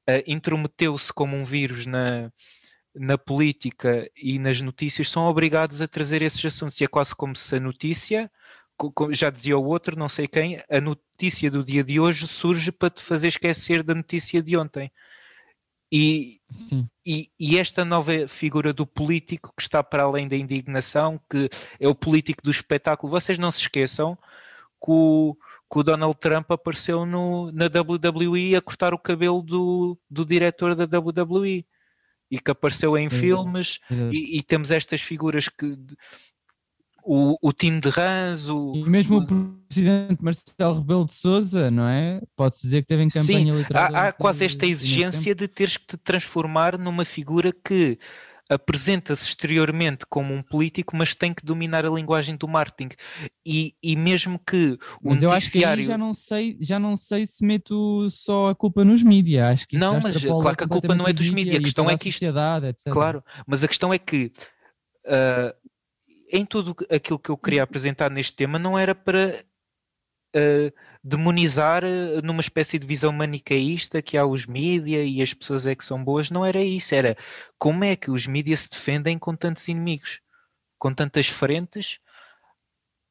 uh, 0.07 0.23
intrometeu-se 0.27 1.11
como 1.11 1.35
um 1.35 1.43
vírus 1.43 1.87
na, 1.87 2.31
na 2.95 3.17
política 3.17 4.07
e 4.15 4.37
nas 4.37 4.61
notícias, 4.61 5.09
são 5.09 5.23
obrigados 5.23 5.81
a 5.81 5.87
trazer 5.87 6.21
esses 6.21 6.45
assuntos. 6.45 6.79
E 6.79 6.83
é 6.83 6.87
quase 6.87 7.15
como 7.15 7.35
se 7.35 7.55
a 7.55 7.59
notícia 7.59 8.29
já 9.11 9.29
dizia 9.29 9.57
o 9.57 9.65
outro, 9.65 9.97
não 9.97 10.09
sei 10.09 10.27
quem, 10.27 10.63
a 10.69 10.79
notícia 10.81 11.51
do 11.51 11.63
dia 11.63 11.83
de 11.83 11.99
hoje 11.99 12.27
surge 12.27 12.71
para 12.71 12.89
te 12.89 13.01
fazer 13.01 13.27
esquecer 13.27 13.83
da 13.83 13.93
notícia 13.93 14.41
de 14.41 14.55
ontem. 14.57 14.91
E, 15.91 16.39
e, 17.03 17.29
e, 17.39 17.57
esta 17.57 17.83
nova 17.83 18.27
figura 18.27 18.71
do 18.71 18.85
político 18.85 19.51
que 19.57 19.63
está 19.63 19.83
para 19.83 20.03
além 20.03 20.27
da 20.27 20.35
indignação, 20.35 21.19
que 21.29 21.49
é 21.79 21.87
o 21.87 21.95
político 21.95 22.43
do 22.43 22.51
espetáculo, 22.51 23.09
vocês 23.09 23.39
não 23.39 23.51
se 23.51 23.61
esqueçam 23.61 24.15
que 24.15 24.91
o, 24.91 25.35
que 25.71 25.79
o 25.79 25.83
Donald 25.83 26.15
Trump 26.19 26.51
apareceu 26.51 27.07
no, 27.07 27.51
na 27.51 27.65
WWE 27.65 28.55
a 28.55 28.61
cortar 28.61 28.93
o 28.93 28.99
cabelo 28.99 29.41
do, 29.41 29.97
do 30.09 30.23
diretor 30.23 30.75
da 30.75 30.99
WWE 30.99 31.65
e. 32.29 32.39
Que 32.39 32.51
apareceu 32.51 32.95
em 32.95 33.09
filmes 33.09 33.79
E, 33.89 34.37
e, 34.37 34.43
temos 34.43 34.69
estas 34.69 35.01
figuras 35.01 35.49
que 35.49 35.75
o, 37.11 37.35
o 37.41 37.51
time 37.51 37.79
de 37.79 37.89
Rans, 37.89 38.49
o, 38.49 38.71
e 38.75 38.87
mesmo 38.87 39.17
o, 39.17 39.25
presidente 39.67 40.23
Marcelo 40.23 40.75
Rebelo 40.75 41.07
de 41.07 41.13
Souza, 41.15 41.71
não 41.71 41.87
é? 41.87 42.21
Pode-se 42.35 42.61
dizer 42.61 42.83
que 42.83 42.87
teve 42.87 43.01
em 43.01 43.09
campanha 43.09 43.39
Sim, 43.39 43.49
eleitoral. 43.49 43.89
Há, 43.95 44.07
há 44.09 44.11
quase 44.11 44.45
esta 44.45 44.67
exigência 44.67 45.33
de 45.33 45.47
teres 45.47 45.75
que 45.75 45.87
te 45.87 45.97
transformar 45.97 46.77
numa 46.77 47.03
figura 47.03 47.51
que 47.51 47.97
apresenta-se 48.47 49.27
exteriormente 49.27 50.05
como 50.07 50.35
um 50.35 50.43
político, 50.43 50.95
mas 50.95 51.15
tem 51.15 51.33
que 51.33 51.43
dominar 51.43 51.83
a 51.83 51.89
linguagem 51.89 52.35
do 52.35 52.47
marketing. 52.47 52.95
E, 53.43 53.73
e 53.81 53.95
mesmo 53.95 54.39
que 54.39 54.77
o 55.01 55.09
mas 55.09 55.23
eu 55.23 55.31
acho 55.31 55.51
que 55.51 55.65
aí 55.65 55.81
já 55.81 55.97
não 55.97 56.13
sei, 56.13 56.57
já 56.61 56.77
não 56.77 56.95
sei 56.95 57.25
se 57.25 57.43
meto 57.43 58.07
só 58.11 58.49
a 58.49 58.55
culpa 58.55 58.85
nos 58.85 59.01
mídias. 59.01 59.47
Acho 59.47 59.67
que 59.67 59.77
não, 59.77 59.99
mas 60.03 60.23
claro 60.23 60.55
que 60.55 60.63
a 60.63 60.67
culpa 60.67 60.93
não 60.93 61.07
é 61.07 61.13
dos 61.13 61.31
mídias. 61.31 61.55
A 61.55 61.59
questão 61.59 61.89
é 61.89 61.97
que 61.97 62.09
isto, 62.09 62.23
etc. 62.23 62.93
claro, 62.93 63.23
mas 63.47 63.63
a 63.63 63.67
questão 63.67 63.91
é 63.91 63.97
que 63.97 64.31
uh, 65.07 65.68
em 66.31 66.45
tudo 66.45 66.75
aquilo 66.89 67.19
que 67.19 67.29
eu 67.29 67.37
queria 67.37 67.63
apresentar 67.63 68.09
neste 68.09 68.35
tema 68.35 68.59
não 68.59 68.77
era 68.77 68.93
para 68.93 69.43
uh, 70.35 70.71
demonizar 71.03 71.83
uh, 71.83 72.21
numa 72.23 72.41
espécie 72.41 72.77
de 72.77 72.87
visão 72.87 73.11
manicaísta 73.11 74.01
que 74.01 74.17
há 74.17 74.25
os 74.25 74.45
mídia 74.45 75.03
e 75.03 75.21
as 75.21 75.33
pessoas 75.33 75.65
é 75.65 75.75
que 75.75 75.83
são 75.83 76.03
boas, 76.03 76.29
não 76.29 76.45
era 76.45 76.61
isso, 76.61 76.93
era 76.93 77.17
como 77.57 77.83
é 77.83 77.95
que 77.95 78.11
os 78.11 78.27
mídias 78.27 78.61
se 78.61 78.69
defendem 78.69 79.17
com 79.17 79.35
tantos 79.35 79.67
inimigos, 79.67 80.21
com 80.77 80.93
tantas 80.93 81.27
frentes, 81.27 81.99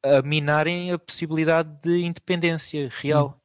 a 0.03 0.21
minarem 0.21 0.91
a 0.91 0.99
possibilidade 0.99 1.69
de 1.81 2.03
independência 2.05 2.89
real. 2.89 3.39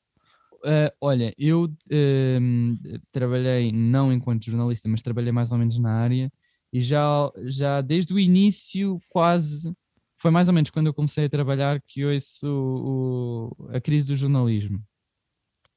Uh, 0.64 0.88
olha, 0.98 1.34
eu 1.36 1.68
ehm, 1.90 2.76
trabalhei 3.12 3.70
não 3.70 4.10
enquanto 4.10 4.46
jornalista, 4.46 4.88
mas 4.88 5.02
trabalhei 5.02 5.30
mais 5.30 5.52
ou 5.52 5.59
menos 5.59 5.78
na 5.78 5.92
área 5.92 6.32
e 6.74 6.82
já, 6.82 7.30
já 7.44 7.80
desde 7.80 8.12
o 8.12 8.18
início, 8.18 9.01
quase, 9.09 9.72
foi 10.16 10.32
mais 10.32 10.48
ou 10.48 10.55
menos 10.55 10.70
quando 10.70 10.88
eu 10.88 10.92
comecei 10.92 11.26
a 11.26 11.30
trabalhar 11.30 11.80
que 11.80 12.05
ouço 12.05 12.48
o, 12.48 13.68
a 13.72 13.80
crise 13.80 14.05
do 14.05 14.16
jornalismo. 14.16 14.82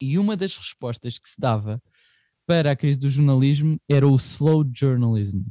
E 0.01 0.17
uma 0.17 0.35
das 0.35 0.57
respostas 0.57 1.19
que 1.19 1.29
se 1.29 1.39
dava 1.39 1.79
para 2.47 2.71
a 2.71 2.75
crise 2.75 2.97
do 2.97 3.07
jornalismo 3.07 3.79
era 3.87 4.07
o 4.07 4.15
slow 4.15 4.65
journalism. 4.73 5.43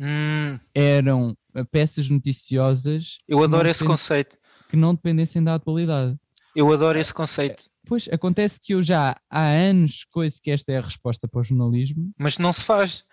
Hum. 0.00 0.58
Eram 0.74 1.36
eh, 1.54 1.64
peças 1.64 2.08
noticiosas. 2.08 3.18
Eu 3.28 3.44
adoro 3.44 3.68
esse 3.68 3.84
conceito. 3.84 4.38
Que 4.70 4.76
não 4.76 4.94
dependessem 4.94 5.44
da 5.44 5.56
atualidade. 5.56 6.18
Eu 6.54 6.72
adoro 6.72 6.98
esse 6.98 7.12
conceito. 7.12 7.68
Pois, 7.86 8.08
acontece 8.10 8.58
que 8.58 8.72
eu 8.72 8.82
já 8.82 9.14
há 9.28 9.46
anos 9.46 10.06
coisa 10.10 10.40
que 10.42 10.50
esta 10.50 10.72
é 10.72 10.78
a 10.78 10.82
resposta 10.82 11.28
para 11.28 11.40
o 11.40 11.44
jornalismo. 11.44 12.10
Mas 12.18 12.38
não 12.38 12.50
se 12.50 12.64
faz 12.64 13.04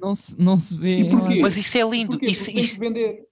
não 0.00 0.14
se, 0.14 0.38
não 0.38 0.58
se 0.58 0.76
vê. 0.76 1.02
Mas 1.40 1.56
isso 1.56 1.78
é 1.78 1.82
lindo. 1.82 2.18
Isso, 2.22 2.50
isso... 2.50 2.78
vender. 2.78 3.26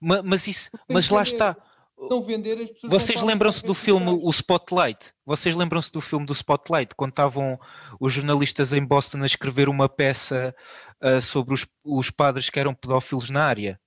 Mas, 0.00 0.22
mas 0.22 0.46
isso, 0.46 0.70
mas 0.88 1.08
lá 1.10 1.22
está. 1.22 1.56
Não 1.98 2.22
vender 2.22 2.60
as 2.60 2.70
pessoas. 2.70 2.92
Vocês 2.92 3.22
lembram-se 3.22 3.64
do 3.64 3.74
filme 3.74 4.10
O 4.10 4.30
Spotlight? 4.30 5.12
Vocês 5.26 5.56
lembram-se 5.56 5.90
do 5.90 6.00
filme 6.00 6.24
do 6.24 6.32
Spotlight, 6.32 6.94
quando 6.94 7.10
estavam 7.10 7.58
os 7.98 8.12
jornalistas 8.12 8.72
em 8.72 8.84
Boston 8.84 9.22
a 9.22 9.26
escrever 9.26 9.68
uma 9.68 9.88
peça 9.88 10.54
uh, 11.02 11.20
sobre 11.20 11.54
os, 11.54 11.66
os 11.82 12.10
padres 12.10 12.50
que 12.50 12.60
eram 12.60 12.74
pedófilos 12.74 13.30
na 13.30 13.44
área? 13.44 13.80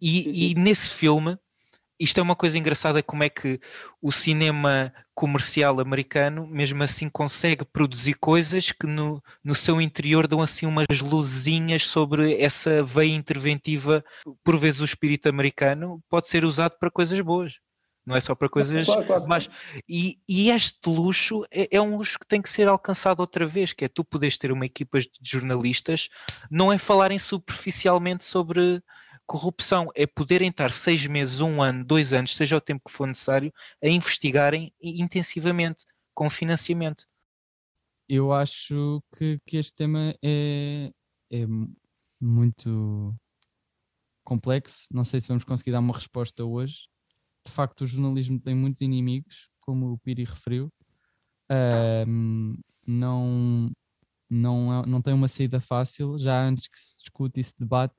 E, 0.00 0.52
e 0.52 0.54
nesse 0.54 0.90
filme 0.90 1.38
isto 1.98 2.18
é 2.18 2.22
uma 2.22 2.34
coisa 2.34 2.58
engraçada 2.58 3.02
como 3.02 3.22
é 3.22 3.28
que 3.28 3.60
o 4.02 4.10
cinema 4.10 4.92
comercial 5.14 5.78
americano 5.80 6.46
mesmo 6.46 6.82
assim 6.82 7.08
consegue 7.08 7.64
produzir 7.64 8.14
coisas 8.14 8.72
que 8.72 8.86
no, 8.86 9.22
no 9.42 9.54
seu 9.54 9.80
interior 9.80 10.26
dão 10.26 10.42
assim 10.42 10.66
umas 10.66 10.86
luzinhas 11.00 11.86
sobre 11.86 12.40
essa 12.40 12.82
veia 12.82 13.14
interventiva 13.14 14.04
por 14.42 14.58
vezes 14.58 14.80
o 14.80 14.84
espírito 14.84 15.28
americano 15.28 16.02
pode 16.08 16.28
ser 16.28 16.44
usado 16.44 16.76
para 16.78 16.90
coisas 16.90 17.20
boas 17.20 17.54
não 18.06 18.14
é 18.14 18.20
só 18.20 18.34
para 18.34 18.48
coisas 18.48 18.84
claro, 18.84 19.04
claro. 19.06 19.24
mas 19.26 19.48
e, 19.88 20.18
e, 20.28 20.50
este 20.50 20.88
luxo 20.88 21.42
é, 21.50 21.76
é, 21.76 21.80
um 21.80 21.96
luxo 21.96 22.18
que 22.18 22.26
tem 22.26 22.42
que 22.42 22.50
ser 22.50 22.68
alcançado 22.68 23.20
outra 23.20 23.46
vez 23.46 23.72
que 23.72 23.84
é 23.84 23.88
tu 23.88 24.04
podes 24.04 24.36
ter 24.36 24.52
uma 24.52 24.66
equipa 24.66 24.98
de 25.00 25.08
jornalistas 25.22 26.08
não 26.50 26.72
é 26.72 26.76
falarem 26.76 27.18
superficialmente 27.18 28.24
sobre 28.24 28.82
Corrupção 29.26 29.90
é 29.94 30.06
poderem 30.06 30.50
estar 30.50 30.70
seis 30.70 31.06
meses, 31.06 31.40
um 31.40 31.62
ano, 31.62 31.84
dois 31.84 32.12
anos, 32.12 32.34
seja 32.36 32.56
o 32.56 32.60
tempo 32.60 32.82
que 32.86 32.92
for 32.92 33.06
necessário, 33.06 33.52
a 33.82 33.88
investigarem 33.88 34.72
intensivamente, 34.80 35.84
com 36.12 36.28
financiamento. 36.28 37.06
Eu 38.08 38.32
acho 38.32 39.02
que, 39.16 39.40
que 39.46 39.56
este 39.56 39.74
tema 39.74 40.14
é, 40.22 40.92
é 41.32 41.46
muito 42.20 43.14
complexo. 44.22 44.86
Não 44.92 45.04
sei 45.04 45.20
se 45.20 45.28
vamos 45.28 45.44
conseguir 45.44 45.72
dar 45.72 45.80
uma 45.80 45.94
resposta 45.94 46.44
hoje. 46.44 46.86
De 47.46 47.52
facto, 47.52 47.82
o 47.82 47.86
jornalismo 47.86 48.38
tem 48.38 48.54
muitos 48.54 48.80
inimigos, 48.80 49.48
como 49.60 49.92
o 49.92 49.98
Piri 49.98 50.24
referiu. 50.24 50.72
Não, 52.86 53.70
não, 54.28 54.82
é- 54.82 54.86
não 54.86 55.00
tem 55.02 55.14
uma 55.14 55.28
saída 55.28 55.60
fácil, 55.60 56.18
já 56.18 56.42
antes 56.44 56.68
que 56.68 56.78
se 56.78 56.96
discute 56.98 57.40
e 57.40 57.44
se 57.44 57.54
debate. 57.58 57.94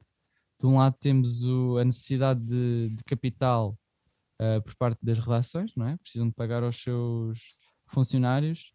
De 0.65 0.71
um 0.71 0.77
lado 0.77 0.95
temos 0.99 1.43
o- 1.43 1.77
a 1.77 1.85
necessidade 1.85 2.41
de, 2.43 2.89
de 2.89 3.03
capital 3.03 3.77
uh, 4.41 4.59
por 4.63 4.75
parte 4.75 4.97
das 5.05 5.19
redações, 5.19 5.71
não 5.75 5.87
é? 5.87 5.95
Precisam 5.97 6.27
de 6.27 6.33
pagar 6.33 6.63
aos 6.63 6.81
seus 6.81 7.39
funcionários. 7.85 8.73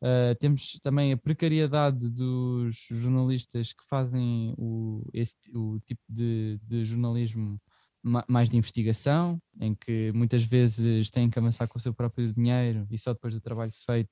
Uh, 0.00 0.36
temos 0.38 0.78
também 0.84 1.12
a 1.12 1.16
precariedade 1.16 2.08
dos 2.08 2.76
jornalistas 2.88 3.72
que 3.72 3.82
fazem 3.88 4.54
o, 4.56 5.04
esse, 5.12 5.36
o 5.52 5.80
tipo 5.80 6.02
de, 6.08 6.60
de 6.62 6.84
jornalismo 6.84 7.60
ma- 8.00 8.24
mais 8.28 8.48
de 8.48 8.56
investigação, 8.56 9.42
em 9.60 9.74
que 9.74 10.12
muitas 10.12 10.44
vezes 10.44 11.10
têm 11.10 11.28
que 11.28 11.40
avançar 11.40 11.66
com 11.66 11.76
o 11.76 11.80
seu 11.80 11.92
próprio 11.92 12.32
dinheiro 12.32 12.86
e 12.88 12.96
só 12.96 13.12
depois 13.12 13.34
do 13.34 13.40
trabalho 13.40 13.72
feito 13.84 14.10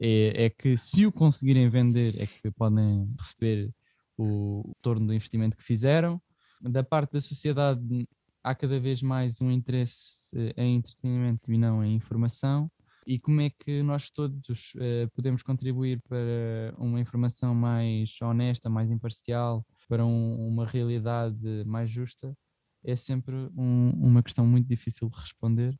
é, 0.00 0.46
é 0.46 0.50
que 0.50 0.78
se 0.78 1.04
o 1.04 1.12
conseguirem 1.12 1.68
vender 1.68 2.18
é 2.18 2.26
que 2.26 2.50
podem 2.52 3.14
receber 3.20 3.70
o 4.16 4.62
retorno 4.68 5.06
do 5.06 5.12
investimento 5.12 5.54
que 5.54 5.62
fizeram. 5.62 6.18
Da 6.60 6.82
parte 6.82 7.12
da 7.12 7.20
sociedade 7.20 8.08
há 8.42 8.54
cada 8.54 8.78
vez 8.80 9.02
mais 9.02 9.40
um 9.40 9.50
interesse 9.50 10.36
eh, 10.38 10.54
em 10.56 10.76
entretenimento 10.76 11.52
e 11.52 11.58
não 11.58 11.84
em 11.84 11.94
informação. 11.94 12.70
E 13.06 13.18
como 13.20 13.40
é 13.40 13.50
que 13.50 13.82
nós 13.82 14.10
todos 14.10 14.72
eh, 14.78 15.06
podemos 15.14 15.42
contribuir 15.42 16.00
para 16.08 16.74
uma 16.78 17.00
informação 17.00 17.54
mais 17.54 18.10
honesta, 18.22 18.68
mais 18.68 18.90
imparcial, 18.90 19.64
para 19.88 20.04
um- 20.04 20.48
uma 20.48 20.66
realidade 20.66 21.64
mais 21.66 21.90
justa? 21.90 22.36
É 22.84 22.96
sempre 22.96 23.34
um- 23.56 23.90
uma 23.90 24.22
questão 24.22 24.46
muito 24.46 24.66
difícil 24.68 25.08
de 25.08 25.16
responder 25.16 25.76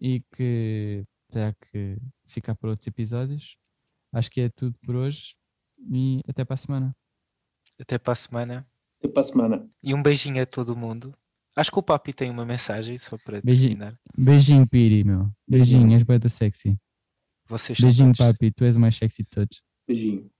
e 0.00 0.22
que 0.36 1.04
terá 1.30 1.52
que 1.54 1.98
ficar 2.26 2.54
para 2.56 2.70
outros 2.70 2.86
episódios. 2.86 3.56
Acho 4.12 4.30
que 4.30 4.42
é 4.42 4.48
tudo 4.50 4.76
por 4.84 4.96
hoje 4.96 5.36
e 5.92 6.20
até 6.28 6.44
para 6.44 6.54
a 6.54 6.58
semana. 6.58 6.96
Até 7.80 7.98
para 7.98 8.12
a 8.12 8.16
semana. 8.16 8.73
Até 9.04 9.08
para 9.12 9.20
a 9.20 9.24
semana. 9.24 9.70
E 9.82 9.94
um 9.94 10.02
beijinho 10.02 10.42
a 10.42 10.46
todo 10.46 10.74
mundo. 10.76 11.12
Acho 11.54 11.70
que 11.70 11.78
o 11.78 11.82
Papi 11.82 12.12
tem 12.14 12.30
uma 12.30 12.44
mensagem 12.44 12.96
só 12.98 13.16
para 13.18 13.40
Beijinho. 13.42 13.76
terminar. 13.78 13.98
Beijinho, 14.16 14.66
Piri, 14.66 15.04
meu. 15.04 15.30
Beijinho, 15.46 15.94
és 15.94 16.02
beta 16.02 16.28
sexy. 16.28 16.76
Vocês 17.46 17.78
Beijinho, 17.78 18.12
todos- 18.14 18.32
papi, 18.32 18.50
tu 18.50 18.64
és 18.64 18.76
o 18.76 18.80
mais 18.80 18.96
sexy 18.96 19.22
de 19.22 19.28
todos. 19.28 19.62
Beijinho. 19.86 20.30